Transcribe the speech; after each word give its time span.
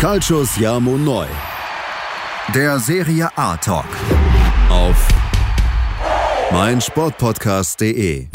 Calcius 0.00 0.56
Jamo 0.56 0.96
Neu. 0.96 1.26
Der 2.54 2.78
Serie 2.78 3.28
A 3.36 3.54
Talk. 3.58 3.84
Auf 4.70 5.08
meinsportpodcast.de. 6.50 8.28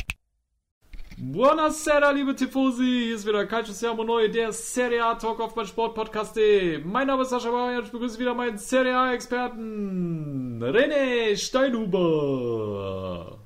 Buonasera, 1.17 2.11
liebe 2.11 2.35
Tifosi. 2.35 3.05
Hier 3.05 3.15
ist 3.15 3.25
wieder 3.25 3.47
Calcius 3.47 3.81
Jamo 3.81 4.03
Neu, 4.03 4.29
der 4.29 4.51
Serie 4.51 5.03
A 5.03 5.15
Talk 5.15 5.39
auf 5.39 5.55
meinsportpodcast.de. 5.55 6.83
Mein 6.83 7.07
Name 7.07 7.23
ist 7.23 7.31
Sascha 7.31 7.49
Bauer 7.49 7.79
und 7.79 7.85
ich 7.85 7.91
begrüße 7.91 8.19
wieder 8.19 8.35
meinen 8.35 8.59
Serie 8.59 8.95
A 8.95 9.11
Experten, 9.11 10.61
René 10.61 11.35
Steinhuber. 11.35 13.39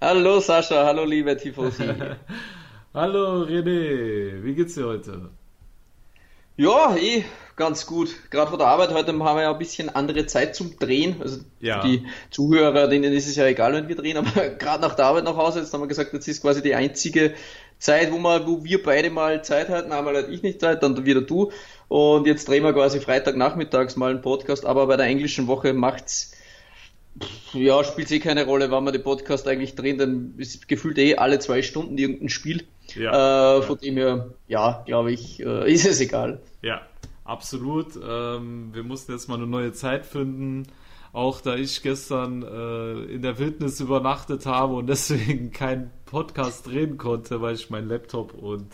Hallo 0.00 0.38
Sascha, 0.38 0.86
hallo 0.86 1.04
liebe 1.04 1.36
Tifosi. 1.36 1.82
hallo 2.94 3.42
René, 3.42 4.40
wie 4.40 4.54
geht's 4.54 4.76
dir 4.76 4.86
heute? 4.86 5.30
Ja, 6.56 6.96
eh, 6.96 7.24
ganz 7.56 7.84
gut. 7.86 8.14
Gerade 8.30 8.48
vor 8.48 8.58
der 8.58 8.68
Arbeit 8.68 8.92
heute 8.92 9.12
haben 9.12 9.36
wir 9.36 9.42
ja 9.42 9.52
ein 9.52 9.58
bisschen 9.58 9.88
andere 9.88 10.26
Zeit 10.26 10.54
zum 10.54 10.78
Drehen. 10.78 11.16
Also 11.20 11.40
ja. 11.60 11.82
die 11.82 12.06
Zuhörer, 12.30 12.86
denen 12.88 13.12
ist 13.12 13.26
es 13.26 13.36
ja 13.36 13.46
egal, 13.46 13.72
wenn 13.72 13.88
wir 13.88 13.96
drehen, 13.96 14.16
aber 14.18 14.50
gerade 14.50 14.82
nach 14.82 14.94
der 14.94 15.06
Arbeit 15.06 15.24
nach 15.24 15.36
Hause, 15.36 15.60
jetzt 15.60 15.72
haben 15.72 15.80
wir 15.80 15.88
gesagt, 15.88 16.12
jetzt 16.12 16.28
ist 16.28 16.42
quasi 16.42 16.62
die 16.62 16.74
einzige 16.74 17.34
Zeit, 17.78 18.12
wo, 18.12 18.18
wir, 18.18 18.46
wo 18.46 18.64
wir 18.64 18.82
beide 18.82 19.10
mal 19.10 19.42
Zeit 19.42 19.68
hatten. 19.68 19.92
Einmal 19.92 20.16
hatte 20.16 20.30
ich 20.30 20.42
nicht 20.42 20.60
Zeit, 20.60 20.82
dann 20.82 21.04
wieder 21.04 21.22
du. 21.22 21.50
Und 21.88 22.26
jetzt 22.26 22.48
drehen 22.48 22.62
wir 22.62 22.72
quasi 22.72 23.00
Freitagnachmittags 23.00 23.96
mal 23.96 24.10
einen 24.10 24.22
Podcast, 24.22 24.64
aber 24.64 24.86
bei 24.86 24.96
der 24.96 25.06
englischen 25.06 25.48
Woche 25.48 25.72
macht's 25.72 26.32
ja, 27.52 27.84
spielt 27.84 28.10
eh 28.10 28.18
keine 28.18 28.44
Rolle, 28.44 28.70
wann 28.70 28.84
wir 28.84 28.92
den 28.92 29.04
Podcast 29.04 29.46
eigentlich 29.46 29.76
drehen, 29.76 29.98
dann 29.98 30.34
ist 30.38 30.66
gefühlt 30.66 30.98
eh 30.98 31.16
alle 31.16 31.38
zwei 31.38 31.62
Stunden 31.62 31.96
irgendein 31.96 32.28
Spiel. 32.28 32.64
Ja, 32.96 33.58
äh, 33.58 33.62
von 33.62 33.78
ja. 33.80 33.82
dem 33.82 33.96
her, 33.96 34.30
ja, 34.48 34.82
glaube 34.86 35.12
ich, 35.12 35.40
äh, 35.40 35.72
ist 35.72 35.86
es 35.86 36.00
egal. 36.00 36.40
Ja, 36.62 36.82
absolut. 37.24 37.96
Ähm, 37.96 38.70
wir 38.72 38.82
mussten 38.82 39.12
jetzt 39.12 39.28
mal 39.28 39.36
eine 39.36 39.46
neue 39.46 39.72
Zeit 39.72 40.06
finden. 40.06 40.66
Auch 41.12 41.40
da 41.40 41.54
ich 41.54 41.82
gestern 41.82 42.42
äh, 42.42 43.04
in 43.04 43.22
der 43.22 43.38
Wildnis 43.38 43.80
übernachtet 43.80 44.46
habe 44.46 44.74
und 44.74 44.86
deswegen 44.88 45.52
keinen 45.52 45.90
Podcast 46.06 46.66
drehen 46.66 46.98
konnte, 46.98 47.40
weil 47.40 47.54
ich 47.54 47.70
meinen 47.70 47.88
Laptop 47.88 48.34
und 48.34 48.66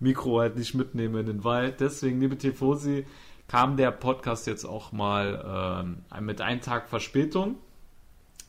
Mikro 0.00 0.40
halt 0.40 0.56
nicht 0.56 0.74
mitnehme 0.74 1.20
in 1.20 1.26
den 1.26 1.44
Wald. 1.44 1.80
Deswegen, 1.80 2.20
liebe 2.20 2.38
Tifosi, 2.38 3.04
kam 3.48 3.76
der 3.76 3.90
Podcast 3.90 4.46
jetzt 4.46 4.64
auch 4.64 4.92
mal 4.92 5.96
äh, 6.14 6.20
mit 6.20 6.40
einem 6.40 6.60
Tag 6.60 6.88
Verspätung. 6.88 7.56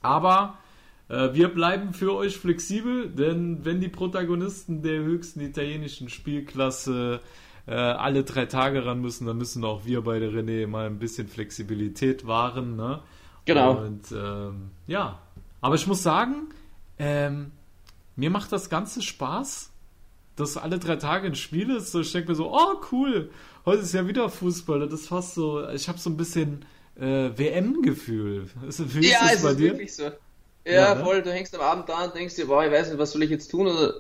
Aber 0.02 0.58
wir 1.10 1.50
bleiben 1.50 1.94
für 1.94 2.16
euch 2.16 2.38
flexibel, 2.38 3.10
denn 3.10 3.66
wenn 3.66 3.82
die 3.82 3.90
Protagonisten 3.90 4.84
der 4.84 5.00
höchsten 5.00 5.42
italienischen 5.42 6.08
Spielklasse 6.10 7.20
äh, 7.70 7.74
alle 7.74 8.24
drei 8.24 8.46
Tage 8.46 8.86
ran 8.86 9.00
müssen, 9.00 9.28
dann 9.28 9.38
müssen 9.38 9.64
auch 9.64 9.86
wir 9.86 10.02
beide, 10.02 10.30
René, 10.30 10.66
mal 10.66 10.88
ein 10.88 10.98
bisschen 10.98 11.28
Flexibilität 11.28 12.26
wahren. 12.26 12.76
Ne? 12.76 13.02
Genau. 13.46 13.78
Und 13.78 14.12
ähm, 14.12 14.72
ja, 14.88 15.20
aber 15.62 15.76
ich 15.76 15.86
muss 15.86 16.02
sagen, 16.02 16.50
ähm, 16.98 17.52
mir 18.16 18.30
macht 18.30 18.52
das 18.52 18.70
Ganze 18.70 19.02
Spaß, 19.02 19.72
dass 20.36 20.58
alle 20.58 20.80
drei 20.80 20.96
Tage 20.96 21.28
ein 21.28 21.36
Spiel 21.36 21.70
ist. 21.70 21.94
Ich 21.94 22.12
denke 22.12 22.30
mir 22.30 22.36
so, 22.36 22.52
oh 22.52 22.82
cool, 22.92 23.30
heute 23.66 23.84
ist 23.84 23.94
ja 23.94 24.08
wieder 24.08 24.30
Fußball. 24.30 24.80
Das 24.80 25.02
ist 25.02 25.08
fast 25.08 25.36
so, 25.36 25.68
ich 25.70 25.88
habe 25.88 26.00
so 26.00 26.10
ein 26.10 26.18
bisschen 26.18 26.66
äh, 26.96 27.30
WM-Gefühl. 27.36 28.48
Ist 28.68 28.80
ja, 28.80 29.20
das 29.32 29.44
bei 29.44 29.54
dir? 29.54 29.74
Wirklich 29.74 29.96
so. 29.96 30.10
Ja, 30.66 30.74
ja 30.74 30.96
ne? 30.96 31.04
voll, 31.04 31.22
du 31.22 31.32
hängst 31.32 31.56
am 31.56 31.62
Abend 31.62 31.90
da 31.90 32.04
und 32.06 32.16
denkst 32.16 32.36
dir, 32.36 32.48
boah, 32.48 32.66
ich 32.66 32.72
weiß 32.72 32.90
nicht, 32.90 33.00
was 33.00 33.12
soll 33.12 33.24
ich 33.24 33.30
jetzt 33.30 33.50
tun? 33.50 33.68
Oder, 33.68 33.96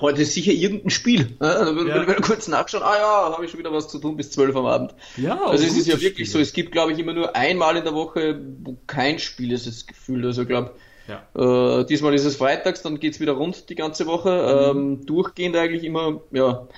heute 0.00 0.22
ist 0.22 0.32
sicher 0.32 0.52
irgendein 0.52 0.90
Spiel. 0.90 1.20
Ne? 1.20 1.36
Dann 1.40 1.76
würde 1.76 1.90
ja. 1.90 2.02
ich 2.02 2.22
kurz 2.22 2.48
nachschauen, 2.48 2.84
ah 2.84 2.96
ja, 2.96 3.32
habe 3.32 3.44
ich 3.44 3.50
schon 3.50 3.58
wieder 3.58 3.72
was 3.72 3.88
zu 3.88 3.98
tun 3.98 4.16
bis 4.16 4.30
12 4.30 4.56
am 4.56 4.66
Abend. 4.66 4.94
Ja, 5.16 5.40
also 5.44 5.64
es 5.64 5.76
ist 5.76 5.86
ja 5.86 6.00
wirklich 6.00 6.28
Spiele. 6.28 6.30
so, 6.30 6.38
es 6.38 6.52
gibt, 6.52 6.72
glaube 6.72 6.92
ich, 6.92 6.98
immer 6.98 7.12
nur 7.12 7.34
einmal 7.34 7.76
in 7.76 7.84
der 7.84 7.94
Woche, 7.94 8.40
wo 8.62 8.76
kein 8.86 9.18
Spiel 9.18 9.52
ist, 9.52 9.66
das 9.66 9.86
Gefühl. 9.86 10.24
Also 10.24 10.42
ich 10.42 10.48
glaube, 10.48 10.74
ja. 11.08 11.80
äh, 11.80 11.84
diesmal 11.84 12.14
ist 12.14 12.24
es 12.24 12.36
freitags, 12.36 12.82
dann 12.82 13.00
geht's 13.00 13.18
wieder 13.20 13.32
rund 13.32 13.68
die 13.68 13.74
ganze 13.74 14.06
Woche. 14.06 14.72
Mhm. 14.74 14.78
Ähm, 14.78 15.06
durchgehend 15.06 15.56
eigentlich 15.56 15.84
immer, 15.84 16.20
ja, 16.30 16.68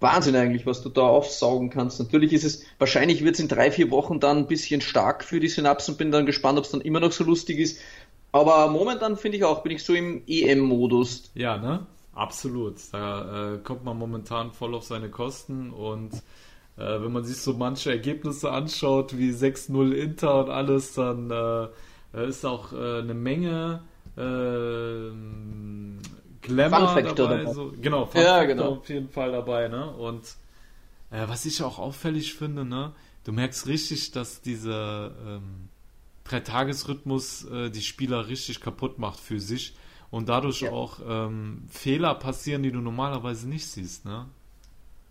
Wahnsinn 0.00 0.34
eigentlich, 0.34 0.64
was 0.64 0.82
du 0.82 0.88
da 0.88 1.02
aufsaugen 1.02 1.68
kannst. 1.68 2.00
Natürlich 2.00 2.32
ist 2.32 2.44
es, 2.44 2.64
wahrscheinlich 2.78 3.22
wird 3.22 3.34
es 3.34 3.40
in 3.40 3.48
drei, 3.48 3.70
vier 3.70 3.90
Wochen 3.90 4.18
dann 4.18 4.38
ein 4.38 4.46
bisschen 4.46 4.80
stark 4.80 5.22
für 5.22 5.40
die 5.40 5.48
Synapsen. 5.48 5.98
Bin 5.98 6.10
dann 6.10 6.24
gespannt, 6.24 6.58
ob 6.58 6.64
es 6.64 6.70
dann 6.70 6.80
immer 6.80 7.00
noch 7.00 7.12
so 7.12 7.22
lustig 7.22 7.58
ist. 7.58 7.80
Aber 8.32 8.68
momentan 8.68 9.16
finde 9.16 9.38
ich 9.38 9.44
auch, 9.44 9.62
bin 9.62 9.72
ich 9.72 9.84
so 9.84 9.94
im 9.94 10.22
EM-Modus. 10.26 11.30
Ja, 11.34 11.56
ne? 11.56 11.86
Absolut. 12.14 12.76
Da 12.92 13.54
äh, 13.54 13.58
kommt 13.58 13.84
man 13.84 13.98
momentan 13.98 14.52
voll 14.52 14.74
auf 14.74 14.84
seine 14.84 15.08
Kosten 15.08 15.70
und 15.70 16.12
äh, 16.76 17.00
wenn 17.00 17.12
man 17.12 17.24
sich 17.24 17.38
so 17.38 17.54
manche 17.54 17.90
Ergebnisse 17.90 18.50
anschaut, 18.50 19.16
wie 19.16 19.30
6-0 19.30 19.92
Inter 19.92 20.44
und 20.44 20.50
alles, 20.50 20.94
dann 20.94 21.30
äh, 21.30 22.26
ist 22.26 22.44
auch 22.44 22.72
äh, 22.72 23.00
eine 23.00 23.14
Menge 23.14 23.82
äh, 24.16 25.10
Glamour 26.42 27.02
dabei. 27.02 27.52
So, 27.52 27.72
genau, 27.80 28.06
Fun 28.06 28.22
ja, 28.22 28.44
genau. 28.44 28.76
auf 28.76 28.88
jeden 28.88 29.08
Fall 29.08 29.32
dabei, 29.32 29.68
ne? 29.68 29.90
Und 29.90 30.24
äh, 31.10 31.26
was 31.26 31.44
ich 31.44 31.62
auch 31.62 31.78
auffällig 31.78 32.34
finde, 32.34 32.64
ne? 32.64 32.92
Du 33.24 33.32
merkst 33.32 33.66
richtig, 33.66 34.12
dass 34.12 34.40
dieser 34.40 35.12
ähm, 35.26 35.68
Dreitagesrhythmus 36.30 37.44
äh, 37.50 37.70
die 37.70 37.82
Spieler 37.82 38.28
richtig 38.28 38.60
kaputt 38.60 38.98
macht 38.98 39.18
für 39.20 39.40
sich 39.40 39.74
und 40.10 40.28
dadurch 40.28 40.62
ja. 40.62 40.72
auch 40.72 40.98
ähm, 41.06 41.64
Fehler 41.68 42.14
passieren, 42.14 42.62
die 42.62 42.72
du 42.72 42.80
normalerweise 42.80 43.48
nicht 43.48 43.66
siehst, 43.66 44.04
ne? 44.04 44.26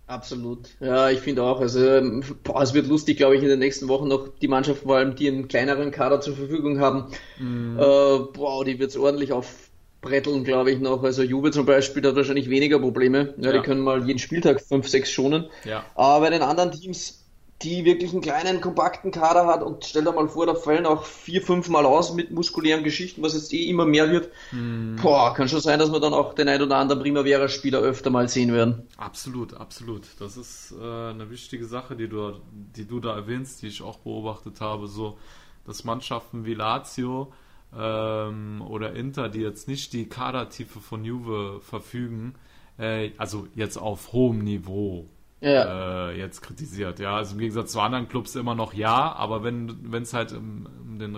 Absolut. 0.07 0.69
Ja, 0.79 1.11
ich 1.11 1.19
finde 1.19 1.43
auch. 1.43 1.61
Also 1.61 1.85
ähm, 1.87 2.23
boah, 2.43 2.63
es 2.63 2.73
wird 2.73 2.87
lustig, 2.87 3.17
glaube 3.17 3.35
ich, 3.35 3.43
in 3.43 3.49
den 3.49 3.59
nächsten 3.59 3.87
Wochen 3.87 4.07
noch 4.07 4.29
die 4.41 4.47
Mannschaft, 4.47 4.81
vor 4.81 4.97
allem 4.97 5.15
die 5.15 5.27
einen 5.27 5.47
kleineren 5.47 5.91
Kader 5.91 6.19
zur 6.19 6.35
Verfügung 6.35 6.79
haben. 6.79 7.11
Mm. 7.37 7.77
Äh, 7.77 8.19
boah, 8.33 8.65
die 8.65 8.79
wird 8.79 8.89
es 8.89 8.97
ordentlich 8.97 9.31
auf 9.31 9.69
bretteln, 10.01 10.43
glaube 10.43 10.71
ich, 10.71 10.79
noch. 10.79 11.03
Also 11.03 11.21
Juve 11.21 11.51
zum 11.51 11.65
Beispiel 11.65 12.03
hat 12.07 12.15
wahrscheinlich 12.15 12.49
weniger 12.49 12.79
Probleme. 12.79 13.35
Ja, 13.37 13.51
ja, 13.51 13.57
Die 13.57 13.63
können 13.63 13.81
mal 13.81 14.05
jeden 14.07 14.19
Spieltag 14.19 14.61
fünf, 14.61 14.87
sechs 14.87 15.11
schonen. 15.11 15.45
Ja. 15.65 15.85
Aber 15.93 16.25
bei 16.25 16.29
den 16.31 16.41
anderen 16.41 16.71
Teams, 16.71 17.18
die 17.61 17.83
wirklich 17.83 18.11
einen 18.13 18.21
kleinen, 18.21 18.61
kompakten 18.61 19.11
Kader 19.11 19.45
hat 19.45 19.63
und 19.63 19.83
stell 19.83 20.05
dir 20.05 20.13
mal 20.13 20.29
vor, 20.29 20.45
da 20.45 20.55
fallen 20.55 20.85
auch 20.85 21.03
vier, 21.03 21.41
fünf 21.41 21.67
Mal 21.67 21.85
aus 21.85 22.13
mit 22.13 22.31
muskulären 22.31 22.83
Geschichten, 22.83 23.21
was 23.21 23.33
jetzt 23.33 23.51
eh 23.53 23.69
immer 23.69 23.85
mehr 23.85 24.09
wird. 24.11 24.29
Hm. 24.51 24.97
Boah, 25.01 25.33
kann 25.33 25.49
schon 25.49 25.59
sein, 25.59 25.77
dass 25.77 25.91
wir 25.91 25.99
dann 25.99 26.13
auch 26.13 26.33
den 26.33 26.47
ein 26.47 26.61
oder 26.61 26.77
anderen 26.77 27.01
Primavera-Spieler 27.01 27.79
öfter 27.79 28.11
mal 28.11 28.29
sehen 28.29 28.53
werden. 28.53 28.87
Absolut, 28.95 29.53
absolut. 29.55 30.07
Das 30.19 30.37
ist 30.37 30.73
äh, 30.79 31.09
eine 31.09 31.29
wichtige 31.29 31.65
Sache, 31.65 31.97
die 31.97 32.07
du, 32.07 32.39
die 32.51 32.85
du 32.85 33.01
da 33.01 33.15
erwähnst, 33.15 33.61
die 33.61 33.67
ich 33.67 33.81
auch 33.81 33.97
beobachtet 33.99 34.61
habe, 34.61 34.87
so, 34.87 35.17
dass 35.65 35.83
Mannschaften 35.83 36.45
wie 36.45 36.53
Lazio, 36.53 37.33
ähm, 37.77 38.63
oder 38.67 38.93
Inter, 38.93 39.29
die 39.29 39.41
jetzt 39.41 39.67
nicht 39.67 39.93
die 39.93 40.07
Kadertiefe 40.07 40.79
von 40.79 41.03
Juve 41.03 41.59
verfügen, 41.61 42.35
äh, 42.77 43.11
also 43.17 43.47
jetzt 43.53 43.77
auf 43.77 44.13
hohem 44.13 44.39
Niveau 44.39 45.09
ja. 45.41 46.09
äh, 46.09 46.17
jetzt 46.17 46.41
kritisiert. 46.41 46.99
Ja, 46.99 47.15
also 47.15 47.33
im 47.33 47.39
Gegensatz 47.39 47.71
zu 47.71 47.79
anderen 47.79 48.07
Clubs 48.07 48.35
immer 48.35 48.55
noch 48.55 48.73
ja, 48.73 49.13
aber 49.13 49.43
wenn 49.43 50.01
es 50.01 50.13
halt 50.13 50.33
um, 50.33 50.67
um, 50.81 50.99
den, 50.99 51.17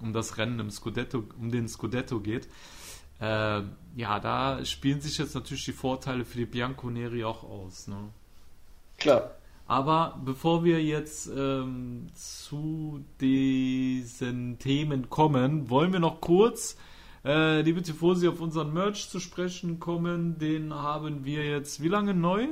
um 0.00 0.12
das 0.12 0.38
Rennen 0.38 0.58
im 0.60 0.70
Scudetto, 0.70 1.24
um 1.38 1.50
den 1.50 1.68
Scudetto 1.68 2.20
geht, 2.20 2.48
äh, 3.20 3.62
ja, 3.96 4.20
da 4.20 4.64
spielen 4.64 5.00
sich 5.00 5.18
jetzt 5.18 5.34
natürlich 5.34 5.64
die 5.64 5.72
Vorteile 5.72 6.24
für 6.24 6.38
die 6.38 6.46
Bianconeri 6.46 7.24
auch 7.24 7.44
aus. 7.44 7.86
Ne? 7.86 7.96
Klar. 8.98 9.32
Aber 9.66 10.20
bevor 10.24 10.64
wir 10.64 10.82
jetzt 10.82 11.28
ähm, 11.28 12.06
zu 12.14 13.04
diesen 13.20 14.58
Themen 14.58 15.10
kommen, 15.10 15.70
wollen 15.70 15.92
wir 15.92 16.00
noch 16.00 16.20
kurz, 16.20 16.76
äh, 17.24 17.60
liebe 17.60 17.80
Tifosi, 17.80 18.26
auf 18.26 18.40
unseren 18.40 18.72
Merch 18.72 19.08
zu 19.08 19.20
sprechen 19.20 19.78
kommen. 19.78 20.38
Den 20.38 20.74
haben 20.74 21.24
wir 21.24 21.44
jetzt 21.44 21.82
wie 21.82 21.88
lange 21.88 22.14
neu? 22.14 22.48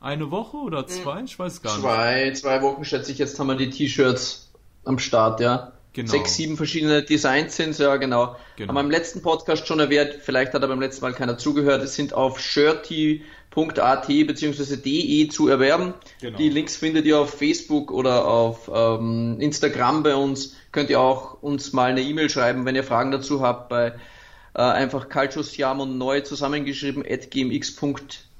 Eine 0.00 0.30
Woche 0.30 0.56
oder 0.56 0.86
zwei? 0.86 1.22
Ich 1.24 1.38
weiß 1.38 1.60
gar 1.60 1.72
nicht. 1.72 1.82
Zwei, 1.82 2.32
zwei 2.32 2.62
Wochen 2.62 2.84
schätze 2.84 3.12
ich. 3.12 3.18
Jetzt 3.18 3.38
haben 3.38 3.48
wir 3.48 3.56
die 3.56 3.68
T-Shirts 3.68 4.50
am 4.84 4.98
Start, 4.98 5.40
ja. 5.40 5.72
Genau. 5.92 6.10
Sechs, 6.10 6.36
sieben 6.36 6.56
verschiedene 6.56 7.02
Designs 7.02 7.56
sind 7.56 7.76
ja 7.78 7.96
genau. 7.96 8.36
genau. 8.56 8.68
Haben 8.68 8.76
wir 8.76 8.80
im 8.82 8.90
letzten 8.90 9.22
Podcast 9.22 9.66
schon 9.66 9.80
erwähnt, 9.80 10.18
vielleicht 10.22 10.54
hat 10.54 10.62
aber 10.62 10.68
beim 10.68 10.80
letzten 10.80 11.02
Mal 11.02 11.12
keiner 11.12 11.36
zugehört, 11.36 11.82
es 11.82 11.96
sind 11.96 12.14
auf 12.14 12.38
shirty.at 12.40 14.06
bzw. 14.06 14.76
de 14.76 15.28
zu 15.28 15.48
erwerben. 15.48 15.94
Genau. 16.20 16.38
Die 16.38 16.48
Links 16.48 16.76
findet 16.76 17.06
ihr 17.06 17.18
auf 17.18 17.30
Facebook 17.30 17.90
oder 17.90 18.28
auf 18.28 18.70
ähm, 18.72 19.38
Instagram 19.40 20.04
bei 20.04 20.14
uns. 20.14 20.54
Könnt 20.70 20.90
ihr 20.90 21.00
auch 21.00 21.42
uns 21.42 21.72
mal 21.72 21.90
eine 21.90 22.02
E-Mail 22.02 22.30
schreiben, 22.30 22.64
wenn 22.64 22.76
ihr 22.76 22.84
Fragen 22.84 23.10
dazu 23.10 23.42
habt, 23.42 23.68
bei 23.68 23.94
äh, 24.54 24.62
einfach 24.62 25.08
Calciosiamon 25.08 25.98
neu 25.98 26.20
zusammengeschrieben 26.20 27.04
at 27.04 27.32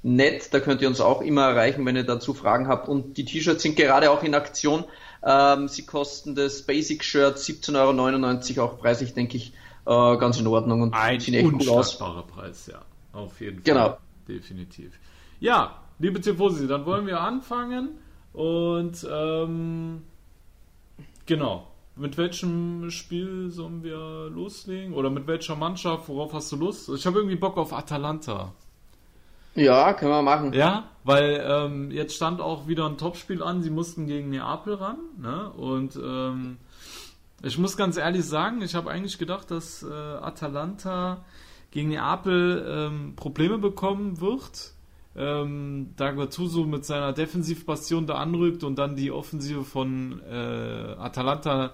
gmx.net. 0.03 0.53
Da 0.53 0.59
könnt 0.59 0.81
ihr 0.81 0.87
uns 0.87 1.01
auch 1.01 1.21
immer 1.21 1.43
erreichen, 1.43 1.85
wenn 1.85 1.95
ihr 1.95 2.03
dazu 2.03 2.33
Fragen 2.33 2.67
habt. 2.67 2.87
Und 2.87 3.17
die 3.17 3.25
T-Shirts 3.25 3.63
sind 3.63 3.75
gerade 3.75 4.11
auch 4.11 4.23
in 4.23 4.33
Aktion. 4.33 4.85
Ähm, 5.23 5.67
sie 5.67 5.85
kosten 5.85 6.35
das 6.35 6.63
Basic 6.63 7.03
Shirt 7.03 7.37
17,99 7.37 8.57
Euro, 8.57 8.67
auch 8.69 8.79
preislich, 8.79 9.13
denke 9.13 9.37
ich, 9.37 9.53
äh, 9.85 10.17
ganz 10.17 10.39
in 10.39 10.47
Ordnung 10.47 10.81
und 10.81 10.93
Ein 10.93 11.19
sehen 11.19 11.35
echt 11.35 11.51
gut 11.51 11.67
aus. 11.69 11.97
Preis, 11.97 12.67
ja. 12.67 12.81
Auf 13.13 13.39
jeden 13.39 13.61
Fall. 13.61 13.73
Genau. 13.73 13.97
Definitiv. 14.27 14.93
Ja, 15.39 15.79
liebe 15.99 16.21
Tifosi, 16.21 16.67
dann 16.67 16.85
wollen 16.85 17.05
wir 17.05 17.19
anfangen. 17.19 17.89
Und 18.33 19.05
ähm, 19.11 20.03
genau. 21.25 21.67
Mit 21.97 22.17
welchem 22.17 22.89
Spiel 22.89 23.51
sollen 23.51 23.83
wir 23.83 24.29
loslegen? 24.29 24.93
Oder 24.93 25.09
mit 25.09 25.27
welcher 25.27 25.57
Mannschaft? 25.57 26.07
Worauf 26.07 26.33
hast 26.33 26.51
du 26.51 26.55
Lust? 26.55 26.89
Ich 26.89 27.05
habe 27.05 27.19
irgendwie 27.19 27.35
Bock 27.35 27.57
auf 27.57 27.73
Atalanta. 27.73 28.53
Ja, 29.55 29.93
können 29.93 30.11
wir 30.11 30.21
machen. 30.21 30.53
Ja, 30.53 30.85
weil 31.03 31.43
ähm, 31.45 31.91
jetzt 31.91 32.15
stand 32.15 32.39
auch 32.41 32.67
wieder 32.67 32.85
ein 32.85 32.97
Topspiel 32.97 33.43
an. 33.43 33.61
Sie 33.61 33.69
mussten 33.69 34.07
gegen 34.07 34.29
Neapel 34.29 34.75
ran. 34.75 34.97
Ne? 35.19 35.49
Und 35.51 35.95
ähm, 35.95 36.57
ich 37.43 37.57
muss 37.57 37.75
ganz 37.75 37.97
ehrlich 37.97 38.25
sagen, 38.25 38.61
ich 38.61 38.75
habe 38.75 38.89
eigentlich 38.89 39.17
gedacht, 39.17 39.51
dass 39.51 39.83
äh, 39.83 39.91
Atalanta 39.91 41.23
gegen 41.71 41.89
Neapel 41.89 42.65
ähm, 42.67 43.15
Probleme 43.15 43.57
bekommen 43.57 44.21
wird. 44.21 44.73
Ähm, 45.13 45.93
da 45.97 46.11
Gattuso 46.11 46.63
mit 46.63 46.85
seiner 46.85 47.11
Defensivpassion 47.11 48.07
da 48.07 48.15
anrückt 48.15 48.63
und 48.63 48.77
dann 48.79 48.95
die 48.95 49.11
Offensive 49.11 49.65
von 49.65 50.21
äh, 50.21 50.95
Atalanta 50.97 51.71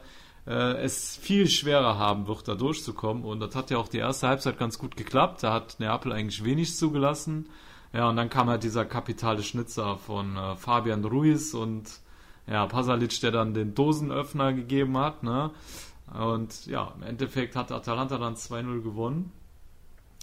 es 0.51 1.17
viel 1.17 1.47
schwerer 1.47 1.97
haben 1.97 2.27
wird, 2.27 2.47
da 2.47 2.55
durchzukommen. 2.55 3.23
Und 3.23 3.39
das 3.39 3.55
hat 3.55 3.69
ja 3.69 3.77
auch 3.77 3.87
die 3.87 3.97
erste 3.97 4.27
Halbzeit 4.27 4.57
ganz 4.57 4.77
gut 4.79 4.95
geklappt. 4.95 5.43
Da 5.43 5.53
hat 5.53 5.79
Neapel 5.79 6.11
eigentlich 6.11 6.43
wenig 6.43 6.75
zugelassen. 6.75 7.49
Ja, 7.93 8.09
und 8.09 8.15
dann 8.15 8.29
kam 8.29 8.49
halt 8.49 8.63
dieser 8.63 8.85
kapitale 8.85 9.43
Schnitzer 9.43 9.97
von 9.97 10.35
äh, 10.35 10.55
Fabian 10.55 11.03
Ruiz 11.03 11.53
und 11.53 11.89
ja, 12.47 12.65
Pasalic, 12.65 13.19
der 13.21 13.31
dann 13.31 13.53
den 13.53 13.75
Dosenöffner 13.75 14.53
gegeben 14.53 14.97
hat, 14.97 15.23
ne? 15.23 15.51
Und 16.13 16.65
ja, 16.67 16.93
im 16.95 17.03
Endeffekt 17.03 17.55
hat 17.55 17.71
Atalanta 17.71 18.17
dann 18.17 18.35
2-0 18.35 18.81
gewonnen. 18.81 19.31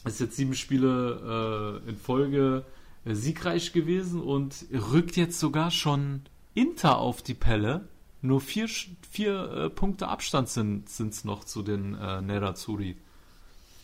Ist 0.04 0.20
jetzt 0.20 0.36
sieben 0.36 0.54
Spiele 0.54 1.82
äh, 1.84 1.90
in 1.90 1.96
Folge 1.96 2.64
äh, 3.04 3.14
siegreich 3.14 3.72
gewesen 3.72 4.22
und 4.22 4.66
rückt 4.92 5.16
jetzt 5.16 5.38
sogar 5.38 5.70
schon 5.70 6.22
Inter 6.54 6.98
auf 6.98 7.22
die 7.22 7.34
Pelle. 7.34 7.88
Nur 8.24 8.40
vier, 8.40 8.68
vier 9.10 9.52
äh, 9.52 9.68
Punkte 9.68 10.08
Abstand 10.08 10.48
sind 10.48 10.88
es 10.88 11.24
noch 11.26 11.44
zu 11.44 11.60
den 11.60 11.94
äh, 11.94 12.22
Nerazzurri. 12.22 12.96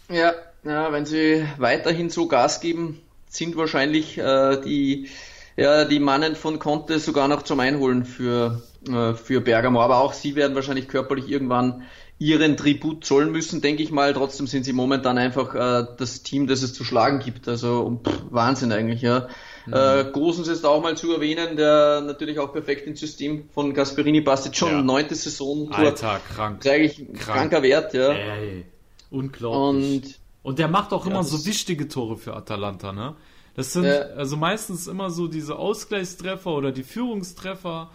Ja, 0.08 0.32
ja, 0.64 0.90
wenn 0.92 1.04
sie 1.04 1.46
weiterhin 1.58 2.08
so 2.08 2.26
Gas 2.26 2.62
geben, 2.62 3.02
sind 3.28 3.58
wahrscheinlich 3.58 4.16
äh, 4.16 4.58
die, 4.62 5.10
ja, 5.58 5.84
die 5.84 6.00
Mannen 6.00 6.36
von 6.36 6.58
Conte 6.58 7.00
sogar 7.00 7.28
noch 7.28 7.42
zum 7.42 7.60
Einholen 7.60 8.06
für, 8.06 8.62
äh, 8.88 9.12
für 9.12 9.42
Bergamo. 9.42 9.82
Aber 9.82 9.98
auch 9.98 10.14
sie 10.14 10.36
werden 10.36 10.54
wahrscheinlich 10.54 10.88
körperlich 10.88 11.28
irgendwann 11.28 11.82
ihren 12.18 12.56
Tribut 12.56 13.04
zollen 13.04 13.32
müssen, 13.32 13.60
denke 13.60 13.82
ich 13.82 13.90
mal. 13.90 14.14
Trotzdem 14.14 14.46
sind 14.46 14.64
sie 14.64 14.72
momentan 14.72 15.18
einfach 15.18 15.54
äh, 15.54 15.86
das 15.98 16.22
Team, 16.22 16.46
das 16.46 16.62
es 16.62 16.72
zu 16.72 16.82
schlagen 16.82 17.18
gibt. 17.18 17.46
Also 17.46 18.00
pff, 18.02 18.22
Wahnsinn 18.30 18.72
eigentlich, 18.72 19.02
ja. 19.02 19.28
Mhm. 19.66 19.74
Äh, 19.74 20.04
Gosens 20.12 20.48
ist 20.48 20.64
auch 20.64 20.82
mal 20.82 20.96
zu 20.96 21.12
erwähnen, 21.12 21.56
der 21.56 22.00
natürlich 22.00 22.38
auch 22.38 22.52
perfekt 22.52 22.86
ins 22.86 23.00
System 23.00 23.48
von 23.54 23.74
Gasperini 23.74 24.20
passt. 24.20 24.46
Jetzt 24.46 24.56
schon 24.56 24.70
ja. 24.70 24.82
neunte 24.82 25.14
Saison. 25.14 25.70
Alter, 25.72 26.20
krank. 26.34 26.66
Eigentlich 26.66 26.96
krank. 26.96 27.18
kranker 27.18 27.62
Wert, 27.62 27.94
ja. 27.94 28.12
Ey, 28.12 28.64
unglaublich. 29.10 30.04
Und 30.04 30.20
und 30.42 30.58
der 30.58 30.68
macht 30.68 30.92
auch 30.92 31.04
ja, 31.04 31.10
immer 31.10 31.22
so 31.22 31.44
wichtige 31.44 31.88
Tore 31.88 32.16
für 32.16 32.34
Atalanta, 32.34 32.92
ne? 32.92 33.14
Das 33.54 33.72
sind 33.72 33.84
ja. 33.84 34.00
also 34.16 34.36
meistens 34.36 34.86
immer 34.86 35.10
so 35.10 35.26
diese 35.26 35.56
Ausgleichstreffer 35.56 36.50
oder 36.50 36.72
die 36.72 36.84
Führungstreffer. 36.84 37.90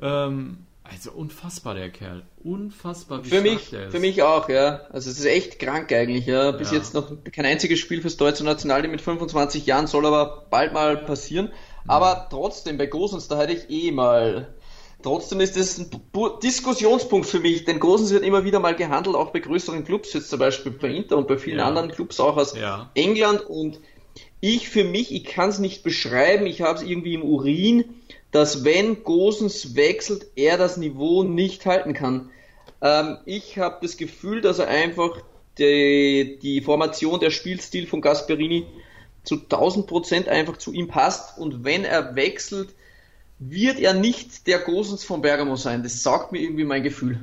Ähm, 0.00 0.66
also 0.90 1.12
unfassbar 1.12 1.74
der 1.74 1.90
Kerl. 1.90 2.22
Unfassbar 2.42 3.24
wie 3.24 3.28
für 3.28 3.40
mich, 3.40 3.70
der 3.70 3.86
ist. 3.86 3.92
Für 3.92 4.00
mich 4.00 4.22
auch, 4.22 4.48
ja. 4.48 4.80
Also 4.90 5.10
es 5.10 5.18
ist 5.18 5.26
echt 5.26 5.58
krank 5.58 5.92
eigentlich, 5.92 6.26
ja. 6.26 6.50
Bis 6.52 6.70
ja. 6.70 6.78
jetzt 6.78 6.94
noch 6.94 7.12
kein 7.32 7.46
einziges 7.46 7.78
Spiel 7.78 8.00
fürs 8.00 8.16
deutsche 8.16 8.44
Nationalteam 8.44 8.90
mit 8.90 9.00
25 9.00 9.66
Jahren 9.66 9.86
soll 9.86 10.06
aber 10.06 10.46
bald 10.50 10.72
mal 10.72 10.96
passieren. 10.96 11.50
Aber 11.86 12.26
trotzdem, 12.30 12.78
bei 12.78 12.86
Gosens, 12.86 13.28
da 13.28 13.38
hätte 13.38 13.52
ich 13.52 13.70
eh 13.70 13.92
mal 13.92 14.48
Trotzdem 15.02 15.38
ist 15.38 15.56
das 15.56 15.78
ein 15.78 15.90
Diskussionspunkt 16.42 17.28
für 17.28 17.38
mich, 17.38 17.64
denn 17.64 17.78
Gosens 17.78 18.10
wird 18.10 18.24
immer 18.24 18.44
wieder 18.44 18.58
mal 18.58 18.74
gehandelt, 18.74 19.14
auch 19.14 19.30
bei 19.30 19.38
größeren 19.38 19.84
Clubs, 19.84 20.12
jetzt 20.12 20.28
zum 20.28 20.40
Beispiel 20.40 20.72
bei 20.72 20.88
Inter 20.88 21.16
und 21.16 21.28
bei 21.28 21.38
vielen 21.38 21.58
ja. 21.58 21.66
anderen 21.66 21.92
Clubs 21.92 22.18
auch 22.18 22.36
aus 22.36 22.56
ja. 22.56 22.90
England. 22.94 23.42
Und 23.42 23.78
ich 24.40 24.68
für 24.68 24.82
mich, 24.82 25.14
ich 25.14 25.24
kann 25.24 25.50
es 25.50 25.60
nicht 25.60 25.84
beschreiben, 25.84 26.46
ich 26.46 26.62
habe 26.62 26.78
es 26.80 26.84
irgendwie 26.84 27.14
im 27.14 27.22
Urin, 27.22 27.84
dass 28.30 28.64
wenn 28.64 29.04
Gosens 29.04 29.74
wechselt, 29.74 30.26
er 30.36 30.58
das 30.58 30.76
Niveau 30.76 31.22
nicht 31.22 31.64
halten 31.66 31.94
kann. 31.94 32.30
Ähm, 32.80 33.18
ich 33.24 33.58
habe 33.58 33.78
das 33.82 33.96
Gefühl, 33.96 34.40
dass 34.40 34.58
er 34.58 34.68
einfach 34.68 35.22
die, 35.58 36.38
die 36.42 36.60
Formation, 36.60 37.20
der 37.20 37.30
Spielstil 37.30 37.86
von 37.86 38.00
Gasperini 38.00 38.66
zu 39.24 39.36
1000 39.36 39.86
Prozent 39.86 40.28
einfach 40.28 40.56
zu 40.56 40.72
ihm 40.72 40.88
passt 40.88 41.38
und 41.38 41.64
wenn 41.64 41.84
er 41.84 42.14
wechselt, 42.14 42.74
wird 43.38 43.78
er 43.78 43.94
nicht 43.94 44.46
der 44.46 44.60
Gosens 44.60 45.04
von 45.04 45.22
Bergamo 45.22 45.56
sein. 45.56 45.82
Das 45.82 46.02
sagt 46.02 46.32
mir 46.32 46.40
irgendwie 46.40 46.64
mein 46.64 46.82
Gefühl. 46.82 47.20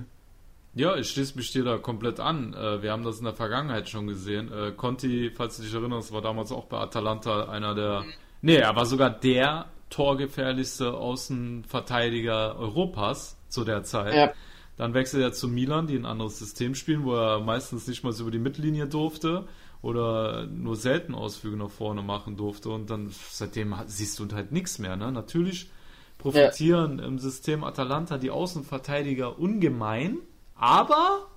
Ja, 0.74 0.98
ich 0.98 1.10
schließe 1.10 1.38
mich 1.38 1.51
dir 1.51 1.63
da 1.63 1.78
komplett 1.78 2.19
an. 2.19 2.54
Äh, 2.54 2.81
wir 2.81 2.92
haben 2.92 3.04
das 3.04 3.19
in 3.19 3.24
der 3.24 3.34
Vergangenheit 3.34 3.90
schon 3.90 4.08
gesehen. 4.08 4.51
Äh, 4.51 4.72
Conti, 4.72 5.31
falls 5.34 5.58
du 5.58 5.63
dich 5.63 5.74
erinnerst, 5.74 6.12
war 6.12 6.22
damals 6.22 6.51
auch 6.51 6.66
bei 6.66 6.78
Atalanta 6.78 7.46
einer 7.50 7.74
der. 7.74 8.04
Nee, 8.42 8.58
er 8.58 8.75
war 8.75 8.86
sogar 8.86 9.10
der 9.10 9.68
torgefährlichste 9.90 10.94
Außenverteidiger 10.94 12.58
Europas 12.58 13.38
zu 13.50 13.64
der 13.64 13.84
Zeit. 13.84 14.14
Ja. 14.14 14.34
Dann 14.78 14.94
wechselt 14.94 15.24
er 15.24 15.32
zu 15.32 15.48
Milan, 15.48 15.88
die 15.88 15.96
ein 15.96 16.06
anderes 16.06 16.38
System 16.38 16.76
spielen, 16.76 17.06
wo 17.06 17.16
er 17.16 17.40
meistens 17.40 17.88
nicht 17.88 18.04
mal 18.04 18.12
so 18.12 18.24
über 18.24 18.32
die 18.32 18.40
Mittellinie 18.40 18.88
durfte 18.88 19.48
oder 19.82 20.48
nur 20.48 20.76
selten 20.76 21.16
Ausflüge 21.16 21.56
nach 21.56 21.70
vorne 21.70 22.02
machen 22.02 22.36
durfte. 22.36 22.70
Und 22.70 22.90
dann 22.90 23.14
seitdem 23.30 23.76
siehst 23.86 24.20
du 24.20 24.28
halt 24.34 24.52
nichts 24.52 24.80
mehr. 24.80 24.98
Ne? 24.98 25.12
Natürlich 25.12 25.70
profitieren 26.18 27.00
ja. 27.00 27.06
im 27.06 27.20
System 27.20 27.64
Atalanta 27.64 28.18
die 28.18 28.32
Außenverteidiger 28.32 29.40
ungemein. 29.40 30.18
Aber, 30.56 31.28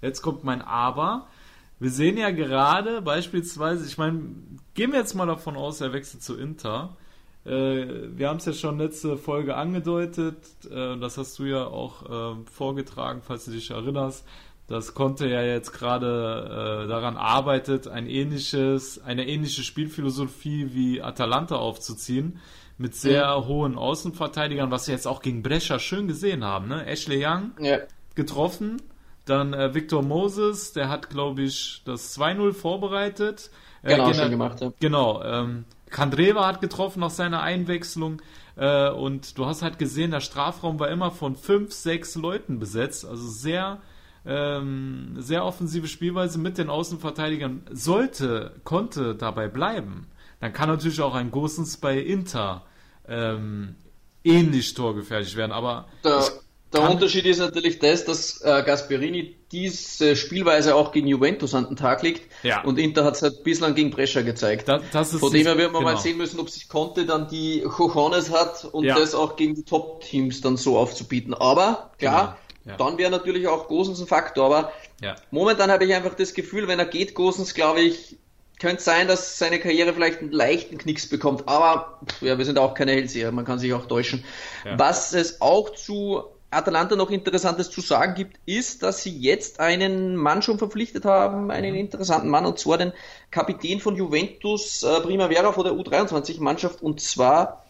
jetzt 0.00 0.22
kommt 0.22 0.42
mein 0.42 0.62
Aber, 0.62 1.28
wir 1.78 1.90
sehen 1.90 2.16
ja 2.16 2.30
gerade 2.30 3.02
beispielsweise, 3.02 3.86
ich 3.86 3.98
meine, 3.98 4.22
gehen 4.74 4.92
wir 4.92 5.00
jetzt 5.00 5.14
mal 5.14 5.26
davon 5.26 5.56
aus, 5.56 5.80
er 5.80 5.92
wechselt 5.92 6.22
zu 6.22 6.36
Inter. 6.38 6.96
Äh, 7.44 7.50
wir 8.16 8.28
haben 8.28 8.36
es 8.36 8.44
ja 8.44 8.52
schon 8.52 8.78
letzte 8.78 9.16
Folge 9.16 9.56
angedeutet, 9.56 10.36
äh, 10.70 10.96
das 10.98 11.18
hast 11.18 11.38
du 11.38 11.44
ja 11.44 11.66
auch 11.66 12.34
äh, 12.34 12.44
vorgetragen, 12.50 13.20
falls 13.24 13.46
du 13.46 13.50
dich 13.50 13.70
erinnerst, 13.70 14.24
dass 14.68 14.94
Conte 14.94 15.28
ja 15.28 15.42
jetzt 15.42 15.72
gerade 15.72 16.84
äh, 16.84 16.88
daran 16.88 17.16
arbeitet, 17.16 17.88
ein 17.88 18.06
ähnliches, 18.06 19.02
eine 19.02 19.26
ähnliche 19.26 19.62
Spielphilosophie 19.62 20.72
wie 20.72 21.02
Atalanta 21.02 21.56
aufzuziehen 21.56 22.38
mit 22.78 22.94
sehr 22.94 23.38
mhm. 23.38 23.46
hohen 23.46 23.78
Außenverteidigern, 23.78 24.70
was 24.70 24.86
wir 24.86 24.94
jetzt 24.94 25.06
auch 25.06 25.20
gegen 25.20 25.42
Brescia 25.42 25.78
schön 25.78 26.08
gesehen 26.08 26.44
haben. 26.44 26.68
Ne? 26.68 26.86
Ashley 26.86 27.24
Young 27.24 27.52
ja. 27.58 27.78
getroffen, 28.14 28.80
dann 29.24 29.52
äh, 29.52 29.74
Victor 29.74 30.02
Moses, 30.02 30.72
der 30.72 30.88
hat, 30.88 31.10
glaube 31.10 31.42
ich, 31.42 31.82
das 31.84 32.18
2-0 32.18 32.52
vorbereitet. 32.52 33.50
Äh, 33.82 33.96
genau, 33.96 34.12
schon 34.14 34.30
gemacht, 34.30 34.60
ja. 34.60 34.72
Genau, 34.80 35.22
ähm, 35.22 35.64
Kandreva 35.92 36.46
hat 36.46 36.60
getroffen 36.60 37.00
nach 37.00 37.10
seiner 37.10 37.42
Einwechslung 37.42 38.20
äh, 38.56 38.90
und 38.90 39.38
du 39.38 39.46
hast 39.46 39.62
halt 39.62 39.78
gesehen, 39.78 40.10
der 40.10 40.20
Strafraum 40.20 40.80
war 40.80 40.88
immer 40.88 41.10
von 41.12 41.36
fünf, 41.36 41.72
sechs 41.72 42.16
Leuten 42.16 42.58
besetzt, 42.58 43.04
also 43.04 43.28
sehr 43.28 43.80
ähm, 44.24 45.16
sehr 45.18 45.44
offensive 45.44 45.88
Spielweise 45.88 46.38
mit 46.38 46.58
den 46.58 46.70
Außenverteidigern 46.70 47.62
sollte, 47.70 48.54
konnte 48.64 49.14
dabei 49.14 49.48
bleiben. 49.48 50.06
Dann 50.40 50.52
kann 50.52 50.68
natürlich 50.68 51.00
auch 51.00 51.14
ein 51.14 51.30
Gosens 51.30 51.76
bei 51.76 51.98
Inter 51.98 52.64
ähm, 53.08 53.74
ähnlich 54.24 54.74
torgefährlich 54.74 55.36
werden. 55.36 55.52
Aber 55.52 55.88
der, 56.04 56.24
der 56.72 56.90
Unterschied 56.90 57.26
ist 57.26 57.38
natürlich 57.38 57.78
das, 57.78 58.04
dass 58.04 58.40
äh, 58.40 58.62
Gasperini 58.64 59.36
diese 59.52 60.16
Spielweise 60.16 60.74
auch 60.74 60.92
gegen 60.92 61.06
Juventus 61.06 61.54
an 61.54 61.66
den 61.66 61.76
Tag 61.76 62.02
legt. 62.02 62.22
Ja. 62.42 62.62
Und 62.64 62.78
Inter 62.78 63.04
hat 63.04 63.16
es 63.16 63.22
halt 63.22 63.44
bislang 63.44 63.74
gegen 63.74 63.90
Brescia 63.90 64.22
gezeigt. 64.22 64.68
Da, 64.68 64.80
Von 64.80 65.32
dem 65.32 65.46
her 65.46 65.58
werden 65.58 65.72
wir 65.72 65.80
genau. 65.80 65.92
mal 65.92 65.98
sehen 65.98 66.16
müssen, 66.16 66.40
ob 66.40 66.48
sich 66.48 66.68
Conte 66.68 67.04
dann 67.04 67.28
die 67.28 67.60
Cojones 67.62 68.30
hat 68.30 68.64
und 68.64 68.84
ja. 68.84 68.98
das 68.98 69.14
auch 69.14 69.36
gegen 69.36 69.54
die 69.54 69.64
Top-Teams 69.64 70.40
dann 70.40 70.56
so 70.56 70.78
aufzubieten. 70.78 71.34
Aber 71.34 71.90
klar, 71.98 72.38
genau. 72.64 72.72
ja. 72.72 72.84
dann 72.84 72.98
wäre 72.98 73.10
natürlich 73.10 73.46
auch 73.48 73.68
Gosens 73.68 74.00
ein 74.00 74.06
Faktor. 74.06 74.46
Aber 74.46 74.72
momentan 75.30 75.70
habe 75.70 75.84
ich 75.84 75.94
einfach 75.94 76.14
das 76.14 76.32
Gefühl, 76.32 76.68
wenn 76.68 76.78
er 76.78 76.86
geht, 76.86 77.14
Gosens, 77.14 77.54
glaube 77.54 77.80
ich, 77.80 78.16
könnte 78.62 78.82
sein, 78.82 79.08
dass 79.08 79.38
seine 79.38 79.58
Karriere 79.58 79.92
vielleicht 79.92 80.20
einen 80.20 80.30
leichten 80.30 80.78
Knicks 80.78 81.08
bekommt, 81.08 81.48
aber 81.48 81.98
ja, 82.20 82.38
wir 82.38 82.44
sind 82.44 82.60
auch 82.60 82.74
keine 82.74 82.92
Hellseher, 82.92 83.32
man 83.32 83.44
kann 83.44 83.58
sich 83.58 83.74
auch 83.74 83.86
täuschen. 83.86 84.24
Ja. 84.64 84.78
Was 84.78 85.12
es 85.14 85.40
auch 85.40 85.70
zu 85.70 86.22
Atalanta 86.52 86.96
noch 86.96 87.10
Interessantes 87.10 87.70
zu 87.70 87.80
sagen 87.80 88.14
gibt, 88.14 88.38
ist, 88.46 88.82
dass 88.82 89.02
sie 89.02 89.16
jetzt 89.18 89.60
einen 89.60 90.16
Mann 90.16 90.42
schon 90.42 90.58
verpflichtet 90.58 91.04
haben, 91.04 91.50
einen 91.50 91.72
mhm. 91.72 91.78
interessanten 91.78 92.28
Mann, 92.28 92.46
und 92.46 92.58
zwar 92.58 92.78
den 92.78 92.92
Kapitän 93.30 93.80
von 93.80 93.96
Juventus 93.96 94.82
äh, 94.82 95.00
Primavera 95.00 95.52
vor 95.52 95.64
der 95.64 95.72
U23-Mannschaft, 95.72 96.82
und 96.82 97.00
zwar 97.00 97.64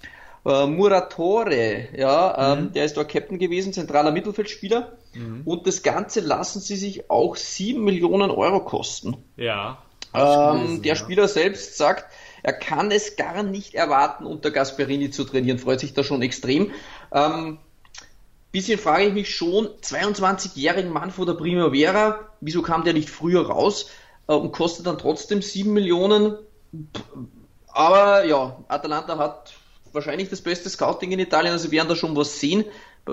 äh, 0.44 0.66
Muratore, 0.66 1.88
ja, 1.96 2.54
ähm, 2.54 2.64
mhm. 2.64 2.72
der 2.72 2.84
ist 2.84 2.96
dort 2.96 3.10
Captain 3.10 3.38
gewesen, 3.38 3.72
zentraler 3.72 4.10
Mittelfeldspieler, 4.10 4.92
mhm. 5.14 5.42
und 5.44 5.66
das 5.66 5.82
Ganze 5.82 6.20
lassen 6.20 6.60
sie 6.60 6.76
sich 6.76 7.10
auch 7.10 7.36
sieben 7.36 7.84
Millionen 7.84 8.30
Euro 8.30 8.60
kosten. 8.60 9.16
Ja, 9.36 9.78
ähm, 10.14 10.82
der 10.82 10.94
Spieler 10.94 11.26
selbst 11.26 11.78
sagt, 11.78 12.04
Er 12.42 12.52
kann 12.52 12.90
es 12.90 13.16
gar 13.16 13.42
nicht 13.42 13.74
erwarten, 13.74 14.26
unter 14.26 14.50
Gasperini 14.50 15.10
zu 15.10 15.24
trainieren, 15.24 15.58
freut 15.58 15.80
sich 15.80 15.94
da 15.94 16.02
schon 16.02 16.22
extrem. 16.22 16.72
Ähm, 17.12 17.58
bisschen 18.52 18.78
frage 18.78 19.06
ich 19.06 19.14
mich 19.14 19.34
schon, 19.34 19.68
22-jährigen 19.82 20.92
Mann 20.92 21.10
vor 21.10 21.26
der 21.26 21.34
Primavera, 21.34 22.20
wieso 22.40 22.62
kam 22.62 22.84
der 22.84 22.92
nicht 22.92 23.10
früher 23.10 23.46
raus 23.46 23.90
äh, 24.28 24.34
und 24.34 24.52
kostet 24.52 24.86
dann 24.86 24.98
trotzdem 24.98 25.42
7 25.42 25.72
Millionen? 25.72 26.36
Aber 27.68 28.24
ja, 28.24 28.58
Atalanta 28.68 29.18
hat 29.18 29.54
wahrscheinlich 29.92 30.28
das 30.28 30.42
beste 30.42 30.68
Scouting 30.68 31.12
in 31.12 31.18
Italien, 31.18 31.52
also 31.52 31.70
werden 31.70 31.88
da 31.88 31.96
schon 31.96 32.14
was 32.14 32.38
sehen. 32.38 32.64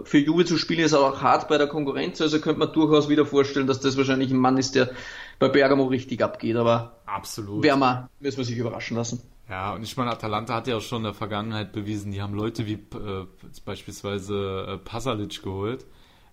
Für 0.04 0.20
Juve 0.20 0.46
zu 0.46 0.58
spielen 0.58 0.82
ist 0.82 0.94
auch 0.94 1.22
hart 1.22 1.48
bei 1.48 1.58
der 1.58 1.66
Konkurrenz, 1.68 2.22
also 2.22 2.40
könnte 2.40 2.60
man 2.60 2.72
durchaus 2.74 3.10
wieder 3.10 3.26
vorstellen, 3.26 3.66
dass 3.66 3.80
das 3.80 3.98
wahrscheinlich 3.98 4.30
ein 4.30 4.38
Mann 4.38 4.58
ist, 4.58 4.76
der 4.76 4.92
bei 5.40 5.48
Bergamo 5.48 5.86
richtig 5.86 6.22
abgeht, 6.22 6.58
aber 6.58 6.98
absolut. 7.08 7.64
Wir, 7.64 7.76
müssen 8.20 8.38
wir 8.38 8.46
sich 8.46 8.58
überraschen 8.58 8.98
lassen. 8.98 9.22
Ja, 9.50 9.74
und 9.74 9.84
ich 9.84 9.98
meine, 9.98 10.12
Atalanta 10.12 10.54
hat 10.54 10.68
ja 10.68 10.78
auch 10.78 10.82
schon 10.82 11.00
in 11.00 11.06
der 11.06 11.14
Vergangenheit 11.16 11.72
bewiesen, 11.72 12.12
die 12.12 12.22
haben 12.22 12.36
Leute 12.36 12.68
wie 12.68 12.74
äh, 12.74 13.26
beispielsweise 13.66 14.68
äh, 14.68 14.78
Pasalic 14.78 15.42
geholt. 15.42 15.86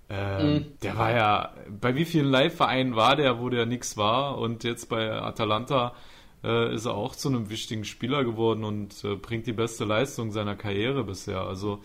Ähm, 0.08 0.52
mhm. 0.52 0.66
Der 0.82 0.98
war 0.98 1.10
ja, 1.10 1.54
bei 1.80 1.94
wie 1.94 2.04
vielen 2.04 2.26
Live-Vereinen 2.26 2.94
war 2.94 3.16
der, 3.16 3.40
wo 3.40 3.48
der 3.48 3.64
nichts 3.64 3.96
war 3.96 4.38
und 4.38 4.64
jetzt 4.64 4.88
bei 4.88 5.10
Atalanta 5.10 5.94
äh, 6.44 6.74
ist 6.74 6.84
er 6.84 6.94
auch 6.94 7.16
zu 7.16 7.28
einem 7.28 7.48
wichtigen 7.48 7.84
Spieler 7.84 8.22
geworden 8.22 8.64
und 8.64 9.02
äh, 9.02 9.16
bringt 9.16 9.46
die 9.46 9.54
beste 9.54 9.84
Leistung 9.84 10.30
seiner 10.30 10.54
Karriere 10.54 11.02
bisher. 11.02 11.40
Also, 11.40 11.82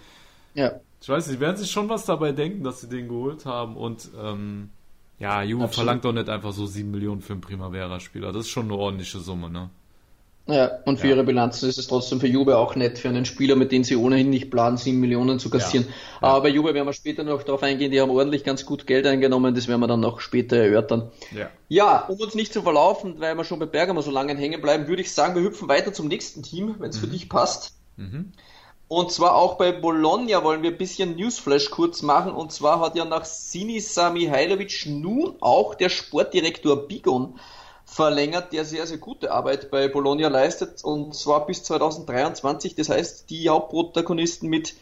ja. 0.54 0.82
ich 1.02 1.10
weiß 1.10 1.28
nicht, 1.28 1.40
werden 1.40 1.58
sich 1.58 1.72
schon 1.72 1.88
was 1.88 2.06
dabei 2.06 2.34
denken, 2.34 2.64
dass 2.64 2.82
sie 2.82 2.90
den 2.90 3.08
geholt 3.08 3.46
haben 3.46 3.78
und 3.78 4.10
ähm, 4.22 4.70
ja, 5.18 5.44
Juve 5.44 5.68
verlangt 5.70 6.04
doch 6.04 6.14
nicht 6.14 6.30
einfach 6.30 6.52
so 6.52 6.66
7 6.66 6.92
Millionen 6.92 7.22
für 7.22 7.34
einen 7.34 7.42
Primavera-Spieler. 7.42 8.32
Das 8.32 8.48
ist 8.48 8.50
schon 8.50 8.66
eine 8.66 8.76
ordentliche 8.76 9.20
Summe, 9.20 9.50
ne? 9.50 9.70
Ja, 10.52 10.80
und 10.86 11.00
für 11.00 11.08
ja. 11.08 11.16
ihre 11.16 11.24
Bilanzen 11.24 11.70
ist 11.70 11.78
es 11.78 11.88
trotzdem 11.88 12.20
für 12.20 12.28
Juve 12.28 12.58
auch 12.58 12.76
nett, 12.76 13.00
für 13.00 13.10
einen 13.10 13.26
Spieler, 13.26 13.56
mit 13.56 13.72
dem 13.72 13.84
sie 13.84 13.96
ohnehin 13.96 14.30
nicht 14.30 14.52
planen, 14.52 14.78
7 14.78 15.00
Millionen 15.00 15.40
zu 15.40 15.50
kassieren. 15.50 15.88
Ja. 16.22 16.28
Aber 16.28 16.42
bei 16.42 16.50
Juve 16.50 16.74
werden 16.74 16.88
wir 16.88 16.94
später 16.94 17.24
noch 17.24 17.44
darauf 17.44 17.64
eingehen, 17.64 17.92
die 17.92 18.02
haben 18.02 18.12
ordentlich 18.12 18.44
ganz 18.44 18.66
gut 18.66 18.86
Geld 18.86 19.08
eingenommen, 19.08 19.56
das 19.56 19.68
werden 19.68 19.80
wir 19.80 19.88
dann 19.88 20.02
noch 20.02 20.20
später 20.20 20.58
erörtern. 20.58 21.10
Ja, 21.32 21.50
ja 21.70 22.06
um 22.08 22.20
uns 22.20 22.36
nicht 22.36 22.52
zu 22.52 22.62
verlaufen, 22.62 23.16
weil 23.20 23.36
wir 23.36 23.44
schon 23.46 23.60
bei 23.60 23.66
Bergamo 23.66 24.02
so 24.02 24.12
lange 24.12 24.36
hängen 24.36 24.62
bleiben, 24.62 24.88
würde 24.88 25.02
ich 25.02 25.14
sagen, 25.14 25.36
wir 25.36 25.44
hüpfen 25.44 25.70
weiter 25.70 25.94
zum 25.94 26.08
nächsten 26.08 26.44
Team, 26.44 26.76
wenn 26.80 26.90
es 26.90 26.98
mhm. 26.98 27.02
für 27.02 27.08
dich 27.08 27.30
passt. 27.30 27.74
Mhm. 27.96 28.34
Und 28.92 29.10
zwar 29.10 29.36
auch 29.36 29.58
bei 29.58 29.72
Bologna 29.72 30.44
wollen 30.44 30.64
wir 30.64 30.72
ein 30.72 30.78
bisschen 30.78 31.16
Newsflash 31.16 31.70
kurz 31.70 32.02
machen. 32.02 32.34
Und 32.34 32.52
zwar 32.52 32.82
hat 32.82 32.98
ja 32.98 33.06
nach 33.06 33.24
Sinisa 33.24 34.10
Mihailovic 34.10 34.86
nun 34.86 35.36
auch 35.40 35.76
der 35.76 35.88
Sportdirektor 35.88 36.90
Bigon 36.90 37.40
verlängert, 37.92 38.54
der 38.54 38.64
sehr, 38.64 38.88
sehr 38.88 38.98
gute 38.98 39.32
Arbeit 39.32 39.70
bei 39.70 39.90
Bologna 39.90 40.30
leistet 40.30 40.82
und 40.82 41.14
zwar 41.14 41.46
bis 41.46 41.64
2023. 41.64 42.74
Das 42.76 42.90
heißt, 42.90 43.30
die 43.30 43.50
Hauptprotagonisten 43.50 44.50
mit 44.50 44.76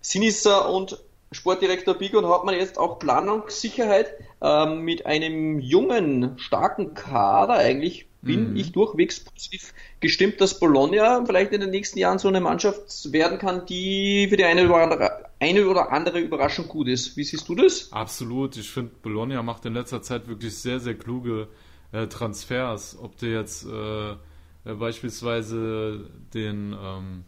Sinisa 0.00 0.60
und 0.60 0.98
Sportdirektor 1.32 1.94
Bigon 1.94 2.26
hat 2.26 2.44
man 2.44 2.54
jetzt 2.54 2.78
auch 2.78 2.98
Planungssicherheit 2.98 4.14
ähm, 4.40 4.80
mit 4.80 5.04
einem 5.04 5.58
jungen, 5.58 6.38
starken 6.38 6.94
Kader. 6.94 7.54
Eigentlich 7.54 8.06
bin 8.22 8.52
mhm. 8.52 8.56
ich 8.56 8.72
durchwegs 8.72 9.20
positiv 9.20 9.74
gestimmt, 10.00 10.40
dass 10.40 10.58
Bologna 10.58 11.22
vielleicht 11.26 11.52
in 11.52 11.60
den 11.60 11.70
nächsten 11.70 11.98
Jahren 11.98 12.18
so 12.18 12.28
eine 12.28 12.40
Mannschaft 12.40 13.12
werden 13.12 13.38
kann, 13.38 13.66
die 13.66 14.28
für 14.30 14.38
die 14.38 14.44
eine 14.44 14.64
oder 14.64 14.76
andere, 14.76 15.24
eine 15.40 15.68
oder 15.68 15.92
andere 15.92 16.20
Überraschung 16.20 16.68
gut 16.68 16.88
ist. 16.88 17.18
Wie 17.18 17.24
siehst 17.24 17.46
du 17.50 17.54
das? 17.54 17.92
Absolut. 17.92 18.56
Ich 18.56 18.70
finde, 18.70 18.92
Bologna 19.02 19.42
macht 19.42 19.66
in 19.66 19.74
letzter 19.74 20.00
Zeit 20.00 20.26
wirklich 20.26 20.56
sehr, 20.56 20.80
sehr 20.80 20.94
kluge 20.94 21.48
äh, 21.96 22.06
Transfers, 22.08 22.98
ob 23.00 23.16
du 23.18 23.26
jetzt 23.26 23.66
äh, 23.66 24.10
äh, 24.10 24.74
beispielsweise 24.74 26.00
den, 26.34 26.72
ähm, 26.72 27.24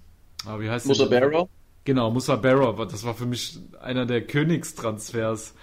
ah, 0.46 0.58
wie 0.60 0.68
heißt 0.68 0.86
Musa 0.86 1.06
Barrow? 1.06 1.48
Genau, 1.84 2.10
Musa 2.10 2.36
Barrow, 2.36 2.76
das 2.86 3.04
war 3.04 3.14
für 3.14 3.26
mich 3.26 3.58
einer 3.80 4.04
der 4.04 4.26
Königstransfers 4.26 5.54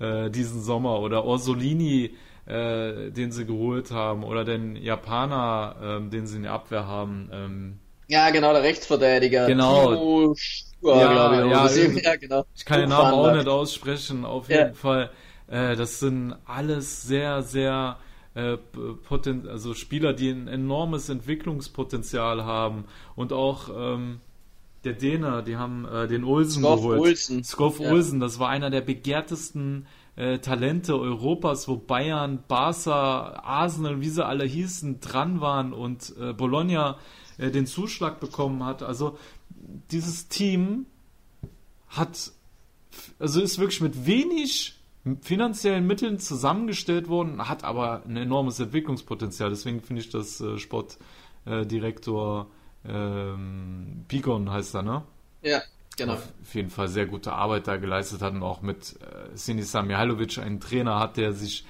äh, 0.00 0.30
diesen 0.30 0.62
Sommer 0.62 1.00
oder 1.00 1.24
Orsolini, 1.24 2.14
den 2.50 3.30
sie 3.30 3.44
geholt 3.44 3.90
haben 3.90 4.24
oder 4.24 4.42
den 4.42 4.74
Japaner, 4.74 5.76
ähm, 5.82 6.08
den 6.08 6.26
sie 6.26 6.36
in 6.36 6.44
der 6.44 6.52
Abwehr 6.52 6.86
haben. 6.86 7.28
Ähm, 7.30 7.78
ja, 8.06 8.30
genau, 8.30 8.54
der 8.54 8.62
Rechtsverteidiger. 8.62 9.46
Genau. 9.46 10.34
Schuhe, 10.34 10.34
ja, 10.82 11.66
ich, 11.66 11.76
ja, 11.76 12.00
ja, 12.00 12.16
genau. 12.16 12.46
ich 12.56 12.64
kann 12.64 12.80
den 12.80 12.88
Namen 12.88 13.12
auch 13.12 13.34
nicht 13.34 13.48
aussprechen, 13.48 14.24
auf 14.24 14.48
jeden 14.48 14.74
Fall. 14.74 15.10
Äh, 15.46 15.76
das 15.76 16.00
sind 16.00 16.36
alles 16.46 17.02
sehr, 17.02 17.42
sehr 17.42 17.98
äh, 18.34 18.56
Poten 18.56 19.48
also 19.48 19.74
Spieler, 19.74 20.12
die 20.12 20.30
ein 20.30 20.48
enormes 20.48 21.08
Entwicklungspotenzial 21.08 22.44
haben 22.44 22.84
und 23.16 23.32
auch 23.32 23.68
ähm, 23.74 24.20
der 24.84 24.92
Däner, 24.92 25.42
die 25.42 25.56
haben 25.56 25.84
äh, 25.86 26.06
den 26.06 26.24
Olsen 26.24 26.62
Skoff 26.62 26.80
geholt. 26.80 27.00
Olsen. 27.00 27.44
Skoff 27.44 27.80
ja. 27.80 27.90
Olsen, 27.90 28.20
das 28.20 28.38
war 28.38 28.48
einer 28.48 28.70
der 28.70 28.80
begehrtesten 28.80 29.86
äh, 30.16 30.38
Talente 30.38 30.98
Europas, 30.98 31.68
wo 31.68 31.76
Bayern, 31.76 32.44
Barca, 32.46 33.40
Arsenal, 33.42 34.00
wie 34.00 34.08
sie 34.08 34.24
alle 34.24 34.44
hießen, 34.44 35.00
dran 35.00 35.40
waren 35.40 35.72
und 35.72 36.14
äh, 36.20 36.32
Bologna 36.32 36.98
äh, 37.38 37.50
den 37.50 37.66
Zuschlag 37.66 38.20
bekommen 38.20 38.64
hat. 38.64 38.82
Also 38.82 39.18
dieses 39.90 40.28
Team 40.28 40.86
hat, 41.88 42.32
also 43.18 43.40
ist 43.40 43.58
wirklich 43.58 43.80
mit 43.80 44.06
wenig 44.06 44.77
finanziellen 45.16 45.86
Mitteln 45.86 46.18
zusammengestellt 46.18 47.08
worden, 47.08 47.48
hat 47.48 47.64
aber 47.64 48.02
ein 48.06 48.16
enormes 48.16 48.60
Entwicklungspotenzial. 48.60 49.50
Deswegen 49.50 49.80
finde 49.80 50.02
ich, 50.02 50.10
dass 50.10 50.40
äh, 50.40 50.58
Sportdirektor 50.58 52.46
äh, 52.84 52.90
ähm, 52.90 54.04
Pigon 54.08 54.50
heißt 54.50 54.74
er, 54.74 54.82
ne? 54.82 55.02
Ja, 55.42 55.62
genau. 55.96 56.14
Auf 56.14 56.54
jeden 56.54 56.70
Fall 56.70 56.88
sehr 56.88 57.06
gute 57.06 57.32
Arbeit 57.32 57.66
da 57.66 57.76
geleistet 57.76 58.22
hat 58.22 58.34
und 58.34 58.42
auch 58.42 58.62
mit 58.62 58.96
äh, 59.00 59.36
Sinisa 59.36 59.82
Mihailovic 59.82 60.38
einen 60.38 60.60
Trainer 60.60 60.98
hat, 60.98 61.16
der 61.16 61.32
sich, 61.32 61.64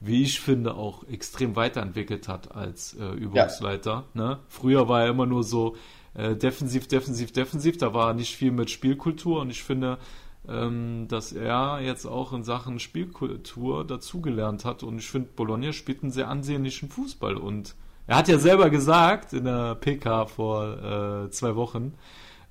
wie 0.00 0.22
ich 0.22 0.40
finde, 0.40 0.74
auch 0.74 1.06
extrem 1.08 1.56
weiterentwickelt 1.56 2.28
hat 2.28 2.54
als 2.54 2.94
äh, 2.94 3.12
Übungsleiter. 3.12 4.04
Ja. 4.14 4.20
Ne? 4.20 4.38
Früher 4.48 4.88
war 4.88 5.02
er 5.02 5.10
immer 5.10 5.26
nur 5.26 5.44
so 5.44 5.76
äh, 6.14 6.36
defensiv, 6.36 6.86
defensiv, 6.86 7.32
defensiv, 7.32 7.76
da 7.78 7.92
war 7.92 8.14
nicht 8.14 8.36
viel 8.36 8.52
mit 8.52 8.70
Spielkultur 8.70 9.40
und 9.40 9.50
ich 9.50 9.62
finde, 9.62 9.98
dass 10.46 11.32
er 11.32 11.80
jetzt 11.80 12.04
auch 12.04 12.34
in 12.34 12.44
Sachen 12.44 12.78
Spielkultur 12.78 13.86
dazugelernt 13.86 14.66
hat. 14.66 14.82
Und 14.82 14.98
ich 14.98 15.10
finde, 15.10 15.30
Bologna 15.34 15.72
spielt 15.72 16.02
einen 16.02 16.12
sehr 16.12 16.28
ansehnlichen 16.28 16.90
Fußball. 16.90 17.36
Und 17.36 17.74
er 18.06 18.16
hat 18.16 18.28
ja 18.28 18.38
selber 18.38 18.68
gesagt 18.68 19.32
in 19.32 19.44
der 19.44 19.74
PK 19.74 20.26
vor 20.26 21.24
äh, 21.24 21.30
zwei 21.30 21.56
Wochen, 21.56 21.94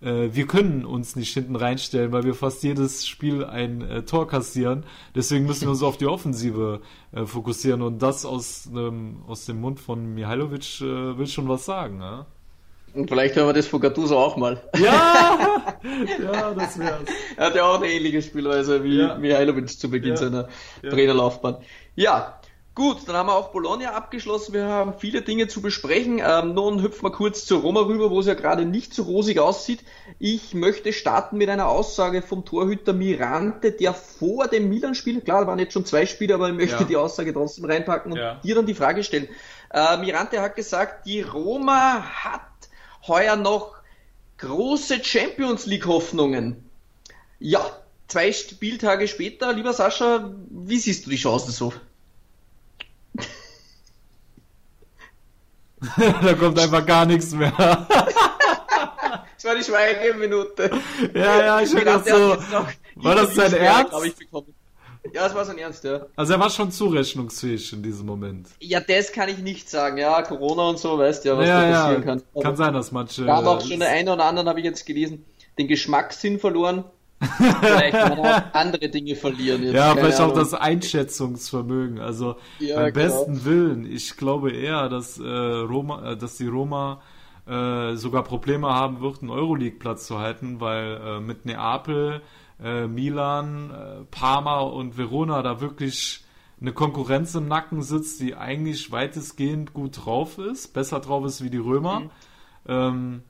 äh, 0.04 0.30
wir 0.34 0.48
können 0.48 0.86
uns 0.86 1.16
nicht 1.16 1.34
hinten 1.34 1.56
reinstellen, 1.56 2.12
weil 2.12 2.24
wir 2.24 2.36
fast 2.36 2.64
jedes 2.64 3.08
Spiel 3.08 3.46
ein 3.46 3.82
äh, 3.82 4.04
Tor 4.04 4.28
kassieren. 4.28 4.86
Deswegen 5.16 5.46
müssen 5.46 5.64
wir 5.64 5.70
uns 5.70 5.84
auf 5.84 5.98
die 5.98 6.08
Offensive 6.08 6.82
äh, 7.12 7.26
fokussieren. 7.26 7.82
Und 7.82 8.02
das 8.02 8.26
aus, 8.26 8.70
ähm, 8.76 9.24
aus 9.28 9.46
dem 9.46 9.62
Mund 9.62 9.80
von 9.80 10.14
Mihailovic 10.14 10.82
äh, 10.82 11.18
will 11.18 11.28
schon 11.28 11.48
was 11.48 11.66
sagen. 11.66 12.02
Ja? 12.02 12.26
Und 12.94 13.10
vielleicht 13.10 13.36
hören 13.36 13.48
wir 13.48 13.54
das 13.54 13.68
von 13.68 13.82
Gattuso 13.82 14.18
auch 14.18 14.38
mal. 14.38 14.62
Ja, 14.78 15.76
ja 16.22 16.54
das 16.54 16.78
wär's. 16.78 17.02
er 17.36 17.46
hat 17.48 17.56
ja 17.56 17.64
auch 17.64 17.78
eine 17.78 17.92
ähnliche 17.92 18.22
Spielweise 18.22 18.84
wie 18.84 19.00
ja. 19.00 19.16
Mihailovic 19.16 19.70
zu 19.70 19.90
Beginn 19.90 20.12
ja. 20.12 20.18
seiner 20.18 20.48
ja. 20.84 20.92
Trainerlaufbahn. 20.92 21.58
Ja, 21.96 22.40
gut, 22.76 23.08
dann 23.08 23.16
haben 23.16 23.30
wir 23.30 23.36
auch 23.36 23.50
Bologna 23.50 23.94
abgeschlossen. 23.94 24.54
Wir 24.54 24.66
haben 24.66 24.94
viele 25.00 25.24
Dinge 25.24 25.48
zu 25.48 25.64
besprechen. 25.64 26.22
Ähm, 26.24 26.54
nun 26.54 26.84
hüpfen 26.84 27.04
wir 27.04 27.12
kurz 27.12 27.46
zur 27.46 27.62
Roma 27.62 27.82
rüber, 27.82 28.12
wo 28.12 28.20
es 28.20 28.28
ja 28.28 28.36
gerade 28.36 28.64
nicht 28.64 28.94
so 28.94 29.04
rosig 29.04 29.40
aussieht. 29.40 29.84
Ich 30.20 30.54
möchte 30.54 30.94
starten 30.94 31.38
mit 31.38 31.50
einer 31.50 31.70
Aussage 31.70 32.22
vom 32.22 32.46
Torhüter 32.46 32.94
Mirante, 32.94 33.72
der 33.72 33.96
vor 33.96 34.48
dem 34.48 34.70
Milan-Spiel, 34.70 35.22
klar, 35.22 35.42
da 35.42 35.48
waren 35.48 35.58
jetzt 35.58 35.74
schon 35.74 35.86
zwei 35.86 36.06
Spiele, 36.06 36.36
aber 36.36 36.50
ich 36.50 36.56
möchte 36.56 36.82
ja. 36.82 36.84
die 36.84 36.98
Aussage 36.98 37.34
trotzdem 37.34 37.66
reinpacken 37.66 38.12
und 38.12 38.20
dir 38.44 38.54
dann 38.54 38.68
die 38.68 38.76
Frage 38.76 39.04
stellen. 39.04 39.28
Äh, 39.72 39.98
Mirante 39.98 40.40
hat 40.40 40.56
gesagt, 40.56 41.08
die 41.08 41.22
Roma 41.22 42.04
hat 42.04 42.42
heuer 43.08 43.36
noch 43.36 43.76
große 44.38 45.04
Champions 45.04 45.66
League 45.66 45.86
Hoffnungen. 45.86 46.70
Ja, 47.40 47.66
zwei 48.08 48.32
Spieltage 48.32 49.08
später, 49.08 49.54
lieber 49.54 49.74
Sascha, 49.74 50.32
wie 50.50 50.80
siehst 50.80 51.06
du 51.06 51.10
die 51.10 51.18
Chancen 51.18 51.52
so? 51.52 51.74
da 55.98 56.34
kommt 56.34 56.58
einfach 56.60 56.86
gar 56.86 57.06
nichts 57.06 57.32
mehr. 57.32 57.52
das 59.36 59.44
war 59.44 59.56
die 59.56 59.64
Schweigeminute. 59.64 60.72
Ja, 61.14 61.40
ja, 61.40 61.62
ich 61.62 61.74
das 61.74 62.06
so. 62.06 62.38
War 62.96 63.16
das 63.16 63.36
sein 63.36 63.54
Ernst? 63.54 63.94
Ja, 65.12 65.28
es 65.28 65.36
war 65.36 65.44
sein 65.44 65.58
Ernst, 65.58 65.84
ja. 65.84 66.06
Also 66.16 66.34
er 66.34 66.40
war 66.40 66.50
schon 66.50 66.72
zurechnungsfähig 66.72 67.74
in 67.74 67.84
diesem 67.84 68.06
Moment. 68.06 68.48
Ja, 68.60 68.80
das 68.80 69.12
kann 69.12 69.28
ich 69.28 69.40
nicht 69.40 69.70
sagen. 69.70 69.98
Ja, 69.98 70.22
Corona 70.22 70.70
und 70.70 70.80
so, 70.80 70.98
weißt 70.98 71.26
du 71.26 71.30
ja, 71.30 71.38
was 71.38 71.48
ja, 71.48 71.62
da 71.62 71.72
passieren 71.72 72.02
ja. 72.02 72.08
kann. 72.08 72.24
Also, 72.34 72.40
kann 72.40 72.56
sein, 72.56 72.74
dass 72.74 72.92
manche... 72.92 73.26
Da 73.26 73.36
haben 73.36 73.48
auch 73.48 73.62
schon 73.62 73.80
der 73.80 73.90
eine 73.90 74.14
oder 74.14 74.26
andere, 74.26 74.48
habe 74.48 74.60
ich 74.60 74.66
jetzt 74.66 74.86
gelesen, 74.86 75.26
den 75.58 75.68
Geschmackssinn 75.68 76.40
verloren. 76.40 76.86
vielleicht 77.62 77.96
auch 77.96 78.44
andere 78.54 78.90
Dinge 78.90 79.16
verlieren. 79.16 79.64
Jetzt, 79.64 79.76
ja, 79.76 79.94
vielleicht 79.96 80.20
Ahnung. 80.20 80.32
auch 80.32 80.36
das 80.36 80.54
Einschätzungsvermögen. 80.54 82.00
Also 82.00 82.36
ja, 82.60 82.76
beim 82.76 82.94
genau. 82.94 83.06
besten 83.06 83.46
Willen, 83.46 83.92
ich 83.92 84.18
glaube 84.18 84.52
eher, 84.52 84.90
dass, 84.90 85.20
äh, 85.20 85.24
Roma, 85.24 86.12
äh, 86.12 86.18
dass 86.18 86.38
die 86.38 86.48
Roma 86.48 87.02
äh, 87.48 87.96
sogar 87.96 88.24
Probleme 88.24 88.70
haben 88.70 89.02
wird, 89.02 89.22
einen 89.22 89.32
Euroleague-Platz 89.32 90.06
zu 90.08 90.20
halten, 90.20 90.60
weil 90.60 91.00
äh, 91.04 91.20
mit 91.20 91.46
Neapel, 91.46 92.22
äh, 92.64 92.88
Milan, 92.88 93.72
äh, 93.72 94.04
Parma 94.10 94.62
und 94.62 94.98
Verona 94.98 95.42
da 95.42 95.62
wirklich 95.62 96.24
eine 96.62 96.72
Konkurrenz 96.72 97.36
im 97.36 97.48
Nacken 97.48 97.82
sitzt, 97.82 98.22
die 98.22 98.36
eigentlich 98.36 98.92
weitestgehend 98.92 99.74
gut 99.74 100.06
drauf 100.06 100.38
ist, 100.38 100.74
besser 100.74 101.00
drauf 101.02 101.26
ist 101.26 101.44
wie 101.44 101.50
die 101.50 101.58
Römer, 101.58 102.00
mhm. 102.00 102.10
ähm, 102.68 103.24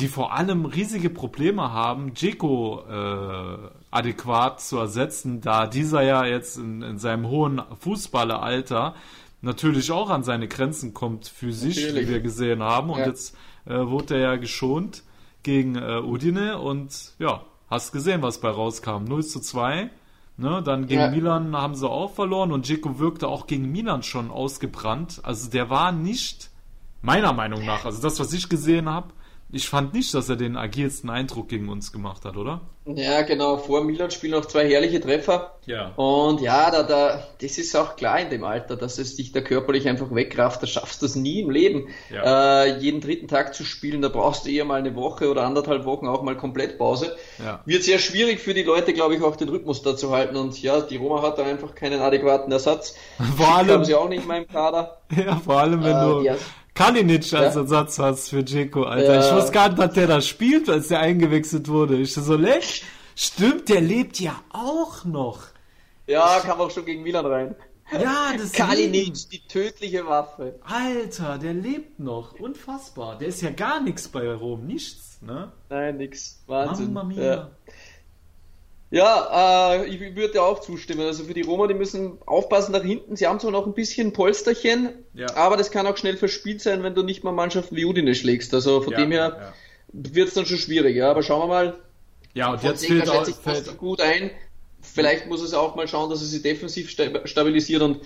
die 0.00 0.08
vor 0.08 0.32
allem 0.32 0.64
riesige 0.64 1.10
Probleme 1.10 1.72
haben, 1.72 2.14
Dzeko 2.14 2.84
äh, 2.88 3.58
adäquat 3.90 4.60
zu 4.60 4.78
ersetzen, 4.78 5.40
da 5.40 5.66
dieser 5.66 6.02
ja 6.02 6.24
jetzt 6.24 6.56
in, 6.56 6.82
in 6.82 6.98
seinem 6.98 7.26
hohen 7.26 7.60
Fußballeralter 7.80 8.94
natürlich 9.40 9.90
auch 9.90 10.10
an 10.10 10.22
seine 10.22 10.48
Grenzen 10.48 10.94
kommt 10.94 11.26
physisch, 11.26 11.76
natürlich. 11.76 12.08
wie 12.08 12.12
wir 12.12 12.20
gesehen 12.20 12.62
haben. 12.62 12.90
Und 12.90 13.00
ja. 13.00 13.06
jetzt 13.06 13.36
äh, 13.66 13.74
wurde 13.74 14.14
er 14.14 14.20
ja 14.20 14.36
geschont 14.36 15.02
gegen 15.42 15.76
äh, 15.76 16.00
Udine 16.00 16.58
und 16.58 17.14
ja, 17.18 17.42
hast 17.70 17.92
gesehen, 17.92 18.22
was 18.22 18.40
bei 18.40 18.50
rauskam. 18.50 19.04
0 19.04 19.24
zu 19.24 19.40
2. 19.40 19.90
Ne, 20.40 20.62
dann 20.62 20.86
gegen 20.86 21.00
ja. 21.00 21.10
Milan 21.10 21.56
haben 21.56 21.74
sie 21.74 21.88
auch 21.88 22.12
verloren 22.12 22.52
und 22.52 22.64
Dzeko 22.64 23.00
wirkte 23.00 23.26
auch 23.26 23.48
gegen 23.48 23.72
Milan 23.72 24.04
schon 24.04 24.30
ausgebrannt. 24.30 25.20
Also 25.24 25.50
der 25.50 25.68
war 25.68 25.90
nicht, 25.90 26.50
meiner 27.02 27.32
Meinung 27.32 27.64
nach, 27.64 27.84
also 27.84 28.00
das, 28.00 28.20
was 28.20 28.32
ich 28.32 28.48
gesehen 28.48 28.88
habe, 28.88 29.08
ich 29.50 29.68
fand 29.68 29.94
nicht, 29.94 30.12
dass 30.12 30.28
er 30.28 30.36
den 30.36 30.56
agilsten 30.56 31.08
Eindruck 31.08 31.48
gegen 31.48 31.70
uns 31.70 31.90
gemacht 31.90 32.24
hat, 32.26 32.36
oder? 32.36 32.60
Ja, 32.84 33.22
genau. 33.22 33.56
Vor 33.58 33.82
Milan 33.82 34.10
spielen 34.10 34.32
noch 34.32 34.46
zwei 34.46 34.68
herrliche 34.68 35.00
Treffer. 35.00 35.52
Ja. 35.66 35.92
Und 35.96 36.40
ja, 36.40 36.70
da, 36.70 36.82
da, 36.82 37.22
das 37.40 37.58
ist 37.58 37.74
auch 37.76 37.96
klar 37.96 38.20
in 38.20 38.30
dem 38.30 38.44
Alter, 38.44 38.76
dass 38.76 38.98
es 38.98 39.16
dich 39.16 39.32
da 39.32 39.40
körperlich 39.40 39.88
einfach 39.88 40.14
wegrafft. 40.14 40.62
Da 40.62 40.66
schaffst 40.66 41.00
du 41.02 41.06
es 41.06 41.14
nie 41.14 41.40
im 41.40 41.50
Leben. 41.50 41.88
Ja. 42.10 42.64
Äh, 42.64 42.78
jeden 42.78 43.00
dritten 43.00 43.28
Tag 43.28 43.54
zu 43.54 43.64
spielen, 43.64 44.02
da 44.02 44.08
brauchst 44.08 44.46
du 44.46 44.50
eher 44.50 44.64
mal 44.64 44.80
eine 44.80 44.94
Woche 44.94 45.30
oder 45.30 45.44
anderthalb 45.44 45.84
Wochen 45.84 46.08
auch 46.08 46.22
mal 46.22 46.36
komplett 46.36 46.78
Pause. 46.78 47.16
Ja. 47.38 47.60
Wird 47.64 47.84
sehr 47.84 47.98
schwierig 47.98 48.40
für 48.40 48.54
die 48.54 48.62
Leute, 48.62 48.92
glaube 48.92 49.14
ich, 49.14 49.22
auch 49.22 49.36
den 49.36 49.48
Rhythmus 49.48 49.82
da 49.82 49.96
zu 49.96 50.10
halten. 50.10 50.36
Und 50.36 50.60
ja, 50.62 50.80
die 50.80 50.96
Roma 50.96 51.22
hat 51.22 51.38
da 51.38 51.44
einfach 51.44 51.74
keinen 51.74 52.00
adäquaten 52.00 52.52
Ersatz. 52.52 52.96
Vor 53.36 53.48
allem 53.48 53.70
haben 53.70 53.84
sie 53.84 53.94
auch 53.94 54.08
nicht 54.08 54.26
mal 54.26 54.38
im 54.38 54.48
Kader. 54.48 54.98
Ja, 55.16 55.36
vor 55.36 55.58
allem, 55.58 55.82
wenn 55.82 55.96
äh, 55.96 56.04
du. 56.04 56.20
Ja. 56.20 56.36
Kalinic 56.78 57.34
als 57.34 57.56
ja? 57.56 57.60
Ersatz 57.62 57.98
hast 57.98 58.28
für 58.28 58.44
Dzeko, 58.44 58.84
Alter. 58.84 59.14
Ja. 59.14 59.26
Ich 59.26 59.34
wusste 59.34 59.50
gar 59.50 59.68
nicht, 59.68 59.80
dass 59.80 59.94
der 59.94 60.06
da 60.06 60.20
spielt, 60.20 60.68
als 60.68 60.88
der 60.88 61.00
eingewechselt 61.00 61.66
wurde. 61.66 61.96
Ich 61.96 62.14
so, 62.14 62.36
lech, 62.36 62.84
stimmt, 63.16 63.68
der 63.68 63.80
lebt 63.80 64.20
ja 64.20 64.40
auch 64.52 65.04
noch. 65.04 65.40
Ja, 66.06 66.38
kam 66.40 66.60
auch 66.60 66.70
schon 66.70 66.84
gegen 66.84 67.02
Milan 67.02 67.26
rein. 67.26 67.56
Ja, 67.90 68.32
das 68.36 68.52
Kalinic, 68.52 69.28
die 69.30 69.40
tödliche 69.48 70.06
Waffe. 70.06 70.60
Alter, 70.62 71.38
der 71.38 71.54
lebt 71.54 71.98
noch. 71.98 72.38
Unfassbar. 72.38 73.18
Der 73.18 73.28
ist 73.28 73.42
ja 73.42 73.50
gar 73.50 73.80
nichts 73.80 74.06
bei 74.06 74.32
Rom. 74.32 74.64
Nichts, 74.66 75.20
ne? 75.20 75.50
Nein, 75.70 75.96
nix. 75.96 76.42
Wahnsinn. 76.46 76.92
Mamma 76.92 77.08
mia. 77.08 77.24
Ja. 77.24 77.50
Ja, 78.90 79.74
äh, 79.74 79.86
ich 79.86 80.16
würde 80.16 80.42
auch 80.42 80.60
zustimmen. 80.60 81.02
Also 81.02 81.24
für 81.24 81.34
die 81.34 81.42
Roma, 81.42 81.66
die 81.66 81.74
müssen 81.74 82.18
aufpassen 82.24 82.72
nach 82.72 82.82
hinten. 82.82 83.16
Sie 83.16 83.26
haben 83.26 83.38
zwar 83.38 83.50
noch 83.50 83.66
ein 83.66 83.74
bisschen 83.74 84.12
Polsterchen, 84.14 84.90
ja. 85.12 85.26
aber 85.36 85.56
das 85.58 85.70
kann 85.70 85.86
auch 85.86 85.96
schnell 85.96 86.16
verspielt 86.16 86.62
sein, 86.62 86.82
wenn 86.82 86.94
du 86.94 87.02
nicht 87.02 87.22
mal 87.22 87.32
Mannschaften 87.32 87.76
wie 87.76 87.84
Udine 87.84 88.14
schlägst. 88.14 88.54
Also 88.54 88.80
von 88.80 88.94
ja, 88.94 89.00
dem 89.00 89.12
her 89.12 89.36
ja. 89.38 89.52
wird 89.92 90.28
es 90.28 90.34
dann 90.34 90.46
schon 90.46 90.56
schwierig. 90.56 90.96
Ja, 90.96 91.10
aber 91.10 91.22
schauen 91.22 91.42
wir 91.42 91.48
mal. 91.48 91.78
Ja, 92.32 92.52
und 92.52 92.62
jetzt 92.62 92.86
fehlt 92.86 93.08
auch, 93.10 93.26
fällt 93.26 93.76
gut 93.78 94.00
ein. 94.00 94.30
Vielleicht 94.80 95.26
muss 95.26 95.42
es 95.42 95.54
auch 95.54 95.74
mal 95.74 95.88
schauen, 95.88 96.08
dass 96.08 96.20
er 96.20 96.26
sich 96.26 96.42
defensiv 96.42 96.88
stabilisiert 96.88 97.82
und 97.82 98.00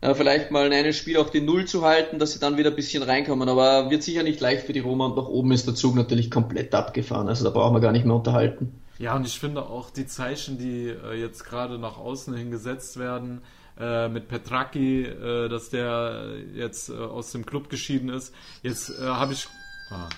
äh, 0.00 0.14
vielleicht 0.14 0.52
mal 0.52 0.66
in 0.66 0.72
einem 0.72 0.92
Spiel 0.92 1.16
auf 1.16 1.30
die 1.30 1.40
Null 1.40 1.64
zu 1.64 1.84
halten, 1.84 2.18
dass 2.18 2.32
sie 2.32 2.38
dann 2.38 2.56
wieder 2.58 2.70
ein 2.70 2.76
bisschen 2.76 3.02
reinkommen. 3.02 3.48
Aber 3.48 3.90
wird 3.90 4.04
sicher 4.04 4.22
nicht 4.22 4.40
leicht 4.40 4.66
für 4.66 4.72
die 4.72 4.80
Roma 4.80 5.06
und 5.06 5.16
nach 5.16 5.26
oben 5.26 5.50
ist 5.50 5.66
der 5.66 5.74
Zug 5.74 5.96
natürlich 5.96 6.30
komplett 6.30 6.74
abgefahren. 6.74 7.28
Also 7.28 7.44
da 7.44 7.50
brauchen 7.50 7.74
wir 7.74 7.80
gar 7.80 7.92
nicht 7.92 8.04
mehr 8.04 8.14
unterhalten. 8.14 8.80
Ja, 8.98 9.14
und 9.14 9.24
ich 9.26 9.38
finde 9.38 9.62
auch 9.62 9.90
die 9.90 10.06
Zeichen, 10.06 10.58
die 10.58 10.88
äh, 10.88 11.14
jetzt 11.14 11.44
gerade 11.44 11.78
nach 11.78 11.98
außen 11.98 12.34
hin 12.34 12.50
gesetzt 12.50 12.98
werden, 12.98 13.42
äh, 13.78 14.08
mit 14.08 14.26
Petraki, 14.26 15.04
äh, 15.04 15.48
dass 15.48 15.70
der 15.70 16.34
jetzt 16.54 16.88
äh, 16.88 16.94
aus 16.94 17.30
dem 17.30 17.46
Club 17.46 17.70
geschieden 17.70 18.08
ist. 18.08 18.34
Jetzt 18.62 18.90
äh, 18.90 19.04
habe 19.04 19.34
ich. 19.34 19.46
Ah, 19.90 20.08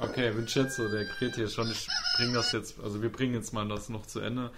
okay, 0.00 0.36
Vincenzo, 0.36 0.88
der 0.88 1.06
kräht 1.06 1.36
hier 1.36 1.48
schon. 1.48 1.70
Ich 1.70 1.88
bringe 2.18 2.34
das 2.34 2.52
jetzt, 2.52 2.78
also 2.80 3.00
wir 3.00 3.10
bringen 3.10 3.32
jetzt 3.32 3.54
mal 3.54 3.66
das 3.66 3.88
noch 3.88 4.04
zu 4.04 4.20
Ende. 4.20 4.50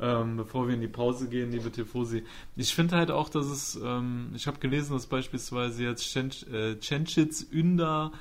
Ähm, 0.00 0.36
bevor 0.36 0.68
wir 0.68 0.74
in 0.74 0.80
die 0.80 0.86
Pause 0.86 1.28
gehen, 1.28 1.50
liebe 1.50 1.72
Tifosi. 1.72 2.24
Ich 2.54 2.72
finde 2.72 2.96
halt 2.96 3.10
auch, 3.10 3.28
dass 3.28 3.46
es, 3.46 3.74
ähm, 3.82 4.30
ich 4.34 4.46
habe 4.46 4.58
gelesen, 4.58 4.92
dass 4.92 5.06
beispielsweise 5.06 5.82
jetzt 5.82 6.12
Cencic, 6.12 6.52
äh, 6.52 7.56
Ünder 7.56 8.12
äh, 8.12 8.16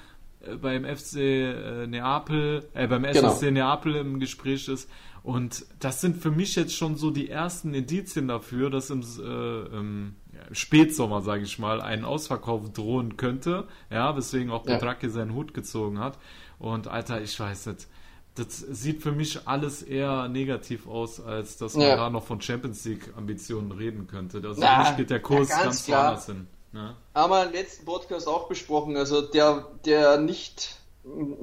beim 0.61 0.85
FC 0.85 1.15
äh, 1.17 1.87
Neapel, 1.87 2.67
äh, 2.73 2.87
beim 2.87 3.03
genau. 3.03 3.29
SSC 3.29 3.51
Neapel 3.51 3.95
im 3.95 4.19
Gespräch 4.19 4.67
ist. 4.67 4.89
Und 5.23 5.65
das 5.79 5.99
sind 5.99 6.15
für 6.15 6.31
mich 6.31 6.55
jetzt 6.55 6.73
schon 6.73 6.95
so 6.95 7.11
die 7.11 7.29
ersten 7.29 7.73
Indizien 7.73 8.29
dafür, 8.29 8.69
dass 8.69 8.89
im, 8.89 9.01
äh, 9.01 9.77
im 9.77 10.15
ja, 10.31 10.55
Spätsommer, 10.55 11.21
sage 11.21 11.43
ich 11.43 11.59
mal, 11.59 11.81
ein 11.81 12.05
Ausverkauf 12.05 12.71
drohen 12.71 13.17
könnte. 13.17 13.67
Ja, 13.89 14.15
weswegen 14.15 14.51
auch 14.51 14.63
Petraki 14.63 15.07
ja. 15.07 15.11
seinen 15.11 15.33
Hut 15.33 15.53
gezogen 15.53 15.99
hat. 15.99 16.17
Und 16.59 16.87
Alter, 16.87 17.21
ich 17.21 17.37
weiß 17.37 17.67
nicht. 17.67 17.87
Das 18.35 18.59
sieht 18.59 19.01
für 19.01 19.11
mich 19.11 19.47
alles 19.47 19.81
eher 19.81 20.27
negativ 20.27 20.87
aus, 20.87 21.19
als 21.19 21.57
dass 21.57 21.73
man 21.75 21.87
ja. 21.87 21.95
da 21.95 22.09
noch 22.11 22.23
von 22.23 22.39
Champions 22.39 22.85
League 22.85 23.11
Ambitionen 23.17 23.71
reden 23.71 24.05
könnte. 24.05 24.37
Also 24.37 24.61
für 24.61 24.79
mich 24.79 24.95
geht 24.95 25.09
der 25.09 25.19
Kurs 25.19 25.49
ganz, 25.49 25.63
ganz 25.63 25.89
woanders 25.89 26.25
hin. 26.27 26.47
Ja. 26.77 26.95
Haben 27.15 27.31
wir 27.31 27.45
im 27.45 27.51
letzten 27.53 27.85
Podcast 27.85 28.27
auch 28.27 28.47
besprochen. 28.47 28.97
Also 28.97 29.21
der, 29.21 29.65
der 29.85 30.17
nicht 30.17 30.77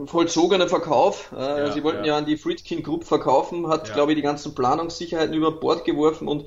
vollzogene 0.06 0.68
Verkauf, 0.68 1.32
äh, 1.36 1.36
ja, 1.36 1.72
sie 1.72 1.82
wollten 1.82 2.04
ja. 2.04 2.12
ja 2.12 2.18
an 2.18 2.26
die 2.26 2.36
Friedkin 2.36 2.82
Group 2.82 3.04
verkaufen, 3.04 3.66
hat, 3.68 3.88
ja. 3.88 3.94
glaube 3.94 4.12
ich, 4.12 4.16
die 4.16 4.22
ganzen 4.22 4.54
Planungssicherheiten 4.54 5.34
über 5.34 5.52
Bord 5.52 5.84
geworfen 5.84 6.28
und 6.28 6.46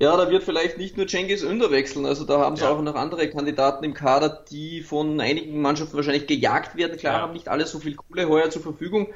ja, 0.00 0.16
da 0.16 0.28
wird 0.28 0.42
vielleicht 0.42 0.76
nicht 0.76 0.96
nur 0.96 1.06
Cengiz 1.06 1.42
Ünder 1.42 1.70
wechseln, 1.70 2.04
also 2.04 2.24
da 2.24 2.40
haben 2.40 2.56
sie 2.56 2.68
auch 2.68 2.80
noch 2.80 2.96
andere 2.96 3.30
Kandidaten 3.30 3.84
im 3.84 3.94
Kader, 3.94 4.44
die 4.50 4.82
von 4.82 5.20
einigen 5.20 5.60
Mannschaften 5.60 5.96
wahrscheinlich 5.96 6.26
gejagt 6.26 6.76
werden. 6.76 6.98
Klar, 6.98 7.20
haben 7.20 7.32
nicht 7.32 7.48
alle 7.48 7.66
so 7.66 7.78
viel 7.78 7.94
Kohle 7.94 8.28
heuer 8.28 8.50
zur 8.50 8.62
Verfügung, 8.62 9.08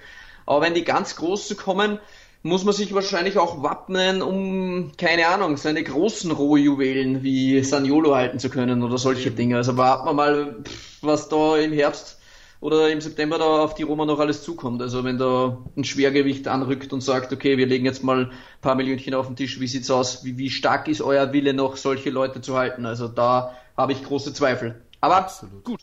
aber 0.46 0.60
wenn 0.60 0.74
die 0.74 0.84
ganz 0.84 1.16
groß 1.16 1.56
kommen, 1.56 1.98
muss 2.42 2.64
man 2.64 2.74
sich 2.74 2.94
wahrscheinlich 2.94 3.38
auch 3.38 3.62
wappnen, 3.62 4.22
um, 4.22 4.92
keine 4.96 5.26
Ahnung, 5.28 5.56
seine 5.56 5.82
großen 5.82 6.30
Rohjuwelen 6.30 7.22
wie 7.22 7.62
Saniolo 7.62 8.14
halten 8.14 8.38
zu 8.38 8.48
können 8.48 8.82
oder 8.82 8.98
solche 8.98 9.30
Dinge. 9.30 9.56
Also 9.56 9.76
warten 9.76 10.06
wir 10.06 10.12
mal, 10.12 10.56
was 11.02 11.28
da 11.28 11.56
im 11.56 11.72
Herbst 11.72 12.18
oder 12.60 12.90
im 12.90 13.00
September 13.00 13.38
da 13.38 13.62
auf 13.62 13.74
die 13.74 13.82
Roma 13.82 14.04
noch 14.04 14.18
alles 14.18 14.42
zukommt. 14.42 14.82
Also 14.82 15.04
wenn 15.04 15.18
da 15.18 15.58
ein 15.76 15.84
Schwergewicht 15.84 16.48
anrückt 16.48 16.92
und 16.92 17.00
sagt, 17.00 17.32
okay, 17.32 17.56
wir 17.56 17.66
legen 17.66 17.84
jetzt 17.84 18.02
mal 18.02 18.26
ein 18.26 18.32
paar 18.60 18.74
Millionchen 18.74 19.14
auf 19.14 19.26
den 19.26 19.36
Tisch, 19.36 19.60
wie 19.60 19.66
sieht's 19.66 19.90
aus? 19.90 20.24
Wie, 20.24 20.38
wie 20.38 20.50
stark 20.50 20.88
ist 20.88 21.02
euer 21.02 21.32
Wille 21.32 21.54
noch, 21.54 21.76
solche 21.76 22.10
Leute 22.10 22.40
zu 22.40 22.56
halten? 22.56 22.86
Also 22.86 23.08
da 23.08 23.56
habe 23.76 23.92
ich 23.92 24.02
große 24.02 24.32
Zweifel. 24.32 24.80
Aber 25.00 25.16
Absolut. 25.16 25.64
gut. 25.64 25.80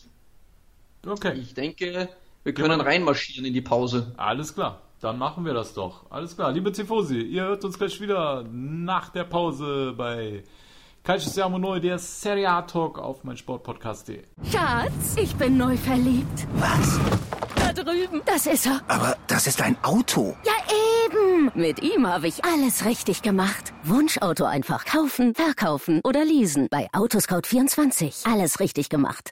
Okay. 1.06 1.34
Ich 1.38 1.54
denke, 1.54 2.08
wir 2.44 2.54
können 2.54 2.80
reinmarschieren 2.80 3.44
in 3.44 3.54
die 3.54 3.62
Pause. 3.62 4.12
Alles 4.16 4.54
klar. 4.54 4.82
Dann 5.00 5.18
machen 5.18 5.44
wir 5.44 5.52
das 5.52 5.74
doch. 5.74 6.10
Alles 6.10 6.34
klar. 6.36 6.52
Liebe 6.52 6.72
Tifosi, 6.72 7.20
ihr 7.20 7.42
hört 7.44 7.64
uns 7.64 7.78
gleich 7.78 8.00
wieder 8.00 8.44
nach 8.50 9.10
der 9.10 9.24
Pause 9.24 9.94
bei 9.96 10.42
Calcio 11.04 11.30
Siamo 11.30 11.58
Neu, 11.58 11.80
der 11.80 11.98
Serie 11.98 12.48
A 12.50 12.62
Talk 12.62 12.98
auf 12.98 13.22
mein 13.22 13.36
Sportpodcast.de. 13.36 14.22
Schatz, 14.50 15.16
ich 15.16 15.36
bin 15.36 15.56
neu 15.56 15.76
verliebt. 15.76 16.46
Was? 16.54 16.98
Da 17.56 17.72
drüben. 17.72 18.22
Das 18.24 18.46
ist 18.46 18.66
er. 18.66 18.80
Aber 18.88 19.16
das 19.26 19.46
ist 19.46 19.60
ein 19.60 19.76
Auto. 19.84 20.34
Ja, 20.44 20.52
eben. 21.04 21.50
Mit 21.54 21.82
ihm 21.82 22.06
habe 22.06 22.26
ich 22.26 22.44
alles 22.44 22.84
richtig 22.86 23.22
gemacht. 23.22 23.72
Wunschauto 23.84 24.44
einfach 24.44 24.84
kaufen, 24.86 25.34
verkaufen 25.34 26.00
oder 26.04 26.24
leasen. 26.24 26.68
Bei 26.70 26.88
Autoscout24. 26.92 28.32
Alles 28.32 28.60
richtig 28.60 28.88
gemacht. 28.88 29.30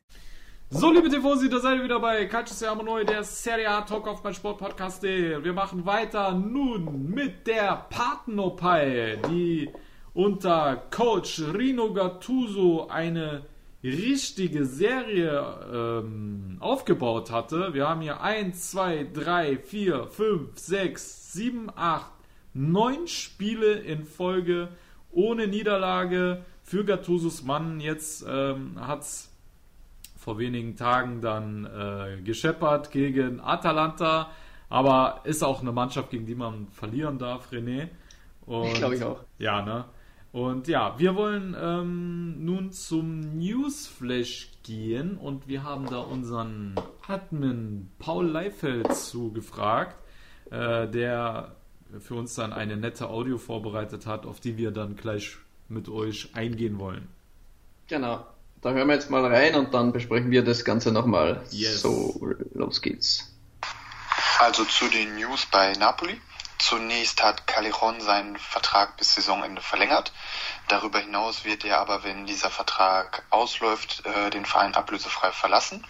So, 0.77 0.91
liebe 0.91 1.09
Tifosi, 1.09 1.49
da 1.49 1.61
seid 1.61 1.79
ihr 1.79 1.85
wieder 1.85 2.01
bei 2.01 2.27
Calcio 2.27 2.57
Siamo 2.57 2.83
Neu, 2.83 3.05
der 3.05 3.23
Serie 3.23 3.71
A 3.71 3.83
Talk 3.83 4.09
auf 4.09 4.25
mein 4.25 4.35
Sportpodcast. 4.35 5.05
Wir 5.05 5.53
machen 5.53 5.87
weiter 5.87 6.35
nun 6.35 7.11
mit 7.11 7.47
der 7.47 7.87
Partenopai, 7.91 9.21
die 9.31 9.71
unter 10.15 10.83
Coach 10.91 11.41
Rino 11.55 11.93
Gattuso 11.95 12.89
eine 12.89 13.47
richtige 13.85 14.67
Serie 14.67 15.45
ähm, 15.73 16.57
aufgebaut 16.59 17.31
hatte. 17.31 17.73
Wir 17.73 17.89
haben 17.89 18.01
hier 18.01 18.21
1, 18.21 18.73
2, 18.73 19.11
3, 19.15 19.59
4, 19.59 20.09
5, 20.09 20.59
6, 20.59 21.33
7, 21.35 21.71
8, 21.77 22.11
9 22.55 23.07
Spiele 23.07 23.75
in 23.75 24.05
Folge 24.05 24.71
ohne 25.13 25.47
Niederlage 25.47 26.45
für 26.65 26.85
Gattusos 26.85 27.45
Mann. 27.45 27.79
Jetzt 27.79 28.27
ähm, 28.29 28.73
hat 28.85 29.03
es 29.03 29.34
vor 30.25 30.39
wenigen 30.39 30.75
Tagen 30.75 31.21
dann 31.21 31.67
äh, 31.67 32.23
gescheppert 32.23 32.91
gegen 32.91 33.41
Atalanta, 33.41 34.31
aber 34.71 35.21
ist 35.25 35.45
auch 35.45 35.61
eine 35.61 35.71
Mannschaft, 35.71 36.11
gegen 36.11 36.25
die 36.25 36.35
man 36.35 36.69
verlieren 36.69 37.19
darf, 37.19 37.53
René. 37.53 37.89
Und, 38.47 38.73
Glaube 38.75 38.97
ich 38.97 39.05
auch. 39.05 39.21
Ja, 39.39 39.61
ne? 39.61 39.85
Und 40.33 40.67
ja, 40.67 40.99
wir 40.99 41.15
wollen 41.15 41.55
ähm, 41.61 42.43
nun 42.43 42.73
zum 42.73 43.37
Newsflash 43.37 44.51
gehen 44.63 45.19
und 45.19 45.47
wir 45.47 45.63
haben 45.63 45.87
da 45.87 45.99
unseren 45.99 46.75
Admin 47.07 47.91
Paul 47.99 48.27
Leifeld 48.27 48.95
zugefragt, 48.95 49.97
äh, 50.51 50.89
der 50.89 51.55
für 52.01 52.15
uns 52.15 52.35
dann 52.35 52.55
eine 52.55 52.79
nette 52.79 53.11
Audio 53.11 53.37
vorbereitet 53.37 54.07
hat, 54.07 54.25
auf 54.25 54.41
die 54.41 54.57
wir 54.57 54.71
dann 54.71 54.97
gleich 54.97 55.37
mit 55.69 55.91
euch 55.91 56.35
eingehen 56.35 56.79
wollen. 56.81 57.09
Genau. 57.89 58.27
Da 58.65 58.71
hören 58.71 58.89
wir 58.89 58.95
jetzt 58.95 59.11
mal 59.11 59.27
rein 59.27 59.57
und 59.57 59.75
dann 59.75 59.93
besprechen 59.93 60.31
wir 60.31 60.43
das 60.43 60.65
Ganze 60.65 60.91
nochmal. 60.91 61.45
Yes. 61.51 61.83
So, 61.83 62.19
los 62.55 62.81
geht's. 62.81 63.31
Also 64.39 64.65
zu 64.65 64.89
den 64.89 65.17
News 65.17 65.45
bei 65.45 65.75
Napoli. 65.75 66.19
Zunächst 66.59 67.23
hat 67.23 67.47
Callejon 67.47 68.01
seinen 68.01 68.39
Vertrag 68.39 68.97
bis 68.97 69.17
Saisonende 69.17 69.61
verlängert. 69.61 70.15
Darüber 70.69 70.99
hinaus 70.99 71.45
wird 71.45 71.67
er 71.67 71.79
aber, 71.79 72.05
wenn 72.05 72.25
dieser 72.25 72.49
Vertrag 72.49 73.25
ausläuft, 73.29 74.03
äh, 74.07 74.31
den 74.31 74.47
Verein 74.47 74.75
ablösefrei 74.75 75.31
verlassen. 75.31 75.87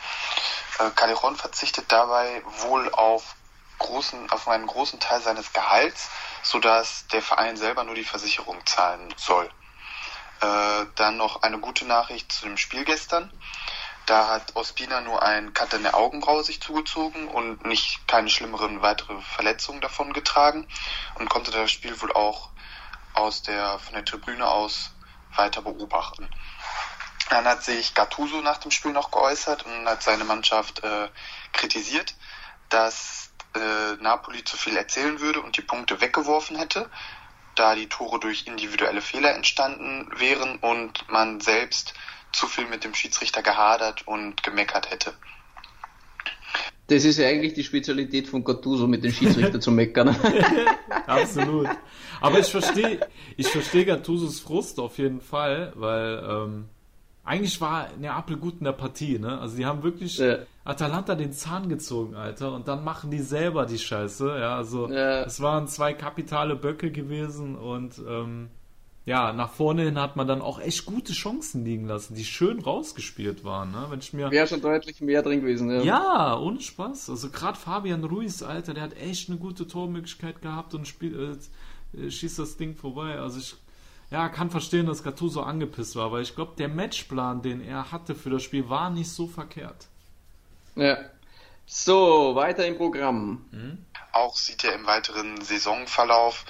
Äh, 0.80 0.90
Callejon 0.96 1.36
verzichtet 1.36 1.84
dabei 1.92 2.42
wohl 2.62 2.90
auf, 2.90 3.36
großen, 3.78 4.30
auf 4.30 4.48
einen 4.48 4.66
großen 4.66 4.98
Teil 4.98 5.20
seines 5.20 5.52
Gehalts, 5.52 6.08
sodass 6.42 7.06
der 7.12 7.22
Verein 7.22 7.56
selber 7.56 7.84
nur 7.84 7.94
die 7.94 8.02
Versicherung 8.02 8.58
zahlen 8.66 9.14
soll. 9.16 9.48
Äh, 10.44 10.86
dann 10.96 11.16
noch 11.16 11.42
eine 11.42 11.58
gute 11.58 11.86
Nachricht 11.86 12.30
zu 12.30 12.44
dem 12.44 12.58
Spiel 12.58 12.84
gestern. 12.84 13.32
Da 14.04 14.28
hat 14.28 14.54
Ospina 14.56 15.00
nur 15.00 15.22
ein 15.22 15.54
Cut 15.54 15.72
in 15.72 15.82
der 15.82 15.94
Augenbraue 15.94 16.44
sich 16.44 16.60
zugezogen 16.60 17.28
und 17.28 17.64
nicht 17.64 18.06
keine 18.06 18.28
schlimmeren 18.28 18.82
weitere 18.82 19.18
Verletzungen 19.22 19.80
davon 19.80 20.12
getragen 20.12 20.68
und 21.14 21.30
konnte 21.30 21.50
das 21.50 21.70
Spiel 21.70 21.98
wohl 22.02 22.12
auch 22.12 22.50
aus 23.14 23.42
der, 23.42 23.78
von 23.78 23.94
der 23.94 24.04
Tribüne 24.04 24.46
aus 24.46 24.90
weiter 25.34 25.62
beobachten. 25.62 26.28
Dann 27.30 27.46
hat 27.46 27.64
sich 27.64 27.94
Gattuso 27.94 28.42
nach 28.42 28.58
dem 28.58 28.70
Spiel 28.70 28.92
noch 28.92 29.10
geäußert 29.10 29.64
und 29.64 29.88
hat 29.88 30.02
seine 30.02 30.24
Mannschaft 30.24 30.84
äh, 30.84 31.08
kritisiert, 31.52 32.14
dass 32.68 33.30
äh, 33.54 33.94
Napoli 34.02 34.44
zu 34.44 34.58
viel 34.58 34.76
erzählen 34.76 35.20
würde 35.20 35.40
und 35.40 35.56
die 35.56 35.62
Punkte 35.62 36.02
weggeworfen 36.02 36.56
hätte 36.56 36.90
da 37.54 37.74
die 37.74 37.88
Tore 37.88 38.20
durch 38.20 38.46
individuelle 38.46 39.00
Fehler 39.00 39.34
entstanden 39.34 40.08
wären 40.16 40.56
und 40.56 41.08
man 41.08 41.40
selbst 41.40 41.94
zu 42.32 42.46
viel 42.46 42.66
mit 42.66 42.84
dem 42.84 42.94
Schiedsrichter 42.94 43.42
gehadert 43.42 44.06
und 44.06 44.42
gemeckert 44.42 44.90
hätte. 44.90 45.14
Das 46.88 47.04
ist 47.04 47.18
ja 47.18 47.28
eigentlich 47.28 47.54
die 47.54 47.64
Spezialität 47.64 48.28
von 48.28 48.44
Gattuso, 48.44 48.86
mit 48.86 49.04
dem 49.04 49.12
Schiedsrichter 49.12 49.58
zu 49.58 49.70
meckern. 49.70 50.14
Absolut. 51.06 51.68
Aber 52.20 52.38
ich 52.38 52.46
verstehe 52.46 53.00
ich 53.38 53.48
versteh 53.48 53.84
Gattusos 53.84 54.40
Frust 54.40 54.78
auf 54.78 54.98
jeden 54.98 55.22
Fall, 55.22 55.72
weil 55.76 56.22
ähm, 56.28 56.68
eigentlich 57.24 57.60
war 57.60 57.88
Neapel 57.98 58.36
gut 58.36 58.56
in 58.58 58.64
der 58.64 58.72
Partie, 58.72 59.18
ne? 59.18 59.38
Also 59.40 59.56
die 59.56 59.64
haben 59.64 59.82
wirklich 59.82 60.18
ja. 60.18 60.38
Atalanta 60.64 61.14
den 61.14 61.32
Zahn 61.32 61.68
gezogen, 61.68 62.14
Alter, 62.14 62.52
und 62.52 62.68
dann 62.68 62.84
machen 62.84 63.10
die 63.10 63.20
selber 63.20 63.66
die 63.66 63.78
Scheiße, 63.78 64.38
ja. 64.38 64.56
Also 64.56 64.90
ja. 64.90 65.22
es 65.22 65.40
waren 65.40 65.66
zwei 65.66 65.94
kapitale 65.94 66.54
Böcke 66.54 66.90
gewesen 66.90 67.56
und 67.56 68.00
ähm, 68.06 68.50
ja, 69.06 69.32
nach 69.32 69.50
vorne 69.50 69.82
hin 69.82 70.00
hat 70.00 70.16
man 70.16 70.26
dann 70.26 70.40
auch 70.40 70.60
echt 70.60 70.86
gute 70.86 71.12
Chancen 71.12 71.64
liegen 71.64 71.86
lassen, 71.86 72.14
die 72.14 72.24
schön 72.24 72.60
rausgespielt 72.60 73.42
waren, 73.44 73.72
ne? 73.72 73.86
Wenn 73.88 74.00
ich 74.00 74.12
mir 74.12 74.30
wäre 74.30 74.46
schon 74.46 74.60
deutlich 74.60 75.00
mehr 75.00 75.22
drin 75.22 75.40
gewesen, 75.40 75.70
ja. 75.70 75.82
Ja, 75.82 76.38
ohne 76.38 76.60
Spaß. 76.60 77.08
Also 77.08 77.30
gerade 77.30 77.58
Fabian 77.58 78.04
Ruiz, 78.04 78.42
Alter, 78.42 78.74
der 78.74 78.82
hat 78.82 78.96
echt 78.98 79.30
eine 79.30 79.38
gute 79.38 79.66
Tormöglichkeit 79.66 80.42
gehabt 80.42 80.74
und 80.74 80.86
spielt 80.86 81.14
äh, 81.96 82.10
schießt 82.10 82.38
das 82.38 82.56
Ding 82.58 82.74
vorbei. 82.74 83.18
Also 83.18 83.38
ich 83.38 83.56
ja, 84.14 84.28
kann 84.28 84.48
verstehen, 84.48 84.86
dass 84.86 85.02
Gattuso 85.02 85.42
angepisst 85.42 85.96
war, 85.96 86.12
weil 86.12 86.22
ich 86.22 86.36
glaube, 86.36 86.54
der 86.56 86.68
Matchplan, 86.68 87.42
den 87.42 87.60
er 87.60 87.90
hatte 87.90 88.14
für 88.14 88.30
das 88.30 88.44
Spiel, 88.44 88.68
war 88.68 88.88
nicht 88.88 89.10
so 89.10 89.26
verkehrt. 89.26 89.88
Ja. 90.76 90.98
So, 91.66 92.36
weiter 92.36 92.64
im 92.64 92.76
Programm. 92.76 93.44
Mhm. 93.50 93.84
Auch 94.12 94.36
sieht 94.36 94.62
er 94.62 94.74
im 94.74 94.86
weiteren 94.86 95.40
Saisonverlauf 95.40 96.44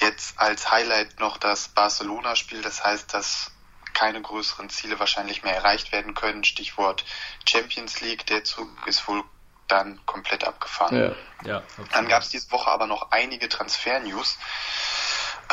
jetzt 0.00 0.38
als 0.38 0.70
Highlight 0.70 1.18
noch 1.18 1.38
das 1.38 1.68
Barcelona-Spiel. 1.68 2.60
Das 2.60 2.84
heißt, 2.84 3.14
dass 3.14 3.52
keine 3.94 4.20
größeren 4.20 4.68
Ziele 4.68 5.00
wahrscheinlich 5.00 5.42
mehr 5.42 5.56
erreicht 5.56 5.92
werden 5.92 6.12
können. 6.12 6.44
Stichwort 6.44 7.06
Champions 7.48 8.02
League. 8.02 8.26
Der 8.26 8.44
Zug 8.44 8.68
ist 8.86 9.08
wohl 9.08 9.24
dann 9.66 9.98
komplett 10.04 10.44
abgefahren. 10.44 11.16
Ja, 11.42 11.50
ja, 11.50 11.62
okay. 11.78 11.88
Dann 11.94 12.08
gab 12.08 12.20
es 12.22 12.28
diese 12.28 12.50
Woche 12.50 12.70
aber 12.70 12.86
noch 12.86 13.12
einige 13.12 13.48
Transfer-News. 13.48 14.36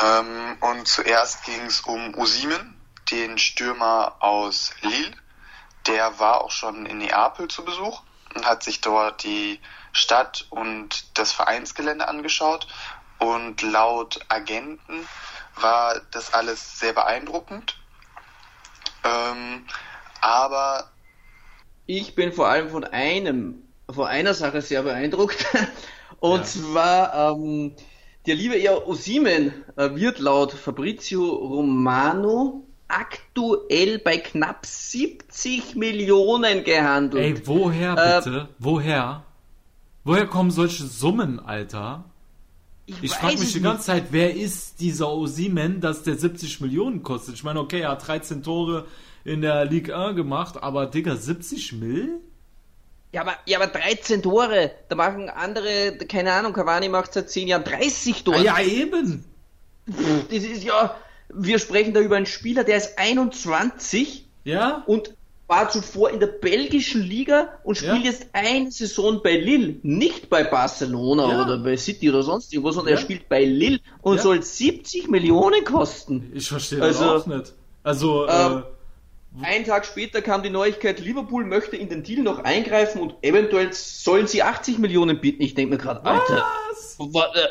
Ähm, 0.01 0.57
und 0.61 0.87
zuerst 0.87 1.43
ging 1.45 1.61
es 1.65 1.81
um 1.81 2.15
Usimen, 2.17 2.79
den 3.11 3.37
Stürmer 3.37 4.15
aus 4.19 4.73
Lille. 4.81 5.15
Der 5.87 6.19
war 6.19 6.41
auch 6.41 6.51
schon 6.51 6.85
in 6.85 6.99
Neapel 6.99 7.47
zu 7.47 7.65
Besuch 7.65 8.01
und 8.35 8.45
hat 8.45 8.63
sich 8.63 8.81
dort 8.81 9.23
die 9.23 9.59
Stadt 9.91 10.45
und 10.49 11.17
das 11.17 11.31
Vereinsgelände 11.31 12.07
angeschaut. 12.07 12.67
Und 13.17 13.61
laut 13.61 14.19
Agenten 14.29 15.07
war 15.55 15.99
das 16.11 16.33
alles 16.33 16.79
sehr 16.79 16.93
beeindruckend. 16.93 17.77
Ähm, 19.03 19.65
aber 20.21 20.91
ich 21.85 22.15
bin 22.15 22.31
vor 22.31 22.47
allem 22.47 22.69
von 22.69 22.83
einem, 22.83 23.63
von 23.89 24.07
einer 24.07 24.33
Sache 24.33 24.61
sehr 24.61 24.83
beeindruckt. 24.83 25.45
Und 26.19 26.41
ja. 26.41 26.45
zwar 26.45 27.31
ähm, 27.31 27.75
der 28.29 28.35
liebe 28.35 28.53
Eher 28.53 28.87
Osimen 28.87 29.51
äh, 29.75 29.95
wird 29.95 30.19
laut 30.19 30.53
Fabrizio 30.53 31.33
Romano 31.33 32.63
aktuell 32.87 33.97
bei 33.97 34.19
knapp 34.19 34.67
70 34.67 35.75
Millionen 35.75 36.63
gehandelt. 36.63 37.39
Ey, 37.39 37.47
woher 37.47 37.97
äh, 37.97 38.19
bitte? 38.19 38.37
Äh, 38.37 38.45
woher? 38.59 39.23
Woher 40.03 40.27
kommen 40.27 40.51
solche 40.51 40.83
Summen, 40.83 41.39
Alter? 41.39 42.03
Ich, 42.85 43.01
ich 43.01 43.11
frage 43.13 43.39
mich 43.39 43.53
die 43.53 43.61
ganze 43.61 43.85
Zeit, 43.85 44.09
wer 44.11 44.35
ist 44.35 44.79
dieser 44.79 45.11
Osimen, 45.11 45.81
dass 45.81 46.03
der 46.03 46.15
70 46.15 46.61
Millionen 46.61 47.01
kostet? 47.01 47.33
Ich 47.33 47.43
meine, 47.43 47.59
okay, 47.59 47.79
er 47.79 47.89
hat 47.89 48.07
13 48.07 48.43
Tore 48.43 48.85
in 49.25 49.41
der 49.41 49.65
Ligue 49.65 49.97
1 49.97 50.15
gemacht, 50.15 50.61
aber 50.61 50.85
Digga, 50.85 51.15
70 51.15 51.73
Mill? 51.73 52.19
Ja, 53.11 53.21
aber, 53.21 53.33
ja, 53.45 53.59
aber 53.59 53.67
13 53.67 54.21
Tore, 54.21 54.71
da 54.87 54.95
machen 54.95 55.29
andere, 55.29 55.97
keine 56.07 56.31
Ahnung, 56.33 56.53
Cavani 56.53 56.89
macht 56.89 57.13
seit 57.13 57.29
10 57.29 57.47
Jahren 57.47 57.63
30 57.63 58.23
Tore. 58.23 58.37
Ah, 58.37 58.41
ja, 58.41 58.61
eben. 58.61 59.25
Das 59.87 60.43
ist 60.43 60.63
ja, 60.63 60.95
wir 61.29 61.57
sprechen 61.57 61.93
da 61.93 62.01
über 62.01 62.17
einen 62.17 62.27
Spieler, 62.27 62.63
der 62.63 62.77
ist 62.77 62.99
21. 62.99 64.27
Ja. 64.43 64.83
Und 64.85 65.15
war 65.47 65.67
zuvor 65.69 66.11
in 66.11 66.19
der 66.19 66.27
belgischen 66.27 67.01
Liga 67.01 67.49
und 67.63 67.75
spielt 67.75 68.05
ja. 68.05 68.11
jetzt 68.11 68.27
eine 68.33 68.71
Saison 68.71 69.21
bei 69.23 69.35
Lille, 69.35 69.77
nicht 69.81 70.29
bei 70.29 70.43
Barcelona 70.43 71.27
ja. 71.27 71.43
oder 71.43 71.57
bei 71.57 71.75
City 71.75 72.07
oder 72.07 72.21
sonst 72.21 72.53
irgendwo, 72.53 72.71
sondern 72.71 72.93
ja. 72.93 72.99
er 72.99 73.01
spielt 73.01 73.27
bei 73.27 73.43
Lille 73.43 73.79
und 74.03 74.21
soll 74.21 74.43
70 74.43 75.09
Millionen 75.09 75.65
kosten. 75.65 76.31
Ich 76.35 76.47
verstehe 76.47 76.77
das 76.77 77.01
also, 77.01 77.15
auch 77.15 77.25
nicht. 77.25 77.53
Also, 77.81 78.27
äh, 78.27 78.57
äh 78.57 78.61
ein 79.41 79.65
Tag 79.65 79.85
später 79.85 80.21
kam 80.21 80.43
die 80.43 80.49
Neuigkeit, 80.49 80.99
Liverpool 80.99 81.45
möchte 81.45 81.75
in 81.75 81.89
den 81.89 82.03
Deal 82.03 82.21
noch 82.21 82.39
eingreifen 82.39 83.01
und 83.01 83.15
eventuell 83.21 83.73
sollen 83.73 84.27
sie 84.27 84.43
80 84.43 84.79
Millionen 84.79 85.19
bieten. 85.19 85.41
Ich 85.41 85.55
denke 85.55 85.75
mir 85.75 85.81
gerade, 85.81 86.03
Alter, 86.05 86.45
was? 86.97 87.35
Äh, 87.35 87.47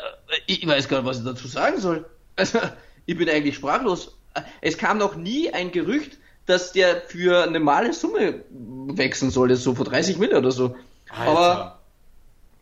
ich 0.47 0.65
weiß 0.65 0.87
gar 0.87 0.97
nicht, 0.97 1.07
was 1.07 1.19
ich 1.19 1.25
dazu 1.25 1.47
sagen 1.47 1.79
soll. 1.79 2.05
Also, 2.35 2.59
ich 3.05 3.17
bin 3.17 3.29
eigentlich 3.29 3.55
sprachlos. 3.55 4.17
Es 4.61 4.77
kam 4.77 4.97
noch 4.97 5.15
nie 5.15 5.51
ein 5.51 5.71
Gerücht, 5.71 6.17
dass 6.45 6.71
der 6.71 7.01
für 7.01 7.43
eine 7.43 7.59
normale 7.59 7.93
Summe 7.93 8.43
wechseln 8.49 9.31
sollte, 9.31 9.55
so 9.55 9.75
vor 9.75 9.85
30 9.85 10.17
Millionen 10.17 10.43
oder 10.43 10.51
so. 10.51 10.75
Alter. 11.09 11.31
Aber 11.31 11.79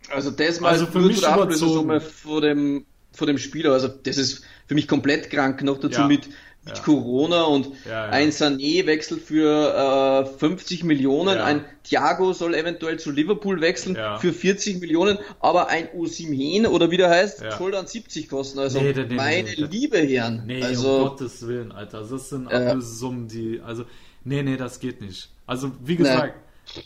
also 0.09 0.31
das 0.31 0.59
mal 0.59 0.69
also 0.69 0.85
für 0.85 0.99
mich 0.99 1.19
zur 1.19 1.29
Ablösesumme 1.29 1.99
vor 2.01 2.41
dem 2.41 2.85
vor 3.11 3.27
dem 3.27 3.37
Spieler. 3.37 3.73
Also 3.73 3.87
das 3.87 4.17
ist 4.17 4.43
für 4.67 4.75
mich 4.75 4.87
komplett 4.87 5.29
krank. 5.29 5.63
Noch 5.63 5.79
dazu 5.79 6.01
ja. 6.01 6.07
mit 6.07 6.29
mit 6.67 6.77
ja. 6.77 6.83
Corona 6.83 7.43
und 7.43 7.69
ja, 7.85 8.05
ja. 8.05 8.09
ein 8.09 8.29
Sané 8.29 8.85
wechselt 8.85 9.21
für 9.21 10.25
äh, 10.25 10.37
50 10.37 10.83
Millionen, 10.83 11.39
ein 11.39 11.65
Thiago 11.83 12.33
soll 12.33 12.53
eventuell 12.55 12.99
zu 12.99 13.11
Liverpool 13.11 13.61
wechseln 13.61 13.97
für 14.19 14.33
40 14.33 14.81
Millionen, 14.81 15.17
aber 15.39 15.69
ein 15.69 15.87
Osimhen 15.93 16.65
oder 16.65 16.91
wie 16.91 16.97
der 16.97 17.09
heißt, 17.09 17.43
soll 17.57 17.71
dann 17.71 17.87
70 17.87 18.27
kosten. 18.29 18.59
Also 18.59 18.81
nee, 18.81 18.93
nee, 18.93 19.15
meine 19.15 19.49
nee, 19.49 19.55
liebe 19.55 19.97
Herren. 19.99 20.43
Nee, 20.45 20.61
also, 20.63 20.97
um 20.97 21.03
Gottes 21.09 21.47
Willen, 21.47 21.71
Alter. 21.71 22.03
Das 22.03 22.29
sind 22.29 22.51
äh, 22.51 22.75
Summen, 22.79 23.27
die, 23.27 23.61
also, 23.65 23.85
nee, 24.23 24.43
nee, 24.43 24.57
das 24.57 24.79
geht 24.79 24.99
nicht. 24.99 25.29
Also, 25.45 25.71
wie 25.81 25.95
gesagt, 25.95 26.35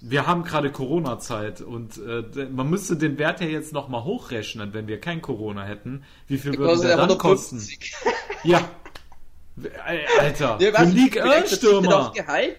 wir 0.01 0.27
haben 0.27 0.43
gerade 0.43 0.71
Corona-Zeit 0.71 1.61
und 1.61 1.97
äh, 1.97 2.45
man 2.45 2.69
müsste 2.69 2.95
den 2.95 3.17
Wert 3.17 3.41
ja 3.41 3.47
jetzt 3.47 3.73
nochmal 3.73 4.03
hochrechnen, 4.03 4.73
wenn 4.73 4.87
wir 4.87 4.99
kein 4.99 5.21
Corona 5.21 5.63
hätten. 5.63 6.03
Wie 6.27 6.37
viel 6.37 6.57
würde 6.57 6.81
der 6.81 6.97
dann 6.97 7.09
150. 7.09 7.79
kosten? 7.79 8.09
ja, 8.43 8.69
Alter, 10.19 10.57
ja, 10.59 10.71
für 10.73 10.85
League 10.85 11.21
1 11.21 11.55
Stürmer. 11.55 12.11
Gehalt. 12.15 12.57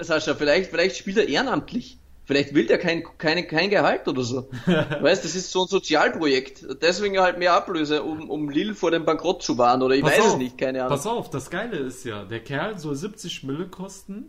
Sascha, 0.00 0.34
vielleicht, 0.34 0.70
vielleicht 0.70 0.96
spielt 0.96 1.16
er 1.16 1.28
ehrenamtlich. 1.28 1.98
Vielleicht 2.28 2.52
will 2.54 2.66
der 2.66 2.76
kein, 2.76 3.04
kein, 3.16 3.48
kein 3.48 3.70
Gehalt 3.70 4.06
oder 4.06 4.22
so. 4.22 4.50
weißt, 4.66 5.24
das 5.24 5.34
ist 5.34 5.50
so 5.50 5.62
ein 5.62 5.68
Sozialprojekt. 5.68 6.62
Deswegen 6.82 7.18
halt 7.18 7.38
mehr 7.38 7.54
Ablöse, 7.54 8.02
um, 8.02 8.28
um 8.28 8.50
Lille 8.50 8.74
vor 8.74 8.90
dem 8.90 9.06
Bankrott 9.06 9.42
zu 9.42 9.56
wahren 9.56 9.80
oder 9.80 9.94
ich 9.94 10.02
pass 10.02 10.12
weiß 10.12 10.20
auf, 10.20 10.32
es 10.32 10.36
nicht, 10.36 10.58
keine 10.58 10.80
Ahnung. 10.80 10.90
Pass 10.94 11.06
auf, 11.06 11.30
das 11.30 11.48
Geile 11.48 11.78
ist 11.78 12.04
ja, 12.04 12.24
der 12.24 12.40
Kerl 12.40 12.78
soll 12.78 12.96
70 12.96 13.44
Mille 13.44 13.66
kosten, 13.68 14.26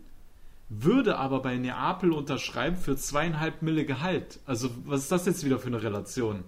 würde 0.70 1.18
aber 1.18 1.42
bei 1.42 1.58
Neapel 1.58 2.12
unterschreiben 2.12 2.76
für 2.76 2.96
zweieinhalb 2.96 3.60
Mille 3.60 3.84
Gehalt. 3.84 4.38
Also 4.46 4.70
was 4.86 5.02
ist 5.02 5.12
das 5.12 5.26
jetzt 5.26 5.44
wieder 5.44 5.58
für 5.58 5.66
eine 5.66 5.82
Relation? 5.82 6.44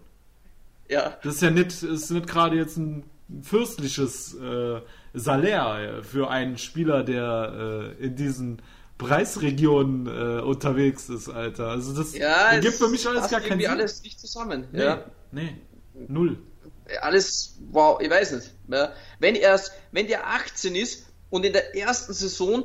Ja. 0.89 1.19
Das 1.23 1.35
ist 1.35 1.43
ja 1.43 1.51
nicht, 1.51 1.83
ist 1.83 2.11
nicht 2.11 2.27
gerade 2.29 2.57
jetzt 2.57 2.79
ein 2.79 3.05
fürstliches 3.43 4.35
äh, 4.37 4.81
Salär 5.15 6.03
für 6.03 6.31
einen 6.31 6.59
Spieler, 6.59 7.03
der 7.03 7.95
äh, 7.99 8.05
in 8.05 8.17
diesen 8.17 8.63
Preisregionen 8.99 10.07
äh, 10.07 10.41
unterwegs 10.41 11.09
ist, 11.09 11.29
Alter. 11.29 11.69
Also 11.69 11.93
das 11.95 12.17
ja, 12.17 12.59
gibt 12.61 12.75
für 12.75 12.89
mich 12.89 13.07
alles 13.07 13.31
gar 13.31 13.41
keinen 13.41 13.61
Sinn. 13.61 13.71
alles 13.71 14.03
nicht 14.03 14.19
zusammen. 14.21 14.67
Nee, 14.73 14.83
ja. 14.83 15.05
nee, 15.33 15.57
null. 16.09 16.39
Alles, 17.01 17.59
wow, 17.71 18.01
ich 18.01 18.11
weiß 18.11 18.33
nicht. 18.33 18.55
Ja. 18.69 18.93
Wenn 19.19 19.35
erst, 19.35 19.73
wenn 19.93 20.07
der 20.07 20.27
18 20.29 20.75
ist 20.75 21.07
und 21.31 21.45
in 21.45 21.53
der 21.53 21.77
ersten 21.77 22.13
Saison 22.13 22.65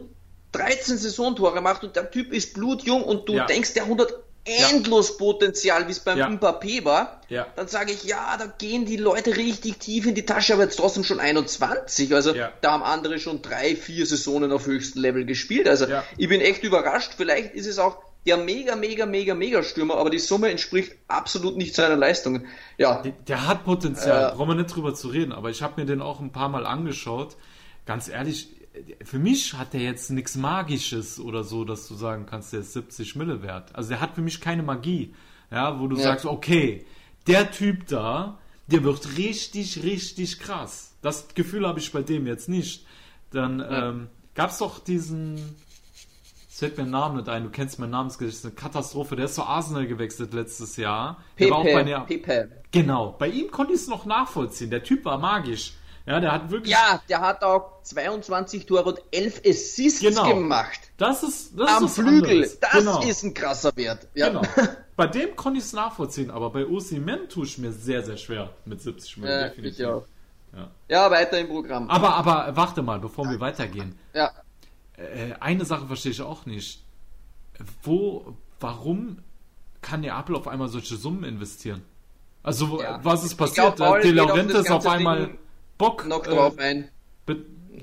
13 0.52 0.98
Saisontore 0.98 1.62
macht 1.62 1.84
und 1.84 1.96
der 1.96 2.10
Typ 2.10 2.32
ist 2.32 2.54
blutjung 2.54 3.04
und 3.04 3.28
du 3.28 3.34
ja. 3.34 3.46
denkst, 3.46 3.74
der 3.74 3.84
100 3.84 4.14
endlos 4.48 5.10
ja. 5.10 5.16
Potenzial, 5.18 5.88
wie 5.88 5.92
es 5.92 6.00
beim 6.00 6.18
ja. 6.18 6.28
Mbappé 6.28 6.86
war, 6.86 7.22
ja. 7.30 7.48
dann 7.56 7.68
sage 7.68 7.92
ich, 7.92 8.04
ja, 8.04 8.36
da 8.38 8.46
gehen 8.46 8.86
die 8.86 8.98
Leute 8.98 9.36
richtig 9.36 9.78
tief 9.78 10.06
in 10.06 10.16
die 10.16 10.26
Tasche, 10.26 10.54
aber 10.54 10.64
jetzt 10.64 10.78
trotzdem 10.78 11.04
schon 11.04 11.20
21. 11.20 12.14
Also 12.14 12.34
ja. 12.34 12.52
da 12.62 12.72
haben 12.72 12.84
andere 12.84 13.20
schon 13.20 13.42
drei, 13.42 13.76
vier 13.76 14.06
Saisonen 14.06 14.52
auf 14.52 14.66
höchstem 14.66 15.02
Level 15.02 15.26
gespielt. 15.26 15.68
Also 15.68 15.88
ich 16.18 16.30
bin 16.30 16.42
echt 16.42 16.64
überrascht. 16.64 17.14
Vielleicht 17.18 17.54
ist 17.54 17.68
es 17.68 17.80
auch 17.80 17.98
der 18.28 18.38
mega, 18.38 18.76
mega, 18.76 19.06
mega, 19.06 19.34
mega 19.34 19.64
Stürmer, 19.64 19.96
aber 19.96 20.10
die 20.10 20.20
Summe 20.20 20.50
entspricht 20.50 20.96
absolut 21.08 21.56
nicht 21.56 21.74
seiner 21.76 21.96
Leistungen. 21.96 22.46
Ja. 22.78 23.02
Der, 23.02 23.14
der 23.14 23.48
hat 23.48 23.64
Potenzial, 23.64 24.32
äh, 24.32 24.36
brauchen 24.36 24.50
wir 24.50 24.56
nicht 24.56 24.76
drüber 24.76 24.94
zu 24.94 25.08
reden, 25.08 25.32
aber 25.32 25.50
ich 25.50 25.62
habe 25.62 25.80
mir 25.80 25.88
den 25.88 26.02
auch 26.02 26.20
ein 26.20 26.32
paar 26.32 26.50
Mal 26.50 26.66
angeschaut. 26.66 27.38
Ganz 27.86 28.10
ehrlich, 28.10 28.50
für 29.04 29.20
mich 29.20 29.54
hat 29.54 29.74
der 29.74 29.82
jetzt 29.82 30.10
nichts 30.10 30.36
Magisches 30.36 31.20
oder 31.20 31.44
so, 31.44 31.66
dass 31.66 31.88
du 31.88 31.96
sagen 31.96 32.26
kannst, 32.26 32.54
der 32.54 32.62
ist 32.62 32.74
70 32.74 33.16
Mille 33.16 33.42
wert. 33.42 33.76
Also 33.76 33.90
der 33.90 34.02
hat 34.02 34.16
für 34.16 34.22
mich 34.22 34.42
keine 34.42 34.64
Magie, 34.64 35.14
ja, 35.52 35.80
wo 35.80 35.88
du 35.88 35.96
ja. 35.98 36.04
sagst, 36.04 36.26
okay, 36.26 36.86
der 37.28 37.52
Typ 37.52 37.88
da, 37.88 38.38
der 38.68 38.84
wird 38.84 39.18
richtig, 39.18 39.84
richtig 39.84 40.40
krass. 40.40 40.96
Das 41.02 41.28
Gefühl 41.34 41.68
habe 41.68 41.80
ich 41.80 41.92
bei 41.92 42.02
dem 42.02 42.28
jetzt 42.28 42.50
nicht. 42.50 42.86
Dann 43.32 43.60
ja. 43.60 43.90
ähm, 43.90 44.08
gab 44.36 44.52
es 44.52 44.60
doch 44.60 44.80
diesen, 44.80 45.36
es 46.50 46.60
fällt 46.60 46.78
mir 46.78 46.84
ein 46.84 46.90
Name 46.90 47.18
nicht 47.18 47.30
ein, 47.30 47.44
du 47.44 47.50
kennst 47.50 47.80
mein 47.80 47.90
Namensgesicht, 47.90 48.46
eine 48.46 48.54
Katastrophe, 48.54 49.16
der 49.16 49.26
ist 49.26 49.36
zu 49.36 49.44
Arsenal 49.44 49.88
gewechselt 49.88 50.34
letztes 50.34 50.78
Jahr. 50.78 51.24
Pepe, 51.36 51.50
der 51.50 51.52
war 51.52 51.58
auch 51.60 51.64
bei 51.64 51.84
der, 51.84 52.00
Pepe. 52.02 52.50
Genau, 52.72 53.16
bei 53.18 53.30
ihm 53.30 53.52
konnte 53.52 53.74
ich 53.74 53.82
es 53.82 53.88
noch 53.88 54.06
nachvollziehen, 54.06 54.70
der 54.70 54.84
Typ 54.84 55.06
war 55.06 55.18
magisch. 55.18 55.74
Ja, 56.08 56.22
der 56.22 56.32
hat 56.32 56.50
wirklich. 56.50 56.72
Ja, 56.72 57.02
der 57.10 57.20
hat 57.20 57.44
auch 57.44 57.84
22 57.84 58.66
Tore 58.66 58.86
und 58.86 59.02
11 59.12 59.42
Assists 59.46 60.00
genau. 60.00 60.30
gemacht. 60.30 60.80
Das 60.96 61.22
ist 61.22 61.60
das 61.60 61.70
Am 61.70 61.86
ist 61.86 61.96
Flügel. 61.96 62.30
Anderes. 62.32 62.60
Das 62.62 62.72
genau. 62.72 63.02
ist 63.02 63.24
ein 63.24 63.34
krasser 63.34 63.76
Wert. 63.76 64.08
Ja. 64.14 64.30
Genau. 64.30 64.42
Bei 64.96 65.08
dem 65.08 65.36
konnte 65.36 65.60
ich 65.60 65.66
es 65.66 65.74
nachvollziehen, 65.74 66.32
aber 66.32 66.50
bei 66.50 66.66
Osimhen 66.66 67.30
tue 67.30 67.46
ich 67.46 67.60
mir 67.60 67.72
sehr, 67.72 68.04
sehr 68.04 68.18
schwer 68.18 68.50
mit 68.66 68.82
70 68.82 69.18
Millionen. 69.18 69.42
Ja, 69.42 69.50
definitiv. 69.50 69.80
Ich 69.80 69.86
auch. 69.86 70.06
Ja. 70.56 70.72
ja, 70.88 71.12
weiter 71.12 71.40
im 71.40 71.50
Programm. 71.50 71.88
Aber, 71.88 72.16
aber 72.16 72.56
warte 72.56 72.82
mal, 72.82 72.98
bevor 72.98 73.26
ja. 73.26 73.32
wir 73.32 73.40
weitergehen. 73.40 74.00
Ja. 74.16 74.32
Äh, 74.94 75.34
eine 75.40 75.66
Sache 75.66 75.86
verstehe 75.86 76.14
ich 76.14 76.22
auch 76.24 76.48
nicht. 76.48 76.84
Wo, 77.84 78.34
warum 78.60 79.20
kann 79.84 80.02
Neapel 80.02 80.36
auf 80.36 80.48
einmal 80.48 80.70
solche 80.70 80.96
Summen 80.96 81.26
investieren? 81.26 81.84
Also, 82.42 82.82
ja. 82.82 83.00
was 83.04 83.24
ist 83.24 83.36
passiert? 83.36 83.76
Glaub, 83.76 84.02
De 84.02 84.10
Laurentiis 84.10 84.72
auf 84.72 84.88
einmal. 84.88 85.28
Ding 85.28 85.40
Bock 85.78 86.06
noch 86.06 86.24
drauf 86.24 86.58
äh, 86.58 86.64
ein. 86.64 86.90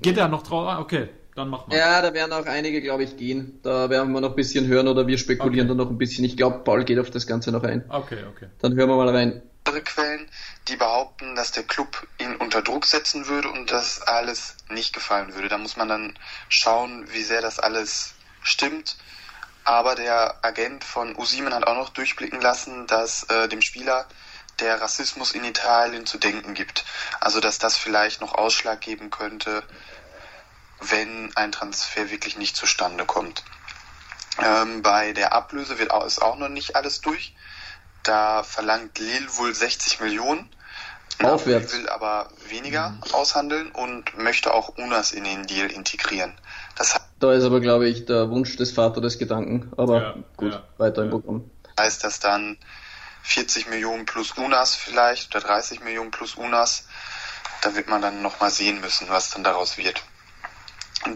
Geht 0.03 0.17
er 0.17 0.29
noch 0.29 0.43
drauf? 0.43 0.67
Ah, 0.69 0.81
okay, 0.81 1.09
dann 1.35 1.49
mach 1.49 1.67
mal. 1.67 1.77
Ja, 1.77 2.03
da 2.03 2.13
werden 2.13 2.33
auch 2.33 2.47
einige, 2.47 2.83
glaube 2.83 3.05
ich, 3.05 3.17
gehen. 3.17 3.61
Da 3.63 3.89
werden 3.91 4.13
wir 4.13 4.21
noch 4.21 4.31
ein 4.31 4.37
bisschen 4.37 4.67
hören 4.67 4.89
oder 4.89 5.07
wir 5.07 5.19
spekulieren 5.19 5.69
okay. 5.71 5.79
da 5.79 5.85
noch 5.85 5.91
ein 5.91 5.99
bisschen. 5.99 6.25
Ich 6.25 6.37
glaube, 6.37 6.61
Paul 6.65 6.85
geht 6.85 6.99
auf 6.99 7.11
das 7.11 7.27
Ganze 7.27 7.53
noch 7.53 7.63
ein. 7.63 7.85
Okay, 7.89 8.19
okay. 8.29 8.49
Dann 8.61 8.75
hören 8.75 8.89
wir 8.89 8.97
mal 8.97 9.09
rein. 9.09 9.43
Andere 9.67 9.83
Quellen, 9.83 10.29
die 10.69 10.77
behaupten, 10.77 11.37
dass 11.37 11.53
der 11.53 11.63
Club 11.63 12.07
ihn 12.19 12.37
unter 12.37 12.61
Druck 12.61 12.85
setzen 12.85 13.29
würde 13.29 13.49
und 13.49 13.71
das 13.71 14.03
alles 14.03 14.57
nicht 14.69 14.93
gefallen 14.93 15.35
würde. 15.35 15.49
Da 15.49 15.57
muss 15.57 15.77
man 15.77 15.89
dann 15.89 16.19
schauen, 16.49 17.07
wie 17.13 17.23
sehr 17.23 17.41
das 17.41 17.59
alles 17.59 18.15
stimmt. 18.43 18.97
Aber 19.65 19.95
der 19.95 20.45
Agent 20.45 20.85
von 20.85 21.17
Usimen 21.17 21.55
hat 21.55 21.67
auch 21.67 21.77
noch 21.77 21.89
durchblicken 21.89 22.43
lassen, 22.43 22.87
dass 22.87 23.23
äh, 23.25 23.49
dem 23.49 23.63
Spieler 23.63 24.07
der 24.61 24.81
Rassismus 24.81 25.33
in 25.33 25.45
Italien 25.45 26.07
zu 26.07 26.19
denken 26.19 26.55
gibt. 26.55 26.85
Also 27.21 27.41
dass 27.41 27.59
das 27.59 27.77
vielleicht 27.77 28.21
noch 28.21 28.35
Ausschlag 28.35 28.81
geben 28.81 29.11
könnte, 29.11 29.63
wenn 30.81 31.35
ein 31.37 31.53
Transfer 31.53 32.11
wirklich 32.11 32.37
nicht 32.37 32.57
zustande 32.57 33.05
kommt. 33.05 33.45
Ähm, 34.43 34.83
bei 34.83 35.13
der 35.13 35.33
Ablöse 35.33 35.79
wird 35.79 35.91
auch, 35.91 36.05
ist 36.05 36.21
auch 36.21 36.37
noch 36.37 36.49
nicht 36.49 36.77
alles 36.77 37.01
durch. 37.01 37.35
Da 38.03 38.43
verlangt 38.43 38.99
Lille 38.99 39.37
wohl 39.37 39.55
60 39.55 40.01
Millionen. 40.01 40.51
Aufwärts. 41.23 41.73
will 41.73 41.89
aber 41.89 42.29
weniger 42.49 42.91
mhm. 42.91 43.03
aushandeln 43.13 43.71
und 43.71 44.19
möchte 44.19 44.53
auch 44.53 44.71
Unas 44.71 45.13
in 45.13 45.23
den 45.23 45.47
Deal 45.47 45.71
integrieren. 45.71 46.35
Das 46.77 47.01
da 47.21 47.33
ist 47.33 47.45
aber, 47.45 47.61
glaube 47.61 47.89
ich, 47.89 48.05
der 48.05 48.31
Wunsch 48.31 48.57
des 48.57 48.73
Vaters 48.73 49.01
des 49.01 49.19
Gedanken. 49.19 49.73
Aber 49.77 50.03
ja, 50.03 50.15
gut, 50.37 50.53
ja, 50.53 50.63
weiter 50.77 51.05
im 51.05 51.11
Programm. 51.11 51.51
Heißt 51.79 52.05
das 52.05 52.21
dann 52.21 52.59
40 53.25 53.69
Millionen 53.69 54.05
plus 54.05 54.33
UNAS 54.33 54.77
vielleicht 54.77 55.35
oder 55.35 55.45
30 55.45 55.81
Millionen 55.81 56.11
plus 56.11 56.35
UNAS. 56.35 56.85
Da 57.63 57.75
wird 57.75 57.89
man 57.89 58.03
dann 58.03 58.23
nochmal 58.23 58.51
sehen 58.51 58.81
müssen, 58.81 59.09
was 59.09 59.31
dann 59.31 59.43
daraus 59.43 59.79
wird. 59.79 60.05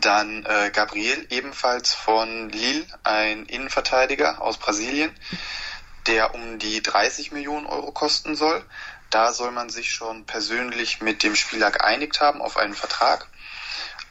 Dann 0.01 0.44
äh, 0.44 0.71
Gabriel, 0.73 1.27
ebenfalls 1.31 1.94
von 1.94 2.49
Lille, 2.49 2.87
ein 3.05 3.44
Innenverteidiger 3.47 4.40
aus 4.40 4.59
Brasilien, 4.59 5.14
der 6.07 6.35
um 6.35 6.59
die 6.59 6.83
30 6.83 7.33
Millionen 7.33 7.66
Euro 7.66 7.92
kosten 7.92 8.35
soll. 8.35 8.64
Da 9.11 9.33
soll 9.33 9.51
man 9.51 9.68
sich 9.68 9.92
schon 9.92 10.25
persönlich 10.25 11.01
mit 11.01 11.23
dem 11.23 11.37
Spieler 11.37 11.71
geeinigt 11.71 12.21
haben 12.21 12.40
auf 12.42 12.57
einen 12.57 12.75
Vertrag. 12.75 13.29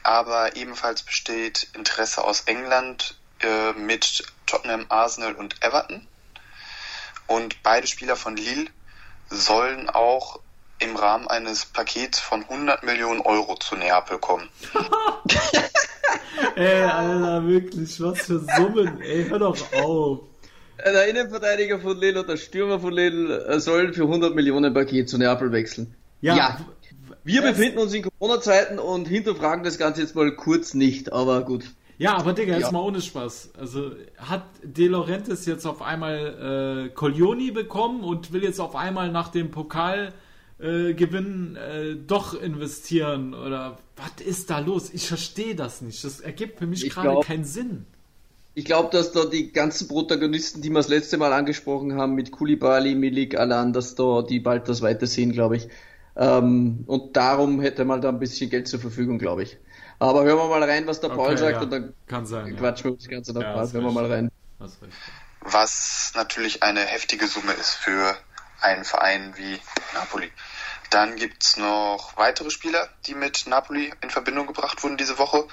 Aber 0.04 0.56
ebenfalls 0.56 1.02
besteht 1.02 1.68
Interesse 1.74 2.24
aus 2.24 2.42
England 2.42 3.16
äh, 3.40 3.72
mit 3.72 4.24
Tottenham, 4.46 4.86
Arsenal 4.88 5.34
und 5.34 5.62
Everton. 5.62 6.06
Und 7.28 7.62
beide 7.62 7.86
Spieler 7.86 8.16
von 8.16 8.36
Lille 8.36 8.66
sollen 9.30 9.88
auch 9.88 10.40
im 10.80 10.96
Rahmen 10.96 11.28
eines 11.28 11.66
Pakets 11.66 12.18
von 12.18 12.42
100 12.42 12.84
Millionen 12.84 13.20
Euro 13.20 13.56
zu 13.56 13.76
Neapel 13.76 14.18
kommen. 14.18 14.48
ey, 16.56 16.82
Alter, 16.82 17.46
wirklich, 17.46 18.00
was 18.00 18.20
für 18.22 18.40
Summen, 18.40 19.00
ey, 19.00 19.28
hör 19.28 19.38
doch 19.38 19.56
auf. 19.74 20.20
Der 20.84 21.08
Innenverteidiger 21.08 21.80
von 21.80 21.98
Lille 21.98 22.20
und 22.20 22.28
der 22.28 22.36
Stürmer 22.36 22.78
von 22.78 22.92
Lille 22.92 23.44
äh, 23.46 23.60
sollen 23.60 23.92
für 23.92 24.04
100 24.04 24.34
Millionen 24.34 24.72
Paket 24.72 25.08
zu 25.08 25.18
Neapel 25.18 25.50
wechseln. 25.50 25.94
Ja. 26.20 26.36
ja. 26.36 26.60
Wir 27.24 27.42
befinden 27.42 27.78
uns 27.78 27.92
in 27.92 28.04
Corona-Zeiten 28.04 28.78
und 28.78 29.06
hinterfragen 29.06 29.64
das 29.64 29.76
Ganze 29.76 30.00
jetzt 30.00 30.14
mal 30.14 30.34
kurz 30.36 30.74
nicht, 30.74 31.12
aber 31.12 31.42
gut. 31.42 31.64
Ja, 31.98 32.16
aber 32.16 32.32
Digga, 32.32 32.54
jetzt 32.54 32.66
ja. 32.66 32.72
mal 32.72 32.80
ohne 32.80 33.02
Spaß. 33.02 33.50
Also 33.58 33.90
hat 34.16 34.44
De 34.62 34.86
Laurentiis 34.86 35.46
jetzt 35.46 35.66
auf 35.66 35.82
einmal 35.82 36.86
äh, 36.86 36.94
Coglioni 36.94 37.50
bekommen 37.50 38.04
und 38.04 38.32
will 38.32 38.44
jetzt 38.44 38.60
auf 38.60 38.76
einmal 38.76 39.10
nach 39.10 39.28
dem 39.28 39.50
Pokalgewinn 39.50 41.56
äh, 41.56 41.90
äh, 41.90 41.96
doch 42.06 42.40
investieren? 42.40 43.34
Oder 43.34 43.78
was 43.96 44.24
ist 44.24 44.48
da 44.48 44.60
los? 44.60 44.90
Ich 44.94 45.08
verstehe 45.08 45.56
das 45.56 45.82
nicht. 45.82 46.04
Das 46.04 46.20
ergibt 46.20 46.60
für 46.60 46.68
mich 46.68 46.88
gerade 46.88 47.20
keinen 47.20 47.44
Sinn. 47.44 47.84
Ich 48.54 48.64
glaube, 48.64 48.90
dass 48.92 49.12
da 49.12 49.24
die 49.24 49.52
ganzen 49.52 49.88
Protagonisten, 49.88 50.62
die 50.62 50.70
wir 50.70 50.78
das 50.78 50.88
letzte 50.88 51.16
Mal 51.16 51.32
angesprochen 51.32 51.94
haben, 51.94 52.14
mit 52.14 52.30
Kulibali, 52.30 52.94
Milik, 52.94 53.36
Alan, 53.38 53.72
dass 53.72 53.96
da 53.96 54.22
die 54.22 54.40
bald 54.40 54.68
das 54.68 54.82
weitersehen, 54.82 55.32
glaube 55.32 55.56
ich. 55.56 55.68
Ähm, 56.16 56.84
und 56.86 57.16
darum 57.16 57.60
hätte 57.60 57.84
man 57.84 58.00
da 58.00 58.08
ein 58.08 58.18
bisschen 58.18 58.50
Geld 58.50 58.68
zur 58.68 58.80
Verfügung, 58.80 59.18
glaube 59.18 59.44
ich. 59.44 59.58
Aber 59.98 60.22
hören 60.22 60.38
wir 60.38 60.48
mal 60.48 60.62
rein, 60.62 60.86
was 60.86 61.00
der 61.00 61.08
Paul 61.08 61.36
sagt 61.36 61.52
ja. 61.52 61.60
und 61.60 61.70
dann 61.70 61.94
Kann 62.06 62.26
sein, 62.26 62.56
quatschen 62.56 62.90
wir 62.90 62.96
das 62.96 63.08
Ganze 63.08 63.32
noch 63.32 63.42
ja, 63.42 63.54
Hören 63.54 63.84
wir 63.84 63.92
mal 63.92 64.10
rein. 64.10 64.30
Was 65.40 66.12
natürlich 66.14 66.62
eine 66.62 66.80
heftige 66.80 67.26
Summe 67.26 67.52
ist 67.52 67.74
für 67.74 68.16
einen 68.60 68.84
Verein 68.84 69.36
wie 69.36 69.60
Napoli. 69.94 70.30
Dann 70.90 71.16
gibt's 71.16 71.56
noch 71.56 72.16
weitere 72.16 72.50
Spieler, 72.50 72.88
die 73.06 73.14
mit 73.14 73.46
Napoli 73.46 73.92
in 74.00 74.10
Verbindung 74.10 74.46
gebracht 74.46 74.82
wurden 74.82 74.96
diese 74.96 75.18
Woche. 75.18 75.46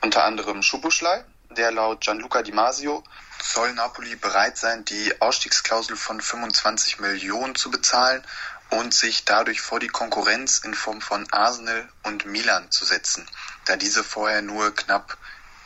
Unter 0.00 0.24
anderem 0.24 0.62
Schubuschlei, 0.62 1.24
der 1.50 1.70
laut 1.70 2.00
Gianluca 2.00 2.42
Di 2.42 2.52
Masio 2.52 3.04
soll 3.40 3.72
Napoli 3.74 4.16
bereit 4.16 4.56
sein, 4.56 4.84
die 4.84 5.20
Ausstiegsklausel 5.20 5.96
von 5.96 6.20
25 6.20 6.98
Millionen 6.98 7.54
zu 7.54 7.70
bezahlen 7.70 8.22
und 8.70 8.92
sich 8.92 9.24
dadurch 9.24 9.60
vor 9.60 9.78
die 9.78 9.88
Konkurrenz 9.88 10.58
in 10.58 10.74
Form 10.74 11.00
von 11.00 11.26
Arsenal 11.32 11.88
und 12.02 12.26
Milan 12.26 12.70
zu 12.70 12.84
setzen, 12.84 13.26
da 13.66 13.76
diese 13.76 14.02
vorher 14.02 14.42
nur 14.42 14.74
knapp 14.74 15.18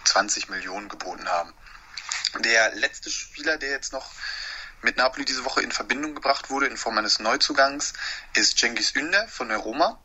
20 0.04 0.48
Millionen 0.48 0.88
geboten 0.88 1.28
haben. 1.28 1.52
Der 2.38 2.74
letzte 2.74 3.10
Spieler, 3.10 3.56
der 3.56 3.70
jetzt 3.70 3.92
noch 3.92 4.10
mit 4.82 4.96
Napoli 4.96 5.24
diese 5.24 5.44
Woche 5.44 5.62
in 5.62 5.72
Verbindung 5.72 6.14
gebracht 6.14 6.50
wurde 6.50 6.66
in 6.66 6.76
Form 6.76 6.96
eines 6.98 7.18
Neuzugangs, 7.18 7.92
ist 8.34 8.58
Cengiz 8.58 8.94
Ünder 8.94 9.28
von 9.28 9.48
der 9.48 9.58
Roma. 9.58 10.00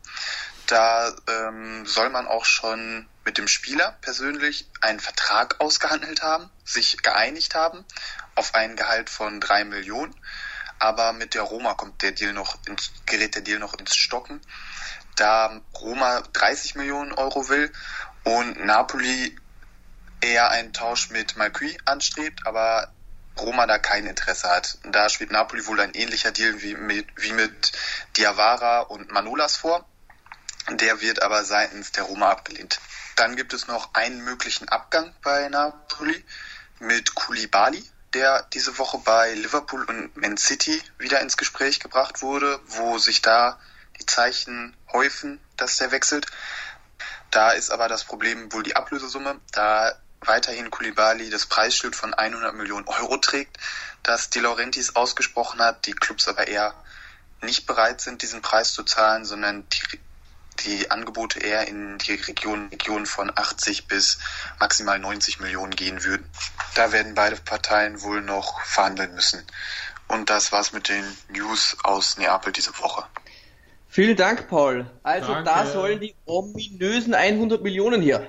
Da 0.66 1.14
ähm, 1.28 1.86
soll 1.86 2.10
man 2.10 2.26
auch 2.26 2.44
schon 2.44 3.08
mit 3.24 3.38
dem 3.38 3.48
Spieler 3.48 3.96
persönlich 4.00 4.68
einen 4.80 5.00
Vertrag 5.00 5.60
ausgehandelt 5.60 6.22
haben, 6.22 6.50
sich 6.64 6.98
geeinigt 7.02 7.54
haben 7.54 7.84
auf 8.34 8.54
ein 8.54 8.76
Gehalt 8.76 9.08
von 9.08 9.40
drei 9.40 9.64
Millionen. 9.64 10.14
Aber 10.78 11.12
mit 11.12 11.34
der 11.34 11.42
Roma 11.42 11.74
kommt 11.74 12.02
der 12.02 12.12
Deal 12.12 12.32
noch 12.32 12.58
ins, 12.66 12.92
gerät 13.06 13.34
der 13.34 13.42
Deal 13.42 13.58
noch 13.58 13.74
ins 13.74 13.96
Stocken, 13.96 14.42
da 15.16 15.60
Roma 15.80 16.22
30 16.32 16.76
Millionen 16.76 17.12
Euro 17.12 17.48
will 17.48 17.72
und 18.24 18.64
Napoli 18.64 19.36
eher 20.20 20.50
einen 20.50 20.72
Tausch 20.72 21.10
mit 21.10 21.36
Malqui 21.36 21.76
anstrebt, 21.84 22.46
aber 22.46 22.92
Roma 23.38 23.66
da 23.66 23.78
kein 23.78 24.06
Interesse 24.06 24.48
hat. 24.48 24.78
Da 24.84 25.08
spielt 25.08 25.30
Napoli 25.30 25.66
wohl 25.66 25.80
ein 25.80 25.94
ähnlicher 25.94 26.32
Deal 26.32 26.62
wie 26.62 26.74
mit, 26.74 27.06
wie 27.16 27.32
mit 27.32 27.72
Diawara 28.16 28.80
und 28.80 29.10
Manolas 29.10 29.56
vor. 29.56 29.86
Der 30.70 31.00
wird 31.00 31.22
aber 31.22 31.44
seitens 31.44 31.92
der 31.92 32.04
Roma 32.04 32.30
abgelehnt. 32.30 32.80
Dann 33.14 33.36
gibt 33.36 33.52
es 33.52 33.66
noch 33.66 33.94
einen 33.94 34.22
möglichen 34.24 34.68
Abgang 34.68 35.14
bei 35.22 35.48
Napoli 35.48 36.24
mit 36.78 37.14
Koulibaly, 37.14 37.84
der 38.14 38.42
diese 38.52 38.76
Woche 38.78 38.98
bei 38.98 39.34
Liverpool 39.34 39.84
und 39.84 40.16
Man 40.16 40.36
City 40.36 40.82
wieder 40.98 41.20
ins 41.20 41.36
Gespräch 41.36 41.80
gebracht 41.80 42.22
wurde, 42.22 42.60
wo 42.66 42.98
sich 42.98 43.22
da 43.22 43.58
die 43.98 44.06
Zeichen 44.06 44.76
häufen, 44.92 45.40
dass 45.56 45.76
der 45.78 45.90
wechselt. 45.90 46.26
Da 47.30 47.50
ist 47.50 47.70
aber 47.70 47.88
das 47.88 48.04
Problem 48.04 48.52
wohl 48.52 48.62
die 48.62 48.76
Ablösesumme, 48.76 49.40
da 49.52 49.94
weiterhin 50.20 50.70
Koulibaly 50.70 51.30
das 51.30 51.46
Preisschild 51.46 51.94
von 51.94 52.14
100 52.14 52.54
Millionen 52.54 52.86
Euro 52.88 53.16
trägt, 53.18 53.58
das 54.02 54.30
De 54.30 54.42
Laurentiis 54.42 54.96
ausgesprochen 54.96 55.60
hat, 55.60 55.86
die 55.86 55.92
Clubs 55.92 56.28
aber 56.28 56.48
eher 56.48 56.74
nicht 57.42 57.66
bereit 57.66 58.00
sind, 58.00 58.22
diesen 58.22 58.42
Preis 58.42 58.72
zu 58.72 58.82
zahlen, 58.82 59.24
sondern 59.24 59.68
die 59.68 60.00
die 60.64 60.90
Angebote 60.90 61.40
eher 61.40 61.68
in 61.68 61.98
die 61.98 62.14
Region, 62.14 62.68
Region 62.68 63.06
von 63.06 63.30
80 63.34 63.86
bis 63.86 64.18
maximal 64.58 64.98
90 64.98 65.40
Millionen 65.40 65.74
gehen 65.74 66.02
würden. 66.04 66.28
Da 66.74 66.92
werden 66.92 67.14
beide 67.14 67.36
Parteien 67.36 68.00
wohl 68.02 68.22
noch 68.22 68.60
verhandeln 68.64 69.14
müssen. 69.14 69.44
Und 70.08 70.30
das 70.30 70.52
war's 70.52 70.72
mit 70.72 70.88
den 70.88 71.04
News 71.28 71.76
aus 71.82 72.16
Neapel 72.16 72.52
diese 72.52 72.76
Woche. 72.78 73.04
Vielen 73.96 74.14
Dank, 74.14 74.48
Paul. 74.48 74.84
Also 75.02 75.32
Danke. 75.32 75.44
da 75.44 75.64
sollen 75.64 76.00
die 76.00 76.14
ominösen 76.26 77.14
100 77.14 77.62
Millionen 77.62 78.02
her. 78.02 78.28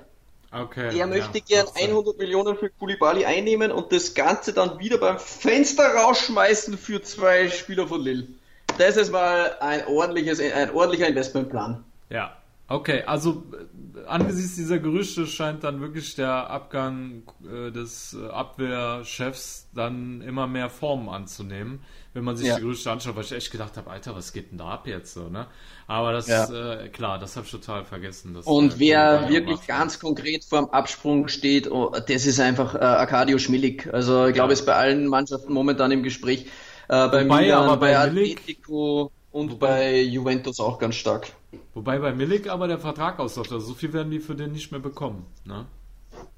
Okay. 0.49 0.97
Er 0.97 1.07
möchte 1.07 1.39
ja, 1.39 1.63
gern 1.65 1.67
100 1.91 2.17
Millionen 2.17 2.57
für 2.57 2.69
Koulibaly 2.69 3.25
einnehmen 3.25 3.73
und 3.73 3.91
das 3.91 4.13
Ganze 4.13 4.53
dann 4.53 4.79
wieder 4.79 4.97
beim 4.97 5.19
Fenster 5.19 5.93
rausschmeißen 5.93 6.77
für 6.77 7.01
zwei 7.01 7.49
Spieler 7.49 7.85
von 7.85 7.99
Lille. 7.99 8.27
Das 8.77 8.95
ist 8.95 9.11
mal 9.11 9.57
ein 9.59 9.85
ordentliches, 9.87 10.39
ein 10.39 10.71
ordentlicher 10.71 11.09
Investmentplan. 11.09 11.83
Ja, 12.09 12.37
okay, 12.67 13.03
also 13.03 13.43
äh, 13.53 14.05
angesichts 14.07 14.55
dieser 14.55 14.79
Gerüchte 14.79 15.25
scheint 15.27 15.63
dann 15.63 15.81
wirklich 15.81 16.15
der 16.15 16.49
Abgang 16.49 17.23
äh, 17.43 17.71
des 17.71 18.15
äh, 18.19 18.27
Abwehrchefs 18.29 19.69
dann 19.73 20.21
immer 20.21 20.47
mehr 20.47 20.69
Formen 20.69 21.09
anzunehmen, 21.09 21.81
wenn 22.13 22.23
man 22.23 22.35
sich 22.35 22.47
ja. 22.47 22.55
die 22.55 22.61
Gerüchte 22.61 22.91
anschaut, 22.91 23.15
weil 23.15 23.23
ich 23.23 23.31
echt 23.31 23.51
gedacht 23.51 23.77
habe, 23.77 23.89
Alter, 23.89 24.15
was 24.15 24.33
geht 24.33 24.51
denn 24.51 24.57
da 24.57 24.69
ab 24.69 24.87
jetzt 24.87 25.13
so, 25.13 25.29
ne? 25.29 25.47
Aber 25.87 26.11
das, 26.11 26.27
ja. 26.27 26.81
äh, 26.81 26.89
klar, 26.89 27.17
das 27.19 27.35
habe 27.37 27.45
ich 27.45 27.51
total 27.51 27.85
vergessen. 27.85 28.33
Dass, 28.33 28.45
Und 28.45 28.75
äh, 28.75 28.79
wer 28.79 29.29
wirklich 29.29 29.57
macht. 29.57 29.67
ganz 29.67 29.99
konkret 29.99 30.43
vor 30.43 30.59
dem 30.59 30.69
Absprung 30.71 31.29
steht, 31.29 31.71
oh, 31.71 31.91
das 31.91 32.25
ist 32.25 32.39
einfach 32.39 32.75
äh, 32.75 32.79
Arcadio 32.79 33.37
Schmillig. 33.37 33.87
Also 33.93 34.25
ich 34.25 34.33
glaube, 34.33 34.51
ja. 34.51 34.59
ist 34.59 34.65
bei 34.65 34.73
allen 34.73 35.07
Mannschaften 35.07 35.53
momentan 35.53 35.91
im 35.91 36.03
Gespräch. 36.03 36.47
Äh, 36.89 37.07
bei 37.07 37.25
Wobei, 37.25 37.41
Milan, 37.41 37.63
aber 37.63 37.77
bei, 37.77 37.93
bei 37.93 37.99
Atletico 37.99 39.11
und 39.31 39.51
Wobei, 39.53 39.67
bei 39.67 40.01
Juventus 40.01 40.59
auch 40.59 40.79
ganz 40.79 40.95
stark. 40.95 41.31
Wobei 41.73 41.99
bei 41.99 42.13
Milik 42.13 42.49
aber 42.49 42.67
der 42.67 42.79
Vertrag 42.79 43.19
ausläuft. 43.19 43.51
Also 43.51 43.67
so 43.67 43.73
viel 43.73 43.93
werden 43.93 44.11
die 44.11 44.19
für 44.19 44.35
den 44.35 44.51
nicht 44.51 44.71
mehr 44.71 44.81
bekommen. 44.81 45.25
Ne? 45.45 45.65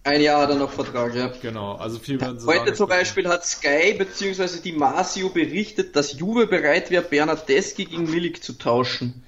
Ein 0.03 0.21
Jahr 0.21 0.41
hat 0.41 0.49
er 0.49 0.55
noch 0.55 0.71
Vertrag, 0.71 1.13
ja. 1.15 1.31
Genau, 1.41 1.73
also 1.73 1.99
viel 1.99 2.19
werden 2.19 2.39
sie 2.39 2.47
Heute 2.47 2.73
zum 2.73 2.87
Beispiel 2.87 3.27
hat 3.27 3.45
Sky 3.45 3.93
bzw. 3.97 4.61
die 4.63 4.71
Masio 4.71 5.29
berichtet, 5.29 5.95
dass 5.95 6.17
Juve 6.17 6.47
bereit 6.47 6.89
wäre, 6.89 7.03
Bernardeschi 7.03 7.85
gegen 7.85 8.09
Milik 8.09 8.43
zu 8.43 8.53
tauschen. 8.53 9.23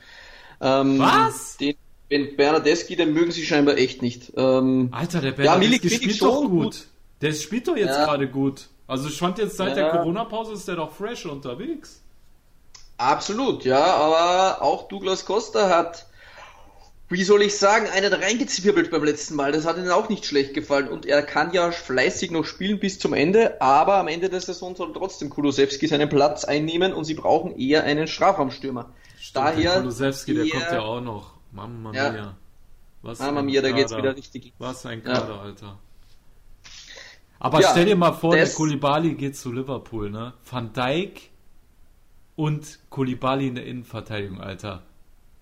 Ähm, 0.60 1.00
Was? 1.00 1.58
Den, 1.58 1.76
den 2.10 2.36
Bernardeschi, 2.36 2.96
den 2.96 3.13
mögen 3.13 3.32
sie 3.32 3.46
scheinbar 3.46 3.78
echt 3.78 4.02
nicht. 4.02 4.34
Ähm, 4.38 4.89
Alter, 4.91 5.22
der 5.22 5.32
Bernardeschi 5.32 5.88
ja, 5.88 5.96
spielt 5.96 6.22
doch 6.22 6.41
gut. 6.41 6.50
gut. 6.50 6.86
Der 7.22 7.34
spielt 7.34 7.67
doch 7.67 7.78
jetzt 7.78 7.98
ja. 7.98 8.06
gerade 8.06 8.28
gut. 8.28 8.67
Also 8.88 9.08
ich 9.08 9.17
fand 9.17 9.38
jetzt 9.38 9.58
seit 9.58 9.78
ja. 9.78 9.84
der 9.84 9.89
Corona-Pause 9.91 10.54
ist 10.54 10.67
der 10.67 10.76
doch 10.76 10.91
fresh 10.94 11.26
unterwegs. 11.26 12.02
Absolut, 13.02 13.66
ja, 13.66 13.84
aber 13.84 14.62
auch 14.62 14.88
Douglas 14.88 15.26
Costa 15.26 15.70
hat, 15.70 16.06
wie 17.10 17.24
soll 17.24 17.42
ich 17.42 17.58
sagen, 17.58 17.88
einen 17.90 18.14
reingezwirbelt 18.14 18.92
beim 18.92 19.04
letzten 19.04 19.36
Mal. 19.36 19.52
Das 19.52 19.66
hat 19.66 19.78
ihnen 19.78 19.90
auch 19.90 20.08
nicht 20.08 20.24
schlecht 20.24 20.54
gefallen 20.54 20.88
und 20.88 21.08
er 21.08 21.24
kann 21.24 21.52
ja 21.52 21.72
fleißig 21.72 22.30
noch 22.30 22.46
spielen 22.46 22.80
bis 22.80 23.00
zum 23.00 23.16
Ende, 23.16 23.60
aber 23.60 23.96
am 23.96 24.08
Ende 24.08 24.30
der 24.30 24.40
Saison 24.40 24.76
soll 24.76 24.94
trotzdem 24.94 25.32
Kulosewski 25.32 25.88
seinen 25.88 26.10
Platz 26.10 26.46
einnehmen 26.46 26.94
und 26.94 27.06
sie 27.06 27.16
brauchen 27.16 27.58
eher 27.58 27.86
einen 27.86 28.08
Strafraumstürmer. 28.08 28.94
Stimmt, 29.20 29.46
Daher. 29.46 29.80
Kulosewski, 29.80 30.36
der 30.36 30.50
kommt 30.50 30.72
ja 30.72 30.82
auch 30.82 31.02
noch. 31.02 31.34
Mamma 31.52 31.94
ja. 31.94 32.12
mia. 32.12 32.38
Was 33.02 33.18
Mamma 33.18 33.42
mia, 33.42 33.64
da 33.64 33.72
geht's 33.72 33.98
wieder 33.98 34.16
richtig. 34.16 34.54
Was 34.60 34.86
ein 34.86 35.04
Kader, 35.04 35.28
ja. 35.28 35.42
Alter. 35.42 35.80
Aber 37.40 37.62
ja, 37.62 37.72
stell 37.72 37.86
dir 37.86 37.96
mal 37.96 38.12
vor, 38.12 38.36
der 38.36 38.48
Kulibali 38.48 39.16
geht 39.16 39.36
zu 39.36 39.52
Liverpool, 39.52 40.12
ne? 40.12 40.34
Van 40.48 40.72
Dijk 40.72 41.31
und 42.41 42.80
Kulibali 42.89 43.45
in 43.45 43.54
der 43.54 43.67
Innenverteidigung, 43.67 44.41
Alter. 44.41 44.82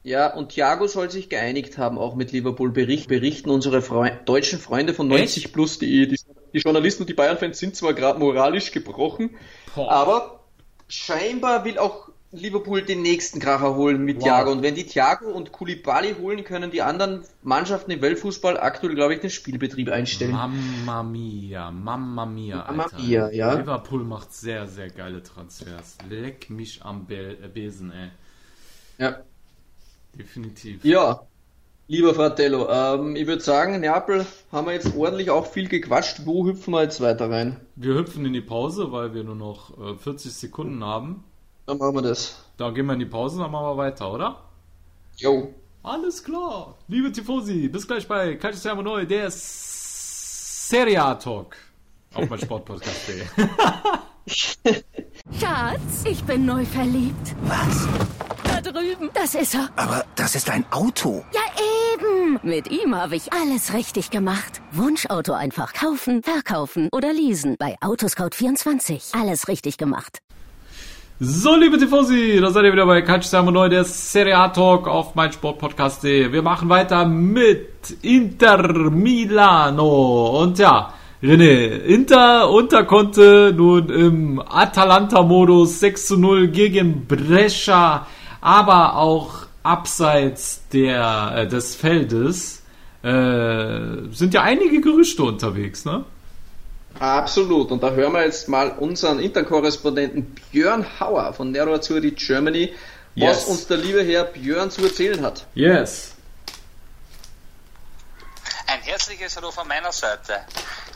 Ja, 0.03 0.33
und 0.33 0.49
Thiago 0.49 0.85
soll 0.87 1.09
sich 1.09 1.29
geeinigt 1.29 1.77
haben, 1.77 1.97
auch 1.97 2.13
mit 2.13 2.33
Liverpool. 2.33 2.71
Bericht, 2.71 3.07
berichten 3.07 3.49
unsere 3.49 3.81
Freu 3.81 4.11
deutschen 4.25 4.59
Freunde 4.59 4.93
von 4.93 5.07
90 5.07 5.45
Echt? 5.45 5.53
Plus, 5.53 5.79
die, 5.79 6.09
die, 6.09 6.17
die, 6.53 6.59
Journalisten 6.59 7.03
und 7.03 7.09
die 7.09 7.13
Bayern-Fans 7.13 7.57
sind 7.57 7.77
zwar 7.77 7.93
gerade 7.93 8.19
moralisch 8.19 8.73
gebrochen, 8.73 9.37
Boah. 9.75 9.89
aber 9.89 10.43
scheinbar 10.89 11.63
will 11.63 11.77
auch 11.77 12.08
Liverpool 12.31 12.83
den 12.83 13.01
nächsten 13.01 13.39
Kracher 13.39 13.75
holen 13.75 14.05
mit 14.05 14.17
wow. 14.17 14.23
Thiago. 14.23 14.51
Und 14.51 14.61
wenn 14.61 14.75
die 14.75 14.85
Thiago 14.85 15.31
und 15.31 15.51
Kulibali 15.51 16.13
holen, 16.13 16.43
können 16.43 16.69
die 16.69 16.83
anderen 16.83 17.23
Mannschaften 17.41 17.89
im 17.89 18.01
Weltfußball 18.01 18.59
aktuell, 18.59 18.93
glaube 18.93 19.15
ich, 19.15 19.21
den 19.21 19.31
Spielbetrieb 19.31 19.89
einstellen. 19.89 20.33
Mamma 20.33 21.01
mia, 21.01 21.71
Mamma 21.71 22.25
mia, 22.27 22.57
Mamma 22.67 22.83
Alter. 22.83 22.99
mia, 22.99 23.31
ja. 23.31 23.53
Liverpool 23.53 24.03
macht 24.03 24.31
sehr, 24.31 24.67
sehr 24.67 24.89
geile 24.89 25.23
Transfers. 25.23 25.97
Leck 26.07 26.51
mich 26.51 26.83
am 26.83 27.07
Be 27.07 27.37
äh, 27.43 27.47
Besen, 27.47 27.91
ey. 27.91 28.09
Ja. 28.99 29.23
Definitiv. 30.13 30.85
Ja, 30.85 31.21
lieber 31.87 32.13
Fratello, 32.13 32.69
ähm, 32.69 33.15
ich 33.15 33.25
würde 33.25 33.41
sagen, 33.41 33.79
Neapel 33.79 34.25
haben 34.51 34.67
wir 34.67 34.73
jetzt 34.73 34.95
ordentlich 34.95 35.31
auch 35.31 35.47
viel 35.47 35.67
gequatscht. 35.67 36.25
Wo 36.25 36.45
hüpfen 36.45 36.73
wir 36.73 36.83
jetzt 36.83 37.01
weiter 37.01 37.29
rein? 37.29 37.59
Wir 37.75 37.95
hüpfen 37.95 38.25
in 38.25 38.33
die 38.33 38.41
Pause, 38.41 38.91
weil 38.91 39.15
wir 39.15 39.23
nur 39.23 39.35
noch 39.35 39.77
äh, 39.79 39.95
40 39.95 40.31
Sekunden 40.31 40.83
haben. 40.83 41.23
Dann 41.69 41.77
machen 41.77 41.93
wir 41.93 42.01
das. 42.01 42.35
Da 42.57 42.71
gehen 42.71 42.87
wir 42.87 42.93
in 42.93 42.99
die 42.99 43.05
Pause, 43.05 43.37
dann 43.37 43.51
machen 43.51 43.67
wir 43.67 43.77
weiter, 43.77 44.11
oder? 44.11 44.41
Jo. 45.17 45.53
Alles 45.83 46.23
klar. 46.23 46.75
Liebe 46.87 47.11
Tifosi, 47.11 47.67
bis 47.67 47.87
gleich 47.87 48.07
bei 48.07 48.33
Calcio 48.37 48.81
Neu, 48.81 49.05
der 49.05 49.27
Serie 49.29 51.15
Talk. 51.19 51.55
Auf 52.15 52.27
mein 52.27 52.39
Sportpodcast.de. 52.39 53.21
Schatz, 55.39 56.05
ich 56.05 56.23
bin 56.23 56.47
neu 56.47 56.65
verliebt. 56.65 57.35
Was? 57.43 57.87
Da 58.45 58.61
drüben. 58.61 59.11
Das 59.13 59.35
ist 59.35 59.53
er. 59.53 59.69
Aber 59.75 60.03
das 60.15 60.33
ist 60.33 60.49
ein 60.49 60.65
Auto. 60.71 61.23
Ja, 61.31 61.41
eben. 61.93 62.39
Mit 62.41 62.71
ihm 62.71 62.95
habe 62.95 63.15
ich 63.15 63.31
alles 63.31 63.75
richtig 63.75 64.09
gemacht. 64.09 64.59
Wunschauto 64.71 65.33
einfach 65.33 65.73
kaufen, 65.73 66.23
verkaufen 66.23 66.89
oder 66.91 67.13
leasen. 67.13 67.57
Bei 67.59 67.77
Autoscout24. 67.81 69.15
Alles 69.15 69.47
richtig 69.47 69.77
gemacht. 69.77 70.17
So, 71.21 71.57
liebe 71.57 71.77
Tifosi, 71.77 72.39
da 72.39 72.49
seid 72.49 72.63
ihr 72.63 72.71
wieder 72.71 72.85
bei 72.85 73.01
Calcio 73.01 73.41
Neu, 73.51 73.67
der 73.67 73.83
Serie 73.83 74.37
A 74.37 74.47
Talk 74.47 74.87
auf 74.87 75.15
meinsportpodcast.de. 75.15 76.31
Wir 76.31 76.41
machen 76.41 76.69
weiter 76.69 77.05
mit 77.05 77.97
Inter 78.01 78.89
Milano. 78.89 80.41
Und 80.41 80.59
ja, 80.59 80.93
René, 81.21 81.81
Inter 81.81 82.49
unterkonnte 82.49 83.53
nun 83.53 83.89
im 83.89 84.39
Atalanta-Modus 84.39 85.81
6 85.81 86.07
zu 86.07 86.17
0 86.17 86.47
gegen 86.47 87.05
Brescia, 87.05 88.07
aber 88.39 88.95
auch 88.95 89.39
abseits 89.61 90.69
der, 90.69 91.33
äh, 91.35 91.47
des 91.49 91.75
Feldes 91.75 92.63
äh, 93.03 94.07
sind 94.11 94.33
ja 94.33 94.43
einige 94.43 94.79
Gerüchte 94.79 95.23
unterwegs, 95.23 95.83
ne? 95.83 96.05
Absolut. 96.99 97.71
Und 97.71 97.81
da 97.81 97.91
hören 97.91 98.13
wir 98.13 98.23
jetzt 98.23 98.49
mal 98.49 98.71
unseren 98.71 99.19
Interkorrespondenten 99.19 100.35
Björn 100.51 100.85
Hauer 100.99 101.33
von 101.33 101.51
Nero 101.51 101.73
Azzurri 101.73 102.11
Germany, 102.11 102.73
was 103.15 103.37
yes. 103.39 103.45
uns 103.45 103.67
der 103.67 103.77
liebe 103.77 104.03
Herr 104.03 104.25
Björn 104.25 104.69
zu 104.69 104.83
erzählen 104.83 105.23
hat. 105.25 105.45
Yes. 105.53 106.13
Ein 108.67 108.81
herzliches 108.81 109.35
Hallo 109.35 109.49
von 109.49 109.67
meiner 109.67 109.91
Seite. 109.91 110.41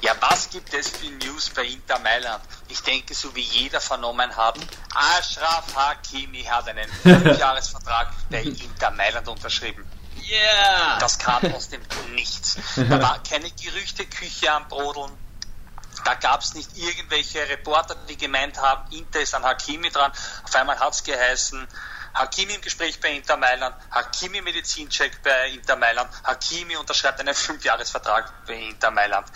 Ja, 0.01 0.11
was 0.19 0.49
gibt 0.49 0.73
es 0.73 0.89
für 0.89 1.09
News 1.25 1.49
bei 1.49 1.63
Inter 1.63 1.97
Mailand? 1.99 2.43
Ich 2.67 2.81
denke, 2.81 3.13
so 3.13 3.33
wie 3.35 3.41
jeder 3.41 3.79
vernommen 3.79 4.35
haben, 4.35 4.61
Ashraf 4.93 5.73
Hakimi 5.75 6.43
hat 6.43 6.67
einen 6.67 6.87
Fünfjahresvertrag 7.01 8.09
bei 8.29 8.43
Inter 8.43 8.91
Mailand 8.91 9.27
unterschrieben. 9.29 9.85
Yeah! 10.29 10.99
Das 10.99 11.17
kam 11.17 11.51
aus 11.53 11.69
dem 11.69 11.81
Nichts. 12.13 12.57
Da 12.75 13.01
war 13.01 13.23
keine 13.23 13.49
Gerüchteküche 13.49 14.51
am 14.51 14.67
Brodeln. 14.67 15.11
Da 16.03 16.15
gab 16.15 16.41
es 16.41 16.53
nicht 16.53 16.77
irgendwelche 16.77 17.47
Reporter, 17.47 17.95
die 18.09 18.17
gemeint 18.17 18.57
haben, 18.57 18.91
Inter 18.91 19.21
ist 19.21 19.33
an 19.33 19.43
Hakimi 19.43 19.89
dran. 19.89 20.11
Auf 20.43 20.55
einmal 20.55 20.79
hat 20.79 20.93
es 20.93 21.03
geheißen, 21.03 21.67
Hakimi 22.13 22.53
im 22.53 22.61
Gespräch 22.61 22.99
bei 22.99 23.11
Inter 23.11 23.37
Mailand, 23.37 23.75
Hakimi 23.89 24.41
Medizincheck 24.41 25.23
bei 25.23 25.49
Inter 25.49 25.75
Mailand, 25.75 26.11
Hakimi 26.23 26.75
unterschreibt 26.75 27.19
einen 27.19 27.33
Fünfjahresvertrag 27.33 28.45
bei 28.45 28.53
Inter 28.53 28.91
Mailand. 28.91 29.27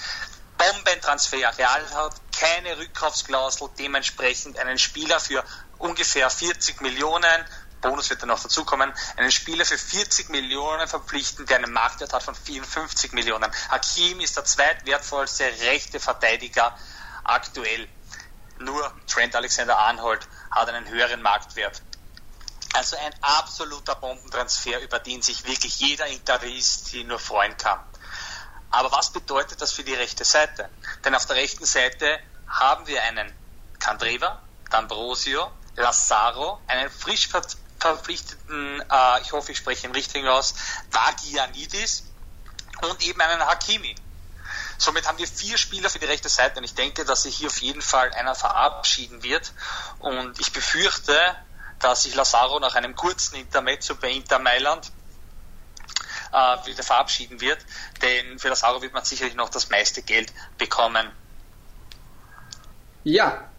Bombentransfer. 0.57 1.57
Real 1.57 1.91
hat 1.93 2.15
keine 2.38 2.78
Rückkaufsklausel, 2.78 3.70
dementsprechend 3.78 4.57
einen 4.57 4.78
Spieler 4.78 5.20
für 5.20 5.43
ungefähr 5.78 6.30
40 6.30 6.82
Millionen, 6.82 7.45
Bonus 7.82 8.09
wird 8.09 8.21
dann 8.21 8.30
noch 8.30 8.41
dazukommen, 8.41 8.91
einen 9.17 9.32
Spieler 9.32 9.65
für 9.65 9.78
40 9.78 10.30
Millionen 10.30 10.88
verpflichten, 10.88 11.45
der 11.45 11.57
einen 11.57 11.71
Marktwert 11.71 12.13
hat 12.13 12.23
von 12.23 12.36
54 12.36 13.13
Millionen. 13.13 13.51
Hakim 13.69 14.19
ist 14.19 14.36
der 14.36 14.45
zweitwertvollste 14.45 15.45
rechte 15.61 15.99
Verteidiger 15.99 16.75
aktuell. 17.23 17.88
Nur 18.59 18.91
Trent 19.05 19.36
Alexander-Arnold 19.36 20.28
hat 20.51 20.69
einen 20.69 20.88
höheren 20.88 21.21
Marktwert. 21.21 21.82
Also 22.73 22.97
ein 22.97 23.13
absoluter 23.21 23.95
Bombentransfer, 23.95 24.82
über 24.82 24.99
den 24.99 25.21
sich 25.21 25.45
wirklich 25.45 25.80
jeder 25.80 26.07
Interist 26.07 26.93
nur 27.05 27.19
freuen 27.19 27.55
kann. 27.57 27.80
Aber 28.69 28.91
was 28.91 29.11
bedeutet 29.11 29.61
das 29.61 29.71
für 29.71 29.84
die 29.84 29.93
rechte 29.93 30.25
Seite? 30.25 30.69
Denn 31.05 31.15
auf 31.15 31.25
der 31.25 31.38
rechten 31.38 31.65
Seite 31.65 32.19
haben 32.47 32.86
wir 32.88 33.01
einen 33.03 33.34
Candreva, 33.80 34.41
D'Ambrosio, 34.69 35.49
Lazaro, 35.75 36.59
einen 36.67 36.89
frisch 36.89 37.30
verpflichteten, 37.80 38.82
äh, 38.82 39.21
ich 39.21 39.32
hoffe, 39.32 39.51
ich 39.51 39.57
spreche 39.57 39.88
ihn 39.88 39.93
richtig 39.93 40.25
aus, 40.28 40.55
Vagianidis 40.91 42.05
und 42.82 43.01
eben 43.05 43.21
einen 43.21 43.45
Hakimi. 43.45 43.95
Somit 44.78 45.07
haben 45.07 45.17
wir 45.17 45.28
vier 45.28 45.57
Spieler 45.57 45.89
für 45.89 45.99
die 45.99 46.05
rechte 46.05 46.30
Seite 46.30 46.59
und 46.59 46.63
ich 46.63 46.75
denke, 46.75 47.03
dass 47.03 47.23
sich 47.23 47.38
hier 47.38 47.47
auf 47.47 47.57
jeden 47.59 47.82
Fall 47.82 48.13
einer 48.13 48.36
verabschieden 48.36 49.23
wird 49.23 49.51
und 49.99 50.39
ich 50.39 50.51
befürchte, 50.51 51.19
dass 51.80 52.03
sich 52.03 52.15
Lazaro 52.15 52.59
nach 52.59 52.75
einem 52.75 52.95
kurzen 52.95 53.36
Intermezzo 53.36 53.95
bei 53.95 54.11
Inter 54.11 54.39
Mailand 54.39 54.91
äh, 56.32 56.65
wieder 56.65 56.84
verabschieden 56.84 57.41
wird, 57.41 57.59
denn 58.01 58.39
für 58.39 58.49
Euro 58.49 58.82
wird 58.82 58.93
man 58.93 59.05
sicherlich 59.05 59.36
noch 59.36 59.49
das 59.49 59.69
meiste 59.69 60.01
Geld 60.01 60.32
bekommen. 60.57 61.11
Ja, 63.03 63.49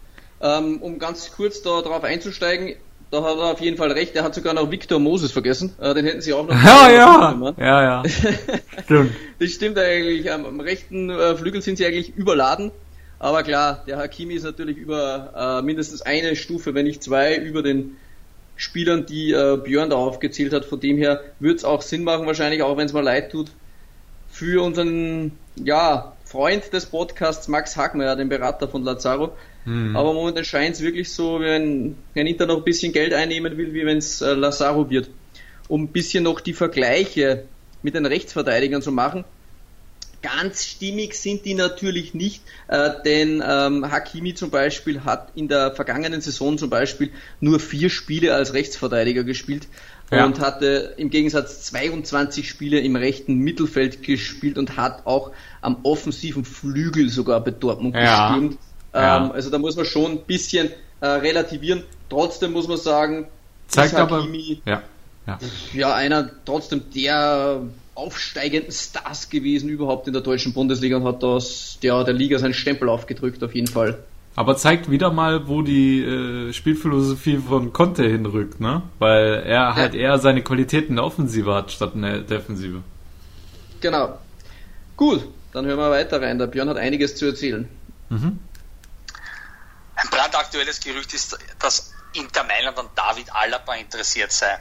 ähm, 0.40 0.82
um 0.82 0.98
ganz 0.98 1.32
kurz 1.32 1.62
darauf 1.62 2.04
einzusteigen, 2.04 2.76
da 3.11 3.22
hat 3.22 3.38
er 3.38 3.52
auf 3.52 3.61
jeden 3.61 3.76
Fall 3.76 3.92
recht. 3.92 4.14
Er 4.16 4.24
hat 4.24 4.34
sogar 4.34 4.54
noch 4.54 4.70
Victor 4.70 4.98
Moses 4.98 5.32
vergessen. 5.32 5.74
Äh, 5.80 5.94
den 5.94 6.04
hätten 6.04 6.20
sie 6.20 6.32
auch 6.32 6.46
noch. 6.46 6.54
Ja, 6.64 6.90
ja. 6.90 7.54
Ja, 7.59 7.82
ja. 8.02 8.02
stimmt. 8.84 9.12
das 9.38 9.50
stimmt 9.50 9.78
eigentlich. 9.78 10.30
Am, 10.30 10.44
am 10.44 10.61
rechten 10.61 11.11
äh, 11.11 11.36
Flügel 11.36 11.62
sind 11.62 11.78
sie 11.78 11.86
eigentlich 11.86 12.16
überladen. 12.16 12.70
Aber 13.18 13.42
klar, 13.42 13.82
der 13.86 13.96
Hakimi 13.96 14.34
ist 14.34 14.44
natürlich 14.44 14.76
über 14.76 15.59
äh, 15.61 15.64
mindestens 15.64 16.02
eine 16.02 16.36
Stufe, 16.36 16.74
wenn 16.74 16.86
nicht 16.86 17.02
zwei, 17.02 17.36
über 17.36 17.62
den 17.62 17.96
Spielern, 18.56 19.06
die 19.06 19.32
äh, 19.32 19.56
Björn 19.56 19.90
da 19.90 19.96
aufgezählt 19.96 20.52
hat. 20.52 20.64
Von 20.64 20.80
dem 20.80 20.98
her 20.98 21.22
wird 21.40 21.59
es 21.59 21.64
auch 21.64 21.82
Sinn 21.82 22.04
machen, 22.04 22.26
wahrscheinlich, 22.26 22.62
auch 22.62 22.76
wenn 22.76 22.86
es 22.86 22.92
mal 22.92 23.02
leid 23.02 23.32
tut, 23.32 23.50
für 24.28 24.62
unseren 24.62 25.32
ja, 25.56 26.12
Freund 26.24 26.72
des 26.72 26.86
Podcasts, 26.86 27.48
Max 27.48 27.76
Hagmeier, 27.76 28.14
den 28.14 28.28
Berater 28.28 28.68
von 28.68 28.84
Lazaro. 28.84 29.32
Mhm. 29.68 29.96
Aber 29.96 30.14
momentan 30.14 30.44
scheint 30.44 30.76
es 30.76 30.82
wirklich 30.82 31.12
so, 31.12 31.40
wenn, 31.40 31.96
wenn 32.14 32.26
Inter 32.26 32.46
noch 32.46 32.58
ein 32.58 32.64
bisschen 32.64 32.92
Geld 32.92 33.12
einnehmen 33.12 33.56
will, 33.58 33.74
wie 33.74 33.84
wenn 33.84 33.98
es 33.98 34.22
äh, 34.22 34.32
Lazaro 34.32 34.88
wird. 34.88 35.10
Um 35.68 35.84
ein 35.84 35.88
bisschen 35.88 36.24
noch 36.24 36.40
die 36.40 36.54
Vergleiche 36.54 37.44
mit 37.82 37.94
den 37.94 38.06
Rechtsverteidigern 38.06 38.80
zu 38.80 38.90
machen. 38.90 39.24
Ganz 40.22 40.64
stimmig 40.64 41.14
sind 41.14 41.44
die 41.44 41.54
natürlich 41.54 42.12
nicht, 42.12 42.42
äh, 42.66 42.90
denn 43.04 43.40
ähm, 43.46 43.88
Hakimi 43.88 44.34
zum 44.34 44.50
Beispiel 44.50 45.04
hat 45.04 45.28
in 45.36 45.46
der 45.46 45.70
vergangenen 45.70 46.20
Saison 46.20 46.58
zum 46.58 46.70
Beispiel 46.70 47.10
nur 47.40 47.60
vier 47.60 47.88
Spiele 47.88 48.34
als 48.34 48.52
Rechtsverteidiger 48.52 49.22
gespielt 49.22 49.68
ja. 50.10 50.24
und 50.24 50.40
hatte 50.40 50.94
im 50.96 51.10
Gegensatz 51.10 51.62
22 51.66 52.48
Spiele 52.48 52.80
im 52.80 52.96
rechten 52.96 53.36
Mittelfeld 53.36 54.02
gespielt 54.02 54.58
und 54.58 54.76
hat 54.76 55.06
auch 55.06 55.30
am 55.60 55.84
offensiven 55.84 56.44
Flügel 56.44 57.10
sogar 57.10 57.44
bei 57.44 57.52
Dortmund 57.52 57.94
ja. 57.94 58.36
Gestürmt. 58.93 59.24
Ähm, 59.24 59.28
ja. 59.28 59.30
Also 59.30 59.51
da 59.51 59.59
muss 59.59 59.76
man 59.76 59.84
schon 59.84 60.12
ein 60.12 60.20
bisschen 60.22 60.70
äh, 61.01 61.07
relativieren. 61.07 61.84
Trotzdem 62.09 62.53
muss 62.53 62.68
man 62.68 62.78
sagen, 62.78 63.26
Zeigt 63.68 63.95
aber, 63.95 64.26
ja. 64.64 64.82
Ja. 65.26 65.39
ja, 65.74 65.95
einer 65.95 66.30
trotzdem 66.47 66.84
der 66.95 67.61
aufsteigenden 67.95 68.72
Stars 68.72 69.28
gewesen 69.28 69.68
überhaupt 69.68 70.07
in 70.07 70.14
der 70.14 70.22
deutschen 70.22 70.55
Bundesliga 70.55 70.97
und 70.97 71.05
hat 71.05 71.22
das 71.22 71.78
der, 71.82 72.03
der 72.05 72.14
Liga 72.14 72.39
seinen 72.39 72.55
Stempel 72.55 72.89
aufgedrückt 72.89 73.45
auf 73.45 73.55
jeden 73.55 73.66
Fall. 73.66 73.99
Aber 74.36 74.57
zeigt 74.57 74.91
wieder 74.91 75.11
mal, 75.11 75.49
wo 75.49 75.62
die 75.62 76.01
äh, 76.03 76.53
Spielphilosophie 76.53 77.39
von 77.39 77.72
Conte 77.72 78.05
hinrückt, 78.09 78.61
ne? 78.61 78.82
Weil 79.01 79.43
er 79.45 79.74
halt 79.74 79.95
ja. 79.95 80.01
eher 80.01 80.18
seine 80.18 80.43
Qualitäten 80.43 80.91
in 80.91 80.97
der 80.97 81.05
Offensive 81.05 81.53
hat 81.53 81.72
statt 81.72 81.93
in 81.95 82.03
der 82.03 82.20
Defensive. 82.20 82.82
Genau. 83.80 84.16
Gut, 84.97 85.26
dann 85.53 85.66
hören 85.66 85.78
wir 85.78 85.91
weiter 85.91 86.22
rein. 86.22 86.39
Der 86.39 86.47
Björn 86.47 86.68
hat 86.68 86.76
einiges 86.76 87.16
zu 87.16 87.26
erzählen. 87.26 87.68
Mhm. 88.11 88.39
Ein 90.01 90.11
brandaktuelles 90.11 90.78
Gerücht 90.78 91.12
ist, 91.12 91.36
dass 91.59 91.92
Inter 92.12 92.44
Mailand 92.44 92.78
an 92.78 92.88
David 92.94 93.34
Alaba 93.34 93.74
interessiert 93.74 94.30
sei. 94.30 94.59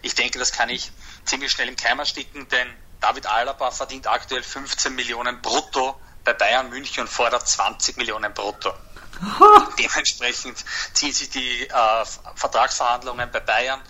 Ich 0.00 0.14
denke, 0.14 0.38
das 0.38 0.52
kann 0.52 0.70
ich 0.70 0.90
ziemlich 1.26 1.52
schnell 1.52 1.68
im 1.68 1.76
Keim 1.76 1.98
ersticken, 1.98 2.48
denn 2.48 2.66
David 3.00 3.26
Alaba 3.26 3.70
verdient 3.70 4.06
aktuell 4.06 4.42
15 4.42 4.94
Millionen 4.94 5.42
brutto 5.42 5.94
bei 6.24 6.32
Bayern 6.32 6.70
München 6.70 7.02
und 7.02 7.08
fordert 7.08 7.46
20 7.46 7.98
Millionen 7.98 8.32
brutto. 8.32 8.72
Dementsprechend 9.78 10.56
ziehen 10.94 11.12
sich 11.12 11.28
die 11.28 11.68
äh, 11.68 12.04
Vertragsverhandlungen 12.34 13.30
bei 13.30 13.40
Bayern. 13.40 13.80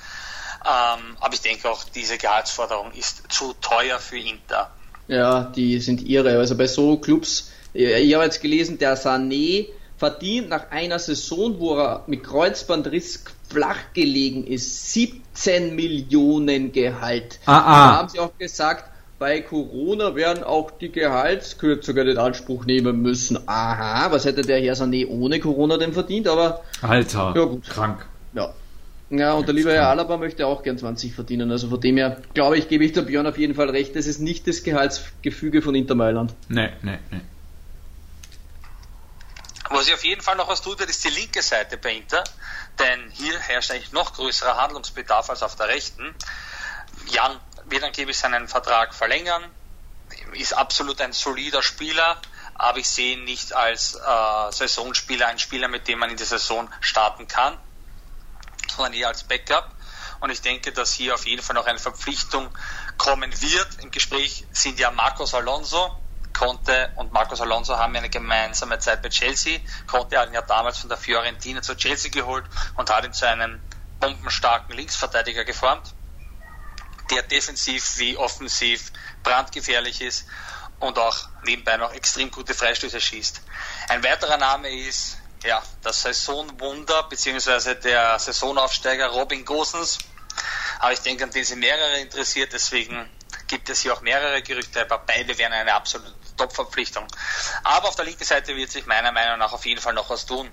Ähm, 0.65 1.17
aber 1.21 1.35
ich 1.35 1.41
denke 1.41 1.71
auch, 1.71 1.85
diese 1.85 2.19
Gehaltsforderung 2.19 2.91
ist 2.93 3.23
zu 3.29 3.55
teuer 3.61 4.01
für 4.01 4.19
Inter. 4.19 4.73
Ja, 5.07 5.45
die 5.45 5.79
sind 5.79 6.03
irre. 6.03 6.39
Also 6.39 6.57
bei 6.57 6.67
so 6.67 6.99
Clubs, 6.99 7.53
ich 7.73 8.15
habe 8.15 8.25
jetzt 8.25 8.43
gelesen, 8.43 8.79
der 8.79 8.99
Sané 8.99 9.69
verdient 9.99 10.49
nach 10.49 10.71
einer 10.71 10.99
Saison, 10.99 11.59
wo 11.59 11.77
er 11.77 12.05
mit 12.07 12.25
Kreuzbandriss 12.25 13.25
flach 13.51 13.93
gelegen 13.95 14.47
ist, 14.47 14.93
17 14.93 15.75
Millionen 15.75 16.73
Gehalt. 16.73 17.41
Ah, 17.47 17.59
ah. 17.59 17.91
Da 17.91 17.99
haben 17.99 18.09
sie 18.09 18.19
auch 18.21 18.39
gesagt, 18.39 18.85
bei 19.19 19.41
Corona 19.41 20.15
werden 20.15 20.45
auch 20.45 20.71
die 20.71 20.93
Gehaltskürzungen 20.93 22.09
in 22.09 22.19
Anspruch 22.19 22.65
nehmen 22.65 23.03
müssen. 23.03 23.39
Aha, 23.47 24.13
was 24.13 24.25
hätte 24.25 24.43
der 24.43 24.61
Herr 24.61 24.75
Sané 24.75 25.09
ohne 25.09 25.41
Corona 25.41 25.77
denn 25.77 25.93
verdient? 25.93 26.29
Aber 26.29 26.63
Alter, 26.83 27.33
ja 27.35 27.45
gut. 27.45 27.65
krank. 27.65 28.07
Ja. 28.35 28.55
Ja, 29.11 29.33
und 29.33 29.49
der 29.49 29.55
liebe 29.55 29.73
Herr 29.73 29.89
Alaba 29.89 30.19
möchte 30.19 30.47
auch 30.47 30.63
gern 30.63 30.77
20 30.77 31.15
verdienen. 31.15 31.51
Also 31.51 31.69
von 31.69 31.81
dem 31.81 31.97
her, 31.97 32.19
glaube 32.35 32.59
ich, 32.59 32.69
gebe 32.69 32.85
ich 32.85 32.93
der 32.93 33.03
Björn 33.03 33.27
auf 33.27 33.39
jeden 33.39 33.55
Fall 33.55 33.71
recht. 33.71 33.97
Das 33.97 34.07
ist 34.07 34.21
nicht 34.21 34.47
das 34.47 34.63
Gehaltsgefüge 34.63 35.63
von 35.63 35.75
Inter 35.75 35.95
Mailand. 35.95 36.35
Nee, 36.49 36.69
nee, 36.83 36.99
nee. 37.11 37.21
Was 39.71 39.85
sich 39.85 39.95
auf 39.95 40.05
jeden 40.05 40.23
Fall 40.23 40.37
noch 40.37 40.49
was 40.49 40.63
tut 40.63 40.79
wird, 40.79 40.89
ist 40.89 41.05
die 41.05 41.11
linke 41.11 41.43
Seite 41.43 41.77
bei 41.77 41.93
Inter, 41.93 42.25
denn 42.79 43.11
hier 43.11 43.39
herrscht 43.39 43.71
eigentlich 43.71 43.93
noch 43.93 44.15
größerer 44.15 44.57
Handlungsbedarf 44.57 45.29
als 45.29 45.43
auf 45.43 45.57
der 45.57 45.69
rechten. 45.69 46.15
Jan 47.07 47.39
wird 47.67 47.85
angeblich 47.85 48.19
seinen 48.19 48.49
Vertrag 48.49 48.95
verlängern, 48.95 49.45
ist 50.33 50.55
absolut 50.55 51.01
ein 51.01 51.13
solider 51.13 51.63
Spieler, 51.63 52.21
aber 52.55 52.79
ich 52.79 52.89
sehe 52.89 53.15
ihn 53.15 53.25
nicht 53.25 53.53
als 53.53 53.95
äh, 53.95 54.53
Saisonspieler, 54.53 55.27
ein 55.27 55.39
Spieler, 55.39 55.69
mit 55.69 55.87
dem 55.87 55.99
man 55.99 56.11
in 56.11 56.17
die 56.17 56.25
Saison 56.25 56.73
starten 56.81 57.29
kann, 57.29 57.59
sondern 58.75 58.95
eher 58.95 59.09
als 59.09 59.25
Backup. 59.25 59.71
Und 60.21 60.31
ich 60.31 60.41
denke, 60.41 60.73
dass 60.73 60.93
hier 60.93 61.15
auf 61.15 61.27
jeden 61.27 61.43
Fall 61.43 61.55
noch 61.55 61.67
eine 61.67 61.79
Verpflichtung 61.79 62.49
kommen 62.97 63.41
wird. 63.41 63.69
Im 63.81 63.91
Gespräch 63.91 64.47
sind 64.53 64.81
ja 64.81 64.91
Marcos 64.91 65.35
Alonso, 65.35 65.97
Conte 66.39 66.93
und 66.95 67.13
Marcos 67.13 67.41
Alonso 67.41 67.77
haben 67.77 67.97
eine 67.97 68.09
gemeinsame 68.09 68.79
Zeit 68.79 69.03
bei 69.03 69.09
Chelsea. 69.09 69.59
Conte 69.89 70.19
hat 70.19 70.29
ihn 70.29 70.35
ja 70.35 70.43
damals 70.43 70.79
von 70.79 70.89
der 70.89 70.97
Fiorentina 70.97 71.63
zu 71.63 71.75
Chelsea 71.75 72.13
geholt 72.13 72.45
und 72.77 72.91
hat 72.91 73.05
ihn 73.05 73.13
zu 73.13 73.27
einem 73.27 73.61
bombenstarken 73.99 74.77
Linksverteidiger 74.77 75.45
geformt, 75.45 75.93
der 77.11 77.23
defensiv 77.23 77.99
wie 77.99 78.17
offensiv 78.17 78.93
brandgefährlich 79.25 80.01
ist 80.01 80.27
und 80.79 80.97
auch 81.01 81.29
nebenbei 81.43 81.77
noch 81.77 81.93
extrem 81.93 82.31
gute 82.31 82.55
Freistöße 82.55 83.01
schießt. 83.01 83.43
Ein 83.89 84.05
weiterer 84.05 84.37
Name 84.37 84.71
ist 84.71 85.19
ja, 85.43 85.61
das 85.83 86.03
Saisonwunder 86.03 87.03
bzw. 87.05 87.75
der 87.75 88.17
Saisonaufsteiger 88.19 89.09
Robin 89.09 89.45
Gosens. 89.45 89.99
Aber 90.79 90.93
ich 90.93 91.01
denke, 91.01 91.25
an 91.25 91.31
den 91.31 91.45
sind 91.45 91.59
mehrere 91.59 91.99
interessiert, 91.99 92.53
deswegen 92.53 93.11
gibt 93.49 93.69
es 93.71 93.81
hier 93.81 93.93
auch 93.95 94.03
mehrere 94.03 94.43
Gerüchte, 94.43 94.83
aber 94.83 94.99
beide 94.99 95.37
wären 95.39 95.53
eine 95.53 95.75
absolut 95.75 96.15
Top-Verpflichtung. 96.39 97.05
Aber 97.65 97.89
auf 97.89 97.97
der 97.97 98.07
linken 98.07 98.25
Seite 98.25 98.57
wird 98.57 98.71
sich 98.71 98.87
meiner 98.87 99.13
Meinung 99.13 99.39
nach 99.39 99.53
auf 99.53 99.67
jeden 99.67 99.81
Fall 99.81 99.93
noch 99.93 100.09
was 100.09 100.25
tun. 100.25 100.49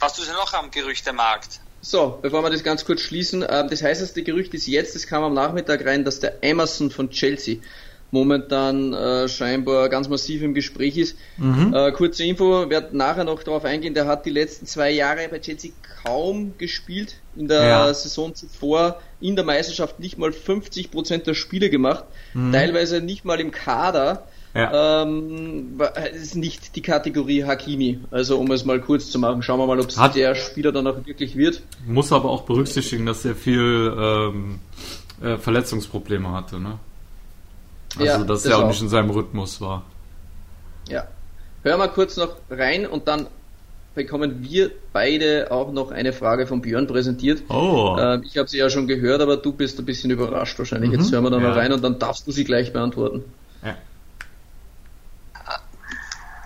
Was 0.00 0.14
tust 0.14 0.28
du 0.28 0.32
noch 0.32 0.52
am 0.54 0.70
Gerüchtemarkt? 0.70 1.60
So, 1.80 2.18
bevor 2.20 2.42
wir 2.42 2.50
das 2.50 2.64
ganz 2.64 2.84
kurz 2.84 3.02
schließen, 3.02 3.42
äh, 3.42 3.66
das 3.68 3.82
heißeste 3.82 4.24
Gerücht 4.24 4.54
ist 4.54 4.66
jetzt, 4.66 4.96
das 4.96 5.06
kam 5.06 5.22
am 5.22 5.34
Nachmittag 5.34 5.86
rein, 5.86 6.04
dass 6.04 6.18
der 6.18 6.42
Emerson 6.42 6.90
von 6.90 7.10
Chelsea 7.10 7.58
momentan 8.10 8.92
äh, 8.92 9.28
scheinbar 9.28 9.88
ganz 9.88 10.08
massiv 10.08 10.42
im 10.42 10.54
Gespräch 10.54 10.96
ist. 10.96 11.16
Mhm. 11.36 11.74
Äh, 11.74 11.92
kurze 11.92 12.24
Info, 12.24 12.68
werde 12.70 12.96
nachher 12.96 13.24
noch 13.24 13.42
darauf 13.42 13.64
eingehen, 13.64 13.94
der 13.94 14.06
hat 14.06 14.26
die 14.26 14.30
letzten 14.30 14.66
zwei 14.66 14.90
Jahre 14.90 15.28
bei 15.28 15.38
Chelsea 15.38 15.72
kaum 16.04 16.56
gespielt, 16.58 17.16
in 17.36 17.48
der 17.48 17.62
ja. 17.62 17.94
Saison 17.94 18.34
zuvor 18.34 19.00
in 19.20 19.36
der 19.36 19.44
Meisterschaft 19.44 20.00
nicht 20.00 20.18
mal 20.18 20.30
50% 20.30 21.24
der 21.24 21.34
Spiele 21.34 21.70
gemacht, 21.70 22.04
mhm. 22.34 22.52
teilweise 22.52 23.00
nicht 23.00 23.24
mal 23.24 23.40
im 23.40 23.50
Kader. 23.50 24.26
Ja. 24.54 25.02
Ähm, 25.02 25.78
ist 26.14 26.34
nicht 26.34 26.76
die 26.76 26.80
Kategorie 26.80 27.44
Hakimi. 27.44 28.00
Also 28.10 28.38
um 28.38 28.50
es 28.52 28.64
mal 28.64 28.80
kurz 28.80 29.10
zu 29.10 29.18
machen, 29.18 29.42
schauen 29.42 29.58
wir 29.58 29.66
mal, 29.66 29.78
ob 29.78 29.90
es 29.90 29.98
der 30.14 30.34
Spieler 30.34 30.72
dann 30.72 30.86
auch 30.86 31.04
wirklich 31.04 31.36
wird. 31.36 31.62
Muss 31.86 32.10
aber 32.10 32.30
auch 32.30 32.42
berücksichtigen, 32.42 33.04
dass 33.04 33.22
er 33.26 33.34
viel 33.34 33.94
ähm, 33.98 34.60
äh, 35.22 35.36
Verletzungsprobleme 35.36 36.32
hatte, 36.32 36.58
ne? 36.58 36.78
Also 37.98 38.04
ja, 38.04 38.18
dass 38.18 38.42
das 38.42 38.52
er 38.52 38.58
auch, 38.58 38.62
auch 38.62 38.68
nicht 38.68 38.80
in 38.80 38.88
seinem 38.88 39.10
Rhythmus 39.10 39.60
war. 39.60 39.84
Ja. 40.88 41.06
Hör 41.62 41.76
mal 41.76 41.88
kurz 41.88 42.16
noch 42.16 42.36
rein 42.48 42.86
und 42.86 43.08
dann 43.08 43.26
bekommen 43.96 44.42
wir 44.42 44.70
beide 44.92 45.50
auch 45.50 45.72
noch 45.72 45.90
eine 45.90 46.12
Frage 46.12 46.46
von 46.46 46.60
Björn 46.60 46.86
präsentiert. 46.86 47.42
Oh. 47.48 47.96
Ähm, 47.98 48.22
ich 48.24 48.36
habe 48.36 48.48
sie 48.48 48.58
ja 48.58 48.70
schon 48.70 48.86
gehört, 48.86 49.22
aber 49.22 49.38
du 49.38 49.52
bist 49.52 49.78
ein 49.78 49.86
bisschen 49.86 50.10
überrascht 50.10 50.58
wahrscheinlich. 50.58 50.90
Mhm. 50.90 51.00
Jetzt 51.00 51.10
hören 51.10 51.24
wir 51.24 51.30
da 51.30 51.38
ja. 51.38 51.42
mal 51.42 51.52
rein 51.52 51.72
und 51.72 51.82
dann 51.82 51.98
darfst 51.98 52.26
du 52.26 52.30
sie 52.30 52.44
gleich 52.44 52.72
beantworten. 52.72 53.24
Ja. 53.64 53.76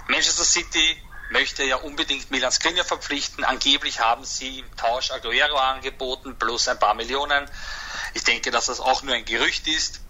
Manchester 0.09 0.44
City 0.44 0.96
möchte 1.30 1.64
ja 1.64 1.76
unbedingt 1.76 2.30
Milan 2.30 2.53
Skriniar 2.53 2.84
verpflichten. 2.84 3.44
Angeblich 3.44 4.01
haben 4.01 4.24
sie 4.24 4.61
im 4.61 4.76
Tausch 4.76 5.11
Aguero 5.11 5.57
angeboten, 5.57 6.36
plus 6.38 6.68
ein 6.68 6.78
paar 6.78 6.94
Millionen. 6.94 7.46
Ich 8.14 8.24
denke, 8.24 8.51
dass 8.51 8.66
das 8.66 8.80
auch 8.80 9.03
nur 9.03 9.14
ein 9.14 9.24
Gerücht 9.24 9.66
ist, 9.66 10.01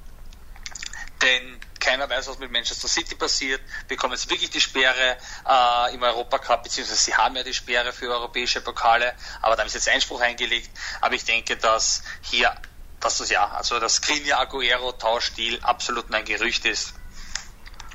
denn 1.23 1.60
keiner 1.81 2.09
weiß, 2.09 2.29
was 2.29 2.39
mit 2.39 2.51
Manchester 2.53 2.87
City 2.89 3.15
passiert. 3.15 3.61
Bekommen 3.89 4.13
jetzt 4.13 4.29
wirklich 4.31 4.51
die 4.51 4.61
Sperre 4.61 5.17
äh, 5.49 5.95
im 5.95 6.03
Europacup, 6.03 6.63
beziehungsweise 6.63 7.01
sie 7.03 7.15
haben 7.15 7.35
ja 7.37 7.43
die 7.43 7.55
Sperre 7.55 7.93
für 7.93 8.11
europäische 8.11 8.61
Pokale, 8.61 9.15
aber 9.43 9.57
da 9.57 9.63
ist 9.65 9.75
jetzt 9.75 9.89
Einspruch 9.89 10.21
eingelegt. 10.21 10.71
Aber 11.01 11.15
ich 11.15 11.25
denke, 11.25 11.57
dass 11.57 12.03
hier, 12.23 12.55
dass 13.01 13.19
das 13.19 13.31
ja, 13.31 13.49
also 13.51 13.81
das 13.81 13.97
Skriniar 13.97 14.41
Aguero 14.41 14.93
Tauschstil 14.93 15.59
absolut 15.63 16.13
ein 16.13 16.25
Gerücht 16.25 16.65
ist. 16.67 16.95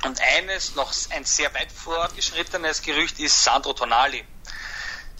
Und 0.03 0.21
eines, 0.21 0.75
noch 0.75 0.93
ein 1.11 1.25
sehr 1.25 1.53
weit 1.55 1.71
fortgeschrittenes 1.71 2.81
Gerücht 2.81 3.19
ist 3.19 3.43
Sandro 3.43 3.73
Tonali. 3.73 4.23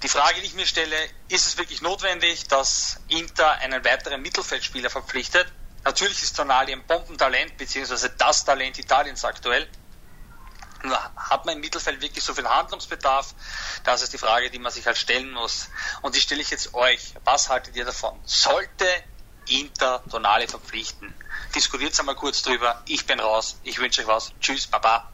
Die 0.03 0.09
Frage, 0.09 0.41
die 0.41 0.47
ich 0.47 0.53
mir 0.53 0.68
stelle, 0.68 0.95
ist 1.30 1.47
es 1.47 1.57
wirklich 1.57 1.82
notwendig, 1.82 2.47
dass 2.47 2.99
Inter 3.07 3.53
einen 3.53 3.84
weiteren 3.84 4.22
Mittelfeldspieler 4.22 4.89
verpflichtet? 4.89 5.51
Natürlich 5.86 6.22
ist 6.24 6.36
Tonali 6.36 6.74
ein 6.74 6.86
Bombentalent, 6.86 7.58
beziehungsweise 7.58 8.10
das 8.10 8.44
Talent 8.44 8.78
Italiens 8.80 9.24
aktuell. 9.24 9.68
Nur 10.84 10.98
hat 11.16 11.46
man 11.46 11.56
im 11.56 11.62
Mittelfeld 11.62 12.02
wirklich 12.02 12.24
so 12.24 12.34
viel 12.34 12.48
Handlungsbedarf? 12.48 13.34
Das 13.84 14.02
ist 14.02 14.14
die 14.14 14.18
Frage, 14.18 14.50
die 14.50 14.60
man 14.60 14.72
sich 14.72 14.86
halt 14.86 14.98
stellen 14.98 15.32
muss. 15.32 15.70
Und 16.02 16.16
die 16.16 16.20
stelle 16.20 16.42
ich 16.42 16.52
jetzt 16.52 16.74
euch. 16.74 17.14
Was 17.24 17.50
haltet 17.50 17.76
ihr 17.76 17.86
davon? 17.86 18.20
Sollte 18.26 18.86
Inter 19.48 20.04
Tonali 20.10 20.48
verpflichten? 20.48 21.14
diskutiert 21.56 21.98
einmal 22.00 22.16
kurz 22.16 22.44
drüber. 22.44 22.82
Ich 22.88 23.06
bin 23.06 23.20
raus. 23.20 23.60
Ich 23.64 23.80
wünsche 23.80 24.02
euch 24.02 24.08
was. 24.08 24.34
Tschüss, 24.40 24.68
Baba. 24.68 25.10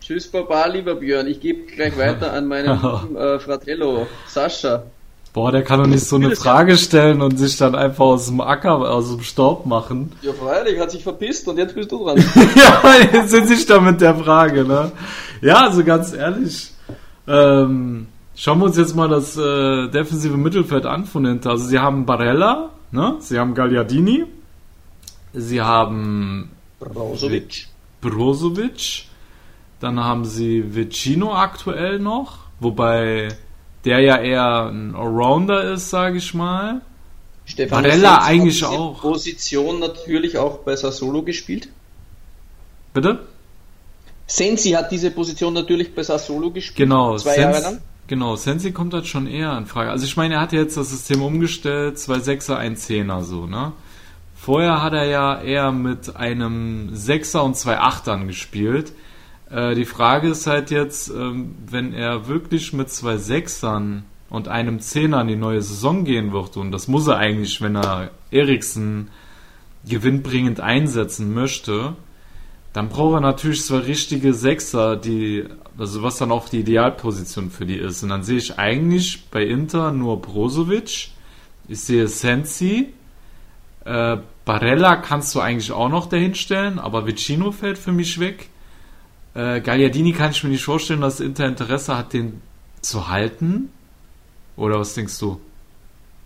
Tschüss, 0.00 0.30
Baba, 0.30 0.66
lieber 0.66 0.94
Björn. 0.96 1.26
Ich 1.26 1.40
gebe 1.40 1.66
gleich 1.66 1.96
weiter 1.96 2.32
an 2.32 2.46
meinen 2.46 3.16
äh, 3.16 3.38
Fratello, 3.38 4.06
Sascha. 4.26 4.84
Boah, 5.34 5.52
der 5.52 5.62
kann 5.62 5.80
doch 5.80 5.86
nicht 5.86 6.04
so 6.04 6.16
eine 6.16 6.34
Frage 6.34 6.78
stellen 6.78 7.20
und 7.20 7.36
sich 7.38 7.58
dann 7.58 7.74
einfach 7.74 8.04
aus 8.04 8.26
dem 8.26 8.40
Acker, 8.40 8.76
aus 8.76 9.10
dem 9.10 9.22
Staub 9.22 9.66
machen. 9.66 10.12
Ja, 10.22 10.32
freilich, 10.32 10.78
hat 10.80 10.90
sich 10.90 11.02
verpisst 11.02 11.46
und 11.48 11.58
jetzt 11.58 11.74
bist 11.74 11.92
du 11.92 12.02
dran. 12.02 12.16
ja, 12.56 12.82
jetzt 13.12 13.30
sind 13.30 13.48
sich 13.48 13.66
da 13.66 13.80
mit 13.80 14.00
der 14.00 14.14
Frage, 14.14 14.64
ne? 14.64 14.92
Ja, 15.42 15.66
also 15.66 15.84
ganz 15.84 16.14
ehrlich, 16.14 16.70
ähm, 17.26 18.06
schauen 18.34 18.58
wir 18.60 18.66
uns 18.66 18.78
jetzt 18.78 18.96
mal 18.96 19.08
das 19.08 19.36
äh, 19.36 19.88
defensive 19.88 20.36
Mittelfeld 20.36 20.86
an 20.86 21.04
von 21.04 21.26
hinten. 21.26 21.48
Also 21.48 21.66
sie 21.66 21.78
haben 21.78 22.06
Barella, 22.06 22.70
ne? 22.92 23.16
Sie 23.18 23.38
haben 23.38 23.54
Gagliardini, 23.54 24.24
Sie 25.34 25.60
haben 25.60 26.50
Brozovic. 26.78 27.66
Brozovic. 28.00 29.06
Dann 29.80 29.98
haben 29.98 30.24
sie 30.24 30.74
Vicino 30.74 31.34
aktuell 31.34 31.98
noch, 31.98 32.38
wobei 32.60 33.28
der 33.84 34.00
ja 34.00 34.18
eher 34.18 34.66
ein 34.66 34.94
Allrounder 34.94 35.72
ist, 35.72 35.90
sage 35.90 36.18
ich 36.18 36.34
mal. 36.34 36.80
Stefan 37.44 37.82
Barella 37.82 38.22
eigentlich 38.22 38.64
auch. 38.64 39.00
Position 39.00 39.78
natürlich 39.78 40.38
auch 40.38 40.58
bei 40.58 40.76
Sassolo 40.76 41.22
gespielt. 41.22 41.68
Bitte? 42.94 43.26
Sensi 44.26 44.70
hat 44.70 44.90
diese 44.90 45.10
Position 45.10 45.52
natürlich 45.52 45.94
bei 45.94 46.02
Sassolo 46.02 46.50
gespielt. 46.50 46.76
Genau, 46.88 47.16
zwei 47.18 47.34
Sens 47.34 47.56
Jahre 47.56 47.60
lang. 47.60 47.80
Genau, 48.06 48.36
Sensi 48.36 48.72
kommt 48.72 48.94
halt 48.94 49.06
schon 49.06 49.26
eher 49.26 49.56
in 49.56 49.66
Frage. 49.66 49.90
Also 49.90 50.04
ich 50.04 50.16
meine, 50.16 50.34
er 50.34 50.40
hat 50.40 50.52
jetzt 50.52 50.76
das 50.76 50.90
System 50.90 51.22
umgestellt, 51.22 51.98
zwei 51.98 52.18
Sechser, 52.18 52.58
ein 52.58 52.76
Zehner 52.76 53.22
so, 53.24 53.46
ne? 53.46 53.72
Vorher 54.36 54.82
hat 54.82 54.92
er 54.92 55.06
ja 55.06 55.40
eher 55.40 55.72
mit 55.72 56.16
einem 56.16 56.94
Sechser 56.94 57.44
und 57.44 57.56
zwei 57.56 57.78
Achtern 57.78 58.26
gespielt. 58.26 58.92
Äh, 59.50 59.74
die 59.74 59.84
Frage 59.84 60.28
ist 60.28 60.46
halt 60.46 60.70
jetzt, 60.70 61.08
ähm, 61.08 61.54
wenn 61.66 61.92
er 61.92 62.28
wirklich 62.28 62.72
mit 62.72 62.90
zwei 62.90 63.16
Sechsern 63.16 64.04
und 64.30 64.48
einem 64.48 64.80
Zehner 64.80 65.20
in 65.20 65.28
die 65.28 65.36
neue 65.36 65.62
Saison 65.62 66.04
gehen 66.04 66.32
wird, 66.32 66.56
und 66.56 66.72
das 66.72 66.88
muss 66.88 67.06
er 67.06 67.18
eigentlich, 67.18 67.60
wenn 67.60 67.76
er 67.76 68.10
Eriksen 68.30 69.10
gewinnbringend 69.86 70.60
einsetzen 70.60 71.34
möchte, 71.34 71.94
dann 72.72 72.88
braucht 72.88 73.14
er 73.14 73.20
natürlich 73.20 73.64
zwei 73.64 73.78
richtige 73.78 74.34
Sechser, 74.34 74.96
die, 74.96 75.44
also 75.78 76.02
was 76.02 76.18
dann 76.18 76.32
auch 76.32 76.48
die 76.48 76.60
Idealposition 76.60 77.50
für 77.50 77.66
die 77.66 77.76
ist. 77.76 78.02
Und 78.02 78.08
dann 78.08 78.24
sehe 78.24 78.38
ich 78.38 78.58
eigentlich 78.58 79.26
bei 79.30 79.44
Inter 79.44 79.92
nur 79.92 80.20
Brozovic, 80.20 81.10
ich 81.68 81.80
sehe 81.80 82.08
Sensi, 82.08 82.92
äh, 83.84 84.16
Barella 84.44 84.96
kannst 84.96 85.34
du 85.34 85.40
eigentlich 85.40 85.72
auch 85.72 85.88
noch 85.88 86.06
dahinstellen, 86.06 86.78
aber 86.78 87.06
Vicino 87.06 87.52
fällt 87.52 87.78
für 87.78 87.92
mich 87.92 88.18
weg. 88.18 88.48
Äh, 89.34 89.60
Gagliardini 89.60 90.12
kann 90.12 90.30
ich 90.30 90.44
mir 90.44 90.50
nicht 90.50 90.64
vorstellen, 90.64 91.00
dass 91.00 91.20
Inter 91.20 91.46
Interesse 91.46 91.96
hat, 91.96 92.12
den 92.12 92.40
zu 92.80 93.08
halten. 93.08 93.70
Oder 94.56 94.78
was 94.78 94.94
denkst 94.94 95.18
du? 95.18 95.40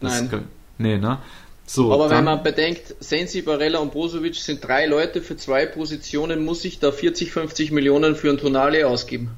Das 0.00 0.22
Nein. 0.22 0.44
nee, 0.76 0.98
ne? 0.98 1.18
So, 1.66 1.92
aber 1.92 2.08
dann, 2.08 2.18
wenn 2.18 2.24
man 2.24 2.42
bedenkt, 2.42 2.94
Sensi, 3.00 3.42
Barella 3.42 3.78
und 3.80 3.92
Brozovic 3.92 4.36
sind 4.36 4.66
drei 4.66 4.86
Leute 4.86 5.20
für 5.20 5.36
zwei 5.36 5.66
Positionen, 5.66 6.44
muss 6.44 6.64
ich 6.64 6.78
da 6.78 6.92
40, 6.92 7.30
50 7.30 7.72
Millionen 7.72 8.16
für 8.16 8.30
ein 8.30 8.38
Tonale 8.38 8.86
ausgeben. 8.86 9.32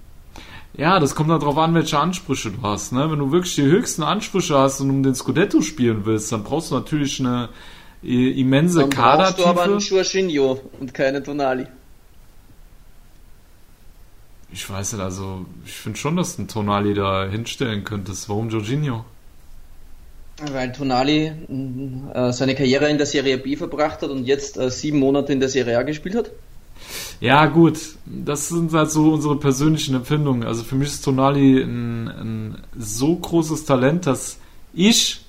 Ja, 0.75 1.01
das 1.01 1.17
kommt 1.17 1.31
darauf 1.31 1.59
an, 1.59 1.75
welche 1.75 1.99
Ansprüche 1.99 2.53
du 2.53 2.63
hast. 2.63 2.93
Ne? 2.93 3.11
Wenn 3.11 3.19
du 3.19 3.33
wirklich 3.33 3.57
die 3.57 3.63
höchsten 3.63 4.05
Ansprüche 4.05 4.57
hast 4.57 4.81
und 4.81 4.91
um 4.91 5.03
den 5.03 5.17
Scudetto 5.17 5.61
spielen 5.61 6.07
willst, 6.07 6.31
dann 6.31 6.45
brauchst 6.45 6.71
du 6.71 6.77
natürlich 6.77 7.19
eine 7.19 7.49
immense 8.03 8.81
Dann 8.81 8.91
Kadertiefe. 8.91 9.43
Dann 9.43 9.55
brauchst 9.57 9.91
du 9.91 9.97
aber 9.97 10.03
einen 10.05 10.31
Jorginho 10.31 10.61
und 10.79 10.95
keine 10.95 11.23
Tonali. 11.23 11.67
Ich 14.53 14.69
weiß 14.69 14.95
nicht, 14.95 15.03
also 15.03 15.47
ich 15.65 15.73
finde 15.73 15.99
schon, 15.99 16.17
dass 16.17 16.37
du 16.37 16.43
einen 16.43 16.49
Tonali 16.49 16.95
da 16.95 17.27
hinstellen 17.27 17.85
könntest. 17.85 18.29
Warum 18.29 18.51
Jorginho? 18.51 19.05
Weil 20.53 20.73
Tonali 20.73 21.33
äh, 22.15 22.33
seine 22.33 22.55
Karriere 22.55 22.89
in 22.89 22.97
der 22.97 23.07
Serie 23.07 23.39
B 23.39 23.57
verbracht 23.57 24.03
hat 24.03 24.11
und 24.11 24.25
jetzt 24.25 24.57
äh, 24.57 24.71
sieben 24.71 24.99
Monate 24.99 25.33
in 25.33 25.41
der 25.41 25.51
Serie 25.51 25.79
A 25.79 25.83
gespielt 25.83 26.15
hat. 26.17 26.31
Ja, 27.21 27.47
gut, 27.47 27.79
das 28.07 28.49
sind 28.49 28.73
halt 28.73 28.91
so 28.91 29.13
unsere 29.13 29.37
persönlichen 29.37 29.95
Empfindungen. 29.95 30.45
Also 30.45 30.65
für 30.65 30.75
mich 30.75 30.89
ist 30.89 31.05
Tonali 31.05 31.63
ein, 31.63 32.09
ein 32.09 32.59
so 32.77 33.15
großes 33.15 33.67
Talent, 33.67 34.07
dass 34.07 34.39
ich 34.73 35.21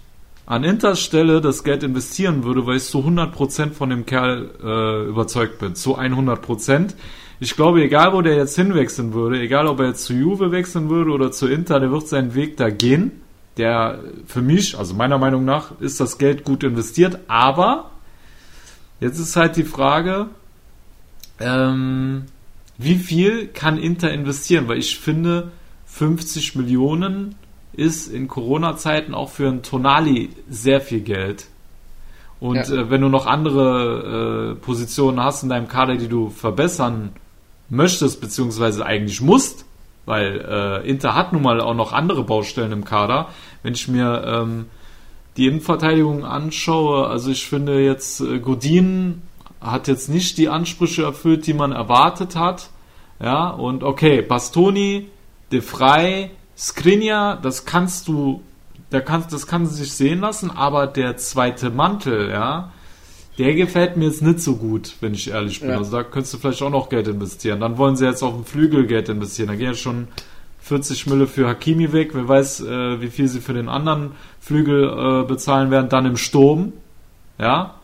an 0.46 0.64
Inters 0.64 1.02
Stelle 1.02 1.42
das 1.42 1.64
Geld 1.64 1.84
investieren 1.84 2.44
würde, 2.44 2.66
weil 2.66 2.78
ich 2.78 2.84
zu 2.84 3.00
100% 3.00 3.72
von 3.72 3.90
dem 3.90 4.06
Kerl 4.06 4.50
äh, 4.64 5.10
überzeugt 5.10 5.60
bin. 5.60 5.76
Zu 5.76 5.98
100%. 5.98 6.94
Ich 7.44 7.56
glaube, 7.56 7.82
egal 7.82 8.14
wo 8.14 8.22
der 8.22 8.36
jetzt 8.36 8.56
hinwechseln 8.56 9.14
würde, 9.14 9.42
egal 9.42 9.66
ob 9.66 9.80
er 9.80 9.88
jetzt 9.88 10.04
zu 10.06 10.14
Juve 10.14 10.52
wechseln 10.52 10.90
würde 10.90 11.10
oder 11.10 11.32
zu 11.32 11.48
Inter, 11.48 11.80
der 11.80 11.92
wird 11.92 12.08
seinen 12.08 12.36
Weg 12.36 12.56
da 12.56 12.70
gehen. 12.70 13.24
Der 13.58 14.00
für 14.28 14.44
mich, 14.44 14.78
also 14.78 14.94
meiner 14.94 15.18
Meinung 15.18 15.44
nach, 15.44 15.82
ist 15.82 16.00
das 16.00 16.20
Geld 16.20 16.44
gut 16.44 16.64
investiert. 16.64 17.18
Aber 17.28 17.90
jetzt 19.00 19.18
ist 19.18 19.36
halt 19.36 19.56
die 19.56 19.64
Frage, 19.64 20.28
ähm, 21.40 22.26
wie 22.78 22.98
viel 22.98 23.48
kann 23.48 23.80
Inter 23.80 24.12
investieren? 24.12 24.68
Weil 24.68 24.78
ich 24.78 25.00
finde, 25.00 25.52
50 25.88 26.56
Millionen 26.56 27.34
ist 27.74 28.08
in 28.08 28.28
Corona-Zeiten 28.28 29.16
auch 29.16 29.32
für 29.32 29.48
ein 29.50 29.64
Tonali 29.64 30.30
sehr 30.48 30.80
viel 30.80 31.02
Geld. 31.02 31.48
Und 32.40 32.58
ja. 32.58 32.82
äh, 32.82 32.90
wenn 32.92 33.02
du 33.02 33.10
noch 33.10 33.26
andere 33.26 34.52
äh, 34.52 34.64
Positionen 34.64 35.20
hast 35.24 35.42
in 35.42 35.50
deinem 35.50 35.68
Kader, 35.68 35.98
die 35.98 36.08
du 36.08 36.30
verbessern 36.30 37.14
möchtest, 37.72 38.22
beziehungsweise 38.22 38.86
eigentlich 38.86 39.22
musst, 39.22 39.66
weil 40.06 40.46
äh, 40.48 40.88
Inter 40.88 41.16
hat 41.16 41.34
nun 41.34 41.42
mal 41.42 41.62
auch 41.62 41.74
noch 41.74 41.94
andere 41.94 42.24
Baustellen 42.24 42.72
im 42.72 42.86
Kader. 42.86 43.30
Wenn 43.64 43.74
ich 43.74 43.88
mir 43.88 44.24
ähm, 44.26 44.66
die 45.38 45.48
Innenverteidigung 45.48 46.26
anschaue, 46.26 47.08
also 47.08 47.32
ich 47.32 47.48
finde 47.48 47.84
jetzt 47.84 48.22
äh, 48.22 48.40
Godin 48.40 49.24
hat 49.62 49.88
jetzt 49.88 50.10
nicht 50.10 50.38
die 50.38 50.50
Ansprüche 50.50 51.04
erfüllt, 51.04 51.48
die 51.48 51.54
man 51.54 51.72
erwartet 51.72 52.36
hat. 52.36 52.70
Ja, 53.22 53.50
und 53.50 53.84
okay, 53.84 54.22
Bastoni, 54.22 55.08
De 55.52 55.62
Frey, 55.62 56.32
Skriniar, 56.58 57.38
das 57.40 57.66
kannst 57.66 58.08
du, 58.08 58.42
der 58.92 59.02
kann, 59.02 59.24
das 59.30 59.46
kann 59.46 59.68
sich 59.68 59.94
sehen 59.94 60.20
lassen, 60.20 60.50
aber 60.50 60.88
der 60.88 61.18
zweite 61.18 61.70
Mantel, 61.70 62.32
ja, 62.32 62.72
der 63.38 63.56
gefällt 63.56 63.98
mir 63.98 64.06
jetzt 64.06 64.22
nicht 64.22 64.40
so 64.40 64.58
gut, 64.58 64.96
wenn 65.00 65.14
ich 65.14 65.30
ehrlich 65.30 65.62
bin. 65.62 65.70
Ja. 65.70 65.78
Also 65.78 65.92
da 65.92 66.04
könntest 66.04 66.34
du 66.34 66.38
vielleicht 66.38 66.62
auch 66.62 66.70
noch 66.70 66.90
Geld 66.90 67.08
investieren. 67.08 67.60
Dann 67.60 67.78
wollen 67.78 67.96
sie 67.96 68.06
jetzt 68.06 68.24
auf 68.24 68.34
den 68.34 68.46
Flügel 68.46 68.86
Geld 68.86 69.10
investieren. 69.10 69.48
Da 69.48 69.56
gehen 69.56 69.68
ja 69.68 69.74
schon 69.74 70.08
40 70.62 71.08
Mille 71.08 71.28
für 71.28 71.48
Hakimi 71.48 71.94
weg. 71.94 72.12
Wer 72.14 72.28
weiß, 72.28 72.62
äh, 72.62 73.02
wie 73.02 73.10
viel 73.10 73.28
sie 73.28 73.42
für 73.42 73.54
den 73.54 73.70
anderen 73.70 74.12
Flügel 74.40 75.24
äh, 75.24 75.28
bezahlen 75.28 75.72
werden. 75.72 75.90
Dann 75.90 76.06
im 76.06 76.18
Sturm. 76.18 76.74
Ja. 77.40 77.76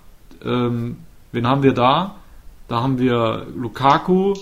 Ähm, 0.43 0.97
wen 1.31 1.47
haben 1.47 1.63
wir 1.63 1.73
da? 1.73 2.15
Da 2.67 2.81
haben 2.81 2.99
wir 2.99 3.47
Lukaku. 3.55 4.33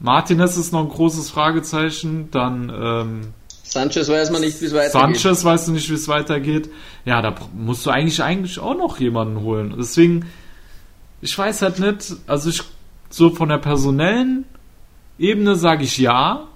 Martinez 0.00 0.56
ist 0.56 0.72
noch 0.72 0.80
ein 0.80 0.88
großes 0.88 1.30
Fragezeichen. 1.30 2.30
Dann 2.30 2.72
ähm, 2.74 3.20
Sanchez 3.68 4.08
weiß 4.08 4.30
man 4.30 4.40
nicht, 4.40 4.60
wie 4.60 4.66
es 4.66 4.72
weitergeht. 4.72 5.20
Sanchez 5.20 5.44
weißt 5.44 5.68
du 5.68 5.72
nicht, 5.72 5.90
wie 5.90 5.94
es 5.94 6.08
weitergeht. 6.08 6.70
Ja, 7.04 7.20
da 7.20 7.34
musst 7.54 7.84
du 7.84 7.90
eigentlich 7.90 8.22
eigentlich 8.22 8.58
auch 8.58 8.76
noch 8.76 8.98
jemanden 8.98 9.42
holen. 9.42 9.74
Deswegen, 9.78 10.26
ich 11.20 11.36
weiß 11.36 11.62
halt 11.62 11.78
nicht, 11.78 12.16
also 12.26 12.48
ich 12.48 12.62
so 13.10 13.30
von 13.30 13.48
der 13.48 13.58
personellen 13.58 14.44
Ebene 15.18 15.56
sage 15.56 15.84
ich 15.84 15.98
ja. 15.98 16.46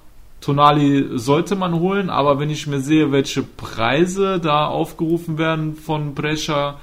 Tonali 0.40 1.18
sollte 1.18 1.54
man 1.54 1.74
holen, 1.78 2.10
aber 2.10 2.40
wenn 2.40 2.50
ich 2.50 2.66
mir 2.66 2.80
sehe, 2.80 3.12
welche 3.12 3.42
Preise 3.42 4.40
da 4.40 4.66
aufgerufen 4.66 5.38
werden 5.38 5.76
von 5.76 6.14
Brescia, 6.14 6.78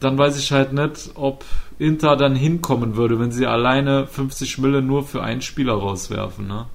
dann 0.00 0.18
weiß 0.18 0.38
ich 0.38 0.50
halt 0.52 0.72
nicht, 0.72 1.10
ob 1.14 1.44
Inter 1.78 2.16
dann 2.16 2.34
hinkommen 2.34 2.96
würde, 2.96 3.20
wenn 3.20 3.30
sie 3.30 3.46
alleine 3.46 4.06
50 4.06 4.58
Mille 4.58 4.82
nur 4.82 5.04
für 5.04 5.22
einen 5.22 5.40
Spieler 5.40 5.74
rauswerfen. 5.74 6.48
Ne? 6.48 6.66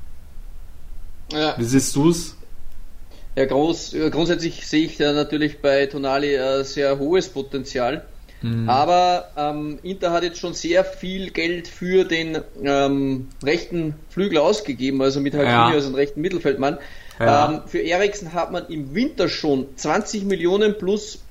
Ja. 1.31 1.55
Wie 1.57 1.63
siehst 1.63 1.95
du 1.95 2.09
es? 2.09 2.35
Ja, 3.35 3.45
groß, 3.45 3.95
grundsätzlich 4.11 4.67
sehe 4.67 4.85
ich 4.85 4.97
da 4.97 5.13
natürlich 5.13 5.61
bei 5.61 5.85
Tonali 5.85 6.35
äh, 6.35 6.63
sehr 6.63 6.99
hohes 6.99 7.29
Potenzial. 7.29 8.05
Mhm. 8.41 8.67
Aber 8.67 9.29
ähm, 9.37 9.79
Inter 9.83 10.11
hat 10.11 10.23
jetzt 10.23 10.39
schon 10.39 10.53
sehr 10.53 10.83
viel 10.83 11.29
Geld 11.29 11.67
für 11.67 12.05
den 12.05 12.39
ähm, 12.63 13.29
rechten 13.43 13.95
Flügel 14.09 14.39
ausgegeben, 14.39 15.01
also 15.01 15.19
mit 15.21 15.33
Hakimi 15.33 15.51
ja. 15.51 15.67
als 15.69 15.93
rechten 15.93 16.21
Mittelfeldmann. 16.21 16.79
Ja. 17.19 17.51
Ähm, 17.51 17.61
für 17.67 17.79
Eriksen 17.79 18.33
hat 18.33 18.51
man 18.51 18.67
im 18.67 18.95
Winter 18.95 19.29
schon 19.29 19.67
20 19.75 20.23
Millionen 20.23 20.77
plus, 20.77 21.23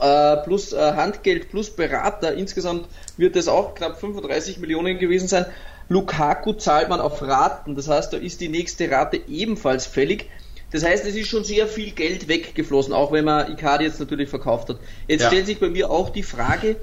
äh, 0.00 0.36
plus 0.38 0.72
äh, 0.72 0.92
Handgeld 0.94 1.50
plus 1.50 1.70
Berater. 1.70 2.34
Insgesamt 2.34 2.86
wird 3.16 3.36
es 3.36 3.46
auch 3.46 3.76
knapp 3.76 4.00
35 4.00 4.58
Millionen 4.58 4.98
gewesen 4.98 5.28
sein. 5.28 5.46
Lukaku 5.88 6.52
zahlt 6.54 6.88
man 6.88 7.00
auf 7.00 7.22
Raten, 7.22 7.76
das 7.76 7.88
heißt, 7.88 8.12
da 8.12 8.16
ist 8.16 8.40
die 8.40 8.48
nächste 8.48 8.90
Rate 8.90 9.20
ebenfalls 9.28 9.86
fällig. 9.86 10.28
Das 10.72 10.84
heißt, 10.84 11.06
es 11.06 11.14
ist 11.14 11.28
schon 11.28 11.44
sehr 11.44 11.68
viel 11.68 11.92
Geld 11.92 12.26
weggeflossen, 12.26 12.92
auch 12.92 13.12
wenn 13.12 13.24
man 13.24 13.52
Icardi 13.52 13.84
jetzt 13.84 14.00
natürlich 14.00 14.28
verkauft 14.28 14.68
hat. 14.68 14.78
Jetzt 15.06 15.22
ja. 15.22 15.28
stellt 15.28 15.46
sich 15.46 15.60
bei 15.60 15.68
mir 15.68 15.90
auch 15.90 16.10
die 16.10 16.24
Frage, 16.24 16.76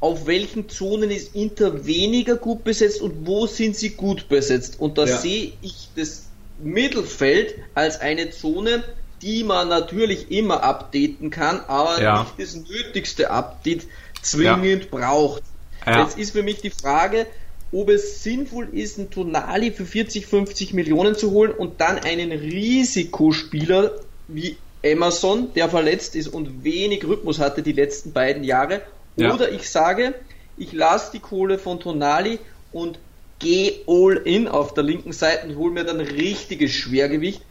auf 0.00 0.26
welchen 0.26 0.68
Zonen 0.68 1.10
ist 1.10 1.34
Inter 1.34 1.84
weniger 1.86 2.36
gut 2.36 2.64
besetzt 2.64 3.02
und 3.02 3.26
wo 3.26 3.46
sind 3.46 3.76
sie 3.76 3.90
gut 3.90 4.28
besetzt? 4.28 4.80
Und 4.80 4.96
da 4.96 5.04
ja. 5.04 5.16
sehe 5.16 5.52
ich 5.60 5.88
das 5.94 6.26
Mittelfeld 6.58 7.54
als 7.74 8.00
eine 8.00 8.30
Zone, 8.30 8.82
die 9.22 9.44
man 9.44 9.68
natürlich 9.68 10.30
immer 10.30 10.62
updaten 10.62 11.30
kann, 11.30 11.60
aber 11.66 12.00
ja. 12.00 12.22
nicht 12.22 12.34
das 12.38 12.56
nötigste 12.56 13.30
Update 13.30 13.86
zwingend 14.22 14.90
braucht. 14.90 15.42
Jetzt 15.86 16.18
ist 16.18 16.32
für 16.32 16.42
mich 16.42 16.60
die 16.60 16.70
Frage, 16.70 17.26
ob 17.72 17.90
es 17.90 18.22
sinnvoll 18.22 18.68
ist, 18.72 18.98
einen 18.98 19.10
Tonali 19.10 19.70
für 19.70 19.84
40, 19.84 20.26
50 20.26 20.74
Millionen 20.74 21.14
zu 21.14 21.30
holen 21.32 21.52
und 21.52 21.80
dann 21.80 21.98
einen 21.98 22.32
Risikospieler 22.32 23.92
wie 24.26 24.56
Amazon, 24.84 25.52
der 25.54 25.68
verletzt 25.68 26.14
ist 26.14 26.28
und 26.28 26.64
wenig 26.64 27.04
Rhythmus 27.04 27.40
hatte 27.40 27.62
die 27.62 27.72
letzten 27.72 28.12
beiden 28.12 28.44
Jahre. 28.44 28.82
Ja. 29.16 29.34
Oder 29.34 29.50
ich 29.50 29.68
sage, 29.68 30.14
ich 30.56 30.72
lasse 30.72 31.12
die 31.12 31.18
Kohle 31.18 31.58
von 31.58 31.80
Tonali 31.80 32.38
und 32.72 32.98
gehe 33.38 33.72
all 33.86 34.16
in 34.24 34.48
auf 34.48 34.74
der 34.74 34.84
linken 34.84 35.12
Seite 35.12 35.48
und 35.48 35.56
hole 35.56 35.72
mir 35.72 35.84
dann 35.84 36.00
richtiges 36.00 36.72
Schwergewicht. 36.72 37.42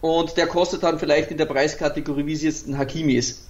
Und 0.00 0.36
der 0.36 0.46
kostet 0.46 0.84
dann 0.84 0.98
vielleicht 0.98 1.30
in 1.30 1.38
der 1.38 1.46
Preiskategorie, 1.46 2.26
wie 2.26 2.32
es 2.32 2.42
jetzt 2.42 2.68
ein 2.68 2.78
Hakimi 2.78 3.14
ist. 3.14 3.48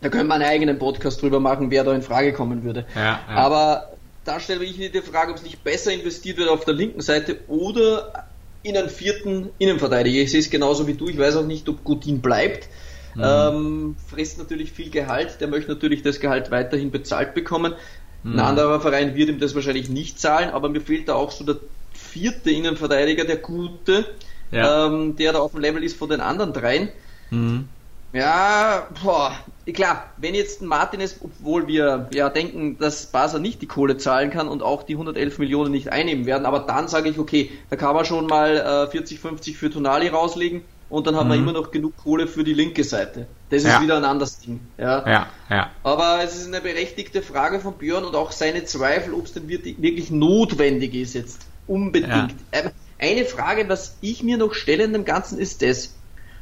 Da 0.00 0.08
können 0.08 0.28
wir 0.28 0.34
einen 0.34 0.44
eigenen 0.44 0.78
Podcast 0.78 1.22
drüber 1.22 1.40
machen, 1.40 1.70
wer 1.70 1.84
da 1.84 1.92
in 1.94 2.02
Frage 2.02 2.32
kommen 2.32 2.64
würde. 2.64 2.86
Ja, 2.94 3.02
ja. 3.02 3.20
Aber 3.28 3.95
da 4.26 4.40
stelle 4.40 4.64
ich 4.64 4.78
mir 4.78 4.90
die 4.90 5.00
Frage, 5.00 5.30
ob 5.30 5.36
es 5.38 5.42
nicht 5.42 5.62
besser 5.62 5.92
investiert 5.92 6.38
wird 6.38 6.48
auf 6.48 6.64
der 6.64 6.74
linken 6.74 7.00
Seite 7.00 7.40
oder 7.48 8.26
in 8.62 8.76
einen 8.76 8.88
vierten 8.88 9.50
Innenverteidiger. 9.58 10.20
Ich 10.22 10.32
sehe 10.32 10.40
es 10.40 10.50
genauso 10.50 10.86
wie 10.86 10.94
du. 10.94 11.08
Ich 11.08 11.18
weiß 11.18 11.36
auch 11.36 11.46
nicht, 11.46 11.68
ob 11.68 11.84
Gutin 11.84 12.20
bleibt. 12.20 12.68
Mhm. 13.14 13.22
Ähm, 13.24 13.96
frisst 14.08 14.38
natürlich 14.38 14.72
viel 14.72 14.90
Gehalt. 14.90 15.40
Der 15.40 15.48
möchte 15.48 15.70
natürlich 15.70 16.02
das 16.02 16.20
Gehalt 16.20 16.50
weiterhin 16.50 16.90
bezahlt 16.90 17.34
bekommen. 17.34 17.74
Mhm. 18.22 18.32
Ein 18.34 18.40
anderer 18.40 18.80
Verein 18.80 19.14
wird 19.14 19.28
ihm 19.28 19.38
das 19.38 19.54
wahrscheinlich 19.54 19.88
nicht 19.88 20.18
zahlen, 20.18 20.50
aber 20.50 20.68
mir 20.68 20.80
fehlt 20.80 21.08
da 21.08 21.14
auch 21.14 21.30
so 21.30 21.44
der 21.44 21.56
vierte 21.92 22.50
Innenverteidiger, 22.50 23.24
der 23.24 23.36
gute, 23.36 24.04
ja. 24.50 24.86
ähm, 24.86 25.16
der 25.16 25.32
da 25.32 25.38
auf 25.38 25.52
dem 25.52 25.60
Level 25.60 25.84
ist 25.84 25.96
von 25.96 26.08
den 26.08 26.20
anderen 26.20 26.52
dreien. 26.52 26.90
Mhm. 27.30 27.68
Ja, 28.12 28.88
boah, 29.02 29.38
klar, 29.72 30.12
wenn 30.16 30.34
jetzt 30.34 30.62
ein 30.62 30.66
Martinez, 30.66 31.16
obwohl 31.20 31.66
wir 31.66 32.08
ja 32.12 32.28
denken, 32.28 32.78
dass 32.78 33.06
Barca 33.06 33.38
nicht 33.38 33.62
die 33.62 33.66
Kohle 33.66 33.96
zahlen 33.96 34.30
kann 34.30 34.48
und 34.48 34.62
auch 34.62 34.84
die 34.84 34.94
111 34.94 35.38
Millionen 35.38 35.72
nicht 35.72 35.90
einnehmen 35.92 36.24
werden, 36.24 36.46
aber 36.46 36.60
dann 36.60 36.88
sage 36.88 37.08
ich, 37.08 37.18
okay, 37.18 37.50
da 37.68 37.76
kann 37.76 37.94
man 37.94 38.04
schon 38.04 38.26
mal 38.26 38.86
äh, 38.86 38.90
40, 38.90 39.18
50 39.18 39.56
für 39.56 39.70
Tonali 39.70 40.08
rauslegen 40.08 40.62
und 40.88 41.06
dann 41.06 41.16
haben 41.16 41.28
mhm. 41.28 41.32
wir 41.32 41.38
immer 41.38 41.52
noch 41.52 41.72
genug 41.72 41.96
Kohle 41.96 42.28
für 42.28 42.44
die 42.44 42.54
linke 42.54 42.84
Seite. 42.84 43.26
Das 43.50 43.62
ist 43.62 43.68
ja. 43.68 43.82
wieder 43.82 43.96
ein 43.96 44.04
anderes 44.04 44.38
Ding. 44.38 44.60
Ja. 44.78 45.08
ja, 45.08 45.26
ja. 45.50 45.70
Aber 45.82 46.20
es 46.22 46.36
ist 46.36 46.46
eine 46.46 46.60
berechtigte 46.60 47.22
Frage 47.22 47.58
von 47.58 47.74
Björn 47.74 48.04
und 48.04 48.14
auch 48.14 48.30
seine 48.30 48.64
Zweifel, 48.64 49.14
ob 49.14 49.26
es 49.26 49.32
denn 49.32 49.48
wirklich 49.48 50.10
notwendig 50.10 50.94
ist 50.94 51.14
jetzt. 51.14 51.46
Unbedingt. 51.66 52.12
Ja. 52.12 52.28
Ähm, 52.52 52.70
eine 52.98 53.24
Frage, 53.24 53.68
was 53.68 53.96
ich 54.00 54.22
mir 54.22 54.36
noch 54.36 54.54
stelle 54.54 54.84
in 54.84 54.92
dem 54.92 55.04
Ganzen, 55.04 55.38
ist 55.38 55.62
das. 55.62 55.94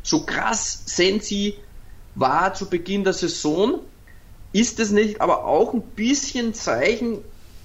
So 0.03 0.27
krass 0.27 0.83
Sensi 0.85 1.57
war 2.14 2.54
zu 2.54 2.68
Beginn 2.68 3.04
der 3.04 3.12
Saison, 3.12 3.80
ist 4.52 4.78
es 4.78 4.90
nicht 4.90 5.20
aber 5.20 5.44
auch 5.44 5.74
ein 5.74 5.82
bisschen 5.82 6.54
Zeichen 6.54 7.18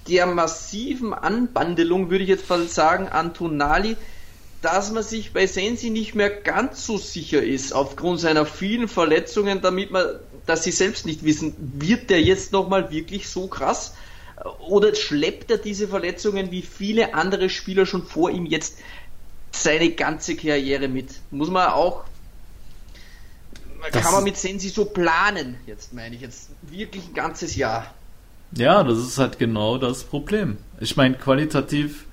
der 0.08 0.26
massiven 0.26 1.14
Anbandelung, 1.14 2.10
würde 2.10 2.24
ich 2.24 2.30
jetzt 2.30 2.48
mal 2.48 2.66
sagen, 2.66 3.08
an 3.08 3.32
Tonali, 3.34 3.96
dass 4.60 4.90
man 4.90 5.02
sich 5.02 5.32
bei 5.32 5.46
Sensi 5.46 5.90
nicht 5.90 6.14
mehr 6.14 6.30
ganz 6.30 6.84
so 6.84 6.98
sicher 6.98 7.42
ist, 7.42 7.72
aufgrund 7.72 8.20
seiner 8.20 8.44
vielen 8.44 8.88
Verletzungen, 8.88 9.62
damit 9.62 9.90
man, 9.90 10.04
dass 10.46 10.64
sie 10.64 10.72
selbst 10.72 11.06
nicht 11.06 11.24
wissen, 11.24 11.54
wird 11.78 12.10
der 12.10 12.20
jetzt 12.20 12.52
nochmal 12.52 12.90
wirklich 12.90 13.28
so 13.28 13.46
krass? 13.46 13.94
Oder 14.58 14.94
schleppt 14.94 15.50
er 15.50 15.58
diese 15.58 15.88
Verletzungen 15.88 16.50
wie 16.50 16.62
viele 16.62 17.14
andere 17.14 17.50
Spieler 17.50 17.86
schon 17.86 18.04
vor 18.04 18.30
ihm 18.30 18.46
jetzt 18.46 18.78
seine 19.52 19.90
ganze 19.90 20.34
Karriere 20.36 20.88
mit? 20.88 21.20
Muss 21.30 21.50
man 21.50 21.68
auch 21.68 22.04
das 23.92 24.02
kann 24.02 24.12
man 24.12 24.24
mit 24.24 24.36
Sensi 24.36 24.68
so 24.68 24.84
planen, 24.84 25.56
jetzt 25.66 25.92
meine 25.92 26.14
ich, 26.14 26.22
jetzt 26.22 26.50
wirklich 26.62 27.08
ein 27.08 27.14
ganzes 27.14 27.56
Jahr. 27.56 27.94
Ja, 28.52 28.82
das 28.82 28.98
ist 28.98 29.18
halt 29.18 29.38
genau 29.38 29.78
das 29.78 30.04
Problem. 30.04 30.58
Ich 30.80 30.96
meine, 30.96 31.16
qualitativ 31.16 32.06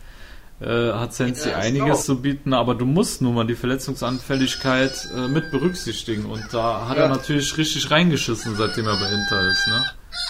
äh, 0.60 0.92
hat 0.94 1.14
Sensi 1.14 1.50
ja, 1.50 1.58
einiges 1.58 1.86
genau. 1.86 1.98
zu 1.98 2.22
bieten, 2.22 2.54
aber 2.54 2.76
du 2.76 2.86
musst 2.86 3.22
nun 3.22 3.36
mal 3.36 3.46
die 3.46 3.56
Verletzungsanfälligkeit 3.56 5.10
äh, 5.16 5.28
mit 5.28 5.52
berücksichtigen 5.52 6.26
und 6.26 6.44
da 6.52 6.88
hat 6.88 6.98
ja. 6.98 7.04
er 7.04 7.10
natürlich 7.10 7.58
richtig 7.58 7.90
reingeschissen, 7.90 8.56
seitdem 8.56 8.88
er 8.88 8.98
bei 8.98 9.12
Inter 9.12 9.50
ist, 9.50 9.68
ne? 9.68 9.86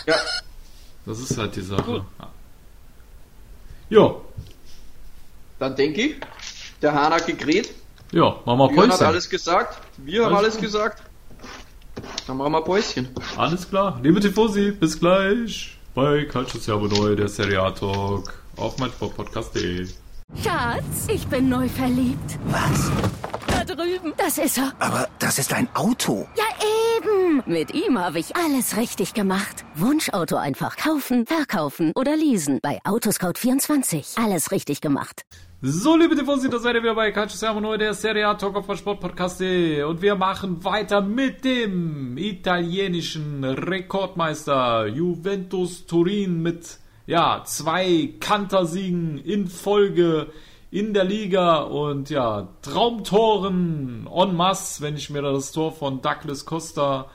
Ja. 0.08 0.16
Das 1.06 1.20
ist 1.20 1.38
halt 1.38 1.56
die 1.56 1.62
Sache. 1.62 1.84
Gut. 1.84 2.04
Ja. 3.90 4.16
Dann 5.60 5.76
denke 5.76 6.02
ich, 6.02 6.16
der 6.82 6.94
Hahn 6.94 7.14
hat. 7.14 7.24
Ja, 8.12 8.42
machen 8.46 8.60
wir 8.60 8.68
Päuschen. 8.70 8.92
hat 8.92 9.02
alles 9.02 9.30
gesagt. 9.30 9.82
Wir 9.98 10.22
alles 10.22 10.30
haben 10.30 10.38
alles 10.38 10.54
gut. 10.56 10.64
gesagt. 10.64 11.04
Dann 12.26 12.38
machen 12.38 12.52
wir 12.52 12.58
ein 12.60 12.64
Päuschen. 12.64 13.08
Alles 13.38 13.70
klar. 13.70 14.00
Liebe 14.04 14.20
Tifosi, 14.20 14.72
bis 14.72 15.00
gleich 15.00 15.78
bei 15.94 16.26
Calcio 16.26 16.60
Servo 16.60 16.88
Neu, 16.88 17.16
der 17.16 17.28
Serie 17.28 17.62
A 17.62 17.72
Talk 17.72 18.34
auf 18.56 18.78
meinsportpodcast.de. 18.78 19.88
Schatz, 20.44 21.08
ich 21.08 21.26
bin 21.28 21.50
neu 21.50 21.70
verliebt. 21.70 22.38
Was? 22.48 22.92
Da 23.48 23.64
drüben. 23.64 24.14
Das 24.18 24.38
ist 24.38 24.58
er. 24.58 24.74
Aber 24.80 25.08
das 25.20 25.40
ist 25.40 25.54
ein 25.54 25.68
Auto. 25.74 26.28
Ja. 26.36 26.44
Leben. 26.98 27.44
Mit 27.46 27.74
ihm 27.74 28.00
habe 28.00 28.20
ich 28.20 28.36
alles 28.36 28.78
richtig 28.78 29.14
gemacht. 29.14 29.66
Wunschauto 29.76 30.36
einfach 30.36 30.78
kaufen, 30.78 31.26
verkaufen 31.26 31.92
oder 31.96 32.16
leasen. 32.16 32.60
Bei 32.62 32.80
Autoscout24. 32.84 34.24
Alles 34.24 34.52
richtig 34.52 34.82
gemacht. 34.82 35.24
So, 35.60 35.98
liebe 35.98 36.16
Tifosi, 36.16 36.52
da 36.52 36.60
seid 36.60 36.76
ihr 36.76 36.84
wieder 36.84 36.94
bei 36.94 37.12
Calcio 37.12 37.36
Siamo 37.36 37.76
der 37.78 37.96
Serie 37.96 38.28
A 38.28 38.36
Talk 38.36 38.58
of 38.58 38.78
Sport 38.78 39.00
Podcast. 39.00 39.42
Und 39.42 40.04
wir 40.04 40.14
machen 40.14 40.64
weiter 40.64 41.02
mit 41.02 41.44
dem 41.44 42.16
italienischen 42.16 43.44
Rekordmeister 43.44 44.86
Juventus 44.86 45.88
Turin 45.88 46.44
mit, 46.44 46.78
ja, 47.08 47.42
zwei 47.44 48.14
Kantersiegen 48.20 49.18
in 49.18 49.48
Folge 49.48 50.28
in 50.70 50.94
der 50.94 51.06
Liga 51.06 51.62
und 51.62 52.12
ja, 52.12 52.50
Traumtoren 52.62 54.08
en 54.16 54.36
masse, 54.36 54.84
wenn 54.84 54.96
ich 54.96 55.10
mir 55.10 55.24
das 55.24 55.54
Tor 55.54 55.72
von 55.72 56.04
Douglas 56.04 56.46
Costa 56.46 57.08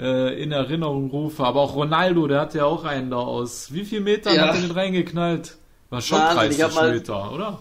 äh, 0.00 0.42
in 0.42 0.50
Erinnerung 0.50 1.10
rufe. 1.10 1.44
Aber 1.44 1.60
auch 1.60 1.76
Ronaldo, 1.76 2.26
der 2.26 2.40
hat 2.40 2.54
ja 2.54 2.64
auch 2.64 2.82
einen 2.82 3.10
da 3.10 3.18
aus. 3.18 3.72
Wie 3.72 3.84
viel 3.84 4.00
Metern 4.00 4.34
ja. 4.34 4.48
hat 4.48 4.56
er 4.56 4.62
den 4.62 4.72
reingeknallt? 4.72 5.58
War 5.90 6.00
schon 6.00 6.18
Wahnsinn, 6.18 6.58
30 6.58 6.92
Meter, 6.92 7.32
oder? 7.32 7.60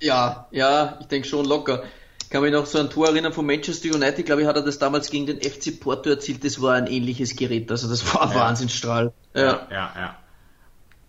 Ja, 0.00 0.46
ja, 0.50 0.98
ich 1.00 1.06
denke 1.06 1.28
schon 1.28 1.44
locker. 1.44 1.82
Ich 2.22 2.30
kann 2.30 2.42
mich 2.42 2.52
noch 2.52 2.66
so 2.66 2.78
an 2.78 2.86
ein 2.86 2.90
Tor 2.90 3.08
erinnern 3.08 3.32
von 3.32 3.44
Manchester 3.44 3.94
United, 3.94 4.24
glaube 4.24 4.42
ich, 4.42 4.48
hat 4.48 4.56
er 4.56 4.62
das 4.62 4.78
damals 4.78 5.10
gegen 5.10 5.26
den 5.26 5.40
FC 5.40 5.78
Porto 5.78 6.10
erzielt. 6.10 6.44
Das 6.44 6.62
war 6.62 6.74
ein 6.74 6.86
ähnliches 6.86 7.36
Gerät, 7.36 7.70
also 7.70 7.88
das 7.88 8.14
war 8.14 8.22
ein 8.22 8.30
ja. 8.30 8.36
Wahnsinnsstrahl. 8.36 9.12
Ja, 9.34 9.42
ja, 9.42 9.66
ja. 9.70 9.92
ja. 9.96 10.16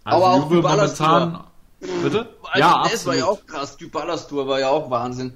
Also 0.03 0.25
Aber 0.25 0.33
auch 0.33 0.49
momentan. 0.49 1.43
Bitte? 1.79 2.29
Also 2.43 2.59
ja, 2.59 2.83
das 2.83 2.93
absolut. 2.93 3.05
war 3.05 3.15
ja 3.15 3.25
auch 3.25 3.45
krass. 3.45 3.77
Dybalas 3.77 4.27
Tor 4.27 4.47
war 4.47 4.59
ja 4.59 4.69
auch 4.69 4.89
Wahnsinn. 4.89 5.33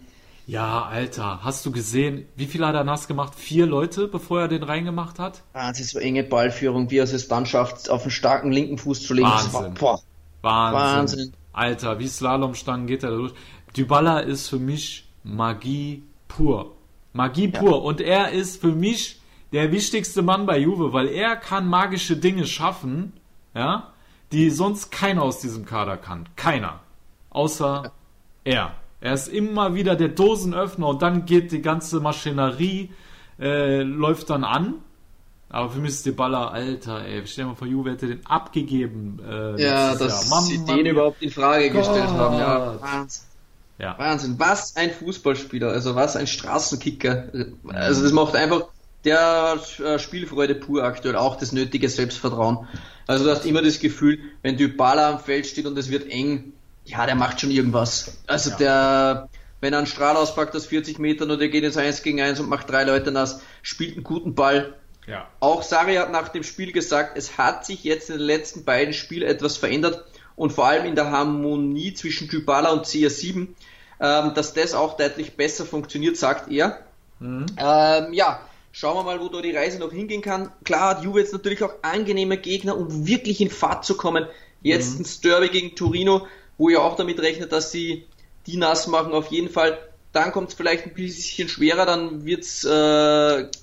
Ja, 0.47 0.85
Alter, 0.85 1.43
hast 1.43 1.65
du 1.65 1.71
gesehen, 1.71 2.27
wie 2.35 2.45
viel 2.45 2.63
hat 2.63 2.75
er 2.75 2.83
nass 2.83 3.07
gemacht? 3.07 3.33
Vier 3.35 3.65
Leute, 3.65 4.07
bevor 4.07 4.41
er 4.41 4.47
den 4.47 4.61
reingemacht 4.61 5.17
hat? 5.17 5.41
Ah, 5.53 5.71
das 5.71 5.95
war 5.95 6.03
enge 6.03 6.23
Ballführung, 6.23 6.91
wie 6.91 6.99
er 6.99 7.05
es 7.05 7.27
dann 7.27 7.47
schafft, 7.47 7.89
auf 7.89 8.03
einen 8.03 8.11
starken 8.11 8.51
linken 8.51 8.77
Fuß 8.77 9.07
zu 9.07 9.15
legen. 9.15 9.27
Wahnsinn. 9.27 9.81
War, 9.81 10.73
Wahnsinn. 10.73 11.19
Wahnsinn. 11.19 11.33
Alter, 11.55 11.99
wie 11.99 12.07
Slalomstangen 12.07 12.85
geht 12.85 13.03
er 13.03 13.11
da 13.11 13.17
durch. 13.17 13.33
Dybala 13.77 14.19
ist 14.19 14.49
für 14.49 14.59
mich 14.59 15.07
Magie 15.23 16.03
pur. 16.27 16.75
Magie 17.13 17.47
pur. 17.47 17.71
Ja. 17.71 17.77
Und 17.77 18.01
er 18.01 18.31
ist 18.31 18.61
für 18.61 18.73
mich 18.73 19.21
der 19.53 19.71
wichtigste 19.71 20.21
Mann 20.21 20.45
bei 20.45 20.59
Juve, 20.59 20.91
weil 20.91 21.07
er 21.07 21.37
kann 21.37 21.67
magische 21.67 22.17
Dinge 22.17 22.45
schaffen, 22.45 23.13
ja, 23.53 23.93
die 24.31 24.49
sonst 24.49 24.91
keiner 24.91 25.23
aus 25.23 25.39
diesem 25.39 25.65
Kader 25.65 25.95
kann. 25.97 26.27
Keiner. 26.35 26.81
Außer 27.29 27.91
er. 28.43 28.73
Er 28.99 29.13
ist 29.13 29.27
immer 29.27 29.75
wieder 29.75 29.95
der 29.95 30.09
Dosenöffner 30.09 30.87
und 30.87 31.01
dann 31.01 31.25
geht 31.25 31.51
die 31.51 31.61
ganze 31.61 32.01
Maschinerie, 32.01 32.91
äh, 33.39 33.83
läuft 33.83 34.29
dann 34.29 34.43
an 34.43 34.75
aber 35.55 35.69
für 35.69 35.79
mich 35.79 35.91
ist 35.91 36.15
Baller, 36.17 36.51
Alter, 36.51 37.05
ey. 37.05 37.21
Stell 37.25 37.45
dir 37.45 37.51
mal 37.51 37.55
vor, 37.55 37.65
Juve 37.65 37.91
hätte 37.91 38.07
den 38.07 38.25
abgegeben. 38.25 39.21
Äh, 39.25 39.63
ja, 39.63 39.95
dass 39.95 40.29
Mann, 40.29 40.43
sie 40.43 40.57
Mann, 40.57 40.75
den 40.75 40.85
überhaupt 40.87 41.21
in 41.21 41.31
Frage 41.31 41.69
Gott. 41.69 41.85
gestellt 41.85 42.09
haben. 42.09 42.37
Ja, 42.37 42.81
Wahnsinn. 42.81 43.23
Ja. 43.77 43.97
Wahnsinn. 43.97 44.35
Was 44.37 44.75
ein 44.75 44.91
Fußballspieler, 44.91 45.69
also 45.69 45.95
was 45.95 46.17
ein 46.17 46.27
Straßenkicker. 46.27 47.29
Also 47.69 48.03
das 48.03 48.11
macht 48.11 48.35
einfach 48.35 48.67
der 49.05 49.57
äh, 49.81 49.97
Spielfreude 49.97 50.55
pur 50.55 50.83
aktuell, 50.83 51.15
auch 51.15 51.37
das 51.37 51.53
nötige 51.53 51.87
Selbstvertrauen. 51.87 52.67
Also 53.07 53.23
du 53.23 53.31
hast 53.31 53.45
immer 53.45 53.61
das 53.61 53.79
Gefühl, 53.79 54.19
wenn 54.41 54.57
Dybala 54.57 55.09
am 55.09 55.19
Feld 55.19 55.47
steht 55.47 55.67
und 55.67 55.77
es 55.77 55.89
wird 55.89 56.09
eng, 56.09 56.51
ja, 56.83 57.05
der 57.05 57.15
macht 57.15 57.39
schon 57.39 57.51
irgendwas. 57.51 58.17
Also 58.27 58.49
ja. 58.49 58.57
der, 58.57 59.29
wenn 59.61 59.71
er 59.71 59.77
einen 59.77 59.87
Strahl 59.87 60.17
auspackt 60.17 60.53
aus 60.53 60.65
40 60.65 60.99
Metern 60.99 61.31
und 61.31 61.39
der 61.39 61.47
geht 61.47 61.63
ins 61.63 61.77
1 61.77 62.03
gegen 62.03 62.19
1 62.19 62.41
und 62.41 62.49
macht 62.49 62.69
drei 62.69 62.83
Leute 62.83 63.13
nass, 63.13 63.41
spielt 63.61 63.93
einen 63.93 64.03
guten 64.03 64.35
Ball, 64.35 64.73
ja. 65.07 65.27
Auch 65.39 65.63
Sari 65.63 65.95
hat 65.95 66.11
nach 66.11 66.29
dem 66.29 66.43
Spiel 66.43 66.71
gesagt, 66.71 67.17
es 67.17 67.37
hat 67.37 67.65
sich 67.65 67.83
jetzt 67.83 68.09
in 68.09 68.17
den 68.17 68.25
letzten 68.25 68.65
beiden 68.65 68.93
Spielen 68.93 69.27
etwas 69.27 69.57
verändert 69.57 70.03
und 70.35 70.51
vor 70.51 70.65
allem 70.65 70.85
in 70.85 70.95
der 70.95 71.11
Harmonie 71.11 71.93
zwischen 71.93 72.27
Dybala 72.27 72.71
und 72.71 72.85
CR7, 72.85 73.47
ähm, 73.99 74.33
dass 74.33 74.53
das 74.53 74.73
auch 74.73 74.97
deutlich 74.97 75.35
besser 75.37 75.65
funktioniert, 75.65 76.17
sagt 76.17 76.51
er. 76.51 76.79
Mhm. 77.19 77.45
Ähm, 77.57 78.13
ja, 78.13 78.41
schauen 78.71 78.97
wir 78.97 79.03
mal, 79.03 79.19
wo 79.19 79.29
da 79.29 79.41
die 79.41 79.55
Reise 79.55 79.79
noch 79.79 79.91
hingehen 79.91 80.21
kann. 80.21 80.51
Klar 80.63 80.97
hat 80.97 81.03
Juve 81.03 81.19
jetzt 81.19 81.33
natürlich 81.33 81.63
auch 81.63 81.73
angenehme 81.81 82.37
Gegner, 82.37 82.75
um 82.75 83.07
wirklich 83.07 83.39
in 83.41 83.49
Fahrt 83.49 83.85
zu 83.85 83.95
kommen. 83.95 84.27
Jetzt 84.61 84.99
mhm. 84.99 85.05
ein 85.05 85.21
Derby 85.23 85.49
gegen 85.49 85.75
Torino, 85.75 86.27
wo 86.57 86.69
ihr 86.69 86.81
auch 86.81 86.95
damit 86.95 87.19
rechnet, 87.19 87.51
dass 87.51 87.71
sie 87.71 88.05
die 88.47 88.57
nass 88.57 88.87
machen, 88.87 89.13
auf 89.13 89.27
jeden 89.27 89.49
Fall. 89.49 89.77
Dann 90.15 90.31
kommt 90.31 90.47
es 90.47 90.53
vielleicht 90.53 90.85
ein 90.85 90.93
bisschen 90.93 91.49
schwerer, 91.49 91.85
dann 91.85 92.23
wird's, 92.23 92.63
äh, 92.63 92.69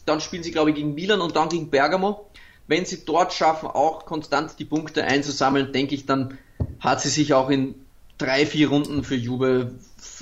dann 0.04 0.20
spielen 0.20 0.42
sie 0.42 0.50
glaube 0.50 0.68
ich 0.68 0.76
gegen 0.76 0.94
Milan 0.94 1.22
und 1.22 1.34
dann 1.34 1.48
gegen 1.48 1.70
Bergamo. 1.70 2.28
Wenn 2.66 2.84
sie 2.84 3.06
dort 3.06 3.32
schaffen, 3.32 3.68
auch 3.68 4.04
konstant 4.04 4.58
die 4.58 4.66
Punkte 4.66 5.02
einzusammeln, 5.04 5.72
denke 5.72 5.94
ich, 5.94 6.04
dann 6.04 6.36
hat 6.78 7.00
sie 7.00 7.08
sich 7.08 7.32
auch 7.32 7.48
in 7.48 7.74
drei, 8.18 8.44
vier 8.44 8.68
Runden 8.68 9.02
für 9.02 9.14
Juve 9.14 9.70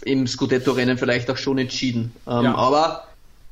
im 0.04 0.28
Scudetto-Rennen 0.28 0.98
vielleicht 0.98 1.28
auch 1.32 1.36
schon 1.36 1.58
entschieden. 1.58 2.14
Ähm, 2.28 2.44
ja. 2.44 2.54
Aber 2.54 3.08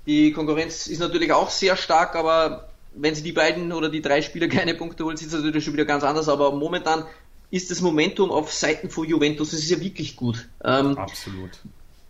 die 0.07 0.31
Konkurrenz 0.31 0.87
ist 0.87 1.01
natürlich 1.01 1.33
auch 1.33 1.51
sehr 1.51 1.77
stark, 1.77 2.15
aber 2.15 2.69
wenn 2.95 3.17
sie 3.17 3.25
die 3.25 3.33
beiden 3.33 3.73
oder 3.73 3.89
die 3.89 4.03
drei 4.03 4.23
Spieler 4.23 4.47
keine 4.49 4.75
Punkte 4.75 5.05
holen, 5.05 5.17
sieht 5.17 5.33
es 5.33 5.35
natürlich 5.35 5.65
schon 5.65 5.75
wieder 5.75 5.85
ganz 5.85 6.05
anders. 6.05 6.29
Aber 6.29 6.53
momentan 6.53 7.03
ist 7.51 7.73
das 7.73 7.81
Momentum 7.81 8.31
auf 8.31 8.53
Seiten 8.53 8.89
von 8.89 9.05
Juventus, 9.05 9.53
es 9.53 9.65
ist 9.65 9.71
ja 9.71 9.81
wirklich 9.81 10.15
gut. 10.15 10.47
Ähm, 10.63 10.97
Absolut 10.97 11.59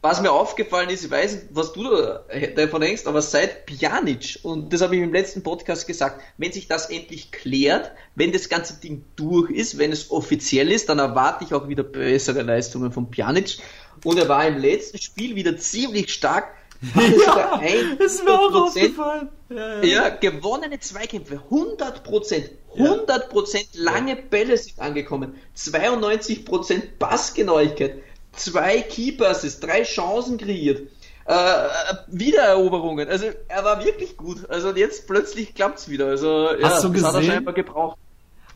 was 0.01 0.23
mir 0.23 0.31
aufgefallen 0.31 0.91
ist, 0.91 1.05
ich 1.05 1.11
weiß 1.11 1.33
nicht, 1.35 1.47
was 1.51 1.73
du 1.73 1.83
davon 2.55 2.81
denkst, 2.81 3.07
aber 3.07 3.21
seit 3.21 3.67
Pjanic, 3.67 4.39
und 4.43 4.73
das 4.73 4.81
habe 4.81 4.97
ich 4.97 5.03
im 5.03 5.13
letzten 5.13 5.43
Podcast 5.43 5.87
gesagt, 5.89 6.21
wenn 6.37 6.53
sich 6.53 6.69
das 6.69 6.89
endlich 6.89 7.33
klärt, 7.33 7.91
wenn 8.15 8.33
das 8.33 8.49
ganze 8.49 8.75
Ding 8.75 9.05
durch 9.17 9.51
ist, 9.51 9.79
wenn 9.79 9.91
es 9.91 10.11
offiziell 10.11 10.71
ist, 10.71 10.89
dann 10.89 11.01
erwarte 11.01 11.45
ich 11.45 11.53
auch 11.53 11.69
wieder 11.69 11.83
bessere 11.83 12.43
Leistungen 12.43 12.93
von 12.93 13.11
Pjanic. 13.11 13.59
Und 14.05 14.19
er 14.19 14.29
war 14.29 14.47
im 14.47 14.59
letzten 14.59 14.99
Spiel 14.99 15.35
wieder 15.35 15.57
ziemlich 15.57 16.13
stark. 16.13 16.55
Ja, 16.95 17.61
ist 17.99 18.25
mir 18.25 18.39
auch 18.39 18.55
aufgefallen. 18.55 19.31
Ja, 19.49 19.83
ja. 19.83 19.85
ja, 19.85 20.09
gewonnene 20.11 20.79
Zweikämpfe, 20.79 21.43
100 21.51 22.05
Prozent, 22.05 22.51
100 22.77 23.31
Prozent 23.31 23.67
lange 23.75 24.15
Bälle 24.15 24.57
sind 24.57 24.79
angekommen, 24.79 25.35
92 25.55 26.45
Prozent 26.45 27.01
Passgenauigkeit 27.01 28.01
zwei 28.39 28.81
Keepers, 28.83 29.61
drei 29.61 29.83
Chancen 29.83 30.39
kreiert. 30.39 30.83
Äh, 31.27 31.35
Wiedereroberungen. 32.07 33.09
Also 33.09 33.27
er 33.49 33.65
war 33.65 33.85
wirklich 33.85 34.17
gut. 34.17 34.49
Also 34.49 34.75
jetzt 34.75 35.07
plötzlich 35.07 35.55
klappt's 35.55 35.89
wieder. 35.89 36.07
Also 36.07 36.51
ja, 36.59 36.71
Hast 36.71 36.85
du 36.85 36.93
gesehen? 36.93 37.07
hat 37.07 37.15
er 37.17 37.23
scheinbar 37.23 37.55
gebraucht. 37.55 37.99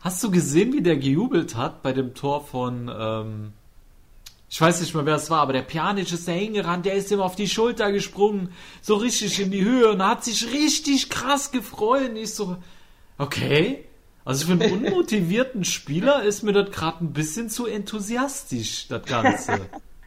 Hast 0.01 0.23
du 0.23 0.31
gesehen, 0.31 0.73
wie 0.73 0.81
der 0.81 0.97
gejubelt 0.97 1.55
hat 1.55 1.83
bei 1.83 1.93
dem 1.93 2.13
Tor 2.13 2.45
von 2.45 2.91
ähm, 2.93 3.53
ich 4.53 4.61
weiß 4.61 4.81
nicht 4.81 4.93
mehr, 4.93 5.03
wer 5.07 5.15
es 5.15 5.31
war, 5.31 5.39
aber 5.39 5.53
der 5.53 5.63
Pjanic 5.63 6.13
ist 6.13 6.27
da 6.27 6.31
hingerannt, 6.31 6.85
der 6.85 6.93
ist 6.93 7.09
ihm 7.09 7.21
auf 7.21 7.35
die 7.35 7.47
Schulter 7.47 7.91
gesprungen, 7.91 8.53
so 8.83 8.93
richtig 8.93 9.39
in 9.39 9.49
die 9.49 9.65
Höhe 9.65 9.89
und 9.89 10.05
hat 10.05 10.23
sich 10.23 10.53
richtig 10.53 11.09
krass 11.09 11.49
gefreut. 11.49 12.09
Und 12.09 12.17
ich 12.17 12.35
so, 12.35 12.57
okay, 13.17 13.83
also 14.25 14.45
für 14.45 14.53
einen 14.53 14.71
unmotivierten 14.71 15.65
Spieler 15.65 16.23
ist 16.23 16.43
mir 16.43 16.53
das 16.53 16.71
gerade 16.71 17.03
ein 17.03 17.13
bisschen 17.13 17.49
zu 17.49 17.65
enthusiastisch, 17.65 18.87
das 18.87 19.05
Ganze. 19.05 19.59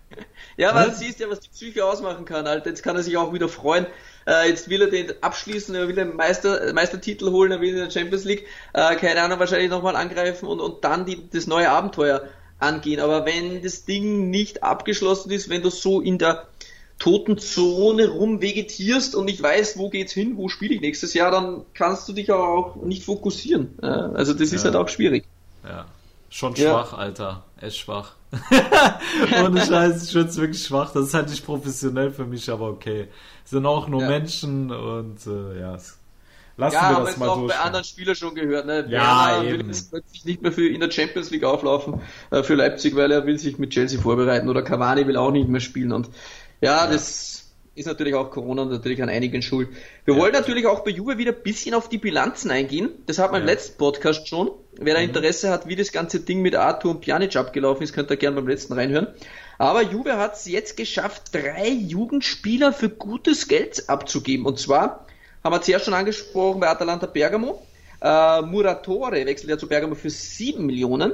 ja, 0.56 0.74
weil 0.74 0.90
du 0.90 0.96
siehst 0.96 1.20
ja, 1.20 1.28
was 1.28 1.40
die 1.40 1.50
Psyche 1.50 1.84
ausmachen 1.84 2.24
kann. 2.24 2.46
Alter. 2.46 2.70
Jetzt 2.70 2.82
kann 2.82 2.96
er 2.96 3.02
sich 3.02 3.16
auch 3.16 3.32
wieder 3.34 3.48
freuen. 3.48 3.86
Äh, 4.26 4.48
jetzt 4.48 4.70
will 4.70 4.82
er 4.82 4.88
den 4.88 5.12
abschließen, 5.22 5.74
er 5.74 5.86
will 5.86 5.94
den 5.94 6.16
Meister, 6.16 6.72
Meistertitel 6.72 7.30
holen, 7.30 7.52
er 7.52 7.60
will 7.60 7.70
in 7.70 7.76
der 7.76 7.90
Champions 7.90 8.24
League, 8.24 8.46
äh, 8.72 8.96
keine 8.96 9.22
Ahnung, 9.22 9.38
wahrscheinlich 9.38 9.70
nochmal 9.70 9.94
angreifen 9.94 10.46
und, 10.46 10.60
und 10.60 10.82
dann 10.84 11.06
die, 11.06 11.28
das 11.30 11.46
neue 11.46 11.70
Abenteuer 11.70 12.26
angehen. 12.58 13.00
Aber 13.00 13.26
wenn 13.26 13.62
das 13.62 13.84
Ding 13.84 14.30
nicht 14.30 14.62
abgeschlossen 14.62 15.30
ist, 15.30 15.48
wenn 15.48 15.62
du 15.62 15.70
so 15.70 16.00
in 16.00 16.18
der 16.18 16.48
toten 16.98 17.38
Zone 17.38 18.08
rumvegetierst 18.08 19.14
und 19.14 19.26
nicht 19.26 19.42
weißt, 19.42 19.78
wo 19.78 19.90
geht's 19.90 20.12
hin, 20.12 20.36
wo 20.36 20.48
spiele 20.48 20.74
ich 20.74 20.80
nächstes 20.80 21.14
Jahr, 21.14 21.30
dann 21.30 21.62
kannst 21.74 22.08
du 22.08 22.12
dich 22.12 22.32
auch 22.32 22.76
nicht 22.76 23.04
fokussieren. 23.04 23.78
Also 23.82 24.32
das 24.32 24.52
ist 24.52 24.64
ja. 24.64 24.64
halt 24.64 24.76
auch 24.76 24.88
schwierig. 24.88 25.24
Ja. 25.62 25.86
Schon 26.30 26.56
schwach, 26.56 26.92
ja. 26.92 26.98
Alter. 26.98 27.44
Echt 27.60 27.78
schwach. 27.78 28.12
Ohne 29.44 29.64
Scheiß, 29.64 30.14
es 30.14 30.14
wirklich 30.14 30.62
schwach. 30.62 30.92
Das 30.92 31.06
ist 31.06 31.14
halt 31.14 31.30
nicht 31.30 31.44
professionell 31.44 32.10
für 32.10 32.24
mich, 32.24 32.50
aber 32.50 32.68
okay. 32.68 33.08
Sind 33.44 33.64
auch 33.64 33.88
nur 33.88 34.02
ja. 34.02 34.08
Menschen 34.08 34.72
und 34.72 35.26
äh, 35.26 35.60
ja, 35.60 35.78
lassen 36.56 36.74
ja, 36.74 36.98
wir 36.98 37.04
das 37.04 37.16
mal 37.16 37.28
auch 37.28 37.46
bei 37.46 37.58
anderen 37.58 37.84
Spielern 37.84 38.16
schon 38.16 38.34
gehört. 38.34 38.66
Ne? 38.66 38.86
Ja, 38.88 39.42
Werner 39.42 39.50
will 39.50 39.66
jetzt 39.66 39.90
plötzlich 39.90 40.24
nicht 40.24 40.42
mehr 40.42 40.52
für 40.52 40.68
in 40.68 40.80
der 40.80 40.90
Champions 40.90 41.30
League 41.30 41.44
auflaufen 41.44 42.00
äh, 42.30 42.42
für 42.42 42.54
Leipzig, 42.54 42.96
weil 42.96 43.12
er 43.12 43.24
will 43.26 43.38
sich 43.38 43.58
mit 43.58 43.70
Chelsea 43.70 44.00
vorbereiten 44.00 44.48
oder 44.48 44.62
Cavani 44.62 45.06
will 45.06 45.16
auch 45.16 45.30
nicht 45.30 45.48
mehr 45.48 45.60
spielen 45.60 45.92
und 45.92 46.10
ja, 46.60 46.86
das 46.86 47.46
ist 47.76 47.86
natürlich 47.86 48.14
auch 48.14 48.30
Corona 48.30 48.64
natürlich 48.64 49.02
an 49.02 49.10
einigen 49.10 49.42
schuld. 49.42 49.68
Wir 50.06 50.14
ja. 50.14 50.20
wollen 50.20 50.32
natürlich 50.32 50.66
auch 50.66 50.82
bei 50.82 50.90
Juve 50.90 51.18
wieder 51.18 51.32
ein 51.32 51.42
bisschen 51.42 51.74
auf 51.74 51.90
die 51.90 51.98
Bilanzen 51.98 52.50
eingehen. 52.50 52.88
Das 53.06 53.18
hat 53.18 53.32
man 53.32 53.42
im 53.42 53.46
letzten 53.46 53.76
Podcast 53.76 54.26
schon. 54.28 54.50
Wer 54.78 54.94
da 54.94 55.00
mhm. 55.00 55.08
Interesse 55.08 55.50
hat, 55.50 55.68
wie 55.68 55.76
das 55.76 55.92
ganze 55.92 56.20
Ding 56.20 56.40
mit 56.40 56.54
Arthur 56.54 56.92
und 56.92 57.00
Pjanic 57.02 57.36
abgelaufen 57.36 57.82
ist, 57.82 57.92
könnt 57.92 58.10
ihr 58.10 58.16
gerne 58.16 58.36
beim 58.36 58.48
letzten 58.48 58.72
reinhören. 58.72 59.08
Aber 59.58 59.82
Juve 59.82 60.16
hat 60.16 60.34
es 60.36 60.46
jetzt 60.46 60.76
geschafft, 60.76 61.34
drei 61.34 61.68
Jugendspieler 61.68 62.72
für 62.72 62.88
gutes 62.88 63.46
Geld 63.46 63.88
abzugeben. 63.88 64.46
Und 64.46 64.58
zwar 64.58 65.06
haben 65.44 65.54
wir 65.54 65.60
zuerst 65.60 65.84
schon 65.84 65.94
angesprochen 65.94 66.60
bei 66.60 66.68
Atalanta 66.68 67.06
Bergamo. 67.06 67.62
Äh, 68.00 68.42
Muratore 68.42 69.24
wechselt 69.26 69.50
ja 69.50 69.58
zu 69.58 69.68
Bergamo 69.68 69.94
für 69.94 70.10
7 70.10 70.64
Millionen. 70.64 71.12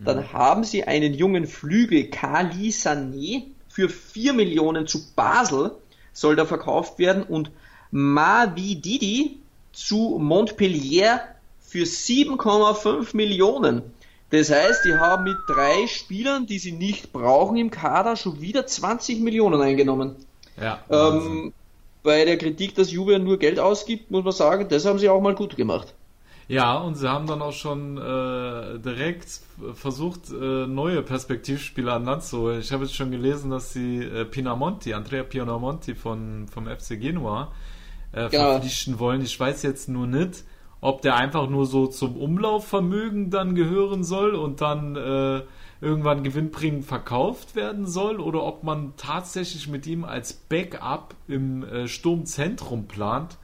Dann 0.00 0.18
mhm. 0.18 0.32
haben 0.32 0.64
sie 0.64 0.84
einen 0.84 1.14
jungen 1.14 1.46
Flügel, 1.46 2.10
Kali 2.10 2.70
Sané, 2.70 3.53
für 3.74 3.88
4 3.88 4.34
Millionen 4.34 4.86
zu 4.86 5.00
Basel 5.16 5.72
soll 6.12 6.36
da 6.36 6.46
verkauft 6.46 7.00
werden 7.00 7.24
und 7.24 7.50
Mavi 7.90 8.76
Didi 8.76 9.40
zu 9.72 10.20
Montpellier 10.22 11.20
für 11.58 11.82
7,5 11.82 13.16
Millionen. 13.16 13.82
Das 14.30 14.52
heißt, 14.52 14.84
die 14.84 14.94
haben 14.94 15.24
mit 15.24 15.50
drei 15.50 15.88
Spielern, 15.88 16.46
die 16.46 16.60
sie 16.60 16.70
nicht 16.70 17.12
brauchen 17.12 17.56
im 17.56 17.72
Kader, 17.72 18.14
schon 18.14 18.40
wieder 18.40 18.64
20 18.64 19.18
Millionen 19.18 19.60
eingenommen. 19.60 20.14
Ja, 20.56 20.78
ähm, 20.88 21.52
bei 22.04 22.24
der 22.24 22.38
Kritik, 22.38 22.76
dass 22.76 22.92
Juve 22.92 23.18
nur 23.18 23.40
Geld 23.40 23.58
ausgibt, 23.58 24.08
muss 24.08 24.22
man 24.22 24.32
sagen, 24.32 24.68
das 24.68 24.84
haben 24.84 25.00
sie 25.00 25.08
auch 25.08 25.20
mal 25.20 25.34
gut 25.34 25.56
gemacht. 25.56 25.94
Ja, 26.46 26.76
und 26.76 26.96
sie 26.96 27.08
haben 27.08 27.26
dann 27.26 27.40
auch 27.40 27.52
schon 27.52 27.96
äh, 27.96 28.78
direkt 28.78 29.40
versucht, 29.74 30.30
äh, 30.30 30.66
neue 30.66 31.02
Perspektivspieler 31.02 31.94
an 31.94 32.04
Land 32.04 32.24
zu 32.24 32.38
holen. 32.40 32.60
Ich 32.60 32.70
habe 32.72 32.84
jetzt 32.84 32.94
schon 32.94 33.10
gelesen, 33.10 33.50
dass 33.50 33.72
sie 33.72 34.02
äh, 34.02 34.24
Pinamonti, 34.24 34.92
Andrea 34.92 35.22
Pinamonti 35.22 35.94
von, 35.94 36.46
vom 36.48 36.66
FC 36.66 37.00
Genua 37.00 37.52
äh, 38.12 38.28
genau. 38.28 38.52
verpflichten 38.52 38.98
wollen. 38.98 39.22
Ich 39.22 39.38
weiß 39.40 39.62
jetzt 39.62 39.88
nur 39.88 40.06
nicht, 40.06 40.44
ob 40.82 41.00
der 41.00 41.16
einfach 41.16 41.48
nur 41.48 41.64
so 41.64 41.86
zum 41.86 42.16
Umlaufvermögen 42.16 43.30
dann 43.30 43.54
gehören 43.54 44.04
soll 44.04 44.34
und 44.34 44.60
dann 44.60 44.96
äh, 44.96 45.42
irgendwann 45.80 46.22
gewinnbringend 46.22 46.84
verkauft 46.84 47.56
werden 47.56 47.86
soll 47.86 48.20
oder 48.20 48.42
ob 48.42 48.64
man 48.64 48.92
tatsächlich 48.98 49.66
mit 49.66 49.86
ihm 49.86 50.04
als 50.04 50.34
Backup 50.34 51.14
im 51.26 51.64
äh, 51.64 51.88
Sturmzentrum 51.88 52.86
plant 52.86 53.38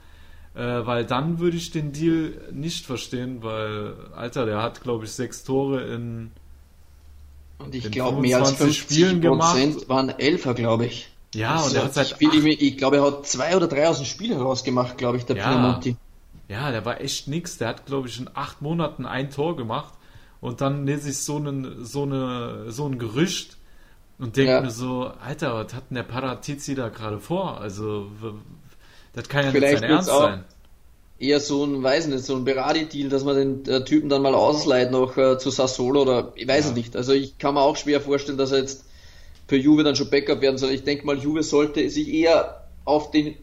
äh, 0.53 0.85
weil 0.85 1.05
dann 1.05 1.39
würde 1.39 1.57
ich 1.57 1.71
den 1.71 1.93
Deal 1.93 2.33
nicht 2.51 2.85
verstehen, 2.85 3.41
weil, 3.41 3.95
Alter, 4.15 4.45
der 4.45 4.61
hat, 4.61 4.81
glaube 4.81 5.05
ich, 5.05 5.11
sechs 5.11 5.43
Tore 5.43 5.81
in. 5.83 6.31
Und 7.57 7.75
ich 7.75 7.91
glaube, 7.91 8.21
mehr 8.21 8.39
als 8.39 8.51
50 8.53 8.77
Spielen 8.77 9.21
gemacht. 9.21 9.57
waren 9.87 10.09
Elfer, 10.09 10.53
glaube 10.53 10.87
ich. 10.87 11.09
Ja, 11.33 11.53
das 11.53 11.67
und 11.67 11.75
er 11.75 11.83
hat 11.85 11.93
seit. 11.93 12.15
Ich, 12.19 12.33
ich, 12.33 12.61
ich 12.61 12.77
glaube, 12.77 12.97
er 12.97 13.03
hat 13.03 13.25
zwei 13.27 13.55
oder 13.55 13.67
drei 13.67 13.87
aus 13.87 13.97
dem 13.97 14.05
Spiel 14.05 14.33
herausgemacht, 14.33 14.97
glaube 14.97 15.17
ich, 15.17 15.25
der 15.25 15.37
ja. 15.37 15.47
Pinamonti. 15.47 15.95
Ja, 16.49 16.71
der 16.71 16.83
war 16.83 16.99
echt 16.99 17.29
nix. 17.29 17.57
Der 17.57 17.69
hat, 17.69 17.85
glaube 17.85 18.09
ich, 18.09 18.19
in 18.19 18.29
acht 18.33 18.61
Monaten 18.61 19.05
ein 19.05 19.29
Tor 19.29 19.55
gemacht. 19.55 19.93
Und 20.41 20.59
dann 20.59 20.85
lese 20.85 21.11
ich 21.11 21.19
so, 21.19 21.37
einen, 21.37 21.85
so, 21.85 22.03
eine, 22.03 22.71
so 22.71 22.87
ein 22.87 22.97
Gerücht 22.97 23.57
und 24.17 24.35
denke 24.35 24.51
ja. 24.51 24.61
mir 24.61 24.71
so, 24.71 25.11
Alter, 25.23 25.53
was 25.53 25.73
hat 25.73 25.89
denn 25.89 25.95
der 25.95 26.03
Paratizi 26.03 26.75
da 26.75 26.89
gerade 26.89 27.19
vor? 27.19 27.61
Also, 27.61 28.11
das 29.13 29.27
kann 29.27 29.45
ja 29.45 29.51
Vielleicht 29.51 29.81
nicht 29.81 29.81
sein 29.81 29.91
Ernst 29.91 30.09
sein. 30.09 30.43
Eher 31.19 31.39
so 31.39 31.63
ein, 31.63 31.83
weiß 31.83 32.07
nicht, 32.07 32.23
so 32.25 32.35
ein 32.35 32.45
Berardi-Deal, 32.45 33.09
dass 33.09 33.23
man 33.23 33.35
den 33.35 33.65
äh, 33.67 33.83
Typen 33.83 34.09
dann 34.09 34.23
mal 34.23 34.33
ausleiht 34.33 34.89
noch 34.89 35.17
äh, 35.17 35.37
zu 35.37 35.51
Sassolo 35.51 36.01
oder 36.01 36.33
ich 36.35 36.47
weiß 36.47 36.65
ja. 36.65 36.69
es 36.71 36.75
nicht. 36.75 36.95
Also 36.95 37.13
ich 37.13 37.37
kann 37.37 37.53
mir 37.53 37.61
auch 37.61 37.77
schwer 37.77 38.01
vorstellen, 38.01 38.39
dass 38.39 38.51
er 38.51 38.59
jetzt 38.59 38.85
für 39.47 39.57
Juve 39.57 39.83
dann 39.83 39.95
schon 39.95 40.09
Backup 40.09 40.41
werden 40.41 40.57
soll. 40.57 40.71
Ich 40.71 40.83
denke 40.83 41.05
mal, 41.05 41.17
Juve 41.19 41.43
sollte 41.43 41.87
sich 41.89 42.07
eher 42.07 42.65
auf 42.85 43.11
den 43.11 43.35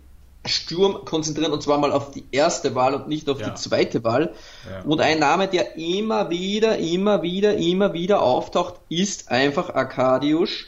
Sturm 0.45 1.05
konzentrieren 1.05 1.53
und 1.53 1.63
zwar 1.63 1.79
mal 1.79 1.93
auf 1.93 2.11
die 2.11 2.25
erste 2.33 2.75
Wahl 2.75 2.95
und 2.95 3.09
nicht 3.09 3.29
auf 3.29 3.41
ja. 3.41 3.51
die 3.51 3.55
zweite 3.55 4.03
Wahl. 4.03 4.35
Ja. 4.69 4.83
Und 4.83 5.01
ein 5.01 5.19
Name, 5.19 5.47
der 5.49 5.77
immer 5.77 6.31
wieder, 6.31 6.79
immer 6.79 7.23
wieder, 7.23 7.57
immer 7.57 7.93
wieder 7.93 8.23
auftaucht, 8.23 8.75
ist 8.89 9.31
einfach 9.31 9.75
Arkadiusz 9.75 10.67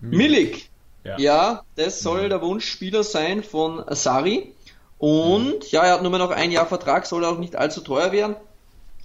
Milik. 0.00 0.69
Ja, 1.04 1.18
ja 1.18 1.62
das 1.76 2.00
soll 2.00 2.24
mhm. 2.24 2.28
der 2.30 2.42
Wunschspieler 2.42 3.04
sein 3.04 3.42
von 3.42 3.84
Sari. 3.88 4.54
Und 4.98 5.44
mhm. 5.44 5.68
ja, 5.70 5.84
er 5.84 5.94
hat 5.94 6.02
nur 6.02 6.10
mehr 6.10 6.20
noch 6.20 6.30
ein 6.30 6.50
Jahr 6.50 6.66
Vertrag, 6.66 7.06
soll 7.06 7.24
auch 7.24 7.38
nicht 7.38 7.56
allzu 7.56 7.80
teuer 7.80 8.12
werden. 8.12 8.36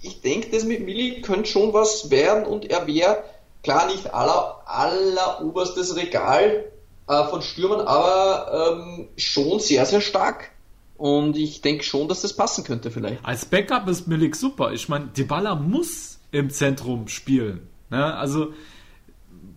Ich 0.02 0.20
denke, 0.20 0.50
das 0.50 0.64
mit 0.64 0.84
Milli 0.84 1.22
könnte 1.22 1.48
schon 1.48 1.72
was 1.72 2.10
werden 2.10 2.44
und 2.44 2.70
er 2.70 2.86
wäre 2.86 3.24
klar 3.62 3.86
nicht 3.86 4.12
aller, 4.14 4.62
aller 4.66 5.42
oberstes 5.42 5.96
Regal 5.96 6.66
äh, 7.08 7.24
von 7.24 7.40
Stürmern, 7.42 7.80
aber 7.80 8.78
ähm, 8.78 9.08
schon 9.16 9.58
sehr, 9.58 9.86
sehr 9.86 10.00
stark. 10.00 10.50
Und 10.96 11.36
ich 11.36 11.60
denke 11.60 11.84
schon, 11.84 12.08
dass 12.08 12.22
das 12.22 12.34
passen 12.34 12.64
könnte 12.64 12.90
vielleicht. 12.90 13.24
Als 13.24 13.44
Backup 13.44 13.88
ist 13.88 14.06
Milik 14.06 14.34
super. 14.36 14.72
Ich 14.72 14.88
meine, 14.88 15.08
Dybala 15.08 15.54
muss 15.54 16.20
im 16.30 16.50
Zentrum 16.50 17.08
spielen. 17.08 17.68
Ne? 17.90 18.14
Also 18.14 18.52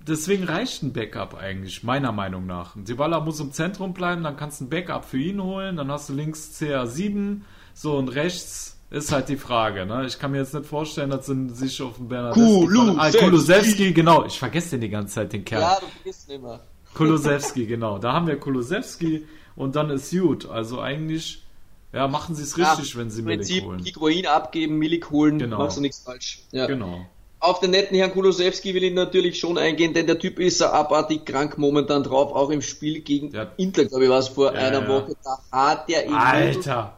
deswegen 0.08 0.44
reicht 0.46 0.84
ein 0.84 0.94
Backup 0.94 1.36
eigentlich, 1.36 1.84
meiner 1.84 2.12
Meinung 2.12 2.46
nach. 2.46 2.76
Dybala 2.76 3.20
muss 3.20 3.40
im 3.40 3.52
Zentrum 3.52 3.94
bleiben, 3.94 4.24
dann 4.24 4.38
kannst 4.38 4.60
du 4.60 4.66
ein 4.66 4.70
Backup 4.70 5.06
für 5.06 5.18
ihn 5.18 5.42
holen, 5.42 5.78
dann 5.78 5.92
hast 5.92 6.10
du 6.10 6.14
links 6.14 6.60
CR7, 6.60 7.42
so 7.74 7.98
und 7.98 8.10
rechts 8.10 8.78
ist 8.92 9.12
halt 9.12 9.30
die 9.30 9.38
Frage. 9.38 9.86
Ne? 9.86 10.06
Ich 10.08 10.18
kann 10.18 10.32
mir 10.32 10.40
jetzt 10.40 10.54
nicht 10.54 10.66
vorstellen, 10.66 11.12
dass 11.12 11.28
sie 11.28 11.50
sich 11.50 11.82
auf 11.82 11.98
den 11.98 12.08
Bernardeschi... 12.08 12.98
Ah, 12.98 13.12
Kulusewski, 13.12 13.94
genau. 13.94 14.26
Ich 14.26 14.40
vergesse 14.40 14.72
den 14.72 14.82
die 14.82 14.90
ganze 14.90 15.16
Zeit, 15.16 15.34
den 15.34 15.46
Kerl. 15.46 15.62
Ja, 15.62 15.78
du 15.80 15.86
vergisst 15.86 16.28
ihn 16.28 16.36
immer. 16.36 16.62
Kulusewski, 16.96 17.68
genau. 17.68 18.00
Da 18.00 18.14
haben 18.14 18.26
wir 18.26 18.40
Kulusewski 18.40 19.28
und 19.56 19.76
dann 19.76 19.92
ist 19.92 20.12
gut. 20.12 20.50
Also 20.50 20.82
eigentlich... 20.82 21.44
Ja, 21.92 22.08
machen 22.08 22.36
sie 22.36 22.44
es 22.44 22.56
richtig, 22.56 22.94
ja, 22.94 23.00
wenn 23.00 23.10
sie 23.10 23.24
Milik 23.24 23.64
holen. 23.64 23.84
Higuain 23.84 24.28
abgeben, 24.28 24.78
Milik 24.78 25.10
holen, 25.10 25.40
genau. 25.40 25.58
machst 25.58 25.78
du 25.78 25.82
nichts 25.82 26.00
falsch. 26.00 26.44
Ja. 26.52 26.68
Genau 26.68 27.08
auf 27.42 27.60
den 27.62 27.72
netten 27.72 27.98
Herrn 27.98 28.12
Kulosewski 28.12 28.74
will 28.74 28.84
ich 28.84 28.94
natürlich 28.94 29.40
schon 29.40 29.58
eingehen, 29.58 29.94
denn 29.94 30.08
der 30.08 30.20
Typ 30.20 30.40
ist 30.40 30.62
abartig 30.62 31.26
krank 31.26 31.58
momentan 31.58 32.04
drauf, 32.04 32.34
auch 32.34 32.50
im 32.50 32.62
Spiel 32.62 33.00
gegen 33.00 33.32
ja. 33.32 33.48
Inter, 33.56 33.86
glaube 33.86 34.04
ich, 34.04 34.10
war 34.10 34.20
es 34.20 34.28
vor 34.28 34.54
ja, 34.54 34.60
einer 34.60 34.82
ja. 34.82 34.88
Woche. 34.88 35.16
Da 35.24 35.40
hat 35.52 35.90
der 35.90 36.10
Alter. 36.12 36.98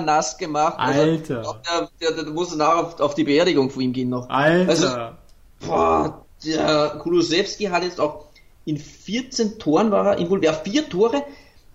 nass 0.00 0.38
gemacht. 0.38 0.74
Also, 0.78 1.00
Alter. 1.00 1.38
Also, 1.38 1.56
der, 2.00 2.10
der, 2.12 2.24
der, 2.24 2.32
muss 2.32 2.54
nachher 2.54 2.76
auf, 2.76 3.00
auf, 3.00 3.14
die 3.14 3.24
Beerdigung 3.24 3.70
von 3.70 3.82
ihm 3.82 3.92
gehen 3.92 4.08
noch. 4.08 4.28
Alter. 4.28 4.70
Also, 4.70 5.66
boah, 5.66 6.24
der 6.44 6.98
Kulosewski 7.02 7.64
hat 7.64 7.82
jetzt 7.82 7.98
auch 7.98 8.26
in 8.64 8.78
14 8.78 9.58
Toren 9.58 9.90
war 9.90 10.06
er 10.06 10.18
involviert. 10.18 10.60
Vier 10.64 10.88
Tore, 10.88 11.24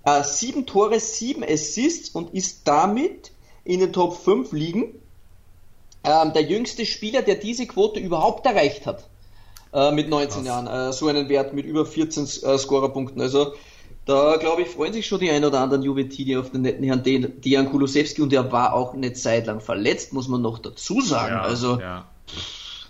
äh, 0.05 0.23
sieben 0.23 0.65
Tore, 0.65 0.99
sieben 0.99 1.43
Assists 1.43 2.09
und 2.09 2.33
ist 2.33 2.67
damit 2.67 3.31
in 3.63 3.79
den 3.79 3.91
Top 3.91 4.15
5 4.15 4.51
liegen 4.53 5.00
ähm, 6.03 6.33
der 6.33 6.43
jüngste 6.43 6.85
Spieler, 6.85 7.21
der 7.21 7.35
diese 7.35 7.67
Quote 7.67 7.99
überhaupt 7.99 8.45
erreicht 8.45 8.85
hat. 8.85 9.07
Äh, 9.73 9.91
mit 9.91 10.09
19 10.09 10.29
Krass. 10.29 10.45
Jahren. 10.45 10.67
Äh, 10.67 10.93
so 10.93 11.07
einen 11.07 11.29
Wert 11.29 11.53
mit 11.53 11.65
über 11.65 11.85
14 11.85 12.23
äh, 12.23 12.57
Scorerpunkten. 12.57 13.21
Also 13.21 13.53
da 14.05 14.37
glaube 14.37 14.63
ich, 14.63 14.69
freuen 14.69 14.93
sich 14.93 15.05
schon 15.05 15.19
die 15.19 15.29
ein 15.29 15.45
oder 15.45 15.59
anderen 15.59 15.83
Juventini 15.83 16.35
auf 16.35 16.51
den 16.51 16.63
netten 16.63 16.83
Herrn 16.83 17.03
Dejan 17.03 17.69
Kulusewski 17.69 18.21
und 18.21 18.33
er 18.33 18.51
war 18.51 18.73
auch 18.73 18.93
eine 18.93 19.13
Zeit 19.13 19.45
lang 19.45 19.61
verletzt, 19.61 20.11
muss 20.11 20.27
man 20.27 20.41
noch 20.41 20.59
dazu 20.59 21.01
sagen. 21.01 21.35
Ja, 21.35 21.41
also 21.41 21.79
ja. 21.79 22.05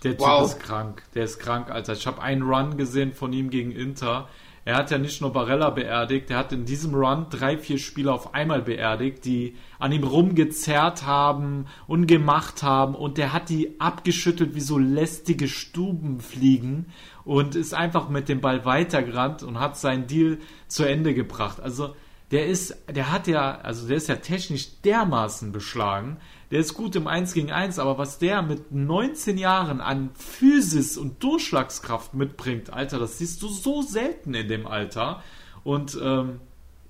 Der 0.02 0.12
Typ 0.12 0.20
wow. 0.20 0.44
ist 0.44 0.58
krank. 0.58 1.02
Der 1.14 1.24
ist 1.24 1.38
krank, 1.38 1.70
Alter. 1.70 1.92
Ich 1.92 2.06
habe 2.06 2.20
einen 2.20 2.42
Run 2.42 2.76
gesehen 2.76 3.12
von 3.12 3.32
ihm 3.32 3.50
gegen 3.50 3.70
Inter. 3.70 4.28
Er 4.64 4.76
hat 4.76 4.92
ja 4.92 4.98
nicht 4.98 5.20
nur 5.20 5.32
Barella 5.32 5.70
beerdigt, 5.70 6.30
er 6.30 6.38
hat 6.38 6.52
in 6.52 6.64
diesem 6.64 6.94
Run 6.94 7.26
drei, 7.30 7.58
vier 7.58 7.78
Spieler 7.78 8.14
auf 8.14 8.32
einmal 8.32 8.62
beerdigt, 8.62 9.24
die 9.24 9.56
an 9.80 9.90
ihm 9.90 10.04
rumgezerrt 10.04 11.04
haben 11.04 11.66
und 11.88 12.06
gemacht 12.06 12.62
haben 12.62 12.94
und 12.94 13.18
der 13.18 13.32
hat 13.32 13.48
die 13.48 13.80
abgeschüttelt 13.80 14.54
wie 14.54 14.60
so 14.60 14.78
lästige 14.78 15.48
Stubenfliegen 15.48 16.86
und 17.24 17.56
ist 17.56 17.74
einfach 17.74 18.08
mit 18.08 18.28
dem 18.28 18.40
Ball 18.40 18.64
weitergerannt 18.64 19.42
und 19.42 19.58
hat 19.58 19.76
seinen 19.76 20.06
Deal 20.06 20.38
zu 20.68 20.84
Ende 20.84 21.12
gebracht. 21.12 21.58
Also 21.60 21.96
der 22.30 22.46
ist, 22.46 22.76
der 22.88 23.10
hat 23.10 23.26
ja, 23.26 23.58
also 23.62 23.88
der 23.88 23.96
ist 23.96 24.08
ja 24.08 24.16
technisch 24.16 24.80
dermaßen 24.82 25.50
beschlagen, 25.50 26.18
der 26.52 26.60
ist 26.60 26.74
gut 26.74 26.94
im 26.96 27.06
1 27.06 27.32
gegen 27.32 27.50
1, 27.50 27.78
aber 27.78 27.96
was 27.96 28.18
der 28.18 28.42
mit 28.42 28.72
19 28.72 29.38
Jahren 29.38 29.80
an 29.80 30.10
Physis 30.14 30.98
und 30.98 31.22
Durchschlagskraft 31.22 32.12
mitbringt, 32.12 32.70
Alter, 32.70 32.98
das 32.98 33.16
siehst 33.16 33.40
du 33.40 33.48
so 33.48 33.80
selten 33.80 34.34
in 34.34 34.48
dem 34.48 34.66
Alter. 34.66 35.22
Und 35.64 35.98
ähm, 36.00 36.40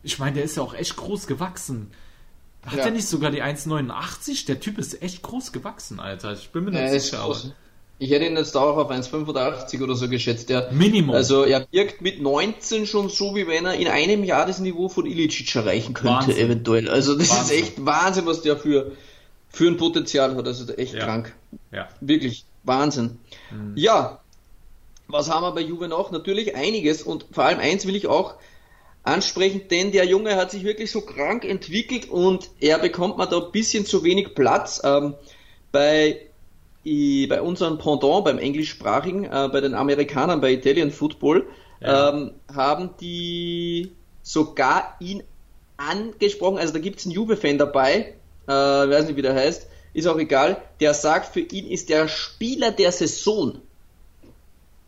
ich 0.03 0.19
meine, 0.19 0.35
der 0.35 0.43
ist 0.43 0.57
ja 0.57 0.65
auch 0.65 0.75
echt 0.75 0.97
groß 0.97 1.29
gewachsen. 1.29 1.93
Hat 2.67 2.79
ja. 2.79 2.87
er 2.87 2.91
nicht 2.91 3.07
sogar 3.07 3.31
die 3.31 3.41
1,89? 3.41 4.47
Der 4.47 4.59
Typ 4.59 4.79
ist 4.79 5.01
echt 5.01 5.23
groß 5.23 5.53
gewachsen, 5.53 6.01
Alter. 6.01 6.33
Ich 6.33 6.51
bin 6.51 6.65
mir 6.65 6.73
nicht 6.73 6.81
ja, 6.81 6.99
sicher. 6.99 7.53
Ich 8.01 8.11
hätte 8.11 8.25
ihn 8.25 8.37
jetzt 8.37 8.57
auch 8.57 8.77
auf 8.77 8.91
1,85 8.91 9.81
oder 9.81 9.95
so 9.95 10.09
geschätzt. 10.09 10.49
Der, 10.49 10.73
Minimum. 10.73 11.15
Also 11.15 11.45
er 11.45 11.69
wirkt 11.71 12.03
mit 12.03 12.21
19 12.21 12.87
schon 12.87 13.09
so, 13.11 13.37
wie 13.37 13.47
wenn 13.47 13.65
er 13.65 13.75
in 13.75 13.87
einem 13.87 14.25
Jahr 14.25 14.45
das 14.45 14.59
Niveau 14.59 14.89
von 14.89 15.07
Ilicic 15.07 15.55
erreichen 15.55 15.95
könnte, 15.95 16.27
Wahnsinn. 16.27 16.37
eventuell. 16.37 16.89
Also 16.89 17.17
das 17.17 17.31
Wahnsinn. 17.31 17.57
ist 17.57 17.63
echt 17.63 17.87
Wahnsinn, 17.87 18.27
was 18.27 18.43
der 18.43 18.57
für, 18.57 18.91
für 19.53 19.67
ein 19.67 19.77
Potenzial 19.77 20.35
hat. 20.35 20.47
Also 20.47 20.73
echt 20.75 20.95
ja. 20.95 21.05
krank. 21.05 21.35
Ja. 21.71 21.89
Wirklich 22.01 22.45
Wahnsinn. 22.65 23.19
Mhm. 23.51 23.73
Ja, 23.77 24.21
was 25.09 25.31
haben 25.31 25.43
wir 25.43 25.53
bei 25.53 25.61
Juve 25.61 25.89
noch? 25.89 26.11
Natürlich 26.11 26.57
einiges 26.57 27.03
und 27.03 27.27
vor 27.33 27.45
allem 27.45 27.59
eins 27.59 27.87
will 27.87 27.97
ich 27.97 28.07
auch 28.07 28.35
ansprechen, 29.03 29.63
denn 29.71 29.93
der 29.93 30.07
Junge 30.07 30.37
hat 30.37 30.51
sich 30.51 30.65
wirklich 30.65 30.91
so 30.91 31.01
krank 31.01 31.45
entwickelt 31.45 32.09
und 32.09 32.51
er 32.61 32.79
bekommt 32.79 33.19
man 33.19 33.29
da 33.29 33.39
ein 33.39 33.53
bisschen 33.53 33.85
zu 33.85 34.05
wenig 34.05 34.35
Platz. 34.35 34.81
Ähm, 34.85 35.15
bei, 35.73 36.21
i, 36.85 37.27
bei 37.27 37.43
unserem 37.43 37.79
Pendant, 37.79 38.25
beim 38.25 38.39
englischsprachigen, 38.39 39.25
äh, 39.25 39.49
bei 39.53 39.61
den 39.61 39.75
Amerikanern, 39.75 40.41
bei 40.41 40.53
Italian 40.53 40.91
Football, 40.93 41.47
ja. 41.81 42.11
ähm, 42.11 42.33
haben 42.55 42.91
die 43.01 43.93
sogar 44.23 44.97
ihn 45.01 45.25
angesprochen, 45.77 46.59
also 46.59 46.73
da 46.73 46.79
gibt 46.79 47.01
es 47.01 47.07
einen 47.07 47.15
Juve-Fan 47.15 47.59
dabei, 47.59 48.15
äh, 48.47 48.53
weiß 48.53 49.07
nicht 49.07 49.17
wie 49.17 49.23
der 49.23 49.35
heißt, 49.35 49.67
ist 49.95 50.07
auch 50.07 50.19
egal, 50.19 50.63
der 50.81 50.95
sagt, 50.95 51.33
für 51.33 51.41
ihn 51.41 51.71
ist 51.71 51.89
der 51.89 52.09
Spieler 52.09 52.71
der 52.71 52.93
Saison 52.93 53.61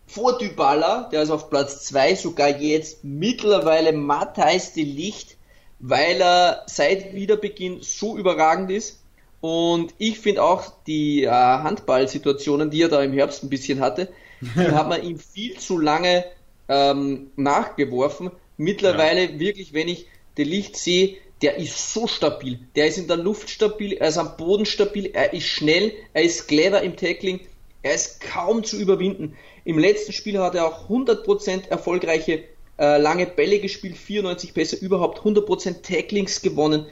vor 0.06 0.38
Dybala, 0.38 1.08
der 1.10 1.22
ist 1.22 1.30
auf 1.30 1.50
Platz 1.50 1.84
2, 1.86 2.14
sogar 2.14 2.48
jetzt 2.48 3.02
mittlerweile 3.02 3.92
Matthijs 3.92 4.72
de 4.72 4.84
Licht, 4.84 5.36
weil 5.80 6.20
er 6.20 6.62
seit 6.66 7.14
Wiederbeginn 7.14 7.78
so 7.80 8.16
überragend 8.16 8.70
ist. 8.70 9.00
Und 9.40 9.92
ich 9.98 10.20
finde 10.20 10.42
auch 10.42 10.72
die 10.86 11.24
äh, 11.24 11.30
Handballsituationen, 11.30 12.70
die 12.70 12.82
er 12.82 12.88
da 12.88 13.02
im 13.02 13.12
Herbst 13.12 13.42
ein 13.42 13.50
bisschen 13.50 13.80
hatte, 13.80 14.08
die 14.40 14.72
hat 14.72 14.88
man 14.88 15.02
ihm 15.02 15.18
viel 15.18 15.58
zu 15.58 15.78
lange 15.78 16.24
ähm, 16.68 17.30
nachgeworfen. 17.36 18.30
Mittlerweile 18.56 19.32
ja. 19.32 19.38
wirklich, 19.38 19.74
wenn 19.74 19.88
ich 19.88 20.06
de 20.38 20.44
Licht 20.44 20.76
sehe, 20.76 21.16
der 21.42 21.56
ist 21.56 21.92
so 21.92 22.06
stabil. 22.06 22.60
Der 22.76 22.86
ist 22.86 22.98
in 22.98 23.08
der 23.08 23.16
Luft 23.16 23.50
stabil, 23.50 23.94
er 23.94 24.08
ist 24.08 24.18
am 24.18 24.36
Boden 24.36 24.66
stabil, 24.66 25.10
er 25.12 25.32
ist 25.32 25.46
schnell, 25.46 25.92
er 26.12 26.22
ist 26.22 26.48
clever 26.48 26.82
im 26.82 26.96
Tackling, 26.96 27.40
er 27.82 27.94
ist 27.94 28.20
kaum 28.20 28.64
zu 28.64 28.78
überwinden. 28.78 29.36
Im 29.64 29.78
letzten 29.78 30.12
Spiel 30.12 30.38
hat 30.38 30.54
er 30.54 30.66
auch 30.66 30.88
100% 30.88 31.68
erfolgreiche 31.68 32.44
äh, 32.78 32.98
lange 32.98 33.26
Bälle 33.26 33.60
gespielt, 33.60 33.96
94 33.96 34.54
Pässe, 34.54 34.76
überhaupt 34.76 35.20
100% 35.20 35.82
Tacklings 35.82 36.42
gewonnen, 36.42 36.86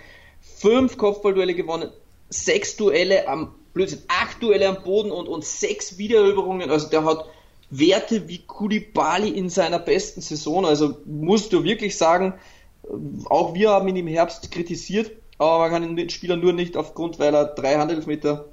5 0.59 0.97
Kopfballduelle 0.97 1.55
gewonnen, 1.55 1.91
6 2.29 2.77
Duelle 2.77 3.29
am 3.29 3.55
Blödsinn, 3.75 4.03
8 4.09 4.43
Duelle 4.43 4.69
am 4.69 4.83
Boden 4.83 5.11
und, 5.11 5.29
und 5.29 5.45
6 5.45 5.99
Wiedereroberungen. 5.99 6.71
Also 6.71 6.89
der 6.89 7.05
hat 7.05 7.27
Werte 7.71 8.29
wie 8.29 8.39
Kulibali 8.39 9.31
in 9.31 9.49
seiner 9.49 9.79
besten 9.79 10.21
Saison. 10.21 10.67
Also 10.67 10.99
musst 11.07 11.53
du 11.53 11.65
wirklich 11.65 11.97
sagen, 11.97 12.35
auch 13.27 13.55
wir 13.55 13.71
haben 13.71 13.89
ihn 13.89 13.97
im 13.97 14.07
Herbst 14.07 14.51
kritisiert, 14.51 15.13
aber 15.39 15.59
man 15.59 15.71
kann 15.71 15.97
den 15.97 16.11
Spieler 16.11 16.37
nur 16.37 16.53
nicht 16.53 16.77
aufgrund, 16.77 17.19
weil 17.19 17.35
er 17.35 17.47
drei 17.47 17.77
Handelfmeter 17.77 18.47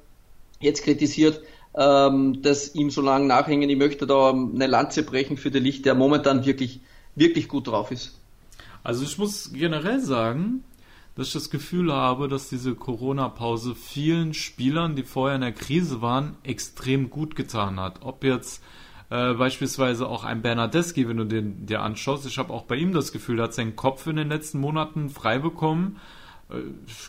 jetzt 0.59 0.83
kritisiert, 0.83 1.41
ähm, 1.75 2.41
dass 2.41 2.73
ihm 2.75 2.89
so 2.89 3.01
lange 3.01 3.25
nachhängen. 3.25 3.69
Ich 3.69 3.77
möchte 3.77 4.07
da 4.07 4.31
eine 4.31 4.67
Lanze 4.67 5.03
brechen 5.03 5.37
für 5.37 5.51
den 5.51 5.63
Licht, 5.63 5.85
der 5.85 5.95
momentan 5.95 6.45
wirklich, 6.45 6.81
wirklich 7.15 7.47
gut 7.47 7.67
drauf 7.67 7.91
ist. 7.91 8.17
Also 8.83 9.03
ich 9.03 9.17
muss 9.17 9.51
generell 9.53 9.99
sagen, 9.99 10.63
dass 11.15 11.27
ich 11.27 11.33
das 11.33 11.49
Gefühl 11.49 11.91
habe, 11.91 12.27
dass 12.27 12.49
diese 12.49 12.75
Corona-Pause 12.75 13.75
vielen 13.75 14.33
Spielern, 14.33 14.95
die 14.95 15.03
vorher 15.03 15.35
in 15.35 15.41
der 15.41 15.51
Krise 15.51 16.01
waren, 16.01 16.37
extrem 16.43 17.09
gut 17.09 17.35
getan 17.35 17.79
hat. 17.79 17.99
Ob 18.03 18.23
jetzt 18.23 18.63
äh, 19.09 19.33
beispielsweise 19.33 20.07
auch 20.07 20.23
ein 20.23 20.41
Bernardeschi, 20.41 21.07
wenn 21.07 21.17
du 21.17 21.25
den 21.25 21.65
dir 21.65 21.81
anschaust. 21.81 22.25
Ich 22.25 22.37
habe 22.37 22.53
auch 22.53 22.63
bei 22.63 22.75
ihm 22.75 22.93
das 22.93 23.11
Gefühl, 23.11 23.39
er 23.39 23.45
hat 23.45 23.53
seinen 23.53 23.75
Kopf 23.75 24.05
in 24.07 24.15
den 24.15 24.29
letzten 24.29 24.59
Monaten 24.59 25.09
frei 25.09 25.39
bekommen. 25.39 25.99
Äh, 26.49 26.57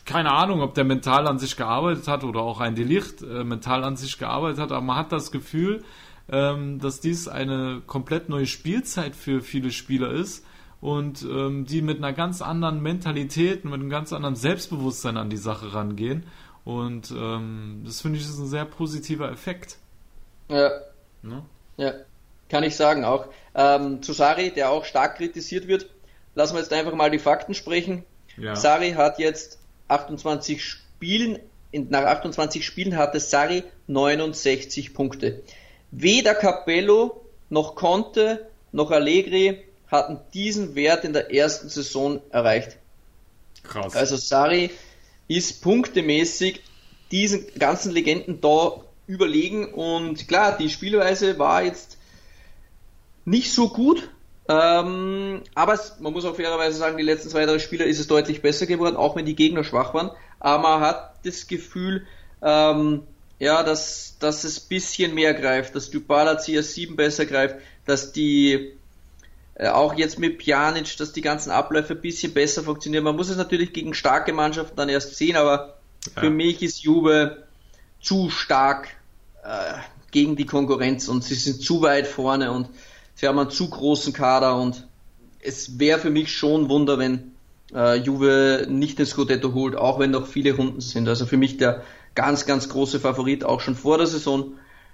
keine 0.05 0.33
Ahnung, 0.33 0.63
ob 0.63 0.75
der 0.75 0.85
mental 0.85 1.27
an 1.27 1.39
sich 1.39 1.57
gearbeitet 1.57 2.09
hat 2.09 2.25
oder 2.25 2.41
auch 2.41 2.61
ein 2.61 2.75
Delicht 2.75 3.23
äh, 3.23 3.45
mental 3.45 3.85
an 3.85 3.97
sich 3.97 4.19
gearbeitet 4.19 4.61
hat, 4.61 4.73
aber 4.73 4.85
man 4.85 4.97
hat 4.97 5.13
das 5.13 5.31
Gefühl, 5.31 5.85
ähm, 6.31 6.79
dass 6.79 7.01
dies 7.01 7.29
eine 7.29 7.83
komplett 7.87 8.29
neue 8.29 8.47
Spielzeit 8.47 9.17
für 9.17 9.41
viele 9.41 9.71
Spieler 9.71 10.11
ist 10.11 10.47
und 10.81 11.23
ähm, 11.23 11.67
die 11.67 11.83
mit 11.83 11.99
einer 11.99 12.13
ganz 12.13 12.41
anderen 12.41 12.81
Mentalität, 12.81 13.65
mit 13.65 13.75
einem 13.75 13.91
ganz 13.91 14.13
anderen 14.13 14.37
Selbstbewusstsein 14.37 15.17
an 15.17 15.29
die 15.29 15.37
Sache 15.37 15.75
rangehen. 15.75 16.25
Und 16.65 17.11
ähm, 17.11 17.83
das 17.85 18.01
finde 18.01 18.19
ich 18.19 18.25
ist 18.25 18.39
ein 18.39 18.47
sehr 18.47 18.65
positiver 18.65 19.31
Effekt. 19.31 19.79
Ja. 20.49 20.71
Ne? 21.23 21.43
Ja, 21.81 21.95
kann 22.51 22.63
ich 22.63 22.77
sagen 22.77 23.05
auch. 23.05 23.27
Ähm, 23.55 24.03
zu 24.03 24.13
Sari, 24.13 24.51
der 24.51 24.71
auch 24.71 24.85
stark 24.85 25.17
kritisiert 25.17 25.67
wird, 25.67 25.89
lassen 26.35 26.55
wir 26.55 26.61
jetzt 26.61 26.73
einfach 26.75 26.95
mal 26.95 27.11
die 27.11 27.19
Fakten 27.19 27.55
sprechen. 27.55 28.05
Ja. 28.37 28.55
Sari 28.55 28.93
hat 28.93 29.19
jetzt 29.19 29.59
28 29.89 30.63
Spielen, 30.63 31.39
nach 31.73 32.05
28 32.05 32.67
Spielen 32.67 32.99
hatte 32.99 33.19
Sari 33.19 33.65
69 33.87 34.93
Punkte. 34.93 35.43
Weder 35.91 36.35
Capello 36.35 37.25
noch 37.49 37.77
Conte 37.77 38.47
noch 38.73 38.91
Allegri 38.91 39.65
hatten 39.89 40.21
diesen 40.35 40.75
Wert 40.75 41.05
in 41.05 41.15
der 41.15 41.35
ersten 41.35 41.71
Saison 41.71 42.21
erreicht. 42.31 42.77
Krass. 43.63 43.97
Also 43.97 44.17
Sari 44.17 44.71
ist 45.29 45.63
punktemäßig 45.63 46.63
diesen 47.11 47.47
ganzen 47.59 47.93
Legenden 47.93 48.43
da 48.43 48.85
überlegen 49.11 49.73
und 49.75 50.29
klar, 50.29 50.57
die 50.57 50.71
Spielweise 50.71 51.39
war 51.39 51.63
jetzt 51.63 51.99
nicht 53.25 53.53
so 53.53 53.69
gut, 53.69 54.09
ähm, 54.49 55.43
aber 55.55 55.75
es, 55.75 55.97
man 56.01 56.13
muss 56.13 56.25
auch 56.25 56.37
fairerweise 56.37 56.79
sagen, 56.79 56.97
die 56.97 57.03
letzten 57.03 57.29
zwei, 57.29 57.45
drei 57.45 57.59
Spieler 57.59 57.87
ist 57.87 57.99
es 57.99 58.07
deutlich 58.07 58.41
besser 58.41 58.67
geworden, 58.67 58.97
auch 58.97 59.17
wenn 59.17 59.27
die 59.27 59.37
Gegner 59.37 59.65
schwach 59.65 59.95
waren. 59.95 60.11
Aber 60.39 60.63
man 60.63 60.81
hat 60.81 61.15
das 61.25 61.47
Gefühl, 61.47 62.07
ähm, 62.43 63.03
ja, 63.39 63.63
dass, 63.63 64.17
dass 64.19 64.45
es 64.45 64.61
bisschen 64.61 65.15
mehr 65.15 65.35
greift, 65.35 65.75
dass 65.75 65.91
Dybala 65.91 66.39
CS7 66.39 66.95
besser 66.97 67.27
greift, 67.27 67.57
dass 67.87 68.13
die 68.13 68.73
äh, 69.55 69.69
auch 69.69 69.95
jetzt 69.95 70.19
mit 70.19 70.39
Pjanic, 70.39 70.97
dass 70.97 71.13
die 71.13 71.21
ganzen 71.21 71.51
Abläufe 71.51 71.95
ein 71.95 72.01
bisschen 72.01 72.33
besser 72.33 72.63
funktionieren. 72.63 73.05
Man 73.05 73.17
muss 73.17 73.29
es 73.29 73.37
natürlich 73.37 73.73
gegen 73.73 73.95
starke 73.95 74.33
Mannschaften 74.33 74.77
dann 74.77 74.89
erst 74.89 75.17
sehen, 75.17 75.37
aber 75.37 75.79
ja. 76.15 76.23
für 76.23 76.31
mich 76.31 76.63
ist 76.63 76.83
Juve 76.83 77.45
zu 78.01 78.31
stark 78.31 78.89
äh, 79.45 79.75
gegen 80.11 80.37
die 80.37 80.47
Konkurrenz 80.47 81.09
und 81.09 81.25
sie 81.25 81.35
sind 81.35 81.63
zu 81.63 81.83
weit 81.83 82.07
vorne 82.07 82.53
und 82.53 82.69
sie 83.15 83.29
haben 83.29 83.39
einen 83.39 83.51
zu 83.51 83.71
großen 83.71 84.13
Kader 84.13 84.57
und 84.57 84.87
es 85.43 85.79
wäre 85.79 85.99
für 85.99 86.11
mich 86.11 86.33
schon 86.33 86.65
ein 86.65 86.69
Wunder, 86.69 86.99
wenn 86.99 87.33
äh, 87.75 87.97
Juve 87.97 88.67
nicht 88.69 88.99
den 88.99 89.07
Scudetto 89.07 89.55
holt, 89.55 89.77
auch 89.77 89.99
wenn 89.99 90.11
noch 90.11 90.27
viele 90.27 90.55
Runden 90.55 90.81
sind. 90.81 91.09
Also 91.09 91.27
für 91.27 91.37
mich 91.37 91.57
der 91.57 91.83
ganz, 92.15 92.47
ganz 92.47 92.69
große 92.69 93.01
Favorit 93.01 93.45
auch 93.45 93.61
schon 93.61 93.77
vor 93.77 93.99
der 93.99 94.07
Saison 94.07 94.53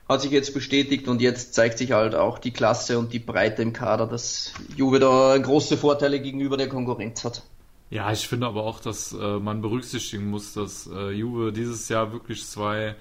hat 0.09 0.23
sich 0.23 0.31
jetzt 0.31 0.55
bestätigt 0.55 1.09
und 1.09 1.21
jetzt 1.21 1.55
zeigt 1.55 1.79
sich 1.79 1.93
halt 1.93 2.15
auch 2.15 2.39
die 2.39 2.53
Klasse 2.53 2.99
und 2.99 3.13
die 3.13 3.19
Breite 3.19 3.63
im 3.63 3.73
Kader, 3.73 4.07
dass 4.07 4.53
Juve 4.77 5.01
da 5.01 5.37
große 5.37 5.77
Vorteile 5.77 6.21
gegenüber 6.21 6.57
der 6.57 6.69
Konkurrenz 6.69 7.25
hat. 7.25 7.43
Ja, 7.91 8.13
ich 8.13 8.29
finde 8.29 8.47
aber 8.47 8.65
auch, 8.65 8.81
dass 8.81 9.13
äh, 9.13 9.39
man 9.39 9.63
berücksichtigen 9.63 10.31
muss, 10.31 10.53
dass 10.55 10.89
äh, 10.93 11.11
Juve 11.11 11.53
dieses 11.53 11.89
Jahr 11.89 12.13
wirklich 12.13 12.45
zwei 12.47 12.97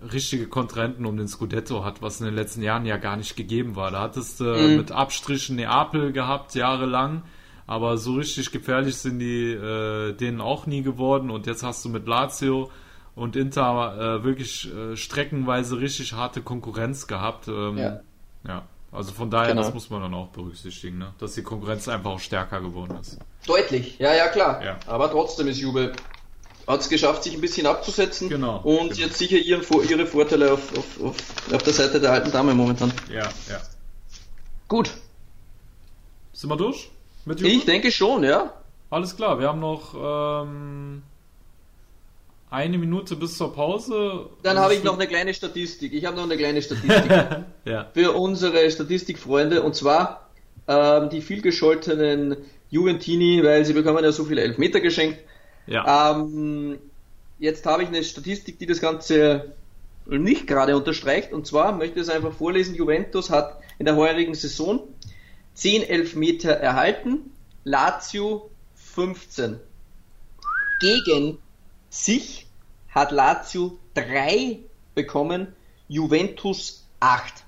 richtige 0.00 0.46
Kontrahenten 0.46 1.06
um 1.06 1.16
den 1.16 1.28
Scudetto 1.28 1.84
hat, 1.84 2.02
was 2.02 2.20
in 2.20 2.26
den 2.26 2.34
letzten 2.34 2.62
Jahren 2.62 2.86
ja 2.86 2.96
gar 2.96 3.16
nicht 3.16 3.36
gegeben 3.36 3.76
war. 3.76 3.90
Da 3.90 4.00
hattest 4.00 4.40
du 4.40 4.44
äh, 4.44 4.68
mhm. 4.68 4.76
mit 4.76 4.92
Abstrichen 4.92 5.56
Neapel 5.56 6.12
gehabt, 6.12 6.54
jahrelang, 6.54 7.22
aber 7.66 7.98
so 7.98 8.14
richtig 8.14 8.52
gefährlich 8.52 8.96
sind 8.96 9.18
die 9.18 9.52
äh, 9.52 10.12
denen 10.12 10.40
auch 10.40 10.66
nie 10.66 10.82
geworden 10.82 11.30
und 11.30 11.46
jetzt 11.46 11.62
hast 11.62 11.84
du 11.84 11.88
mit 11.88 12.06
Lazio 12.06 12.70
und 13.14 13.34
Inter 13.34 14.20
äh, 14.20 14.24
wirklich 14.24 14.72
äh, 14.72 14.96
streckenweise 14.96 15.80
richtig 15.80 16.12
harte 16.12 16.40
Konkurrenz 16.40 17.08
gehabt. 17.08 17.48
Ähm, 17.48 17.78
ja. 17.78 18.00
ja. 18.46 18.62
Also 18.90 19.12
von 19.12 19.30
daher, 19.30 19.50
genau. 19.50 19.62
das 19.62 19.74
muss 19.74 19.90
man 19.90 20.00
dann 20.00 20.14
auch 20.14 20.28
berücksichtigen, 20.28 20.98
ne? 20.98 21.12
dass 21.18 21.34
die 21.34 21.42
Konkurrenz 21.42 21.88
einfach 21.88 22.12
auch 22.12 22.20
stärker 22.20 22.60
geworden 22.60 22.96
ist. 22.98 23.18
Deutlich, 23.46 23.98
ja, 23.98 24.14
ja, 24.14 24.28
klar. 24.28 24.64
Ja. 24.64 24.78
Aber 24.86 25.10
trotzdem 25.10 25.46
ist 25.48 25.58
Jubel 25.58 25.92
hat 26.68 26.80
es 26.82 26.88
geschafft, 26.90 27.24
sich 27.24 27.34
ein 27.34 27.40
bisschen 27.40 27.66
abzusetzen. 27.66 28.28
Genau. 28.28 28.60
Und 28.62 28.90
genau. 28.90 29.06
jetzt 29.06 29.16
sicher 29.16 29.38
ihren, 29.38 29.62
ihre 29.88 30.06
Vorteile 30.06 30.52
auf, 30.52 30.76
auf, 30.76 31.02
auf, 31.02 31.16
auf 31.52 31.62
der 31.62 31.72
Seite 31.72 31.98
der 31.98 32.12
alten 32.12 32.30
Dame 32.30 32.54
momentan. 32.54 32.92
Ja, 33.10 33.22
ja. 33.48 33.60
Gut. 34.68 34.90
Sind 36.34 36.50
wir 36.50 36.56
durch? 36.56 36.90
Mit 37.24 37.40
ich 37.40 37.64
denke 37.64 37.90
schon, 37.90 38.22
ja. 38.22 38.52
Alles 38.90 39.16
klar, 39.16 39.40
wir 39.40 39.48
haben 39.48 39.60
noch 39.60 39.94
ähm, 39.94 41.02
eine 42.50 42.78
Minute 42.78 43.16
bis 43.16 43.36
zur 43.38 43.54
Pause. 43.54 44.26
Dann 44.42 44.58
habe 44.58 44.74
ich 44.74 44.84
noch 44.84 44.94
eine 44.94 45.06
kleine 45.06 45.32
Statistik. 45.32 45.94
Ich 45.94 46.04
habe 46.04 46.16
noch 46.16 46.24
eine 46.24 46.36
kleine 46.36 46.60
Statistik 46.60 47.10
ja. 47.64 47.88
für 47.94 48.12
unsere 48.12 48.70
Statistikfreunde 48.70 49.62
und 49.62 49.74
zwar 49.74 50.28
ähm, 50.66 51.08
die 51.08 51.22
vielgescholtenen 51.22 52.36
Juventini, 52.70 53.42
weil 53.42 53.64
sie 53.64 53.72
bekommen 53.72 54.04
ja 54.04 54.12
so 54.12 54.24
viele 54.24 54.42
Elfmeter 54.42 54.80
geschenkt. 54.80 55.18
Ja. 55.68 56.12
Ähm, 56.12 56.78
jetzt 57.38 57.64
habe 57.66 57.82
ich 57.82 57.88
eine 57.88 58.02
Statistik, 58.02 58.58
die 58.58 58.66
das 58.66 58.80
Ganze 58.80 59.52
nicht 60.06 60.46
gerade 60.46 60.76
unterstreicht. 60.76 61.32
Und 61.32 61.46
zwar 61.46 61.72
möchte 61.72 62.00
ich 62.00 62.06
es 62.06 62.08
einfach 62.08 62.32
vorlesen. 62.32 62.74
Juventus 62.74 63.30
hat 63.30 63.60
in 63.78 63.84
der 63.84 63.96
heurigen 63.96 64.34
Saison 64.34 64.80
10 65.54 65.82
Elfmeter 65.82 66.52
erhalten, 66.52 67.32
Lazio 67.64 68.50
15. 68.76 69.60
Gegen 70.80 71.38
sich 71.90 72.46
hat 72.90 73.12
Lazio 73.12 73.78
3 73.94 74.60
bekommen, 74.94 75.48
Juventus 75.88 76.84
8. 77.00 77.44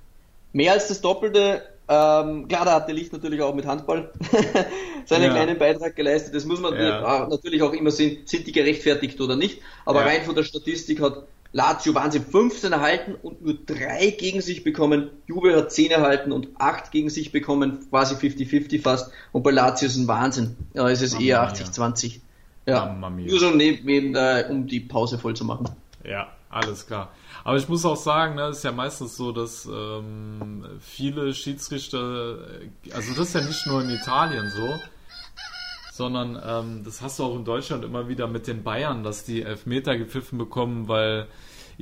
Mehr 0.52 0.72
als 0.72 0.88
das 0.88 1.00
Doppelte 1.00 1.62
ähm, 1.92 2.46
klar, 2.46 2.64
da 2.64 2.74
hat 2.76 2.86
der 2.86 2.94
Licht 2.94 3.12
natürlich 3.12 3.42
auch 3.42 3.52
mit 3.52 3.66
Handball 3.66 4.12
seinen 5.06 5.24
ja. 5.24 5.30
kleinen 5.30 5.58
Beitrag 5.58 5.96
geleistet. 5.96 6.36
Das 6.36 6.44
muss 6.44 6.60
man 6.60 6.74
ja. 6.74 7.26
natürlich 7.28 7.62
auch 7.62 7.72
immer 7.72 7.90
sehen, 7.90 8.18
sind 8.26 8.46
die 8.46 8.52
gerechtfertigt 8.52 9.20
oder 9.20 9.34
nicht. 9.34 9.60
Aber 9.84 10.02
ja. 10.02 10.06
rein 10.06 10.22
von 10.22 10.36
der 10.36 10.44
Statistik 10.44 11.02
hat 11.02 11.24
Lazio 11.50 11.92
Wahnsinn, 11.96 12.24
15 12.24 12.70
erhalten 12.70 13.16
und 13.20 13.42
nur 13.44 13.54
drei 13.54 14.14
gegen 14.16 14.40
sich 14.40 14.62
bekommen. 14.62 15.10
Juve 15.26 15.56
hat 15.56 15.72
10 15.72 15.90
erhalten 15.90 16.30
und 16.30 16.50
8 16.60 16.92
gegen 16.92 17.10
sich 17.10 17.32
bekommen, 17.32 17.80
quasi 17.90 18.14
50-50 18.14 18.80
fast. 18.80 19.10
Und 19.32 19.42
bei 19.42 19.50
Lazio 19.50 19.88
ist 19.88 19.96
ein 19.96 20.06
Wahnsinn. 20.06 20.56
Ja, 20.74 20.88
es 20.88 21.02
ist 21.02 21.20
eher 21.20 21.42
80-20. 21.52 22.20
Ja, 22.66 22.94
nur 22.94 23.40
so 23.40 23.50
neben, 23.50 23.84
neben 23.84 24.14
äh, 24.14 24.44
um 24.48 24.68
die 24.68 24.78
Pause 24.78 25.18
voll 25.18 25.34
zu 25.34 25.44
machen. 25.44 25.70
Ja, 26.04 26.28
alles 26.50 26.86
klar. 26.86 27.10
Aber 27.44 27.56
ich 27.56 27.68
muss 27.68 27.84
auch 27.84 27.96
sagen, 27.96 28.34
ne, 28.34 28.48
ist 28.48 28.64
ja 28.64 28.72
meistens 28.72 29.16
so, 29.16 29.32
dass 29.32 29.66
ähm, 29.66 30.64
viele 30.80 31.32
Schiedsrichter, 31.34 32.38
also 32.92 33.14
das 33.14 33.28
ist 33.28 33.34
ja 33.34 33.40
nicht 33.40 33.66
nur 33.66 33.82
in 33.82 33.90
Italien 33.90 34.50
so, 34.50 34.78
sondern 35.92 36.40
ähm, 36.44 36.84
das 36.84 37.02
hast 37.02 37.18
du 37.18 37.24
auch 37.24 37.36
in 37.36 37.44
Deutschland 37.44 37.84
immer 37.84 38.08
wieder 38.08 38.26
mit 38.26 38.46
den 38.46 38.62
Bayern, 38.62 39.02
dass 39.02 39.24
die 39.24 39.42
Elfmeter 39.42 39.96
gepfiffen 39.96 40.38
bekommen, 40.38 40.88
weil 40.88 41.26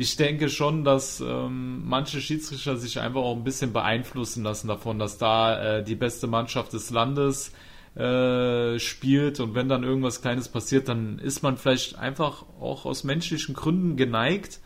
ich 0.01 0.17
denke 0.17 0.49
schon, 0.49 0.85
dass 0.85 1.21
ähm, 1.21 1.83
manche 1.85 2.21
Schiedsrichter 2.21 2.77
sich 2.77 3.01
einfach 3.01 3.21
auch 3.21 3.37
ein 3.37 3.43
bisschen 3.43 3.73
beeinflussen 3.73 4.45
lassen 4.45 4.69
davon, 4.69 5.01
dass 5.01 5.19
da 5.19 5.79
äh, 5.79 5.85
die 5.85 5.97
beste 5.97 6.29
Mannschaft 6.29 6.73
des 6.73 6.91
Landes 6.91 7.53
äh, 7.97 8.79
spielt. 8.79 9.41
Und 9.41 9.57
wenn 9.57 9.69
dann 9.69 9.83
irgendwas 9.83 10.23
Kleines 10.23 10.49
passiert, 10.49 10.89
dann 10.89 11.19
ist 11.19 11.43
man 11.43 11.57
vielleicht 11.57 11.99
einfach 11.99 12.45
auch 12.61 12.85
aus 12.85 13.03
menschlichen 13.03 13.57
Gründen 13.57 13.97
geneigt, 13.97 14.61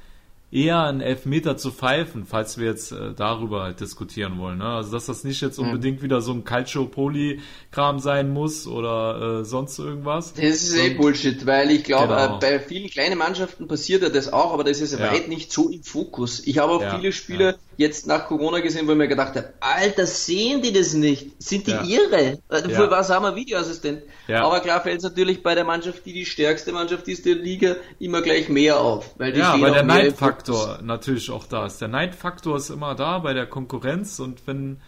eher 0.52 0.82
einen 0.82 1.00
Elfmeter 1.00 1.56
zu 1.56 1.72
pfeifen, 1.72 2.26
falls 2.26 2.58
wir 2.58 2.66
jetzt 2.66 2.92
äh, 2.92 3.14
darüber 3.16 3.62
halt 3.62 3.80
diskutieren 3.80 4.38
wollen. 4.38 4.58
Ne? 4.58 4.66
Also 4.66 4.92
dass 4.92 5.06
das 5.06 5.24
nicht 5.24 5.40
jetzt 5.40 5.58
mhm. 5.58 5.68
unbedingt 5.68 6.00
mhm. 6.00 6.04
wieder 6.04 6.20
so 6.20 6.32
ein 6.32 6.44
Calcio-Poli-Kram 6.44 7.98
sein 7.98 8.30
muss 8.30 8.66
oder 8.66 9.40
äh, 9.40 9.44
sonst 9.46 9.78
irgendwas. 9.78 10.34
Das 10.34 10.44
ist 10.44 10.76
eh 10.76 10.90
Bullshit, 10.90 11.46
weil 11.46 11.70
ich 11.70 11.84
glaube, 11.84 12.14
genau. 12.14 12.36
äh, 12.36 12.40
bei 12.40 12.60
vielen 12.60 12.90
kleinen 12.90 13.16
Mannschaften 13.16 13.66
passiert 13.66 14.02
ja 14.02 14.10
das 14.10 14.30
auch, 14.30 14.52
aber 14.52 14.62
das 14.62 14.82
ist 14.82 14.92
ja. 14.92 15.10
weit 15.10 15.28
nicht 15.28 15.50
so 15.50 15.70
im 15.70 15.82
Fokus. 15.82 16.46
Ich 16.46 16.58
habe 16.58 16.72
auch 16.72 16.82
ja. 16.82 16.96
viele 16.98 17.12
Spiele 17.12 17.44
ja. 17.44 17.54
Jetzt 17.76 18.06
nach 18.06 18.26
Corona 18.26 18.60
gesehen, 18.60 18.86
wo 18.86 18.92
ich 18.92 18.98
mir 18.98 19.08
gedacht 19.08 19.36
habe, 19.36 19.52
Alter, 19.60 20.06
sehen 20.06 20.62
die 20.62 20.72
das 20.72 20.94
nicht? 20.94 21.42
Sind 21.42 21.66
die 21.66 21.72
ja. 21.72 21.84
irre? 21.84 22.38
Für 22.68 22.90
was 22.90 23.10
haben 23.10 23.24
wir 23.24 23.34
Videoassistent? 23.34 24.02
Aber 24.28 24.60
klar 24.60 24.80
fällt 24.80 24.98
es 24.98 25.04
natürlich 25.04 25.42
bei 25.42 25.54
der 25.54 25.64
Mannschaft, 25.64 26.04
die 26.06 26.12
die 26.12 26.26
stärkste 26.26 26.72
Mannschaft 26.72 27.08
ist 27.08 27.26
der 27.26 27.36
Liga, 27.36 27.76
immer 27.98 28.22
gleich 28.22 28.48
mehr 28.48 28.80
auf. 28.80 29.14
Weil 29.18 29.32
die 29.32 29.40
ja, 29.40 29.60
weil 29.60 29.72
der 29.72 29.82
Neidfaktor 29.82 30.32
Faktor 30.32 30.78
natürlich 30.82 31.30
auch 31.30 31.46
da 31.46 31.66
ist. 31.66 31.80
Der 31.80 31.88
Neidfaktor 31.88 32.56
ist 32.56 32.70
immer 32.70 32.94
da 32.94 33.18
bei 33.18 33.32
der 33.32 33.46
Konkurrenz 33.46 34.18
und 34.18 34.46
wenn, 34.46 34.80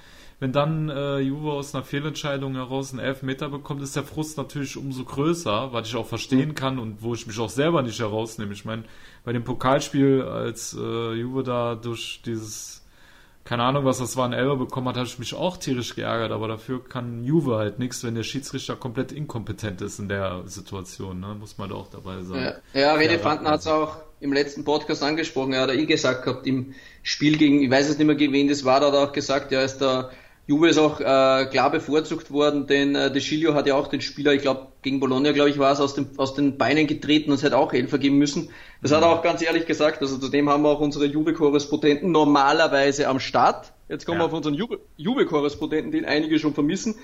wenn 0.45 0.53
dann 0.53 0.91
äh, 0.91 1.21
Juve 1.21 1.53
aus 1.53 1.75
einer 1.75 1.85
Fehlentscheidung 1.85 2.55
heraus 2.55 2.91
einen 2.91 3.01
Elfmeter 3.01 3.49
bekommt, 3.49 3.81
ist 3.81 3.97
der 3.97 4.03
Frust 4.03 4.37
natürlich 4.37 4.77
umso 4.77 5.03
größer, 5.03 5.73
was 5.73 5.89
ich 5.89 5.97
auch 5.97 6.05
verstehen 6.05 6.55
kann 6.55 6.79
und 6.79 7.03
wo 7.03 7.15
ich 7.15 7.27
mich 7.27 7.39
auch 7.39 7.49
selber 7.49 7.81
nicht 7.81 7.99
herausnehme. 7.99 8.53
Ich 8.53 8.67
meine, 8.67 8.85
bei 9.25 9.33
dem 9.33 9.43
Pokalspiel, 9.43 10.21
als 10.21 10.77
äh, 10.79 11.13
Juve 11.15 11.45
da 11.45 11.77
durch 11.77 12.21
dieses 12.27 12.83
keine 13.45 13.63
Ahnung, 13.63 13.87
was 13.87 13.99
das 13.99 14.17
war, 14.19 14.27
ein 14.27 14.33
Elber 14.35 14.57
bekommen 14.57 14.89
hat, 14.89 14.97
habe 14.97 15.07
ich 15.07 15.19
mich 15.19 15.35
auch 15.35 15.57
tierisch 15.57 15.95
geärgert, 15.95 16.33
aber 16.33 16.49
dafür 16.49 16.83
kann 16.83 17.25
Juve 17.25 17.57
halt 17.57 17.79
nichts, 17.79 18.03
wenn 18.03 18.15
der 18.15 18.23
Schiedsrichter 18.23 18.75
komplett 18.75 19.13
inkompetent 19.13 19.83
ist 19.83 19.99
in 19.99 20.09
der 20.09 20.43
Situation, 20.47 21.21
ne? 21.21 21.37
muss 21.39 21.59
man 21.59 21.69
da 21.69 21.75
auch 21.75 21.89
dabei 21.89 22.23
sein. 22.23 22.55
Ja, 22.75 22.81
ja 22.81 22.95
Rede 22.95 23.19
Fanten 23.19 23.47
hat 23.47 23.61
es 23.61 23.67
auch 23.67 23.97
im 24.21 24.33
letzten 24.33 24.65
Podcast 24.65 25.03
angesprochen, 25.03 25.53
er 25.53 25.63
hat 25.63 25.71
eh 25.71 25.85
gesagt 25.85 26.25
gehabt, 26.25 26.47
im 26.47 26.75
Spiel 27.03 27.37
gegen, 27.37 27.63
ich 27.63 27.71
weiß 27.71 27.91
es 27.91 27.99
nicht 27.99 28.07
mehr, 28.07 28.17
gegen 28.17 28.33
wen 28.33 28.49
das 28.49 28.65
war, 28.65 28.81
da 28.81 28.87
hat 28.87 28.95
er 28.95 29.09
auch 29.09 29.13
gesagt, 29.13 29.53
ja, 29.53 29.61
ist 29.61 29.79
der 29.79 30.11
Juve 30.47 30.69
ist 30.69 30.79
auch 30.79 31.01
äh, 31.01 31.47
klar 31.47 31.71
bevorzugt 31.71 32.31
worden, 32.31 32.67
denn 32.67 32.95
äh, 32.95 33.11
De 33.11 33.21
Sciglio 33.21 33.55
hat 33.55 33.67
ja 33.67 33.77
auch 33.77 33.87
den 33.87 34.03
Spieler, 34.03 34.35
ich 34.35 34.43
glaube 34.43 34.67
gegen 34.83 35.01
Bologna, 35.01 35.33
glaube 35.33 35.49
ich, 35.49 35.59
war 35.59 35.73
es 35.73 35.81
aus, 35.81 35.95
dem, 35.95 36.11
aus 36.19 36.35
den 36.35 36.59
Beinen 36.59 36.87
getreten 36.87 37.31
und 37.31 37.37
es 37.37 37.43
hätte 37.43 37.57
auch 37.57 37.73
Elfer 37.73 37.97
geben 37.97 38.19
müssen. 38.19 38.51
Das 38.83 38.91
mhm. 38.91 38.97
hat 38.97 39.03
er 39.05 39.09
auch 39.09 39.23
ganz 39.23 39.41
ehrlich 39.41 39.65
gesagt. 39.65 40.03
Also 40.03 40.19
zudem 40.19 40.51
haben 40.51 40.63
wir 40.63 40.69
auch 40.69 40.81
unsere 40.81 41.07
Juve-Korrespondenten 41.07 42.13
normalerweise 42.13 43.09
am 43.09 43.21
Start. 43.21 43.73
Jetzt 43.89 44.05
kommen 44.05 44.19
ja. 44.19 44.25
wir 44.25 44.27
auf 44.27 44.35
unseren 44.35 44.55
Juve-Korrespondenten, 44.97 45.93
den 45.93 46.05
einige 46.05 46.39
schon 46.39 46.53
vermissen. 46.53 46.97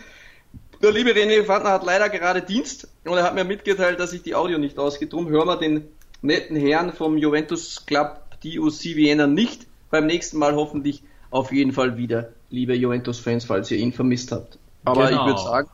Der 0.83 0.93
liebe 0.93 1.11
René 1.11 1.45
Fandner 1.45 1.73
hat 1.73 1.85
leider 1.85 2.09
gerade 2.09 2.43
Dienst 2.43 2.89
und 3.05 3.17
er 3.17 3.25
hat 3.25 3.35
mir 3.35 3.45
mitgeteilt, 3.45 4.01
dass 4.01 4.11
sich 4.11 4.23
die 4.23 4.35
Audio 4.35 4.59
nicht 4.59 4.79
ausgeht. 4.79 5.13
Drum 5.13 5.29
hören 5.29 5.47
wir 5.47 5.57
den 5.57 5.89
netten 6.23 6.57
Herrn 6.57 6.93
vom 6.93 7.17
Juventus 7.17 7.87
Club 7.87 8.23
DOC 8.43 8.97
Vienna 8.97 9.27
nicht. 9.27 9.67
Beim 9.91 10.07
nächsten 10.07 10.39
Mal 10.39 10.55
hoffentlich 10.55 11.03
auf 11.31 11.53
jeden 11.53 11.73
Fall 11.73 11.97
wieder, 11.97 12.33
liebe 12.51 12.75
Juventus-Fans, 12.75 13.45
falls 13.45 13.71
ihr 13.71 13.79
ihn 13.79 13.93
vermisst 13.93 14.33
habt. 14.33 14.59
Aber 14.85 15.09
genau. 15.09 15.21
ich 15.21 15.27
würde 15.27 15.41
sagen, 15.41 15.69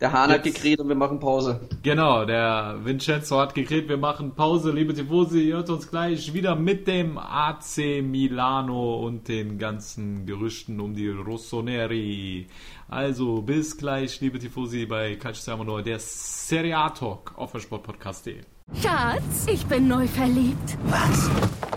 der 0.00 0.12
Hahn 0.12 0.28
Jetzt, 0.28 0.38
hat 0.38 0.44
gekräht 0.44 0.80
und 0.80 0.88
wir 0.88 0.94
machen 0.94 1.20
Pause. 1.20 1.60
Genau, 1.82 2.26
der 2.26 2.80
Vincenzo 2.84 3.40
hat 3.40 3.54
gekräht, 3.54 3.88
wir 3.88 3.96
machen 3.96 4.34
Pause. 4.34 4.70
Liebe 4.70 4.92
Tifosi, 4.92 5.48
ihr 5.48 5.56
hört 5.56 5.70
uns 5.70 5.88
gleich 5.88 6.34
wieder 6.34 6.54
mit 6.54 6.86
dem 6.86 7.16
AC 7.16 8.02
Milano 8.02 8.96
und 8.96 9.28
den 9.28 9.58
ganzen 9.58 10.26
Gerüchten 10.26 10.80
um 10.80 10.94
die 10.94 11.08
Rossoneri. 11.08 12.46
Also 12.88 13.40
bis 13.40 13.78
gleich, 13.78 14.20
liebe 14.20 14.38
Tifosi, 14.38 14.84
bei 14.84 15.16
Calcio 15.16 15.80
der 15.80 15.98
Serie 15.98 16.76
A 16.76 16.90
Talk 16.90 17.32
auf 17.36 17.52
der 17.52 17.60
Sportpodcast.de. 17.60 18.40
Schatz, 18.82 19.46
ich 19.50 19.64
bin 19.64 19.88
neu 19.88 20.06
verliebt. 20.06 20.76
Was? 20.88 21.30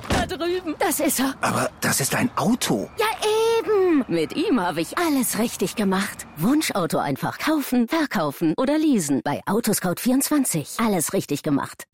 Da 0.10 0.26
drüben. 0.26 0.76
Das 0.78 1.00
ist 1.00 1.22
er. 1.22 1.36
Aber 1.40 1.70
das 1.80 2.02
ist 2.02 2.14
ein 2.16 2.30
Auto. 2.36 2.90
Ja, 2.98 3.06
eben. 3.90 4.06
Mit 4.08 4.36
ihm 4.36 4.60
habe 4.60 4.82
ich 4.82 4.98
alles 4.98 5.40
richtig 5.40 5.76
gemacht. 5.76 6.28
Wunschauto 6.38 6.98
einfach 6.98 7.38
kaufen, 7.38 7.88
verkaufen 7.88 8.54
oder 8.58 8.78
leasen. 8.78 9.22
Bei 9.24 9.42
Autoscout24. 9.46 10.84
Alles 10.86 11.14
richtig 11.14 11.44
gemacht. 11.44 11.88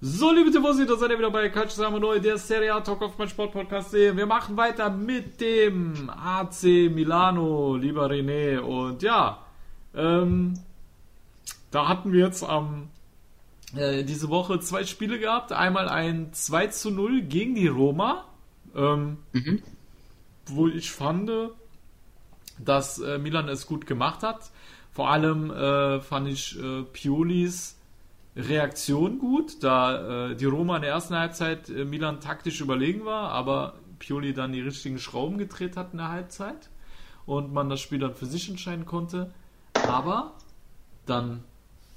So, 0.00 0.32
liebe 0.32 0.52
Tifosi, 0.52 0.86
da 0.86 0.96
seid 0.96 1.10
ihr 1.10 1.18
wieder 1.18 1.30
bei 1.30 1.48
Calcio 1.48 1.82
Samo 1.82 1.98
Neu, 1.98 2.20
der 2.20 2.38
Serie 2.38 2.72
A 2.72 2.80
Talk 2.80 3.02
auf 3.02 3.18
mein 3.18 3.28
Sportpodcast. 3.28 3.92
Wir 3.92 4.26
machen 4.26 4.56
weiter 4.56 4.90
mit 4.90 5.40
dem 5.40 6.08
AC 6.08 6.62
Milano, 6.62 7.74
lieber 7.74 8.08
René. 8.08 8.60
Und 8.60 9.02
ja, 9.02 9.38
ähm, 9.96 10.54
da 11.72 11.88
hatten 11.88 12.12
wir 12.12 12.26
jetzt 12.26 12.44
am 12.44 12.90
äh, 13.74 14.04
diese 14.04 14.28
Woche 14.28 14.60
zwei 14.60 14.84
Spiele 14.84 15.18
gehabt. 15.18 15.50
Einmal 15.50 15.88
ein 15.88 16.32
2 16.32 16.68
zu 16.68 16.90
0 16.92 17.22
gegen 17.22 17.56
die 17.56 17.66
Roma, 17.66 18.24
ähm, 18.76 19.18
mhm. 19.32 19.62
Wo 20.48 20.68
ich 20.68 20.90
fand, 20.90 21.30
dass 22.58 22.98
äh, 22.98 23.18
Milan 23.18 23.48
es 23.48 23.66
gut 23.66 23.86
gemacht 23.86 24.22
hat. 24.22 24.50
Vor 24.92 25.10
allem 25.10 25.50
äh, 25.50 26.00
fand 26.00 26.28
ich 26.28 26.58
äh, 26.58 26.82
Piolis 26.82 27.76
Reaktion 28.36 29.18
gut, 29.18 29.62
da 29.64 30.30
äh, 30.30 30.36
die 30.36 30.44
Roma 30.44 30.76
in 30.76 30.82
der 30.82 30.92
ersten 30.92 31.16
Halbzeit 31.16 31.68
äh, 31.68 31.84
Milan 31.84 32.20
taktisch 32.20 32.60
überlegen 32.60 33.04
war, 33.04 33.30
aber 33.30 33.74
Pioli 33.98 34.32
dann 34.32 34.52
die 34.52 34.60
richtigen 34.60 34.98
Schrauben 34.98 35.38
gedreht 35.38 35.76
hat 35.76 35.92
in 35.92 35.98
der 35.98 36.10
Halbzeit 36.10 36.68
und 37.26 37.52
man 37.52 37.68
das 37.68 37.80
Spiel 37.80 37.98
dann 37.98 38.14
für 38.14 38.26
sich 38.26 38.48
entscheiden 38.48 38.86
konnte. 38.86 39.32
Aber 39.74 40.34
dann 41.06 41.42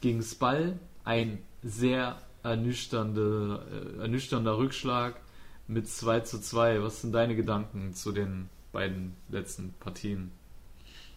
ging 0.01 0.17
es 0.17 0.35
Ball 0.35 0.79
ein 1.03 1.39
sehr 1.61 2.17
ernüchternde, 2.43 3.95
äh, 3.99 4.01
ernüchternder 4.01 4.57
Rückschlag 4.57 5.21
mit 5.71 5.87
2 5.87 6.19
zu 6.21 6.39
2. 6.39 6.83
Was 6.83 7.01
sind 7.01 7.13
deine 7.13 7.35
Gedanken 7.35 7.93
zu 7.93 8.11
den 8.11 8.49
beiden 8.71 9.15
letzten 9.29 9.73
Partien? 9.79 10.31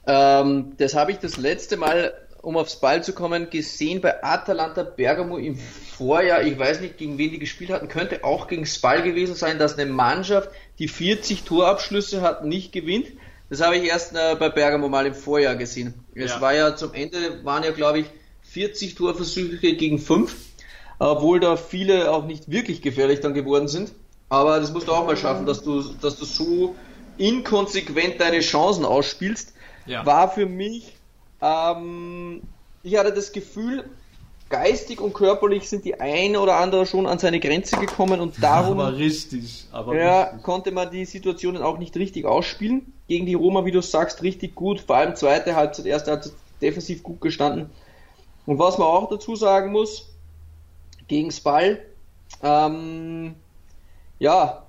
Ähm, 0.06 0.74
das 0.78 0.94
habe 0.94 1.10
ich 1.12 1.18
das 1.18 1.36
letzte 1.36 1.76
Mal, 1.76 2.14
um 2.40 2.56
aufs 2.56 2.78
Ball 2.80 3.02
zu 3.02 3.12
kommen, 3.12 3.50
gesehen 3.50 4.00
bei 4.00 4.22
Atalanta 4.22 4.82
Bergamo 4.84 5.38
im 5.38 5.56
Vorjahr. 5.56 6.42
Ich 6.42 6.58
weiß 6.58 6.80
nicht, 6.80 6.98
gegen 6.98 7.18
wen 7.18 7.30
die 7.30 7.38
gespielt 7.38 7.70
hatten. 7.70 7.88
Könnte 7.88 8.22
auch 8.22 8.46
gegen 8.46 8.66
Spal 8.66 9.02
gewesen 9.02 9.34
sein, 9.34 9.58
dass 9.58 9.76
eine 9.76 9.90
Mannschaft, 9.90 10.50
die 10.78 10.88
40 10.88 11.42
Torabschlüsse 11.42 12.22
hat, 12.22 12.44
nicht 12.44 12.72
gewinnt. 12.72 13.08
Das 13.50 13.60
habe 13.60 13.76
ich 13.76 13.84
erst 13.84 14.14
äh, 14.14 14.36
bei 14.38 14.50
Bergamo 14.50 14.88
mal 14.88 15.06
im 15.06 15.14
Vorjahr 15.14 15.56
gesehen. 15.56 15.94
Es 16.14 16.32
ja. 16.32 16.40
war 16.40 16.54
ja 16.54 16.76
zum 16.76 16.94
Ende, 16.94 17.44
waren 17.44 17.64
ja 17.64 17.72
glaube 17.72 18.00
ich 18.00 18.06
40 18.42 18.94
Torversuche 18.94 19.74
gegen 19.74 19.98
5, 19.98 20.34
obwohl 20.98 21.40
da 21.40 21.56
viele 21.56 22.10
auch 22.10 22.24
nicht 22.24 22.50
wirklich 22.50 22.82
gefährlich 22.82 23.20
dann 23.20 23.34
geworden 23.34 23.68
sind. 23.68 23.90
Aber 24.28 24.58
das 24.58 24.72
musst 24.72 24.88
du 24.88 24.92
auch 24.92 25.06
mal 25.06 25.16
schaffen, 25.16 25.46
dass 25.46 25.62
du, 25.62 25.82
dass 26.00 26.16
du 26.16 26.24
so 26.24 26.74
inkonsequent 27.18 28.20
deine 28.20 28.40
Chancen 28.40 28.84
ausspielst. 28.84 29.52
Ja. 29.86 30.04
War 30.06 30.30
für 30.30 30.46
mich, 30.46 30.96
ähm, 31.40 32.42
ich 32.82 32.96
hatte 32.96 33.12
das 33.12 33.32
Gefühl, 33.32 33.84
geistig 34.48 35.00
und 35.00 35.14
körperlich 35.14 35.68
sind 35.68 35.84
die 35.84 36.00
eine 36.00 36.40
oder 36.40 36.56
andere 36.56 36.86
schon 36.86 37.06
an 37.06 37.18
seine 37.18 37.40
Grenze 37.40 37.76
gekommen 37.76 38.20
und 38.20 38.34
darum 38.42 38.80
aber 38.80 38.96
richtig, 38.96 39.66
aber 39.72 39.96
ja, 39.96 40.22
richtig. 40.22 40.42
konnte 40.42 40.70
man 40.70 40.90
die 40.90 41.04
Situationen 41.04 41.62
auch 41.62 41.78
nicht 41.78 41.96
richtig 41.96 42.24
ausspielen. 42.24 42.92
Gegen 43.08 43.26
die 43.26 43.34
Roma, 43.34 43.64
wie 43.64 43.72
du 43.72 43.82
sagst, 43.82 44.22
richtig 44.22 44.54
gut, 44.54 44.80
vor 44.80 44.96
allem 44.96 45.14
zweite 45.14 45.56
Halbzeit, 45.56 45.86
erste 45.86 46.12
Halbzeit 46.12 46.32
defensiv 46.62 47.02
gut 47.02 47.20
gestanden. 47.20 47.70
Und 48.46 48.58
was 48.58 48.78
man 48.78 48.88
auch 48.88 49.08
dazu 49.10 49.36
sagen 49.36 49.72
muss, 49.72 50.08
gegen 51.08 51.30
Spal, 51.30 51.80
ähm, 52.42 53.34
ja, 54.18 54.64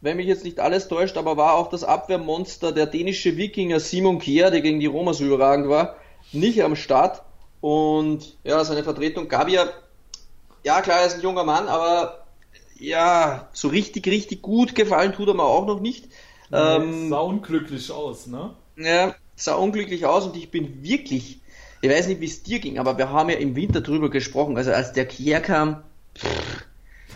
wenn 0.00 0.16
mich 0.16 0.26
jetzt 0.26 0.44
nicht 0.44 0.60
alles 0.60 0.88
täuscht, 0.88 1.16
aber 1.16 1.36
war 1.36 1.54
auch 1.54 1.68
das 1.68 1.84
Abwehrmonster 1.84 2.72
der 2.72 2.86
dänische 2.86 3.36
Wikinger 3.36 3.80
Simon 3.80 4.18
Kier, 4.18 4.50
der 4.50 4.62
gegen 4.62 4.80
die 4.80 4.86
Roma 4.86 5.12
so 5.12 5.24
überragend 5.24 5.68
war, 5.68 5.96
nicht 6.32 6.62
am 6.62 6.76
Start. 6.76 7.22
Und 7.60 8.38
ja, 8.42 8.64
seine 8.64 8.82
Vertretung 8.82 9.28
gab 9.28 9.48
ja, 9.48 9.68
ja 10.64 10.80
klar, 10.80 11.00
er 11.00 11.06
ist 11.06 11.16
ein 11.16 11.22
junger 11.22 11.44
Mann, 11.44 11.68
aber 11.68 12.24
ja, 12.78 13.48
so 13.52 13.68
richtig, 13.68 14.06
richtig 14.06 14.40
gut 14.40 14.74
gefallen 14.74 15.12
tut 15.12 15.28
er 15.28 15.34
mir 15.34 15.44
auch 15.44 15.66
noch 15.66 15.80
nicht. 15.80 16.06
Nee, 16.50 16.58
ähm, 16.58 17.10
sah 17.10 17.18
unglücklich 17.18 17.92
aus, 17.92 18.26
ne? 18.26 18.54
Ja, 18.76 19.14
sah 19.36 19.54
unglücklich 19.56 20.06
aus 20.06 20.26
und 20.26 20.36
ich 20.36 20.50
bin 20.50 20.82
wirklich, 20.82 21.40
ich 21.82 21.90
weiß 21.90 22.08
nicht, 22.08 22.22
wie 22.22 22.26
es 22.26 22.42
dir 22.42 22.58
ging, 22.58 22.78
aber 22.78 22.96
wir 22.96 23.10
haben 23.10 23.28
ja 23.28 23.36
im 23.36 23.54
Winter 23.54 23.82
drüber 23.82 24.08
gesprochen. 24.08 24.56
Also 24.56 24.72
als 24.72 24.92
der 24.92 25.04
Kier 25.04 25.40
kam, 25.40 25.82
pff, 26.16 26.64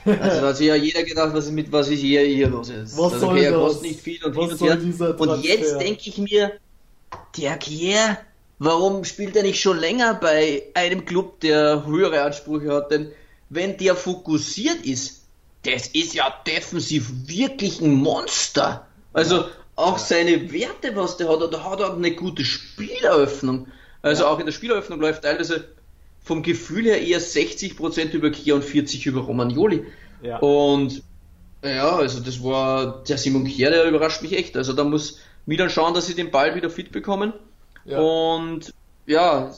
also 0.05 0.47
hat 0.47 0.57
sich 0.57 0.67
ja 0.67 0.75
jeder 0.75 1.03
gedacht, 1.03 1.35
was 1.35 1.47
ist 1.47 1.53
mit 1.53 1.73
was 1.73 1.89
ist 1.89 2.01
hier, 2.01 2.23
hier 2.23 2.49
los 2.49 2.69
ist. 2.69 2.97
Was 2.97 3.15
also, 3.15 3.29
okay, 3.29 3.45
er 3.45 3.53
kostet 3.53 3.83
nicht 3.83 4.01
viel 4.01 4.25
und 4.25 4.37
was 4.37 4.59
hin 4.59 4.95
und. 4.99 5.21
Und 5.21 5.45
jetzt 5.45 5.81
denke 5.81 6.03
ich 6.05 6.19
mir, 6.19 6.53
der 7.37 7.57
Kier, 7.57 8.19
warum 8.59 9.05
spielt 9.05 9.37
er 9.37 9.43
nicht 9.43 9.61
schon 9.61 9.79
länger 9.79 10.15
bei 10.15 10.65
einem 10.75 11.05
Club, 11.05 11.41
der 11.41 11.87
höhere 11.87 12.23
Ansprüche 12.23 12.73
hat? 12.73 12.91
Denn 12.91 13.13
wenn 13.51 13.77
der 13.77 13.95
fokussiert 13.97 14.85
ist, 14.85 15.23
das 15.65 15.87
ist 15.89 16.15
ja 16.15 16.33
defensiv 16.47 17.11
wirklich 17.27 17.81
ein 17.81 17.95
Monster. 17.95 18.87
Also 19.13 19.47
auch 19.77 19.99
seine 19.99 20.53
Werte, 20.53 20.95
was 20.95 21.17
der 21.17 21.29
hat, 21.29 21.41
da 21.53 21.65
hat 21.65 21.81
er 21.81 21.95
eine 21.95 22.13
gute 22.13 22.45
Spieleröffnung. 22.45 23.69
Also 24.03 24.27
auch 24.27 24.39
in 24.39 24.47
der 24.47 24.53
Spieleröffnung 24.53 25.01
läuft 25.01 25.23
teilweise 25.23 25.65
vom 26.25 26.43
Gefühl 26.43 26.87
her 26.87 27.01
eher 27.01 27.21
60% 27.21 28.11
über 28.13 28.31
Kier 28.31 28.57
und 28.57 28.65
40% 28.65 29.09
über 29.09 29.21
Romagnoli. 29.21 29.85
Ja. 30.23 30.39
Und 30.39 31.03
ja, 31.63 31.97
also 31.97 32.21
das 32.21 32.43
war 32.43 33.05
der 33.05 33.19
Simon 33.19 33.45
Kier, 33.45 33.71
der 33.71 33.85
überrascht 33.85 34.23
mich 34.23 34.37
echt. 34.37 34.57
Also 34.57 34.73
da 34.73 34.85
muss 34.85 35.21
Milan 35.47 35.71
schauen, 35.71 35.95
dass 35.95 36.07
sie 36.07 36.15
den 36.15 36.31
Ball 36.31 36.55
wieder 36.55 36.71
fit 36.71 36.93
bekommen. 36.93 37.35
Ja. 37.85 37.99
Und 38.01 38.73
ja, 39.07 39.53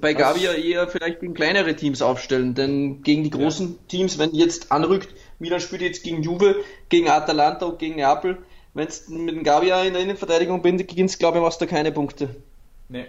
bei 0.00 0.14
Gavi 0.14 0.44
ja 0.44 0.52
eher 0.52 0.86
vielleicht 0.88 1.20
gegen 1.20 1.34
kleinere 1.34 1.74
Teams 1.74 2.00
aufstellen, 2.00 2.54
denn 2.54 3.02
gegen 3.02 3.24
die 3.24 3.30
großen 3.30 3.68
ja. 3.72 3.78
Teams, 3.88 4.18
wenn 4.18 4.32
jetzt 4.34 4.70
anrückt, 4.70 5.08
Milan 5.40 5.60
spielt 5.60 5.82
jetzt 5.82 6.04
gegen 6.04 6.22
Juve, 6.22 6.56
gegen 6.88 7.08
Atalanta 7.08 7.66
und 7.66 7.80
gegen 7.80 7.96
Neapel, 7.96 8.38
wenn 8.72 8.86
es 8.86 9.08
mit 9.08 9.34
dem 9.34 9.42
Gavia 9.42 9.82
in 9.82 9.94
der 9.94 10.02
Innenverteidigung 10.02 10.62
beginnst, 10.62 11.18
glaube 11.18 11.38
ich, 11.38 11.42
machst 11.42 11.60
du 11.60 11.66
keine 11.66 11.90
Punkte. 11.90 12.36
Nee, 12.88 13.06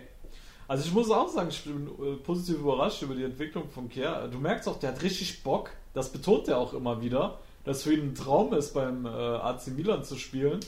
also 0.67 0.85
ich 0.85 0.93
muss 0.93 1.09
auch 1.11 1.29
sagen, 1.29 1.49
ich 1.49 1.63
bin 1.63 1.87
äh, 1.87 2.15
positiv 2.17 2.59
überrascht 2.59 3.01
über 3.01 3.15
die 3.15 3.23
Entwicklung 3.23 3.69
von 3.69 3.89
Kier. 3.89 4.29
Du 4.31 4.39
merkst 4.39 4.67
auch, 4.67 4.79
der 4.79 4.91
hat 4.91 5.03
richtig 5.03 5.43
Bock. 5.43 5.69
Das 5.93 6.11
betont 6.11 6.47
er 6.47 6.57
auch 6.57 6.73
immer 6.73 7.01
wieder, 7.01 7.39
dass 7.63 7.83
für 7.83 7.93
ihn 7.93 8.09
ein 8.09 8.15
Traum 8.15 8.53
ist, 8.53 8.73
beim 8.73 9.05
äh, 9.05 9.09
AC 9.09 9.67
Milan 9.67 10.03
zu 10.03 10.17
spielen. 10.17 10.59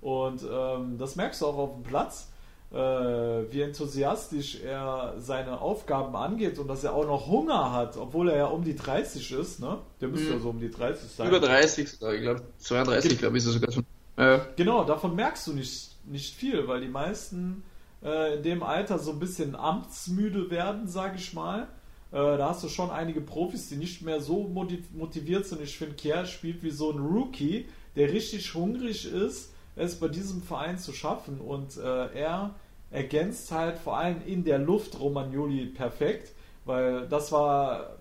Und 0.00 0.42
ähm, 0.42 0.98
das 0.98 1.16
merkst 1.16 1.40
du 1.40 1.46
auch 1.46 1.56
auf 1.56 1.72
dem 1.74 1.82
Platz, 1.82 2.28
äh, 2.74 2.76
wie 2.76 3.62
enthusiastisch 3.62 4.60
er 4.62 5.14
seine 5.18 5.60
Aufgaben 5.60 6.16
angeht 6.16 6.58
und 6.58 6.66
dass 6.66 6.82
er 6.82 6.92
auch 6.92 7.06
noch 7.06 7.28
Hunger 7.28 7.72
hat, 7.72 7.96
obwohl 7.96 8.28
er 8.30 8.36
ja 8.36 8.46
um 8.46 8.64
die 8.64 8.74
30 8.74 9.32
ist. 9.32 9.60
Ne? 9.60 9.78
Der 10.00 10.08
müsste 10.08 10.28
mhm. 10.28 10.34
ja 10.34 10.40
so 10.40 10.50
um 10.50 10.60
die 10.60 10.70
30 10.70 11.10
sein. 11.10 11.28
Über 11.28 11.40
30, 11.40 11.84
ich 11.84 11.98
glaube 11.98 12.42
32, 12.58 13.18
glaube 13.18 13.38
ich, 13.38 13.44
ist 13.44 13.48
er 13.48 13.52
sogar 13.52 13.72
schon. 13.72 13.86
Äh. 14.16 14.40
Genau, 14.56 14.84
davon 14.84 15.14
merkst 15.14 15.46
du 15.46 15.52
nicht, 15.52 15.96
nicht 16.04 16.34
viel, 16.34 16.66
weil 16.66 16.80
die 16.80 16.88
meisten 16.88 17.62
äh, 18.04 18.36
in 18.36 18.42
dem 18.42 18.62
Alter 18.62 18.98
so 18.98 19.12
ein 19.12 19.18
bisschen 19.18 19.56
amtsmüde 19.56 20.50
werden, 20.50 20.86
sage 20.86 21.16
ich 21.16 21.32
mal. 21.32 21.68
Äh, 22.12 22.36
da 22.36 22.50
hast 22.50 22.62
du 22.62 22.68
schon 22.68 22.90
einige 22.90 23.20
Profis, 23.20 23.68
die 23.68 23.76
nicht 23.76 24.02
mehr 24.02 24.20
so 24.20 24.48
motiviert 24.92 25.46
sind. 25.46 25.62
Ich 25.62 25.76
finde, 25.76 25.96
Kier 25.96 26.26
spielt 26.26 26.62
wie 26.62 26.70
so 26.70 26.92
ein 26.92 26.98
Rookie, 26.98 27.66
der 27.96 28.12
richtig 28.12 28.54
hungrig 28.54 29.10
ist, 29.10 29.52
es 29.76 29.98
bei 29.98 30.08
diesem 30.08 30.42
Verein 30.42 30.78
zu 30.78 30.92
schaffen. 30.92 31.40
Und 31.40 31.76
äh, 31.76 32.14
er 32.14 32.54
ergänzt 32.90 33.50
halt 33.50 33.78
vor 33.78 33.96
allem 33.96 34.22
in 34.26 34.44
der 34.44 34.58
Luft 34.58 35.00
Romagnoli 35.00 35.66
perfekt, 35.66 36.32
weil 36.64 37.08
das 37.08 37.32
war 37.32 37.96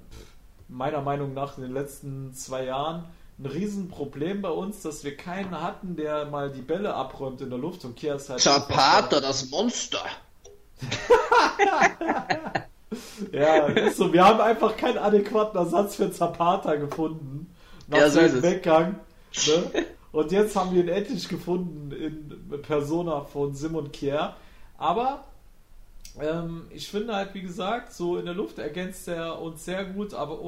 meiner 0.67 1.01
Meinung 1.01 1.33
nach 1.33 1.57
in 1.57 1.63
den 1.63 1.73
letzten 1.73 2.33
zwei 2.33 2.65
Jahren 2.65 3.05
ein 3.43 3.51
Riesenproblem 3.51 4.41
bei 4.41 4.49
uns, 4.49 4.81
dass 4.81 5.03
wir 5.03 5.17
keinen 5.17 5.59
hatten, 5.59 5.95
der 5.95 6.25
mal 6.25 6.51
die 6.51 6.61
Bälle 6.61 6.93
abräumt 6.93 7.41
in 7.41 7.49
der 7.49 7.59
Luft 7.59 7.83
und 7.85 7.95
Kia 7.95 8.15
ist 8.15 8.29
halt. 8.29 8.39
Zapata, 8.39 9.19
das 9.19 9.49
Monster! 9.49 10.03
ja, 13.31 13.67
ist 13.67 13.97
so. 13.97 14.11
Wir 14.11 14.25
haben 14.25 14.41
einfach 14.41 14.77
keinen 14.77 14.97
adäquaten 14.97 15.57
Ersatz 15.57 15.95
für 15.95 16.11
Zapata 16.11 16.75
gefunden. 16.75 17.53
Nach 17.87 17.99
ja, 17.99 18.09
so 18.09 18.19
seinem 18.19 18.41
Weggang. 18.41 18.99
Ne? 19.47 19.85
Und 20.11 20.31
jetzt 20.31 20.55
haben 20.55 20.73
wir 20.73 20.83
ihn 20.83 20.89
endlich 20.89 21.27
gefunden 21.27 21.91
in 21.91 22.61
Persona 22.61 23.21
von 23.21 23.53
Simon 23.53 23.91
Kier. 23.91 24.35
Aber 24.77 25.25
ähm, 26.21 26.67
ich 26.69 26.87
finde 26.87 27.15
halt, 27.15 27.33
wie 27.33 27.41
gesagt, 27.41 27.93
so 27.93 28.17
in 28.17 28.25
der 28.25 28.35
Luft 28.35 28.59
ergänzt 28.59 29.07
er 29.07 29.41
uns 29.41 29.65
sehr 29.65 29.85
gut, 29.85 30.13
aber 30.13 30.39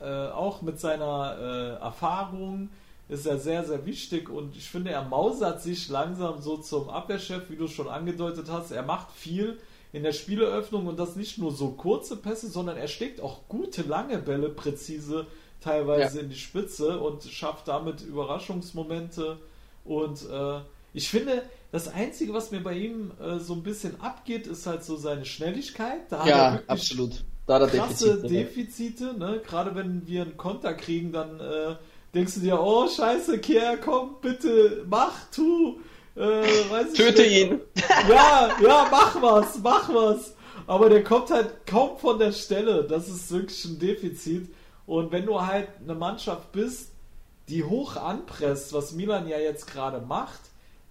äh, 0.00 0.28
auch 0.28 0.62
mit 0.62 0.78
seiner 0.80 1.36
äh, 1.38 1.82
Erfahrung 1.82 2.70
ist 3.08 3.26
er 3.26 3.38
sehr, 3.38 3.64
sehr 3.64 3.86
wichtig 3.86 4.28
und 4.28 4.56
ich 4.56 4.68
finde, 4.68 4.90
er 4.90 5.04
mausert 5.04 5.62
sich 5.62 5.88
langsam 5.88 6.40
so 6.40 6.56
zum 6.56 6.88
Abwehrchef, 6.90 7.48
wie 7.50 7.56
du 7.56 7.68
schon 7.68 7.88
angedeutet 7.88 8.48
hast. 8.50 8.72
Er 8.72 8.82
macht 8.82 9.12
viel 9.12 9.58
in 9.92 10.02
der 10.02 10.12
Spieleröffnung 10.12 10.86
und 10.86 10.98
das 10.98 11.14
nicht 11.14 11.38
nur 11.38 11.52
so 11.52 11.70
kurze 11.70 12.16
Pässe, 12.16 12.48
sondern 12.48 12.76
er 12.76 12.88
steckt 12.88 13.20
auch 13.20 13.48
gute 13.48 13.82
lange 13.82 14.18
Bälle 14.18 14.48
präzise 14.48 15.26
teilweise 15.60 16.18
ja. 16.18 16.24
in 16.24 16.30
die 16.30 16.36
Spitze 16.36 16.98
und 16.98 17.22
schafft 17.24 17.68
damit 17.68 18.02
Überraschungsmomente 18.02 19.38
und 19.84 20.28
äh, 20.28 20.60
ich 20.92 21.10
finde, 21.10 21.42
das 21.72 21.88
Einzige, 21.88 22.32
was 22.32 22.50
mir 22.50 22.62
bei 22.62 22.72
ihm 22.72 23.12
äh, 23.20 23.38
so 23.38 23.52
ein 23.52 23.62
bisschen 23.62 24.00
abgeht, 24.00 24.46
ist 24.46 24.66
halt 24.66 24.82
so 24.82 24.96
seine 24.96 25.26
Schnelligkeit. 25.26 26.10
Da 26.10 26.26
ja, 26.26 26.60
absolut 26.66 27.22
da 27.46 27.54
hat 27.54 27.62
er 27.62 27.68
krasse 27.68 28.22
Defizite, 28.22 28.28
Defizite 28.28 29.18
ne? 29.18 29.40
Gerade 29.46 29.74
wenn 29.74 30.06
wir 30.06 30.22
einen 30.22 30.36
Konter 30.36 30.74
kriegen, 30.74 31.12
dann 31.12 31.40
äh, 31.40 31.76
denkst 32.14 32.34
du 32.34 32.40
dir, 32.40 32.60
oh 32.60 32.88
scheiße, 32.88 33.38
Kier, 33.38 33.78
komm, 33.82 34.16
bitte, 34.20 34.84
mach, 34.88 35.12
tu. 35.30 35.80
Äh, 36.16 36.20
weiß 36.70 36.94
Töte 36.94 37.22
nicht. 37.22 37.50
ihn. 37.50 37.60
Ja, 38.08 38.50
ja, 38.62 38.88
mach 38.90 39.20
was, 39.20 39.58
mach 39.62 39.88
was. 39.92 40.34
Aber 40.66 40.88
der 40.88 41.04
kommt 41.04 41.30
halt 41.30 41.66
kaum 41.66 41.98
von 41.98 42.18
der 42.18 42.32
Stelle. 42.32 42.84
Das 42.84 43.08
ist 43.08 43.30
wirklich 43.30 43.64
ein 43.66 43.78
Defizit. 43.78 44.48
Und 44.86 45.12
wenn 45.12 45.26
du 45.26 45.40
halt 45.40 45.68
eine 45.82 45.94
Mannschaft 45.94 46.52
bist, 46.52 46.92
die 47.48 47.62
hoch 47.62 47.96
anpresst, 47.96 48.72
was 48.72 48.92
Milan 48.92 49.28
ja 49.28 49.38
jetzt 49.38 49.70
gerade 49.70 50.00
macht, 50.00 50.40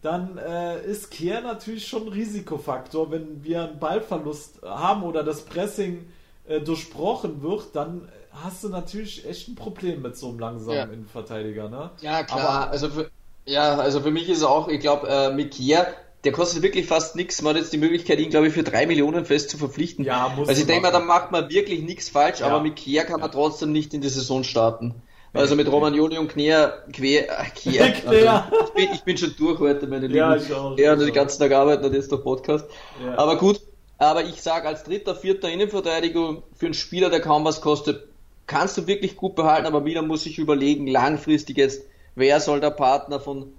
dann 0.02 0.38
äh, 0.38 0.86
ist 0.86 1.10
Kehr 1.10 1.42
natürlich 1.42 1.88
schon 1.88 2.04
ein 2.04 2.10
Risikofaktor, 2.10 3.12
wenn 3.12 3.44
wir 3.44 3.64
einen 3.64 3.80
Ballverlust 3.80 4.62
haben 4.62 5.04
oder 5.04 5.24
das 5.24 5.42
Pressing 5.42 6.06
äh, 6.48 6.62
durchbrochen 6.62 7.42
wird, 7.42 7.76
dann 7.76 8.10
hast 8.32 8.64
du 8.64 8.70
natürlich 8.70 9.28
echt 9.28 9.48
ein 9.48 9.56
Problem 9.56 10.02
mit 10.02 10.18
so 10.18 10.30
einem 10.30 10.40
langsamen 10.40 10.78
ja. 10.78 10.84
Innenverteidiger, 10.84 11.70
ne? 11.70 11.92
Ja, 12.02 12.24
klar. 12.24 12.40
Aber, 12.40 12.72
also 12.72 12.90
für, 12.90 13.10
ja, 13.46 13.76
also 13.78 14.02
für 14.02 14.12
mich 14.12 14.30
ist 14.30 14.44
auch, 14.44 14.68
ich 14.68 14.80
glaube, 14.80 15.08
äh, 15.08 15.34
Mikia, 15.34 15.88
der 16.24 16.32
kostet 16.32 16.64
wirklich 16.64 16.88
fast 16.88 17.16
nichts. 17.16 17.42
Man 17.42 17.54
hat 17.54 17.62
jetzt 17.62 17.72
die 17.72 17.78
Möglichkeit, 17.78 18.20
ihn, 18.20 18.32
glaube 18.32 18.48
ich, 18.48 18.54
für 18.54 18.64
drei 18.64 18.88
Millionen 18.88 19.26
fest 19.26 19.50
zu 19.52 19.58
verpflichten. 19.58 20.04
Ja, 20.04 20.34
muss 20.36 20.50
Also 20.50 20.62
ich 20.62 20.68
denke 20.68 20.82
mal, 20.82 20.92
da 20.92 21.00
macht 21.00 21.32
man 21.32 21.50
wirklich 21.50 21.84
nichts 21.84 22.10
falsch, 22.10 22.40
ja. 22.40 22.48
aber 22.48 22.62
mit 22.62 22.76
Kier 22.76 23.04
kann 23.04 23.20
man 23.20 23.32
trotzdem 23.32 23.72
nicht 23.72 23.94
in 23.94 24.02
die 24.02 24.10
Saison 24.10 24.44
starten. 24.44 24.96
Also 25.34 25.56
mit 25.56 25.70
Romagnoli 25.70 26.18
und 26.18 26.30
Kner, 26.30 26.74
quer, 26.94 27.28
Kier. 27.56 27.94
Also 28.06 28.66
ich, 28.66 28.74
bin, 28.74 28.94
ich 28.94 29.04
bin 29.04 29.18
schon 29.18 29.36
durch 29.38 29.60
heute, 29.60 29.86
meine 29.88 30.08
Lieben. 30.08 30.18
Ja, 30.18 30.36
ich 30.36 30.52
auch. 30.54 30.78
Ja, 30.78 30.96
den 30.96 31.14
ganzen 31.14 31.40
Tag 31.40 31.52
arbeiten 31.52 31.84
und 31.84 31.94
jetzt 31.94 32.10
noch 32.10 32.24
Podcast. 32.24 32.66
Ja. 33.06 33.18
Aber 33.18 33.38
gut, 33.38 33.60
aber 33.98 34.26
ich 34.26 34.42
sage, 34.42 34.68
als 34.68 34.84
dritter, 34.84 35.16
vierter 35.16 35.50
Innenverteidiger 35.50 36.44
für 36.56 36.66
einen 36.66 36.74
Spieler, 36.74 37.10
der 37.10 37.22
kaum 37.22 37.46
was 37.46 37.62
kostet, 37.62 38.08
kannst 38.48 38.78
du 38.78 38.88
wirklich 38.88 39.16
gut 39.16 39.36
behalten, 39.36 39.66
aber 39.66 39.82
Milan 39.82 40.08
muss 40.08 40.24
sich 40.24 40.38
überlegen, 40.38 40.88
langfristig 40.88 41.58
jetzt, 41.58 41.84
wer 42.16 42.40
soll 42.40 42.60
der 42.60 42.72
Partner 42.72 43.20
von 43.20 43.54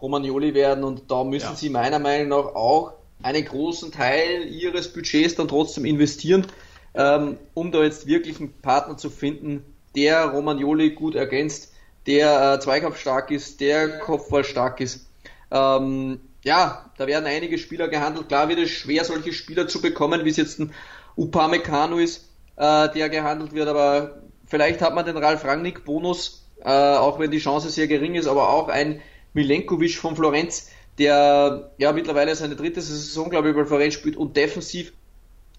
Romagnoli 0.00 0.54
werden 0.54 0.84
und 0.84 1.10
da 1.10 1.24
müssen 1.24 1.50
ja. 1.50 1.54
sie 1.54 1.70
meiner 1.70 1.98
Meinung 1.98 2.28
nach 2.28 2.54
auch 2.54 2.92
einen 3.22 3.44
großen 3.44 3.92
Teil 3.92 4.46
ihres 4.48 4.92
Budgets 4.92 5.34
dann 5.34 5.48
trotzdem 5.48 5.84
investieren, 5.84 6.46
ähm, 6.94 7.38
um 7.54 7.70
da 7.70 7.82
jetzt 7.82 8.06
wirklich 8.06 8.38
einen 8.38 8.52
Partner 8.62 8.96
zu 8.96 9.10
finden, 9.10 9.64
der 9.94 10.26
Romagnoli 10.26 10.90
gut 10.90 11.14
ergänzt, 11.14 11.72
der 12.06 12.54
äh, 12.54 12.60
zweikampfstark 12.60 13.30
ist, 13.30 13.60
der 13.60 13.98
Kopfball 13.98 14.44
stark 14.44 14.80
ist. 14.80 15.06
Ähm, 15.50 16.20
ja, 16.42 16.90
da 16.96 17.06
werden 17.06 17.26
einige 17.26 17.58
Spieler 17.58 17.88
gehandelt. 17.88 18.28
Klar 18.28 18.48
wird 18.48 18.60
es 18.60 18.70
schwer, 18.70 19.04
solche 19.04 19.32
Spieler 19.32 19.68
zu 19.68 19.80
bekommen, 19.80 20.24
wie 20.24 20.30
es 20.30 20.36
jetzt 20.36 20.58
ein 20.58 20.72
Upamecano 21.16 21.98
ist, 21.98 22.28
äh, 22.56 22.88
der 22.90 23.08
gehandelt 23.08 23.52
wird, 23.52 23.68
aber 23.68 24.22
vielleicht 24.46 24.80
hat 24.80 24.94
man 24.94 25.04
den 25.04 25.16
Ralf 25.16 25.44
Rangnick 25.44 25.84
Bonus, 25.84 26.46
äh, 26.62 26.70
auch 26.70 27.18
wenn 27.18 27.30
die 27.30 27.38
Chance 27.38 27.70
sehr 27.70 27.88
gering 27.88 28.14
ist, 28.14 28.26
aber 28.26 28.50
auch 28.50 28.68
ein 28.68 29.02
Milenkovic 29.32 29.96
von 29.96 30.16
Florenz, 30.16 30.70
der 30.98 31.72
ja 31.78 31.92
mittlerweile 31.92 32.34
seine 32.34 32.56
dritte 32.56 32.80
Saison, 32.80 33.30
glaube 33.30 33.50
ich, 33.50 33.56
bei 33.56 33.64
Florenz 33.64 33.94
spielt 33.94 34.16
und 34.16 34.36
defensiv 34.36 34.92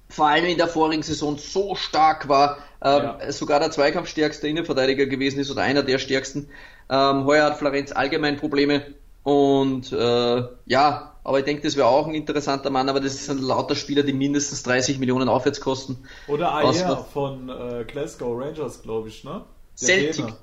vor 0.09 0.27
allem 0.27 0.45
in 0.45 0.57
der 0.57 0.67
vorigen 0.67 1.03
Saison 1.03 1.37
so 1.37 1.73
stark 1.75 2.27
war, 2.27 2.57
ähm, 2.83 3.03
ja. 3.03 3.31
sogar 3.31 3.59
der 3.59 3.71
zweikampfstärkste 3.71 4.47
Innenverteidiger 4.47 5.05
gewesen 5.05 5.39
ist 5.39 5.49
oder 5.49 5.61
einer 5.61 5.83
der 5.83 5.99
stärksten. 5.99 6.49
Ähm, 6.89 7.25
heuer 7.25 7.45
hat 7.45 7.57
Florenz 7.57 7.93
allgemein 7.93 8.35
Probleme 8.35 8.93
und 9.23 9.91
äh, 9.91 10.43
ja, 10.65 11.11
aber 11.23 11.39
ich 11.39 11.45
denke, 11.45 11.61
das 11.61 11.75
wäre 11.75 11.87
auch 11.87 12.07
ein 12.07 12.15
interessanter 12.15 12.69
Mann, 12.69 12.89
aber 12.89 12.99
das 12.99 13.25
sind 13.25 13.41
lauter 13.41 13.75
Spieler, 13.75 14.03
die 14.03 14.13
mindestens 14.13 14.63
30 14.63 14.97
Millionen 14.97 15.29
aufwärts 15.29 15.61
kosten. 15.61 16.03
Oder 16.27 16.53
Ayer 16.53 17.05
von 17.13 17.49
äh, 17.49 17.83
Glasgow 17.85 18.39
Rangers, 18.39 18.81
glaube 18.81 19.09
ich, 19.09 19.23
ne? 19.23 19.43
Der 19.79 19.87
Celtic. 19.87 20.15
Trainer. 20.15 20.37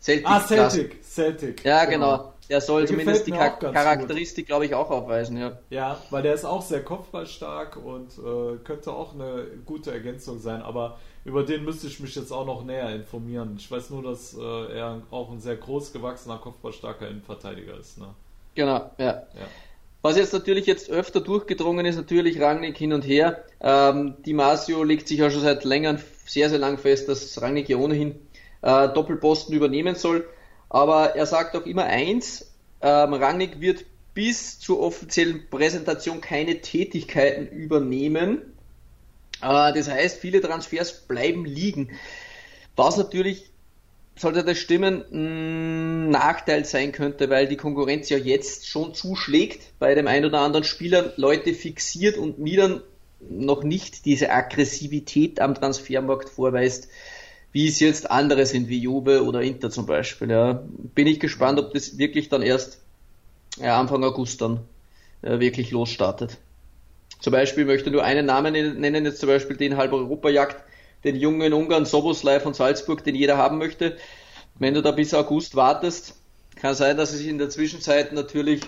Celtic. 0.00 0.28
Ah, 0.28 0.40
Celtic, 0.40 1.04
Celtic. 1.04 1.64
Ja, 1.64 1.84
genau. 1.84 2.16
genau. 2.16 2.32
Der 2.48 2.60
soll 2.60 2.82
der 2.82 2.90
zumindest 2.90 3.26
die 3.26 3.32
Charakteristik, 3.32 4.46
glaube 4.46 4.66
ich, 4.66 4.74
auch 4.74 4.90
aufweisen, 4.90 5.36
ja. 5.36 5.58
Ja, 5.70 6.00
weil 6.10 6.22
der 6.22 6.34
ist 6.34 6.44
auch 6.44 6.62
sehr 6.62 6.82
kopfballstark 6.82 7.76
und 7.76 8.12
äh, 8.18 8.56
könnte 8.62 8.92
auch 8.92 9.14
eine 9.14 9.46
gute 9.64 9.90
Ergänzung 9.90 10.38
sein, 10.38 10.62
aber 10.62 10.98
über 11.26 11.42
den 11.42 11.64
müsste 11.64 11.88
ich 11.88 11.98
mich 11.98 12.14
jetzt 12.14 12.30
auch 12.30 12.46
noch 12.46 12.64
näher 12.64 12.94
informieren. 12.94 13.56
Ich 13.58 13.68
weiß 13.68 13.90
nur, 13.90 14.02
dass 14.02 14.34
äh, 14.34 14.40
er 14.40 15.02
auch 15.10 15.30
ein 15.32 15.40
sehr 15.40 15.56
groß 15.56 15.92
gewachsener, 15.92 16.38
kopfballstarker 16.38 17.08
Innenverteidiger 17.08 17.76
ist. 17.78 17.98
Ne? 17.98 18.06
Genau, 18.54 18.90
ja. 18.98 19.06
ja. 19.06 19.26
Was 20.02 20.16
jetzt 20.16 20.32
natürlich 20.32 20.66
jetzt 20.66 20.88
öfter 20.88 21.20
durchgedrungen 21.20 21.84
ist, 21.84 21.96
natürlich 21.96 22.40
Rangnick 22.40 22.78
hin 22.78 22.92
und 22.92 23.02
her. 23.02 23.44
Ähm, 23.60 24.14
Di 24.24 24.34
Masio 24.34 24.84
legt 24.84 25.08
sich 25.08 25.18
ja 25.18 25.28
schon 25.28 25.40
seit 25.40 25.64
längerem 25.64 25.98
sehr, 26.24 26.48
sehr 26.48 26.60
lang 26.60 26.78
fest, 26.78 27.08
dass 27.08 27.42
Rangnick 27.42 27.68
ja 27.68 27.76
ohnehin 27.76 28.14
äh, 28.62 28.88
Doppelposten 28.88 29.52
übernehmen 29.52 29.96
soll. 29.96 30.28
Aber 30.68 31.16
er 31.16 31.26
sagt 31.26 31.56
auch 31.56 31.66
immer 31.66 31.84
eins, 31.84 32.52
ähm, 32.82 33.14
Rangnick 33.14 33.60
wird 33.60 33.84
bis 34.14 34.60
zur 34.60 34.78
offiziellen 34.80 35.50
Präsentation 35.50 36.20
keine 36.20 36.60
Tätigkeiten 36.60 37.48
übernehmen. 37.48 38.55
Das 39.40 39.88
heißt, 39.88 40.18
viele 40.18 40.40
Transfers 40.40 40.92
bleiben 41.06 41.44
liegen. 41.44 41.90
Was 42.74 42.96
natürlich, 42.96 43.50
sollte 44.16 44.44
das 44.44 44.58
stimmen, 44.58 45.04
ein 45.12 46.10
Nachteil 46.10 46.64
sein 46.64 46.92
könnte, 46.92 47.28
weil 47.30 47.48
die 47.48 47.56
Konkurrenz 47.56 48.08
ja 48.08 48.18
jetzt 48.18 48.66
schon 48.66 48.94
zuschlägt 48.94 49.78
bei 49.78 49.94
dem 49.94 50.06
einen 50.06 50.26
oder 50.26 50.40
anderen 50.40 50.64
Spieler, 50.64 51.12
Leute 51.16 51.54
fixiert 51.54 52.16
und 52.16 52.38
Milan 52.38 52.82
noch 53.20 53.62
nicht 53.62 54.04
diese 54.04 54.30
Aggressivität 54.30 55.40
am 55.40 55.54
Transfermarkt 55.54 56.28
vorweist, 56.28 56.88
wie 57.52 57.66
es 57.66 57.80
jetzt 57.80 58.10
andere 58.10 58.44
sind, 58.44 58.68
wie 58.68 58.78
Juve 58.78 59.24
oder 59.24 59.40
Inter 59.40 59.70
zum 59.70 59.86
Beispiel. 59.86 60.30
Ja. 60.30 60.62
Bin 60.94 61.06
ich 61.06 61.20
gespannt, 61.20 61.58
ob 61.58 61.72
das 61.72 61.96
wirklich 61.96 62.28
dann 62.28 62.42
erst 62.42 62.80
Anfang 63.60 64.04
August 64.04 64.42
dann 64.42 64.60
äh, 65.22 65.40
wirklich 65.40 65.70
losstartet. 65.70 66.36
Zum 67.26 67.32
Beispiel 67.32 67.64
möchte 67.64 67.90
nur 67.90 68.04
einen 68.04 68.24
Namen 68.24 68.52
nennen, 68.52 69.04
jetzt 69.04 69.18
zum 69.18 69.28
Beispiel 69.28 69.56
den 69.56 69.76
halb 69.76 69.92
Europa 69.92 70.28
jagt, 70.28 70.62
den 71.02 71.16
jungen 71.16 71.52
Ungarn 71.52 71.84
Soboslai 71.84 72.38
von 72.38 72.54
Salzburg, 72.54 73.02
den 73.02 73.16
jeder 73.16 73.36
haben 73.36 73.58
möchte. 73.58 73.96
Wenn 74.60 74.74
du 74.74 74.80
da 74.80 74.92
bis 74.92 75.12
August 75.12 75.56
wartest, 75.56 76.14
kann 76.54 76.76
sein, 76.76 76.96
dass 76.96 77.12
es 77.12 77.22
in 77.22 77.38
der 77.38 77.50
Zwischenzeit 77.50 78.12
natürlich 78.12 78.60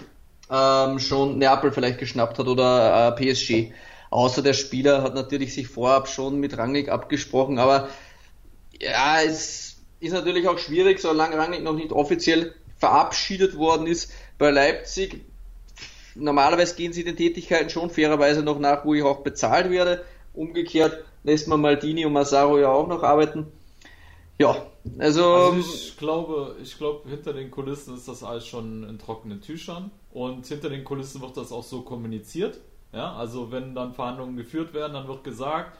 ähm, 0.51 0.99
schon 0.99 1.39
Neapel 1.39 1.71
vielleicht 1.71 2.01
geschnappt 2.01 2.41
hat 2.41 2.49
oder 2.49 3.17
äh, 3.17 3.33
PSG. 3.33 3.73
Außer 4.11 4.43
der 4.43 4.55
Spieler 4.55 5.05
hat 5.05 5.15
natürlich 5.15 5.55
sich 5.55 5.69
vorab 5.69 6.09
schon 6.09 6.41
mit 6.41 6.59
Rangnick 6.59 6.89
abgesprochen, 6.89 7.61
aber 7.61 7.89
ja, 8.81 9.23
es 9.25 9.77
ist 10.01 10.13
natürlich 10.13 10.49
auch 10.49 10.59
schwierig, 10.59 10.99
solange 10.99 11.39
Rangnick 11.39 11.63
noch 11.63 11.77
nicht 11.77 11.93
offiziell 11.93 12.57
verabschiedet 12.77 13.57
worden 13.57 13.87
ist. 13.87 14.11
Bei 14.37 14.51
Leipzig, 14.51 15.21
normalerweise 16.19 16.75
gehen 16.75 16.93
sie 16.93 17.05
den 17.05 17.17
Tätigkeiten 17.17 17.71
schon 17.71 17.91
fairerweise 17.91 18.43
noch 18.43 18.59
nach, 18.59 18.85
wo 18.85 18.95
ich 18.95 19.03
auch 19.03 19.21
bezahlt 19.21 19.71
werde. 19.71 20.05
Umgekehrt 20.35 21.05
lässt 21.25 21.49
man 21.49 21.61
Maldini 21.61 22.05
und 22.05 22.13
Massaro 22.13 22.59
ja 22.59 22.71
auch 22.71 22.87
noch 22.87 23.03
arbeiten. 23.03 23.47
Ja, 24.39 24.67
also, 24.99 25.25
also 25.25 25.59
ich 25.59 25.97
glaube, 25.97 26.57
ich 26.63 26.79
glaube, 26.79 27.09
hinter 27.09 27.33
den 27.33 27.51
Kulissen 27.51 27.95
ist 27.97 28.07
das 28.07 28.23
alles 28.23 28.47
schon 28.47 28.85
in 28.85 28.99
trockenen 28.99 29.41
Tüchern 29.41 29.91
und 30.13 30.47
hinter 30.47 30.71
den 30.71 30.85
Kulissen 30.85 31.21
wird 31.21 31.37
das 31.37 31.51
auch 31.51 31.65
so 31.65 31.83
kommuniziert. 31.83 32.59
Ja, 32.93 33.15
also 33.15 33.51
wenn 33.51 33.75
dann 33.75 33.93
Verhandlungen 33.93 34.37
geführt 34.37 34.73
werden, 34.75 34.95
dann 34.95 35.09
wird 35.09 35.25
gesagt, 35.25 35.77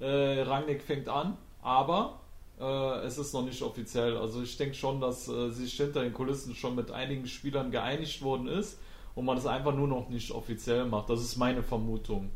äh, 0.00 0.40
Rangnick 0.42 0.82
fängt 0.82 1.08
an, 1.08 1.36
aber 1.62 2.20
äh, 2.60 3.06
es 3.06 3.16
ist 3.16 3.32
noch 3.32 3.44
nicht 3.44 3.62
offiziell. 3.62 4.16
Also 4.18 4.42
ich 4.42 4.56
denke 4.56 4.74
schon, 4.74 5.00
dass 5.00 5.28
äh, 5.28 5.50
sich 5.50 5.72
hinter 5.74 6.02
den 6.02 6.12
Kulissen 6.12 6.54
schon 6.54 6.74
mit 6.74 6.90
einigen 6.90 7.26
Spielern 7.26 7.70
geeinigt 7.70 8.22
worden 8.22 8.48
ist 8.48 8.76
und 9.14 9.24
man 9.24 9.38
es 9.38 9.46
einfach 9.46 9.74
nur 9.74 9.88
noch 9.88 10.08
nicht 10.08 10.30
offiziell 10.30 10.84
macht. 10.84 11.10
Das 11.10 11.20
ist 11.20 11.36
meine 11.36 11.62
Vermutung. 11.62 12.30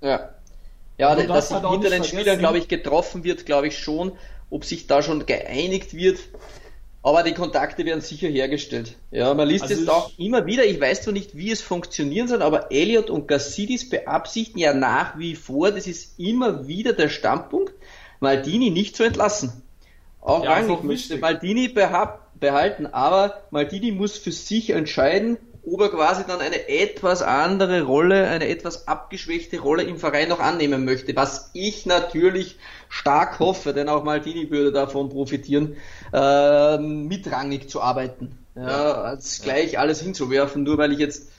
Ja. 0.00 0.30
Ja, 0.98 1.14
dass 1.14 1.26
das 1.26 1.48
sich 1.48 1.70
hinter 1.70 1.90
den 1.90 2.04
Spielern, 2.04 2.38
glaube 2.38 2.58
ich, 2.58 2.68
getroffen 2.68 3.24
wird, 3.24 3.46
glaube 3.46 3.68
ich 3.68 3.78
schon. 3.78 4.12
Ob 4.48 4.64
sich 4.64 4.86
da 4.86 5.02
schon 5.02 5.26
geeinigt 5.26 5.92
wird, 5.92 6.20
aber 7.02 7.24
die 7.24 7.34
Kontakte 7.34 7.84
werden 7.84 8.00
sicher 8.00 8.28
hergestellt. 8.28 8.94
Ja, 9.10 9.34
man 9.34 9.48
liest 9.48 9.64
also 9.64 9.74
jetzt 9.74 9.88
auch 9.88 10.12
immer 10.18 10.46
wieder, 10.46 10.64
ich 10.64 10.80
weiß 10.80 11.02
zwar 11.02 11.12
nicht, 11.12 11.36
wie 11.36 11.50
es 11.50 11.62
funktionieren 11.62 12.28
soll, 12.28 12.42
aber 12.42 12.70
Elliot 12.70 13.10
und 13.10 13.26
Gassidis 13.26 13.88
beabsichtigen 13.88 14.60
ja 14.60 14.72
nach 14.72 15.18
wie 15.18 15.34
vor, 15.34 15.72
das 15.72 15.88
ist 15.88 16.18
immer 16.18 16.68
wieder 16.68 16.92
der 16.92 17.08
Standpunkt, 17.08 17.74
Maldini 18.20 18.70
nicht 18.70 18.96
zu 18.96 19.02
entlassen. 19.02 19.62
Auch 20.20 20.44
ja, 20.44 20.52
Rangnick 20.52 20.84
müsste 20.84 21.18
Maldini 21.18 21.68
behalten, 21.68 22.86
aber 22.86 23.42
Maldini 23.50 23.90
muss 23.90 24.16
für 24.16 24.32
sich 24.32 24.70
entscheiden, 24.70 25.38
ob 25.66 25.80
er 25.80 25.88
quasi 25.88 26.22
dann 26.26 26.40
eine 26.40 26.68
etwas 26.68 27.22
andere 27.22 27.82
Rolle, 27.82 28.28
eine 28.28 28.48
etwas 28.48 28.86
abgeschwächte 28.86 29.58
Rolle 29.58 29.82
im 29.82 29.98
Verein 29.98 30.28
noch 30.28 30.38
annehmen 30.38 30.84
möchte, 30.84 31.14
was 31.16 31.50
ich 31.54 31.86
natürlich 31.86 32.56
stark 32.88 33.40
hoffe, 33.40 33.72
denn 33.72 33.88
auch 33.88 34.04
Maldini 34.04 34.50
würde 34.50 34.70
davon 34.70 35.08
profitieren, 35.08 35.76
äh, 36.12 36.78
mit 36.78 37.30
Rangnick 37.30 37.68
zu 37.68 37.80
arbeiten. 37.80 38.38
Ja, 38.54 39.02
als 39.02 39.42
gleich 39.42 39.78
alles 39.78 40.00
hinzuwerfen, 40.00 40.62
nur 40.62 40.78
weil 40.78 40.92
ich 40.92 40.98
jetzt 40.98 41.30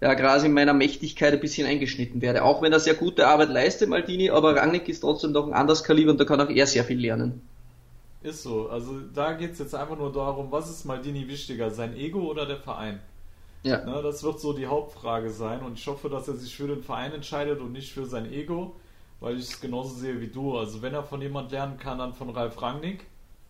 ja 0.00 0.14
quasi 0.14 0.46
in 0.46 0.54
meiner 0.54 0.72
Mächtigkeit 0.72 1.34
ein 1.34 1.40
bisschen 1.40 1.66
eingeschnitten 1.66 2.22
werde. 2.22 2.44
Auch 2.44 2.62
wenn 2.62 2.72
er 2.72 2.80
sehr 2.80 2.94
gute 2.94 3.26
Arbeit 3.26 3.50
leistet, 3.50 3.88
Maldini, 3.88 4.30
aber 4.30 4.56
Rangnick 4.56 4.88
ist 4.88 5.00
trotzdem 5.00 5.32
noch 5.32 5.46
ein 5.46 5.52
anderes 5.52 5.82
Kaliber 5.82 6.12
und 6.12 6.20
da 6.20 6.24
kann 6.24 6.40
auch 6.40 6.48
er 6.48 6.66
sehr 6.66 6.84
viel 6.84 7.00
lernen. 7.00 7.42
Ist 8.22 8.42
so. 8.44 8.68
Also 8.68 9.00
da 9.12 9.32
geht 9.32 9.52
es 9.52 9.58
jetzt 9.58 9.74
einfach 9.74 9.98
nur 9.98 10.12
darum, 10.12 10.50
was 10.50 10.70
ist 10.70 10.84
Maldini 10.84 11.28
wichtiger, 11.28 11.70
sein 11.70 11.96
Ego 11.96 12.20
oder 12.20 12.46
der 12.46 12.56
Verein? 12.56 13.00
Ja. 13.64 13.82
Na, 13.84 14.02
das 14.02 14.22
wird 14.22 14.38
so 14.38 14.52
die 14.52 14.66
Hauptfrage 14.66 15.30
sein 15.30 15.62
und 15.62 15.78
ich 15.78 15.86
hoffe, 15.86 16.08
dass 16.08 16.28
er 16.28 16.34
sich 16.34 16.54
für 16.54 16.68
den 16.68 16.82
Verein 16.82 17.12
entscheidet 17.12 17.60
und 17.60 17.72
nicht 17.72 17.92
für 17.92 18.06
sein 18.06 18.30
Ego, 18.32 18.76
weil 19.20 19.36
ich 19.36 19.50
es 19.50 19.60
genauso 19.60 19.94
sehe 19.94 20.20
wie 20.20 20.28
du. 20.28 20.56
Also 20.56 20.82
wenn 20.82 20.94
er 20.94 21.02
von 21.02 21.20
jemand 21.20 21.50
lernen 21.50 21.78
kann, 21.78 21.98
dann 21.98 22.12
von 22.12 22.30
Ralf 22.30 22.60
Rangnick. 22.60 23.06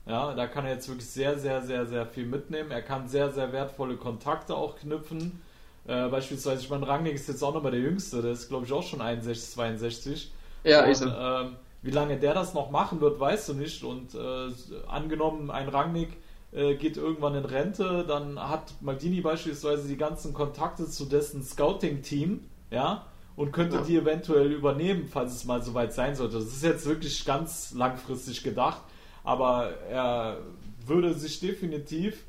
Ja, 0.06 0.34
da 0.34 0.46
kann 0.46 0.64
er 0.66 0.72
jetzt 0.72 0.88
wirklich 0.88 1.08
sehr, 1.08 1.38
sehr, 1.38 1.62
sehr, 1.62 1.86
sehr 1.86 2.06
viel 2.06 2.26
mitnehmen. 2.26 2.70
Er 2.70 2.82
kann 2.82 3.08
sehr, 3.08 3.32
sehr 3.32 3.52
wertvolle 3.52 3.96
Kontakte 3.96 4.54
auch 4.54 4.76
knüpfen 4.76 5.40
äh, 5.86 6.08
beispielsweise, 6.08 6.62
ich 6.62 6.70
meine, 6.70 6.88
Rangnick 6.88 7.14
ist 7.14 7.28
jetzt 7.28 7.42
auch 7.42 7.52
noch 7.52 7.62
mal 7.62 7.70
der 7.70 7.80
Jüngste, 7.80 8.22
der 8.22 8.32
ist, 8.32 8.48
glaube 8.48 8.64
ich, 8.64 8.72
auch 8.72 8.82
schon 8.82 9.00
61, 9.00 9.50
62. 9.54 10.32
Ja, 10.64 10.84
und, 10.84 10.90
ist 10.90 11.02
er. 11.02 11.42
Ähm, 11.42 11.56
wie 11.82 11.90
lange 11.90 12.18
der 12.18 12.32
das 12.32 12.54
noch 12.54 12.70
machen 12.70 13.02
wird, 13.02 13.20
weißt 13.20 13.50
du 13.50 13.54
nicht. 13.54 13.84
Und 13.84 14.14
äh, 14.14 14.48
angenommen, 14.88 15.50
ein 15.50 15.68
Rangnick 15.68 16.16
äh, 16.54 16.76
geht 16.76 16.96
irgendwann 16.96 17.34
in 17.34 17.44
Rente, 17.44 18.04
dann 18.06 18.38
hat 18.38 18.74
Maldini 18.80 19.20
beispielsweise 19.20 19.88
die 19.88 19.96
ganzen 19.96 20.32
Kontakte 20.32 20.88
zu 20.88 21.04
dessen 21.04 21.42
Scouting-Team, 21.42 22.40
ja, 22.70 23.06
und 23.36 23.52
könnte 23.52 23.76
ja. 23.76 23.82
die 23.82 23.96
eventuell 23.96 24.52
übernehmen, 24.52 25.08
falls 25.10 25.34
es 25.34 25.44
mal 25.44 25.62
soweit 25.62 25.92
sein 25.92 26.14
sollte. 26.14 26.38
Das 26.38 26.46
ist 26.46 26.62
jetzt 26.62 26.86
wirklich 26.86 27.24
ganz 27.24 27.72
langfristig 27.74 28.44
gedacht, 28.44 28.80
aber 29.24 29.70
er 29.90 30.38
würde 30.86 31.14
sich 31.14 31.40
definitiv 31.40 32.24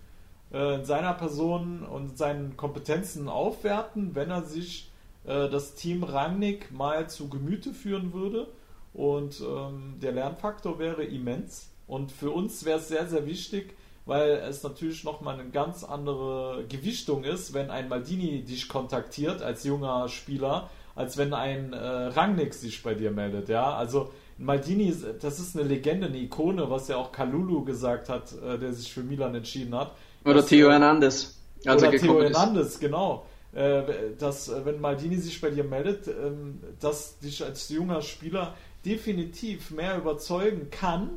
äh, 0.51 0.83
seiner 0.83 1.13
Person 1.13 1.83
und 1.83 2.17
seinen 2.17 2.57
Kompetenzen 2.57 3.27
aufwerten, 3.27 4.15
wenn 4.15 4.31
er 4.31 4.43
sich 4.43 4.89
äh, 5.25 5.49
das 5.49 5.75
Team 5.75 6.03
Rangnick 6.03 6.71
mal 6.71 7.09
zu 7.09 7.29
Gemüte 7.29 7.73
führen 7.73 8.13
würde. 8.13 8.47
Und 8.93 9.41
ähm, 9.41 9.95
der 10.01 10.13
Lernfaktor 10.13 10.79
wäre 10.79 11.03
immens. 11.03 11.69
Und 11.85 12.11
für 12.11 12.31
uns 12.31 12.63
wäre 12.63 12.79
es 12.79 12.87
sehr, 12.87 13.07
sehr 13.07 13.25
wichtig, 13.25 13.75
weil 14.05 14.43
es 14.47 14.63
natürlich 14.63 15.03
nochmal 15.03 15.39
eine 15.39 15.49
ganz 15.49 15.83
andere 15.83 16.65
Gewichtung 16.69 17.23
ist, 17.23 17.53
wenn 17.53 17.69
ein 17.69 17.89
Maldini 17.89 18.43
dich 18.43 18.67
kontaktiert 18.67 19.41
als 19.41 19.63
junger 19.63 20.07
Spieler, 20.09 20.69
als 20.95 21.17
wenn 21.17 21.33
ein 21.33 21.73
äh, 21.73 21.77
Rangnick 21.77 22.53
sich 22.53 22.83
bei 22.83 22.93
dir 22.93 23.11
meldet. 23.11 23.49
Ja, 23.49 23.75
also 23.75 24.11
Maldini, 24.37 24.93
das 25.19 25.39
ist 25.39 25.57
eine 25.57 25.67
Legende, 25.67 26.07
eine 26.07 26.17
Ikone, 26.17 26.69
was 26.69 26.87
ja 26.87 26.97
auch 26.97 27.11
Kalulu 27.11 27.63
gesagt 27.65 28.09
hat, 28.09 28.31
äh, 28.33 28.57
der 28.57 28.73
sich 28.73 28.93
für 28.93 29.01
Milan 29.01 29.33
entschieden 29.35 29.75
hat. 29.75 29.91
Oder 30.23 30.35
dass, 30.35 30.47
Theo 30.47 30.69
Hernandez. 30.69 31.39
Als 31.65 31.81
oder 31.81 31.91
Theo 31.91 32.21
Hernandez, 32.21 32.79
genau. 32.79 33.25
Äh, 33.53 33.83
dass, 34.19 34.49
äh, 34.49 34.65
wenn 34.65 34.81
Maldini 34.81 35.15
sich 35.15 35.39
bei 35.39 35.49
dir 35.49 35.63
meldet, 35.63 36.07
ähm, 36.07 36.59
dass 36.79 37.19
dich 37.19 37.43
als 37.43 37.69
junger 37.69 38.01
Spieler 38.01 38.53
definitiv 38.85 39.71
mehr 39.71 39.97
überzeugen 39.97 40.69
kann, 40.69 41.09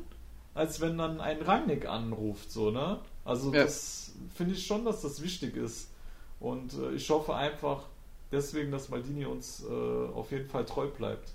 als 0.54 0.80
wenn 0.80 0.98
dann 0.98 1.20
ein 1.20 1.40
Rangnick 1.42 1.86
anruft, 1.88 2.50
so, 2.50 2.70
ne? 2.70 2.98
Also 3.24 3.52
ja. 3.52 3.64
das 3.64 4.12
finde 4.34 4.54
ich 4.54 4.66
schon, 4.66 4.84
dass 4.84 5.02
das 5.02 5.22
wichtig 5.22 5.56
ist. 5.56 5.90
Und 6.40 6.72
äh, 6.74 6.92
ich 6.92 7.08
hoffe 7.10 7.34
einfach 7.34 7.84
deswegen, 8.32 8.72
dass 8.72 8.88
Maldini 8.88 9.26
uns 9.26 9.64
äh, 9.68 9.72
auf 10.14 10.30
jeden 10.30 10.48
Fall 10.48 10.64
treu 10.64 10.86
bleibt. 10.86 11.30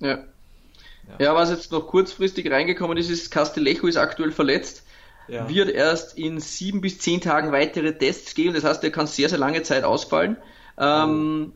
Ja. 0.00 0.08
ja. 0.08 0.24
ja. 1.18 1.34
was 1.34 1.50
jetzt 1.50 1.72
noch 1.72 1.86
kurzfristig 1.86 2.50
reingekommen 2.50 2.96
ist, 2.98 3.10
ist 3.10 3.30
Castellejo 3.30 3.86
ist 3.86 3.96
aktuell 3.96 4.32
verletzt 4.32 4.84
ja. 5.28 5.48
wird 5.48 5.70
erst 5.70 6.18
in 6.18 6.40
sieben 6.40 6.80
bis 6.80 6.98
zehn 6.98 7.20
Tagen 7.20 7.52
weitere 7.52 7.96
Tests 7.96 8.34
geben. 8.34 8.54
Das 8.54 8.64
heißt, 8.64 8.82
er 8.84 8.90
kann 8.90 9.06
sehr, 9.06 9.28
sehr 9.28 9.38
lange 9.38 9.62
Zeit 9.62 9.84
ausfallen. 9.84 10.36
Ähm, 10.78 11.52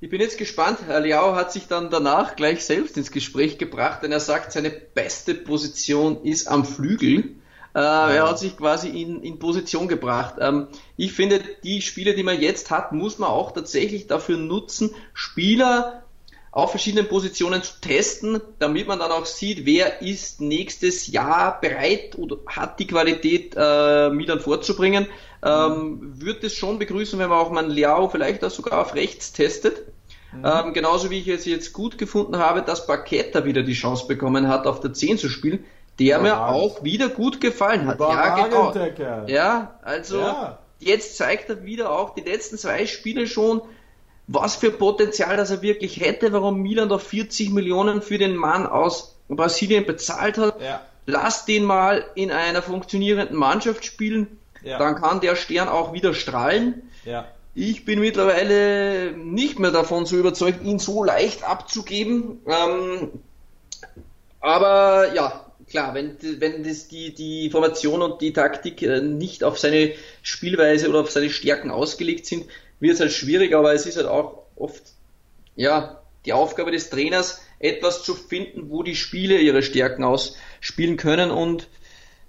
ich 0.00 0.08
bin 0.08 0.20
jetzt 0.20 0.38
gespannt. 0.38 0.78
Herr 0.86 1.00
Liao 1.00 1.34
hat 1.34 1.52
sich 1.52 1.66
dann 1.66 1.90
danach 1.90 2.36
gleich 2.36 2.64
selbst 2.64 2.96
ins 2.96 3.10
Gespräch 3.10 3.58
gebracht, 3.58 4.02
denn 4.02 4.12
er 4.12 4.20
sagt, 4.20 4.52
seine 4.52 4.70
beste 4.70 5.34
Position 5.34 6.24
ist 6.24 6.48
am 6.48 6.64
Flügel. 6.64 7.36
Äh, 7.74 7.78
er 7.78 8.28
hat 8.28 8.38
sich 8.38 8.56
quasi 8.56 8.88
in, 8.88 9.22
in 9.22 9.38
Position 9.38 9.88
gebracht. 9.88 10.36
Ähm, 10.40 10.68
ich 10.96 11.12
finde, 11.12 11.40
die 11.62 11.82
Spiele, 11.82 12.14
die 12.14 12.22
man 12.22 12.40
jetzt 12.40 12.70
hat, 12.70 12.92
muss 12.92 13.18
man 13.18 13.30
auch 13.30 13.52
tatsächlich 13.52 14.06
dafür 14.06 14.38
nutzen, 14.38 14.94
Spieler 15.12 16.02
auf 16.52 16.70
verschiedenen 16.70 17.06
Positionen 17.06 17.62
zu 17.62 17.80
testen, 17.80 18.40
damit 18.58 18.88
man 18.88 18.98
dann 18.98 19.12
auch 19.12 19.26
sieht, 19.26 19.66
wer 19.66 20.02
ist 20.02 20.40
nächstes 20.40 21.06
Jahr 21.06 21.60
bereit 21.60 22.18
oder 22.18 22.38
hat 22.46 22.80
die 22.80 22.86
Qualität, 22.86 23.54
äh, 23.56 24.10
Milan 24.10 24.40
vorzubringen. 24.40 25.06
Ähm, 25.42 26.12
würde 26.20 26.48
es 26.48 26.54
schon 26.54 26.78
begrüßen, 26.78 27.18
wenn 27.18 27.30
man 27.30 27.38
auch 27.38 27.50
mal 27.50 27.66
Liao 27.66 28.08
vielleicht 28.08 28.44
auch 28.44 28.50
sogar 28.50 28.80
auf 28.80 28.94
rechts 28.94 29.32
testet. 29.32 29.86
Mhm. 30.32 30.44
Ähm, 30.44 30.72
genauso 30.74 31.10
wie 31.10 31.20
ich 31.20 31.28
es 31.28 31.44
jetzt 31.44 31.72
gut 31.72 31.98
gefunden 31.98 32.38
habe, 32.38 32.62
dass 32.62 32.86
Paqueta 32.86 33.44
wieder 33.44 33.62
die 33.62 33.72
Chance 33.72 34.06
bekommen 34.06 34.48
hat, 34.48 34.66
auf 34.66 34.80
der 34.80 34.92
10 34.92 35.18
zu 35.18 35.28
spielen, 35.28 35.64
der 35.98 36.06
ja, 36.06 36.18
mir 36.18 36.46
auch 36.46 36.82
wieder 36.82 37.08
gut 37.08 37.40
gefallen 37.40 37.86
hat. 37.86 38.00
Ja, 38.00 38.44
genau. 38.44 38.74
Ja, 39.26 39.78
also 39.82 40.18
ja. 40.18 40.58
jetzt 40.78 41.16
zeigt 41.16 41.48
er 41.48 41.64
wieder 41.64 41.90
auch 41.90 42.14
die 42.14 42.22
letzten 42.22 42.58
zwei 42.58 42.86
Spiele 42.86 43.26
schon, 43.26 43.62
was 44.32 44.54
für 44.54 44.70
Potenzial 44.70 45.36
das 45.36 45.50
er 45.50 45.60
wirklich 45.60 46.00
hätte, 46.00 46.32
warum 46.32 46.62
Milan 46.62 46.88
da 46.88 46.98
40 46.98 47.50
Millionen 47.50 48.00
für 48.00 48.16
den 48.16 48.36
Mann 48.36 48.64
aus 48.64 49.16
Brasilien 49.28 49.86
bezahlt 49.86 50.38
hat. 50.38 50.60
Ja. 50.62 50.82
Lass 51.06 51.46
den 51.46 51.64
mal 51.64 52.04
in 52.14 52.30
einer 52.30 52.62
funktionierenden 52.62 53.36
Mannschaft 53.36 53.84
spielen, 53.84 54.38
ja. 54.62 54.78
dann 54.78 54.94
kann 54.94 55.20
der 55.20 55.34
Stern 55.34 55.66
auch 55.66 55.92
wieder 55.92 56.14
strahlen. 56.14 56.82
Ja. 57.04 57.26
Ich 57.56 57.84
bin 57.84 57.98
mittlerweile 57.98 59.10
nicht 59.16 59.58
mehr 59.58 59.72
davon 59.72 60.06
so 60.06 60.16
überzeugt, 60.16 60.62
ihn 60.62 60.78
so 60.78 61.02
leicht 61.02 61.42
abzugeben. 61.42 62.38
Ähm, 62.46 63.10
aber 64.38 65.12
ja, 65.12 65.44
klar, 65.68 65.92
wenn, 65.94 66.16
wenn 66.38 66.62
das 66.62 66.86
die, 66.86 67.12
die 67.12 67.50
Formation 67.50 68.00
und 68.00 68.20
die 68.20 68.32
Taktik 68.32 68.80
äh, 68.82 69.00
nicht 69.00 69.42
auf 69.42 69.58
seine 69.58 69.92
Spielweise 70.22 70.88
oder 70.88 71.00
auf 71.00 71.10
seine 71.10 71.30
Stärken 71.30 71.72
ausgelegt 71.72 72.26
sind, 72.26 72.46
wird 72.80 72.94
es 72.94 73.00
halt 73.00 73.12
schwierig, 73.12 73.54
aber 73.54 73.72
es 73.72 73.86
ist 73.86 73.96
halt 73.96 74.06
auch 74.06 74.42
oft, 74.56 74.82
ja, 75.54 76.00
die 76.24 76.32
Aufgabe 76.32 76.70
des 76.70 76.90
Trainers, 76.90 77.40
etwas 77.58 78.02
zu 78.02 78.14
finden, 78.14 78.70
wo 78.70 78.82
die 78.82 78.96
Spiele 78.96 79.38
ihre 79.38 79.62
Stärken 79.62 80.04
ausspielen 80.04 80.96
können 80.96 81.30
und 81.30 81.68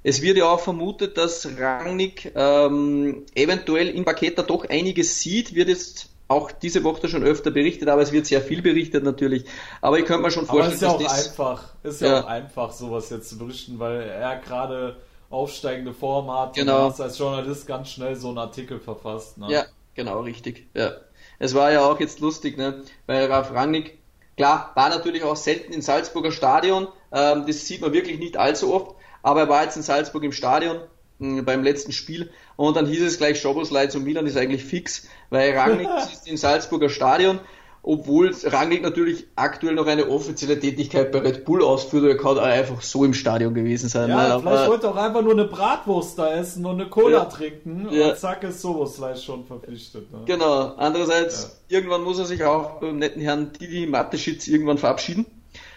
es 0.03 0.21
wird 0.21 0.37
ja 0.37 0.45
auch 0.45 0.59
vermutet, 0.59 1.17
dass 1.17 1.47
Rangnick 1.59 2.31
ähm, 2.35 3.25
eventuell 3.35 3.87
in 3.89 4.03
Paketa 4.03 4.41
doch 4.41 4.67
einiges 4.67 5.19
sieht, 5.19 5.53
wird 5.53 5.69
jetzt 5.69 6.09
auch 6.27 6.51
diese 6.51 6.83
Woche 6.83 7.07
schon 7.07 7.23
öfter 7.23 7.51
berichtet, 7.51 7.89
aber 7.89 8.01
es 8.01 8.11
wird 8.11 8.25
sehr 8.25 8.41
viel 8.41 8.61
berichtet 8.61 9.03
natürlich. 9.03 9.45
Aber 9.81 9.99
ich 9.99 10.05
könnte 10.05 10.23
mir 10.23 10.31
schon 10.31 10.45
vorstellen, 10.45 10.91
aber 10.91 11.01
ist 11.01 11.09
ja 11.09 11.11
auch 11.11 11.17
einfach, 11.25 11.63
ist 11.83 12.01
ja, 12.01 12.07
ja, 12.07 12.21
auch 12.21 12.27
einfach, 12.27 12.71
sowas 12.71 13.09
jetzt 13.09 13.29
zu 13.29 13.37
berichten, 13.37 13.79
weil 13.79 14.01
er 14.01 14.37
gerade 14.37 14.95
aufsteigende 15.29 15.93
Form 15.93 16.31
hat 16.31 16.55
genau. 16.55 16.87
und 16.87 16.99
als 16.99 17.17
Journalist 17.17 17.67
ganz 17.67 17.89
schnell 17.89 18.15
so 18.15 18.29
einen 18.29 18.37
Artikel 18.37 18.79
verfasst. 18.79 19.37
Ne? 19.37 19.47
Ja, 19.49 19.65
Genau, 19.93 20.21
richtig. 20.21 20.67
Ja. 20.73 20.93
Es 21.39 21.53
war 21.53 21.71
ja 21.71 21.81
auch 21.81 21.99
jetzt 21.99 22.19
lustig, 22.19 22.57
ne? 22.57 22.83
Weil 23.07 23.25
Ralf 23.25 23.51
Rangnick, 23.51 23.97
klar, 24.37 24.71
war 24.75 24.89
natürlich 24.89 25.23
auch 25.23 25.35
selten 25.35 25.73
im 25.73 25.81
Salzburger 25.81 26.31
Stadion. 26.31 26.87
Ähm, 27.11 27.45
das 27.47 27.65
sieht 27.65 27.81
man 27.81 27.93
wirklich 27.93 28.19
nicht 28.19 28.37
allzu 28.37 28.73
oft. 28.73 28.95
Aber 29.23 29.41
er 29.41 29.49
war 29.49 29.63
jetzt 29.63 29.75
in 29.75 29.83
Salzburg 29.83 30.23
im 30.23 30.31
Stadion 30.31 30.81
mh, 31.19 31.43
beim 31.43 31.63
letzten 31.63 31.91
Spiel 31.91 32.31
und 32.55 32.75
dann 32.75 32.85
hieß 32.85 33.01
es 33.01 33.17
gleich 33.17 33.39
Schoboslei 33.39 33.87
zu 33.87 33.99
Milan 33.99 34.25
ist 34.25 34.37
eigentlich 34.37 34.63
fix, 34.63 35.07
weil 35.29 35.55
Rangnick 35.57 35.89
ist 36.11 36.27
im 36.27 36.37
Salzburger 36.37 36.89
Stadion 36.89 37.39
obwohl 37.83 38.31
Rangnick 38.43 38.83
natürlich 38.83 39.25
aktuell 39.35 39.73
noch 39.73 39.87
eine 39.87 40.07
offizielle 40.07 40.59
Tätigkeit 40.59 41.11
bei 41.11 41.19
Red 41.19 41.45
Bull 41.45 41.63
ausführt, 41.63 42.05
er 42.05 42.15
kann 42.15 42.37
einfach 42.37 42.81
so 42.81 43.03
im 43.03 43.15
Stadion 43.15 43.55
gewesen 43.55 43.89
sein. 43.89 44.09
Ja, 44.09 44.35
ne? 44.35 44.41
vielleicht 44.41 44.69
wollte 44.69 44.87
er 44.87 44.91
auch 44.91 44.97
einfach 44.97 45.23
nur 45.23 45.33
eine 45.33 45.45
Bratwurst 45.45 46.19
da 46.19 46.31
essen 46.31 46.65
und 46.65 46.79
eine 46.79 46.89
Cola 46.89 47.19
ja. 47.19 47.25
trinken 47.25 47.87
ja. 47.91 48.09
und 48.09 48.17
zack 48.19 48.43
ist 48.43 48.61
sowas 48.61 48.95
vielleicht 48.95 49.23
schon 49.23 49.45
verpflichtet. 49.45 50.11
Ne? 50.11 50.19
Genau, 50.25 50.73
andererseits, 50.77 51.59
ja. 51.69 51.77
irgendwann 51.77 52.03
muss 52.03 52.19
er 52.19 52.25
sich 52.25 52.43
auch 52.43 52.79
beim 52.79 52.97
netten 52.97 53.21
Herrn 53.21 53.51
Didi 53.53 53.87
Mateschitz 53.87 54.47
irgendwann 54.47 54.77
verabschieden, 54.77 55.25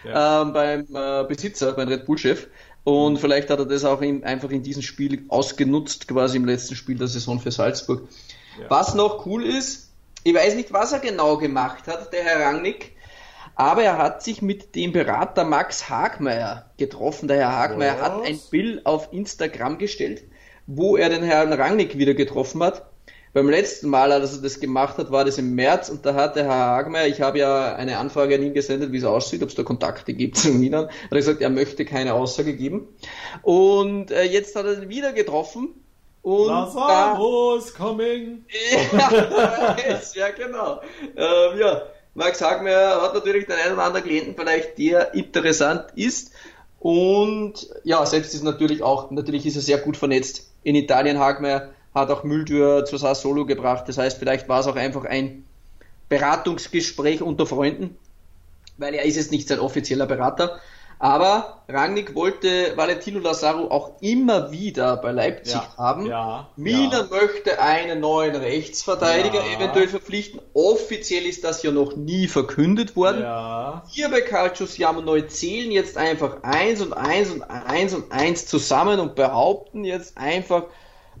ähm, 0.05 0.53
beim 0.53 0.85
äh, 0.93 1.23
Besitzer, 1.27 1.73
beim 1.73 1.87
Red 1.87 2.05
Bull-Chef. 2.05 2.47
Und 2.83 3.13
mhm. 3.13 3.17
vielleicht 3.17 3.49
hat 3.49 3.57
er 3.57 3.65
das 3.65 3.83
auch 3.83 4.03
in, 4.03 4.23
einfach 4.23 4.51
in 4.51 4.61
diesem 4.61 4.83
Spiel 4.83 5.25
ausgenutzt, 5.29 6.07
quasi 6.07 6.37
im 6.37 6.45
letzten 6.45 6.75
Spiel 6.75 6.99
der 6.99 7.07
Saison 7.07 7.39
für 7.39 7.49
Salzburg. 7.49 8.07
Was 8.69 8.93
noch 8.93 9.25
cool 9.25 9.43
ist, 9.43 9.84
ich 10.25 10.33
weiß 10.33 10.55
nicht, 10.55 10.73
was 10.73 10.91
er 10.91 10.99
genau 10.99 11.37
gemacht 11.37 11.87
hat, 11.87 12.11
der 12.11 12.23
Herr 12.23 12.47
Rangnick, 12.47 12.93
aber 13.53 13.83
er 13.83 13.99
hat 13.99 14.23
sich 14.23 14.41
mit 14.41 14.75
dem 14.75 14.91
Berater 14.91 15.43
Max 15.43 15.87
Hagmeier 15.87 16.71
getroffen. 16.77 17.27
Der 17.27 17.37
Herr 17.37 17.55
Hagmeier 17.55 17.97
was? 17.99 18.01
hat 18.01 18.25
ein 18.25 18.39
Bild 18.49 18.85
auf 18.87 19.13
Instagram 19.13 19.77
gestellt, 19.77 20.23
wo 20.65 20.97
er 20.97 21.09
den 21.09 21.21
Herrn 21.21 21.53
Rangnick 21.53 21.99
wieder 21.99 22.15
getroffen 22.15 22.63
hat. 22.63 22.89
Beim 23.33 23.49
letzten 23.49 23.87
Mal, 23.87 24.11
als 24.11 24.37
er 24.37 24.41
das 24.41 24.59
gemacht 24.59 24.97
hat, 24.97 25.11
war 25.11 25.25
das 25.25 25.37
im 25.37 25.53
März 25.53 25.89
und 25.89 26.07
da 26.07 26.15
hat 26.15 26.35
der 26.35 26.45
Herr 26.45 26.55
Hagmeier, 26.55 27.05
ich 27.05 27.21
habe 27.21 27.37
ja 27.37 27.75
eine 27.75 27.99
Anfrage 27.99 28.33
an 28.33 28.41
ihn 28.41 28.55
gesendet, 28.55 28.91
wie 28.93 28.97
es 28.97 29.03
aussieht, 29.03 29.43
ob 29.43 29.49
es 29.49 29.55
da 29.55 29.61
Kontakte 29.61 30.15
gibt 30.15 30.37
zu 30.37 30.49
Milan, 30.49 30.87
hat 30.87 31.11
er 31.11 31.17
gesagt, 31.17 31.41
er 31.41 31.51
möchte 31.51 31.85
keine 31.85 32.15
Aussage 32.15 32.55
geben. 32.55 32.87
Und 33.43 34.09
äh, 34.09 34.23
jetzt 34.23 34.55
hat 34.55 34.65
er 34.65 34.81
ihn 34.81 34.89
wieder 34.89 35.13
getroffen 35.13 35.84
und 36.25 36.47
Lazaro 36.47 37.55
is 37.55 37.71
coming. 37.71 38.45
ja, 38.91 39.77
ja, 40.15 40.29
genau. 40.31 40.81
Ähm, 41.15 41.59
ja, 41.59 41.83
Max 42.15 42.41
Hagmeier 42.41 42.99
hat 42.99 43.13
natürlich 43.13 43.45
den 43.45 43.55
einen 43.55 43.73
oder 43.73 43.83
anderen 43.83 44.03
Klienten 44.03 44.35
vielleicht, 44.35 44.75
der 44.79 45.13
interessant 45.13 45.85
ist. 45.93 46.31
Und 46.79 47.67
ja, 47.83 48.03
selbst 48.07 48.33
ist 48.33 48.43
natürlich 48.43 48.81
auch, 48.81 49.11
natürlich 49.11 49.45
ist 49.45 49.55
er 49.55 49.61
sehr 49.61 49.77
gut 49.77 49.97
vernetzt. 49.97 50.49
In 50.63 50.73
Italien 50.73 51.19
Hagmeier 51.19 51.69
hat 51.93 52.09
auch 52.09 52.23
Mülltür 52.23 52.85
zu 52.85 52.97
Solo 52.97 53.45
gebracht. 53.45 53.87
Das 53.87 53.99
heißt, 53.99 54.17
vielleicht 54.17 54.49
war 54.49 54.61
es 54.61 54.65
auch 54.65 54.77
einfach 54.77 55.05
ein 55.05 55.45
Beratungsgespräch 56.09 57.21
unter 57.21 57.45
Freunden, 57.45 57.99
weil 58.77 58.95
er 58.95 59.05
ist 59.05 59.15
jetzt 59.15 59.31
nicht 59.31 59.47
sein 59.47 59.59
offizieller 59.59 60.07
Berater. 60.07 60.59
Aber 60.99 61.63
Rangnick 61.67 62.15
wollte 62.15 62.75
Valentino 62.77 63.19
Lazaro 63.19 63.69
auch 63.69 64.01
immer 64.01 64.51
wieder 64.51 64.97
bei 64.97 65.11
Leipzig 65.11 65.55
ja, 65.55 65.77
haben. 65.77 66.05
Ja, 66.05 66.47
Milan 66.55 67.07
ja. 67.11 67.21
möchte 67.21 67.59
einen 67.59 67.99
neuen 67.99 68.35
Rechtsverteidiger 68.35 69.41
eventuell 69.45 69.87
verpflichten. 69.87 70.39
Offiziell 70.53 71.25
ist 71.25 71.43
das 71.43 71.63
ja 71.63 71.71
noch 71.71 71.95
nie 71.95 72.27
verkündet 72.27 72.95
worden. 72.95 73.19
Wir 73.93 74.09
bei 74.09 74.21
Calcio 74.21 74.65
Siamo 74.65 75.01
neu 75.01 75.21
zählen 75.21 75.71
jetzt 75.71 75.97
einfach 75.97 76.43
eins 76.43 76.81
und 76.81 76.93
eins 76.93 77.29
und 77.29 77.43
eins 77.43 77.93
und 77.93 78.11
eins 78.11 78.45
zusammen 78.45 78.99
und 78.99 79.15
behaupten 79.15 79.83
jetzt 79.83 80.17
einfach, 80.17 80.63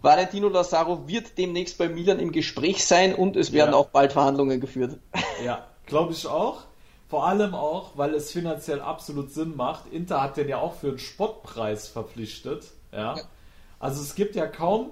Valentino 0.01 0.49
Lazaro 0.49 1.07
wird 1.07 1.37
demnächst 1.37 1.77
bei 1.77 1.89
Milan 1.89 2.19
im 2.19 2.31
Gespräch 2.31 2.85
sein 2.85 3.15
und 3.15 3.35
es 3.35 3.51
werden 3.51 3.73
auch 3.73 3.87
bald 3.87 4.13
Verhandlungen 4.13 4.59
geführt. 4.59 4.99
Ja, 5.43 5.65
glaube 5.85 6.13
ich 6.13 6.27
auch. 6.27 6.63
Vor 7.07 7.27
allem 7.27 7.53
auch, 7.53 7.97
weil 7.97 8.13
es 8.15 8.31
finanziell 8.31 8.81
absolut 8.81 9.31
Sinn 9.31 9.55
macht. 9.55 9.91
Inter 9.91 10.21
hat 10.21 10.37
den 10.37 10.49
ja 10.49 10.57
auch 10.57 10.73
für 10.73 10.89
einen 10.89 10.99
Spottpreis 10.99 11.87
verpflichtet. 11.87 12.65
Ja. 12.91 13.15
Also 13.79 14.01
es 14.01 14.15
gibt 14.15 14.35
ja 14.35 14.47
kaum 14.47 14.91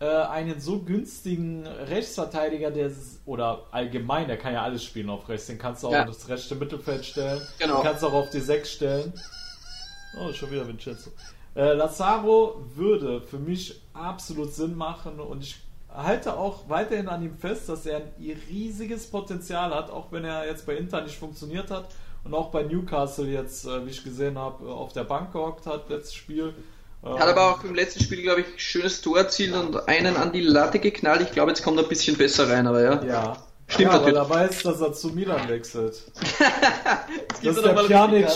äh, 0.00 0.06
einen 0.06 0.60
so 0.60 0.80
günstigen 0.80 1.66
Rechtsverteidiger, 1.66 2.70
der 2.70 2.90
oder 3.26 3.66
allgemein, 3.70 4.26
der 4.26 4.36
kann 4.36 4.52
ja 4.52 4.62
alles 4.62 4.82
spielen 4.82 5.08
auf 5.10 5.28
rechts. 5.28 5.46
Den 5.46 5.58
kannst 5.58 5.84
du 5.84 5.88
auch 5.88 5.92
ja. 5.92 6.04
das 6.04 6.28
rechte 6.28 6.56
Mittelfeld 6.56 7.04
stellen. 7.04 7.40
Genau. 7.58 7.76
Den 7.76 7.84
kannst 7.84 8.02
du 8.02 8.08
auch 8.08 8.14
auf 8.14 8.30
die 8.30 8.40
6 8.40 8.72
stellen. 8.72 9.12
Oh, 10.18 10.32
schon 10.32 10.50
wieder 10.50 10.66
Vincenzo. 10.66 11.10
Äh, 11.54 11.74
Lazaro 11.74 12.64
würde 12.74 13.20
für 13.20 13.38
mich 13.38 13.80
absolut 13.92 14.52
Sinn 14.52 14.74
machen 14.74 15.20
und 15.20 15.42
ich 15.42 15.56
halte 15.94 16.36
auch 16.36 16.68
weiterhin 16.68 17.08
an 17.08 17.22
ihm 17.22 17.36
fest, 17.36 17.68
dass 17.68 17.86
er 17.86 17.98
ein 17.98 18.12
riesiges 18.50 19.06
Potenzial 19.06 19.74
hat, 19.74 19.90
auch 19.90 20.10
wenn 20.10 20.24
er 20.24 20.46
jetzt 20.46 20.66
bei 20.66 20.74
Inter 20.74 21.02
nicht 21.02 21.16
funktioniert 21.16 21.70
hat 21.70 21.88
und 22.24 22.34
auch 22.34 22.50
bei 22.50 22.62
Newcastle 22.62 23.26
jetzt, 23.26 23.64
äh, 23.66 23.86
wie 23.86 23.90
ich 23.90 24.02
gesehen 24.02 24.38
habe, 24.38 24.68
auf 24.68 24.92
der 24.92 25.04
Bank 25.04 25.32
gehockt 25.32 25.66
hat, 25.66 25.88
letztes 25.88 26.14
Spiel. 26.14 26.54
Hat 27.02 27.28
aber 27.28 27.50
auch 27.50 27.64
im 27.64 27.74
letzten 27.74 28.02
Spiel, 28.02 28.22
glaube 28.22 28.40
ich, 28.40 28.46
schönes 28.62 29.02
Tor 29.02 29.18
erzielt 29.18 29.54
und 29.54 29.88
einen 29.88 30.16
an 30.16 30.32
die 30.32 30.40
Latte 30.40 30.78
geknallt. 30.78 31.20
Ich 31.20 31.32
glaube, 31.32 31.50
jetzt 31.50 31.62
kommt 31.62 31.76
er 31.78 31.82
ein 31.82 31.88
bisschen 31.88 32.16
besser 32.16 32.48
rein, 32.48 32.66
aber 32.66 32.82
ja. 32.82 33.04
Ja. 33.04 33.36
Stimmt 33.66 33.92
ja, 33.92 33.98
natürlich. 33.98 34.14
weil 34.14 34.22
er 34.22 34.30
weiß, 34.30 34.62
dass 34.62 34.80
er 34.80 34.92
zu 34.94 35.08
Milan 35.08 35.48
wechselt. 35.48 36.02
das 37.42 37.56
ist 37.56 37.64
der 37.64 37.72
Pjanic, 37.72 38.28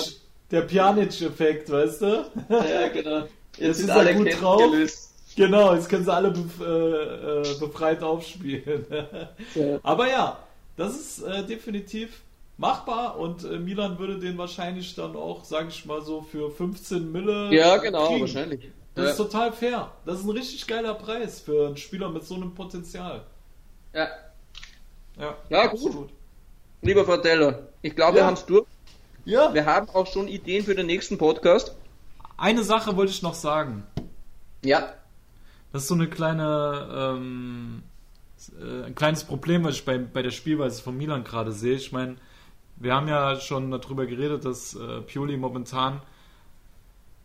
der 0.51 0.63
Pjanic-Effekt, 0.63 1.71
weißt 1.71 2.03
du? 2.03 2.31
Ja, 2.49 2.89
genau. 2.89 3.19
Jetzt, 3.59 3.81
jetzt 3.81 3.89
ist 3.89 3.97
er 3.97 4.15
gut 4.15 4.41
drauf. 4.41 4.63
Gelöst. 4.71 5.08
Genau, 5.39 5.73
jetzt 5.73 5.89
können 5.89 6.05
sie 6.05 6.13
alle 6.13 6.33
bef 6.33 6.61
äh, 6.61 6.65
äh, 6.65 7.59
befreit 7.61 8.03
aufspielen. 8.03 8.85
ja. 9.55 9.79
Aber 9.85 10.09
ja, 10.09 10.39
das 10.77 10.97
ist 10.97 11.23
äh, 11.23 11.45
definitiv 11.45 12.23
machbar 12.57 13.17
und 13.19 13.45
äh, 13.45 13.59
Milan 13.59 14.01
würde 14.01 14.19
den 14.19 14.37
wahrscheinlich 14.37 14.97
dann 14.97 15.15
auch, 15.15 15.45
sage 15.45 15.69
ich 15.69 15.87
mal 15.87 16.03
so, 16.03 16.23
für 16.23 16.51
15 16.51 17.13
Mille. 17.13 17.55
Ja, 17.55 17.77
genau, 17.77 18.09
kriegen. 18.09 18.21
wahrscheinlich. 18.23 18.69
Das 18.97 19.05
ja. 19.05 19.11
ist 19.13 19.17
total 19.17 19.53
fair. 19.53 19.93
Das 20.05 20.19
ist 20.19 20.25
ein 20.25 20.31
richtig 20.31 20.67
geiler 20.67 20.95
Preis 20.95 21.41
für 21.41 21.69
einen 21.69 21.77
Spieler 21.77 22.09
mit 22.09 22.25
so 22.25 22.35
einem 22.35 22.53
Potenzial. 22.53 23.23
Ja. 23.95 24.09
Ja, 25.21 25.37
ja 25.49 25.67
gut. 25.67 26.11
Lieber 26.83 27.05
Fratello, 27.05 27.55
ich 27.83 27.95
glaube, 27.95 28.19
ja. 28.19 28.23
wir 28.23 28.27
haben 28.27 28.35
es 28.35 28.45
durch. 28.45 28.67
Ja. 29.25 29.55
Wir 29.55 29.67
haben 29.67 29.89
auch 29.91 30.09
schon 30.09 30.27
Ideen 30.27 30.65
für 30.65 30.75
den 30.75 30.87
nächsten 30.87 31.17
Podcast. 31.17 31.77
Eine 32.37 32.65
Sache 32.65 32.97
wollte 32.97 33.13
ich 33.13 33.23
noch 33.23 33.35
sagen. 33.35 33.87
Ja. 34.65 34.95
Das 35.73 35.83
ist 35.83 35.89
so 35.89 35.95
eine 35.95 36.09
kleine, 36.09 36.89
ähm, 36.91 37.83
äh, 38.61 38.87
ein 38.87 38.95
kleines 38.95 39.25
Problem, 39.25 39.65
was 39.65 39.77
ich 39.77 39.85
bei, 39.85 39.99
bei 39.99 40.23
der 40.23 40.31
Spielweise 40.31 40.83
von 40.83 40.97
Milan 40.97 41.25
gerade 41.25 41.53
sehe. 41.53 41.77
Ich 41.77 41.93
meine, 41.93 42.17
wir 42.77 42.95
haben 42.95 43.09
ja 43.09 43.39
schon 43.41 43.71
darüber 43.71 44.07
geredet, 44.07 44.45
dass 44.45 44.75
äh, 44.75 45.01
Pioli 45.03 45.37
momentan 45.37 46.01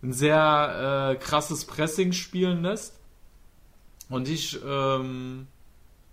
ein 0.02 0.11
sehr 0.11 1.11
äh, 1.11 1.15
krasses 1.15 1.65
Pressing 1.65 2.11
spielen 2.11 2.64
lässt. 2.64 2.99
Und 4.10 4.28
ich 4.28 4.60
ähm, 4.65 5.48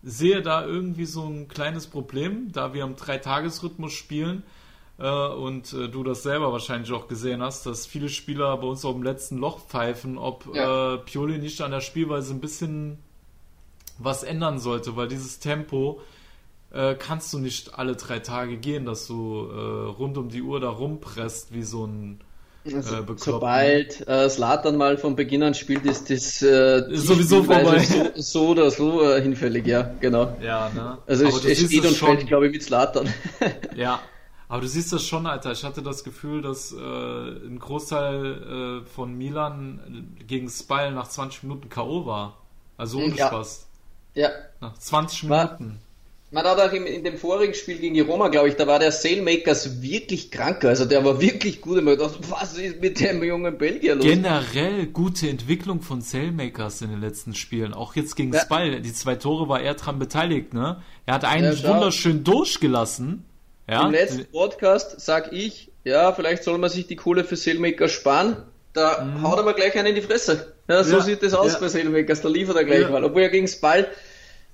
sehe 0.02 0.42
da 0.42 0.64
irgendwie 0.64 1.06
so 1.06 1.26
ein 1.26 1.48
kleines 1.48 1.88
Problem, 1.88 2.52
da 2.52 2.72
wir 2.72 2.84
im 2.84 2.94
Dreitagesrhythmus 2.94 3.92
spielen 3.92 4.44
und 5.08 5.72
äh, 5.72 5.88
du 5.88 6.04
das 6.04 6.22
selber 6.22 6.52
wahrscheinlich 6.52 6.92
auch 6.92 7.08
gesehen 7.08 7.42
hast, 7.42 7.64
dass 7.66 7.86
viele 7.86 8.08
Spieler 8.08 8.56
bei 8.58 8.66
uns 8.66 8.84
auch 8.84 8.94
im 8.94 9.02
letzten 9.02 9.38
Loch 9.38 9.60
pfeifen, 9.60 10.18
ob 10.18 10.54
ja. 10.54 10.94
äh, 10.94 10.98
Pioli 10.98 11.38
nicht 11.38 11.60
an 11.62 11.70
der 11.70 11.80
Spielweise 11.80 12.34
ein 12.34 12.40
bisschen 12.40 12.98
was 13.98 14.22
ändern 14.22 14.58
sollte, 14.58 14.96
weil 14.96 15.08
dieses 15.08 15.38
Tempo 15.38 16.00
äh, 16.72 16.94
kannst 16.94 17.32
du 17.32 17.38
nicht 17.38 17.78
alle 17.78 17.96
drei 17.96 18.18
Tage 18.18 18.56
gehen, 18.56 18.84
dass 18.84 19.06
du 19.06 19.48
äh, 19.50 19.88
rund 19.90 20.18
um 20.18 20.28
die 20.28 20.42
Uhr 20.42 20.60
da 20.60 20.70
rumpresst 20.70 21.52
wie 21.52 21.62
so 21.62 21.86
ein 21.86 22.20
also, 22.66 22.96
äh, 22.96 23.04
sobald 23.16 24.06
äh, 24.06 24.28
Slatan 24.28 24.76
mal 24.76 24.98
von 24.98 25.16
Beginn 25.16 25.42
an 25.42 25.54
spielt, 25.54 25.86
ist 25.86 26.10
das 26.10 26.42
äh, 26.42 26.82
sowieso 26.90 27.42
vorbei. 27.42 27.78
So, 27.78 28.10
so, 28.16 28.48
oder 28.48 28.70
so 28.70 29.02
äh, 29.02 29.22
hinfällig, 29.22 29.66
ja, 29.66 29.94
genau. 29.98 30.36
Ja, 30.42 30.70
ne? 30.74 30.98
Also 31.06 31.26
es, 31.26 31.42
es 31.42 31.66
steht 31.66 31.86
und 31.86 31.96
schon. 31.96 32.16
fällt, 32.16 32.28
glaube 32.28 32.48
ich, 32.48 32.52
mit 32.52 32.62
Slatan. 32.62 33.08
ja, 33.74 34.00
aber 34.50 34.62
du 34.62 34.66
siehst 34.66 34.92
das 34.92 35.06
schon, 35.06 35.28
Alter. 35.28 35.52
Ich 35.52 35.62
hatte 35.62 35.80
das 35.80 36.02
Gefühl, 36.02 36.42
dass 36.42 36.72
äh, 36.72 36.76
ein 36.76 37.60
Großteil 37.60 38.82
äh, 38.82 38.84
von 38.84 39.16
Milan 39.16 40.16
gegen 40.26 40.50
Spal 40.50 40.90
nach 40.90 41.08
20 41.08 41.44
Minuten 41.44 41.68
K.O. 41.68 42.04
war. 42.04 42.36
Also 42.76 42.98
ohne 42.98 43.14
ja. 43.14 43.28
Spaß. 43.28 43.68
Ja. 44.14 44.30
Nach 44.60 44.76
20 44.76 45.22
Minuten. 45.22 45.78
Man 46.32 46.44
hat 46.44 46.58
auch 46.58 46.72
in, 46.72 47.04
dem 47.04 47.16
vorigen 47.16 47.54
Spiel 47.54 47.78
gegen 47.78 47.94
die 47.94 48.00
Roma, 48.00 48.26
glaube 48.26 48.48
ich, 48.48 48.56
da 48.56 48.66
war 48.66 48.80
der 48.80 48.90
Sailmakers 48.90 49.82
wirklich 49.82 50.32
krank. 50.32 50.64
Also 50.64 50.84
der 50.84 51.04
war 51.04 51.20
wirklich 51.20 51.60
gut. 51.60 51.80
Man 51.84 51.96
dachte, 51.96 52.18
was 52.28 52.58
ist 52.58 52.80
mit 52.80 52.98
dem 52.98 53.22
jungen 53.22 53.56
Belgier 53.56 53.94
los? 53.94 54.04
Generell 54.04 54.86
gute 54.86 55.28
Entwicklung 55.28 55.80
von 55.80 56.00
Sailmakers 56.00 56.82
in 56.82 56.90
den 56.90 57.00
letzten 57.00 57.36
Spielen. 57.36 57.72
Auch 57.72 57.94
jetzt 57.94 58.16
gegen 58.16 58.32
ja. 58.32 58.40
Spal. 58.40 58.80
Die 58.80 58.92
zwei 58.92 59.14
Tore 59.14 59.48
war 59.48 59.60
er 59.60 59.74
dran 59.74 60.00
beteiligt, 60.00 60.54
ne? 60.54 60.82
Er 61.06 61.14
hat 61.14 61.24
einen 61.24 61.56
ja, 61.56 61.68
wunderschön 61.68 62.24
durchgelassen. 62.24 63.24
Ja? 63.70 63.86
Im 63.86 63.92
letzten 63.92 64.26
Podcast 64.26 65.00
sag 65.00 65.32
ich, 65.32 65.70
ja, 65.84 66.12
vielleicht 66.12 66.44
soll 66.44 66.58
man 66.58 66.70
sich 66.70 66.86
die 66.86 66.96
Kohle 66.96 67.24
für 67.24 67.36
Sailmakers 67.36 67.92
sparen. 67.92 68.36
Da 68.72 69.02
mhm. 69.02 69.22
haut 69.22 69.38
er 69.38 69.44
mal 69.44 69.54
gleich 69.54 69.76
einen 69.78 69.88
in 69.88 69.94
die 69.94 70.02
Fresse. 70.02 70.52
Ja, 70.68 70.84
so 70.84 70.98
ja. 70.98 71.02
sieht 71.02 71.22
das 71.22 71.34
aus 71.34 71.58
bei 71.58 71.68
Sailmakers. 71.68 72.20
Da 72.20 72.28
liefert 72.28 72.56
er 72.56 72.64
gleich 72.64 72.88
mal. 72.88 73.02
Obwohl 73.04 73.22
er 73.22 73.30
gegen 73.30 73.48
Spal 73.48 73.88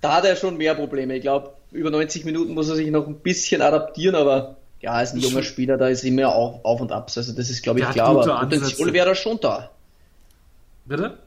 da 0.01 0.14
hat 0.14 0.24
er 0.24 0.36
schon 0.36 0.56
mehr 0.56 0.74
Probleme. 0.74 1.16
Ich 1.16 1.22
glaube, 1.22 1.52
über 1.72 1.90
90 1.90 2.24
Minuten 2.24 2.55
muss 2.55 2.68
er 2.68 2.76
sich 2.76 2.90
noch 2.90 3.06
ein 3.06 3.16
bisschen 3.16 3.62
adaptieren, 3.62 4.14
aber 4.14 4.56
ja, 4.80 4.97
er 4.97 5.02
ist 5.02 5.14
ein 5.14 5.20
junger 5.20 5.43
Spieler, 5.43 5.78
da 5.78 5.88
ist 5.88 6.05
immer 6.05 6.34
auf, 6.34 6.64
auf 6.64 6.80
und 6.80 6.93
ab. 6.93 7.10
Also 7.14 7.32
das 7.32 7.51
ist, 7.51 7.62
glaube 7.62 7.80
ich, 7.80 7.90
klar. 7.90 8.09
Aber 8.09 8.40
Potenzial 8.40 8.93
wäre 8.93 9.14
schon 9.14 9.40
da. 9.40 9.70
Bitte? 10.84 11.18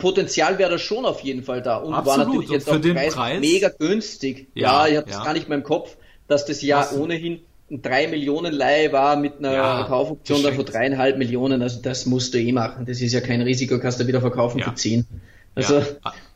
Potenzial 0.00 0.58
wäre 0.58 0.78
schon 0.78 1.04
auf 1.04 1.20
jeden 1.20 1.42
Fall 1.42 1.62
da. 1.62 1.76
Und 1.76 1.94
Absolut. 1.94 2.18
war 2.18 2.26
natürlich 2.26 2.50
jetzt 2.50 2.68
auch 2.68 2.80
Preis, 2.80 3.14
Preis, 3.14 3.40
mega 3.40 3.68
günstig. 3.68 4.48
Ja, 4.54 4.86
ja 4.86 4.92
ich 4.92 4.96
habe 4.98 5.10
ja. 5.10 5.16
das 5.16 5.24
gar 5.24 5.32
nicht 5.32 5.48
mehr 5.48 5.58
im 5.58 5.64
Kopf, 5.64 5.96
dass 6.28 6.46
das 6.46 6.62
Jahr 6.62 6.82
Was? 6.82 6.96
ohnehin 6.96 7.40
ein 7.70 7.82
3 7.82 8.08
Millionen 8.08 8.54
Leihe 8.54 8.92
war 8.92 9.16
mit 9.16 9.38
einer 9.38 9.52
ja, 9.52 9.84
Kaufoption 9.84 10.40
von 10.54 10.64
dreieinhalb 10.64 11.18
Millionen. 11.18 11.60
Also 11.60 11.82
das 11.82 12.06
musst 12.06 12.32
du 12.32 12.38
eh 12.38 12.52
machen. 12.52 12.86
Das 12.86 13.00
ist 13.00 13.12
ja 13.12 13.20
kein 13.20 13.42
Risiko, 13.42 13.78
kannst 13.78 14.00
du 14.00 14.06
wieder 14.06 14.20
verkaufen 14.20 14.58
ja. 14.58 14.70
für 14.70 14.74
10. 14.74 15.06
Also 15.54 15.82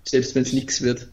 selbst 0.05 0.35
wenn 0.35 0.43
es 0.43 0.52
nichts 0.52 0.82
wird. 0.82 1.09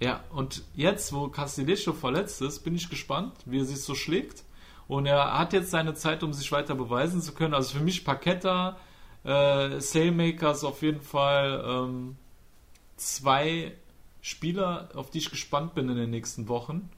Ja, 0.00 0.22
und 0.34 0.62
jetzt, 0.74 1.12
wo 1.12 1.28
Castillejo 1.28 1.92
verletzt 1.92 2.42
ist, 2.42 2.60
bin 2.60 2.74
ich 2.74 2.90
gespannt, 2.90 3.32
wie 3.46 3.60
er 3.60 3.64
sich 3.64 3.80
so 3.80 3.94
schlägt. 3.94 4.44
Und 4.86 5.06
er 5.06 5.38
hat 5.38 5.52
jetzt 5.52 5.70
seine 5.70 5.94
Zeit, 5.94 6.22
um 6.22 6.32
sich 6.32 6.52
weiter 6.52 6.74
beweisen 6.74 7.22
zu 7.22 7.32
können. 7.32 7.54
Also 7.54 7.78
für 7.78 7.82
mich 7.82 8.04
Parketta, 8.04 8.76
äh, 9.24 9.80
Sailmakers 9.80 10.62
auf 10.62 10.82
jeden 10.82 11.00
Fall 11.00 11.64
ähm, 11.66 12.16
zwei 12.96 13.72
Spieler, 14.20 14.90
auf 14.94 15.10
die 15.10 15.18
ich 15.18 15.30
gespannt 15.30 15.74
bin 15.74 15.88
in 15.88 15.96
den 15.96 16.10
nächsten 16.10 16.48
Wochen. 16.48 16.90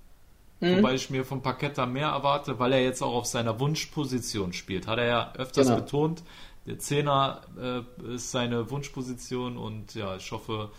Mhm. 0.61 0.79
Wobei 0.79 0.95
ich 0.95 1.11
mir 1.11 1.25
von 1.25 1.43
Parketta 1.43 1.87
mehr 1.87 2.09
erwarte, 2.09 2.59
weil 2.59 2.73
er 2.73 2.83
jetzt 2.83 3.03
auch 3.03 3.15
auf 3.15 3.27
seiner 3.27 3.61
Wunschposition 3.61 4.53
spielt. 4.53 4.87
Hat 4.87 4.99
er 4.99 5.07
ja 5.07 5.33
öfters 5.37 5.67
genau. 5.67 5.81
betont. 5.81 6.23
Der 6.67 6.79
Zehner 6.79 7.43
äh, 7.61 8.15
ist 8.15 8.33
seine 8.33 8.71
Wunschposition 8.71 9.57
und 9.57 9.95
ja, 9.95 10.17
ich 10.17 10.33
hoffe, 10.33 10.71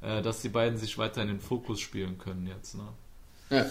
äh, 0.00 0.22
dass 0.22 0.40
die 0.40 0.48
beiden 0.48 0.78
sich 0.78 0.98
weiter 0.98 1.22
in 1.22 1.28
den 1.28 1.40
Fokus 1.40 1.80
spielen 1.80 2.18
können 2.18 2.46
jetzt. 2.46 2.76
Ne? 2.76 2.84
Ja. 3.50 3.66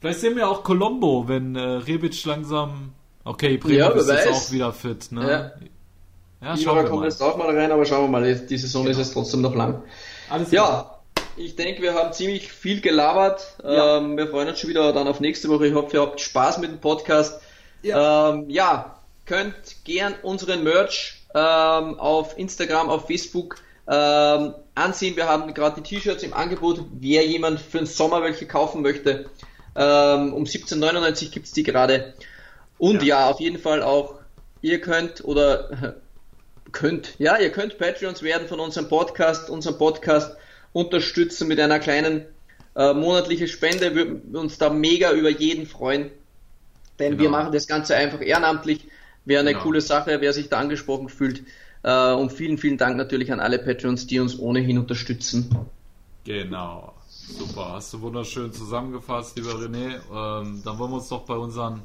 Vielleicht 0.00 0.20
sehen 0.20 0.36
wir 0.36 0.48
auch 0.48 0.62
Colombo, 0.62 1.26
wenn 1.26 1.56
äh, 1.56 1.60
Rebic 1.60 2.24
langsam. 2.24 2.92
Okay, 3.24 3.58
Bremer 3.58 3.74
ja, 3.74 3.88
ist 3.90 4.08
jetzt 4.08 4.28
auch 4.28 4.52
wieder 4.52 4.72
fit. 4.72 5.12
Ne? 5.12 5.52
Ja, 6.40 6.48
ja 6.48 6.56
schauen 6.56 6.76
wir 6.76 6.84
kommt 6.84 7.04
jetzt 7.04 7.20
auch 7.20 7.36
mal 7.36 7.54
rein, 7.54 7.70
aber 7.70 7.84
schauen 7.84 8.04
wir 8.04 8.08
mal, 8.08 8.46
die 8.46 8.56
Saison 8.56 8.84
genau. 8.84 8.92
ist 8.92 9.06
es 9.06 9.12
trotzdem 9.12 9.42
noch 9.42 9.54
lang. 9.54 9.82
Alles 10.30 10.50
ja, 10.50 10.97
ich 11.38 11.56
denke, 11.56 11.82
wir 11.82 11.94
haben 11.94 12.12
ziemlich 12.12 12.52
viel 12.52 12.80
gelabert. 12.80 13.54
Ja. 13.62 13.98
Ähm, 13.98 14.16
wir 14.16 14.28
freuen 14.28 14.48
uns 14.48 14.60
schon 14.60 14.70
wieder 14.70 14.92
dann 14.92 15.08
auf 15.08 15.20
nächste 15.20 15.48
Woche. 15.48 15.66
Ich 15.66 15.74
hoffe, 15.74 15.96
ihr 15.96 16.02
habt 16.02 16.20
Spaß 16.20 16.58
mit 16.58 16.70
dem 16.70 16.80
Podcast. 16.80 17.40
Ja, 17.82 18.30
ähm, 18.30 18.50
ja 18.50 18.98
könnt 19.26 19.54
gern 19.84 20.14
unseren 20.22 20.64
Merch 20.64 21.22
ähm, 21.34 22.00
auf 22.00 22.38
Instagram, 22.38 22.88
auf 22.88 23.06
Facebook 23.06 23.56
ähm, 23.86 24.54
ansehen. 24.74 25.16
Wir 25.16 25.28
haben 25.28 25.52
gerade 25.54 25.80
die 25.80 25.96
T-Shirts 25.96 26.22
im 26.22 26.32
Angebot. 26.32 26.84
Wer 26.92 27.26
jemand 27.26 27.60
für 27.60 27.78
den 27.78 27.86
Sommer 27.86 28.22
welche 28.22 28.46
kaufen 28.46 28.82
möchte, 28.82 29.26
ähm, 29.76 30.32
um 30.32 30.44
17,99 30.44 31.30
gibt's 31.30 31.52
die 31.52 31.62
gerade. 31.62 32.14
Und 32.78 33.02
ja. 33.02 33.20
ja. 33.20 33.30
auf 33.30 33.40
jeden 33.40 33.58
Fall 33.58 33.82
auch, 33.82 34.14
ihr 34.62 34.80
könnt 34.80 35.24
oder 35.24 35.94
könnt, 36.72 37.14
ja, 37.18 37.36
ihr 37.38 37.50
könnt 37.52 37.78
Patreons 37.78 38.22
werden 38.22 38.48
von 38.48 38.60
unserem 38.60 38.88
Podcast, 38.88 39.50
unserem 39.50 39.78
Podcast 39.78 40.36
unterstützen 40.72 41.48
mit 41.48 41.60
einer 41.60 41.78
kleinen 41.78 42.24
äh, 42.74 42.94
monatlichen 42.94 43.48
Spende. 43.48 43.94
Wir 43.94 44.06
würden 44.08 44.36
uns 44.36 44.58
da 44.58 44.70
mega 44.70 45.12
über 45.12 45.30
jeden 45.30 45.66
freuen. 45.66 46.10
Denn 46.98 47.12
genau. 47.12 47.22
wir 47.22 47.30
machen 47.30 47.52
das 47.52 47.66
Ganze 47.66 47.96
einfach 47.96 48.20
ehrenamtlich. 48.20 48.86
Wäre 49.24 49.40
eine 49.40 49.52
genau. 49.52 49.62
coole 49.62 49.80
Sache, 49.80 50.20
wer 50.20 50.32
sich 50.32 50.48
da 50.48 50.58
angesprochen 50.58 51.08
fühlt. 51.08 51.42
Äh, 51.82 52.12
und 52.12 52.32
vielen, 52.32 52.58
vielen 52.58 52.78
Dank 52.78 52.96
natürlich 52.96 53.32
an 53.32 53.40
alle 53.40 53.58
Patrons, 53.58 54.06
die 54.06 54.18
uns 54.18 54.38
ohnehin 54.38 54.78
unterstützen. 54.78 55.50
Genau. 56.24 56.94
Super, 57.08 57.72
hast 57.72 57.92
du 57.92 58.00
wunderschön 58.00 58.52
zusammengefasst, 58.52 59.36
lieber 59.36 59.52
René. 59.52 59.96
Ähm, 60.12 60.62
dann 60.64 60.78
wollen 60.78 60.90
wir 60.90 60.96
uns 60.96 61.08
doch 61.08 61.24
bei 61.24 61.34
unseren 61.34 61.82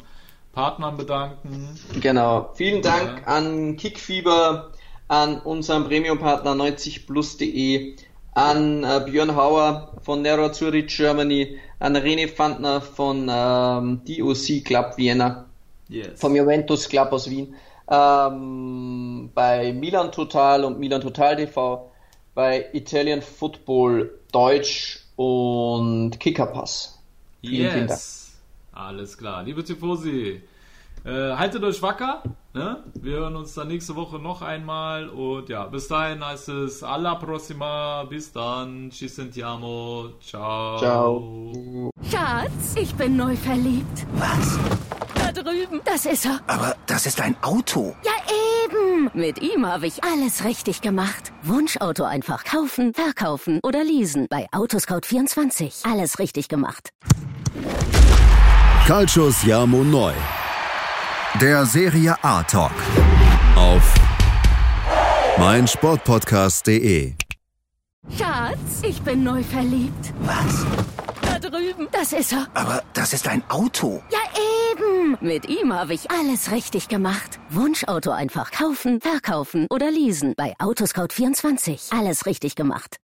Partnern 0.53 0.95
bedanken. 0.95 1.68
Genau. 1.99 2.51
Vielen 2.55 2.81
Dank 2.81 3.22
ja. 3.22 3.27
an 3.27 3.76
Kickfieber, 3.76 4.72
an 5.07 5.39
unseren 5.39 5.85
Premium-Partner 5.85 6.51
90plus.de, 6.51 7.95
an 8.35 8.84
äh, 8.84 9.01
Björn 9.05 9.35
Hauer 9.35 9.93
von 10.01 10.22
Nero 10.22 10.51
Zurich 10.51 10.95
Germany, 10.95 11.57
an 11.80 11.95
René 11.95 12.27
Fandner 12.27 12.81
von 12.81 13.30
ähm, 13.30 14.01
DOC 14.05 14.64
Club 14.64 14.97
Vienna, 14.97 15.45
yes. 15.89 16.19
vom 16.19 16.35
Juventus 16.35 16.88
Club 16.89 17.11
aus 17.11 17.30
Wien 17.30 17.55
ähm, 17.89 19.30
bei 19.34 19.73
Milan 19.73 20.11
Total 20.11 20.64
und 20.64 20.80
Milan 20.80 21.01
Total 21.01 21.35
TV, 21.35 21.91
bei 22.34 22.69
Italian 22.73 23.22
Football 23.22 24.19
Deutsch 24.31 25.01
und 25.15 26.19
Kickerpass. 26.19 26.99
Vielen, 27.41 27.88
yes. 27.88 28.35
vielen. 28.73 28.84
Alles 28.84 29.18
klar. 29.18 29.43
Liebe 29.43 29.64
Tifosi, 29.64 30.41
äh, 31.05 31.35
haltet 31.35 31.63
euch 31.63 31.81
wacker. 31.81 32.23
Ne? 32.53 32.84
Wir 32.93 33.17
hören 33.17 33.35
uns 33.35 33.53
dann 33.55 33.67
nächste 33.67 33.95
Woche 33.95 34.19
noch 34.19 34.41
einmal. 34.41 35.09
Und 35.09 35.49
ja, 35.49 35.65
bis 35.65 35.88
dahin 35.88 36.23
heißt 36.23 36.49
es 36.49 36.84
alla 36.84 37.15
prossima. 37.15 38.03
Bis 38.03 38.31
dann. 38.31 38.91
Ci 38.91 39.07
sentiamo. 39.07 40.09
Ciao. 40.21 40.77
Ciao. 40.77 41.89
Schatz, 42.09 42.75
ich 42.75 42.93
bin 42.95 43.15
neu 43.17 43.35
verliebt. 43.35 44.05
Was? 44.13 44.59
drüben. 45.34 45.81
Das 45.85 46.05
ist 46.05 46.25
er. 46.25 46.39
Aber 46.47 46.75
das 46.85 47.05
ist 47.05 47.19
ein 47.21 47.35
Auto. 47.41 47.95
Ja, 48.03 48.11
eben. 48.65 49.09
Mit 49.13 49.41
ihm 49.41 49.65
habe 49.65 49.88
ich 49.88 50.03
alles 50.03 50.43
richtig 50.43 50.81
gemacht. 50.81 51.31
Wunschauto 51.43 52.03
einfach 52.03 52.43
kaufen, 52.43 52.93
verkaufen 52.93 53.59
oder 53.63 53.84
leasen. 53.84 54.27
Bei 54.30 54.47
Autoscout24. 54.51 55.89
Alles 55.89 56.19
richtig 56.19 56.47
gemacht. 56.47 56.89
Calcius 58.85 59.43
Jamo 59.43 59.84
Neu. 59.84 60.13
Der 61.41 61.65
Serie 61.65 62.15
A 62.23 62.43
Talk. 62.43 62.72
Auf 63.55 63.95
meinsportpodcast.de. 65.39 67.14
Schatz, 68.15 68.81
ich 68.84 69.01
bin 69.01 69.23
neu 69.23 69.41
verliebt. 69.41 70.14
Was? 70.22 70.64
Da 71.22 71.39
drüben. 71.39 71.88
Das 71.91 72.14
ist 72.14 72.34
er. 72.34 72.47
Aber 72.53 72.84
das 72.93 73.14
ist 73.14 73.27
ein 73.27 73.43
Auto. 73.49 74.03
Ja, 74.11 74.19
eben. 74.72 75.18
Mit 75.22 75.49
ihm 75.49 75.73
habe 75.73 75.95
ich 75.95 76.11
alles 76.11 76.51
richtig 76.51 76.88
gemacht. 76.88 77.39
Wunschauto 77.49 78.11
einfach 78.11 78.51
kaufen, 78.51 79.01
verkaufen 79.01 79.65
oder 79.72 79.89
leasen. 79.89 80.35
Bei 80.38 80.53
Autoscout24. 80.60 81.97
Alles 81.97 82.27
richtig 82.27 82.55
gemacht. 82.55 82.97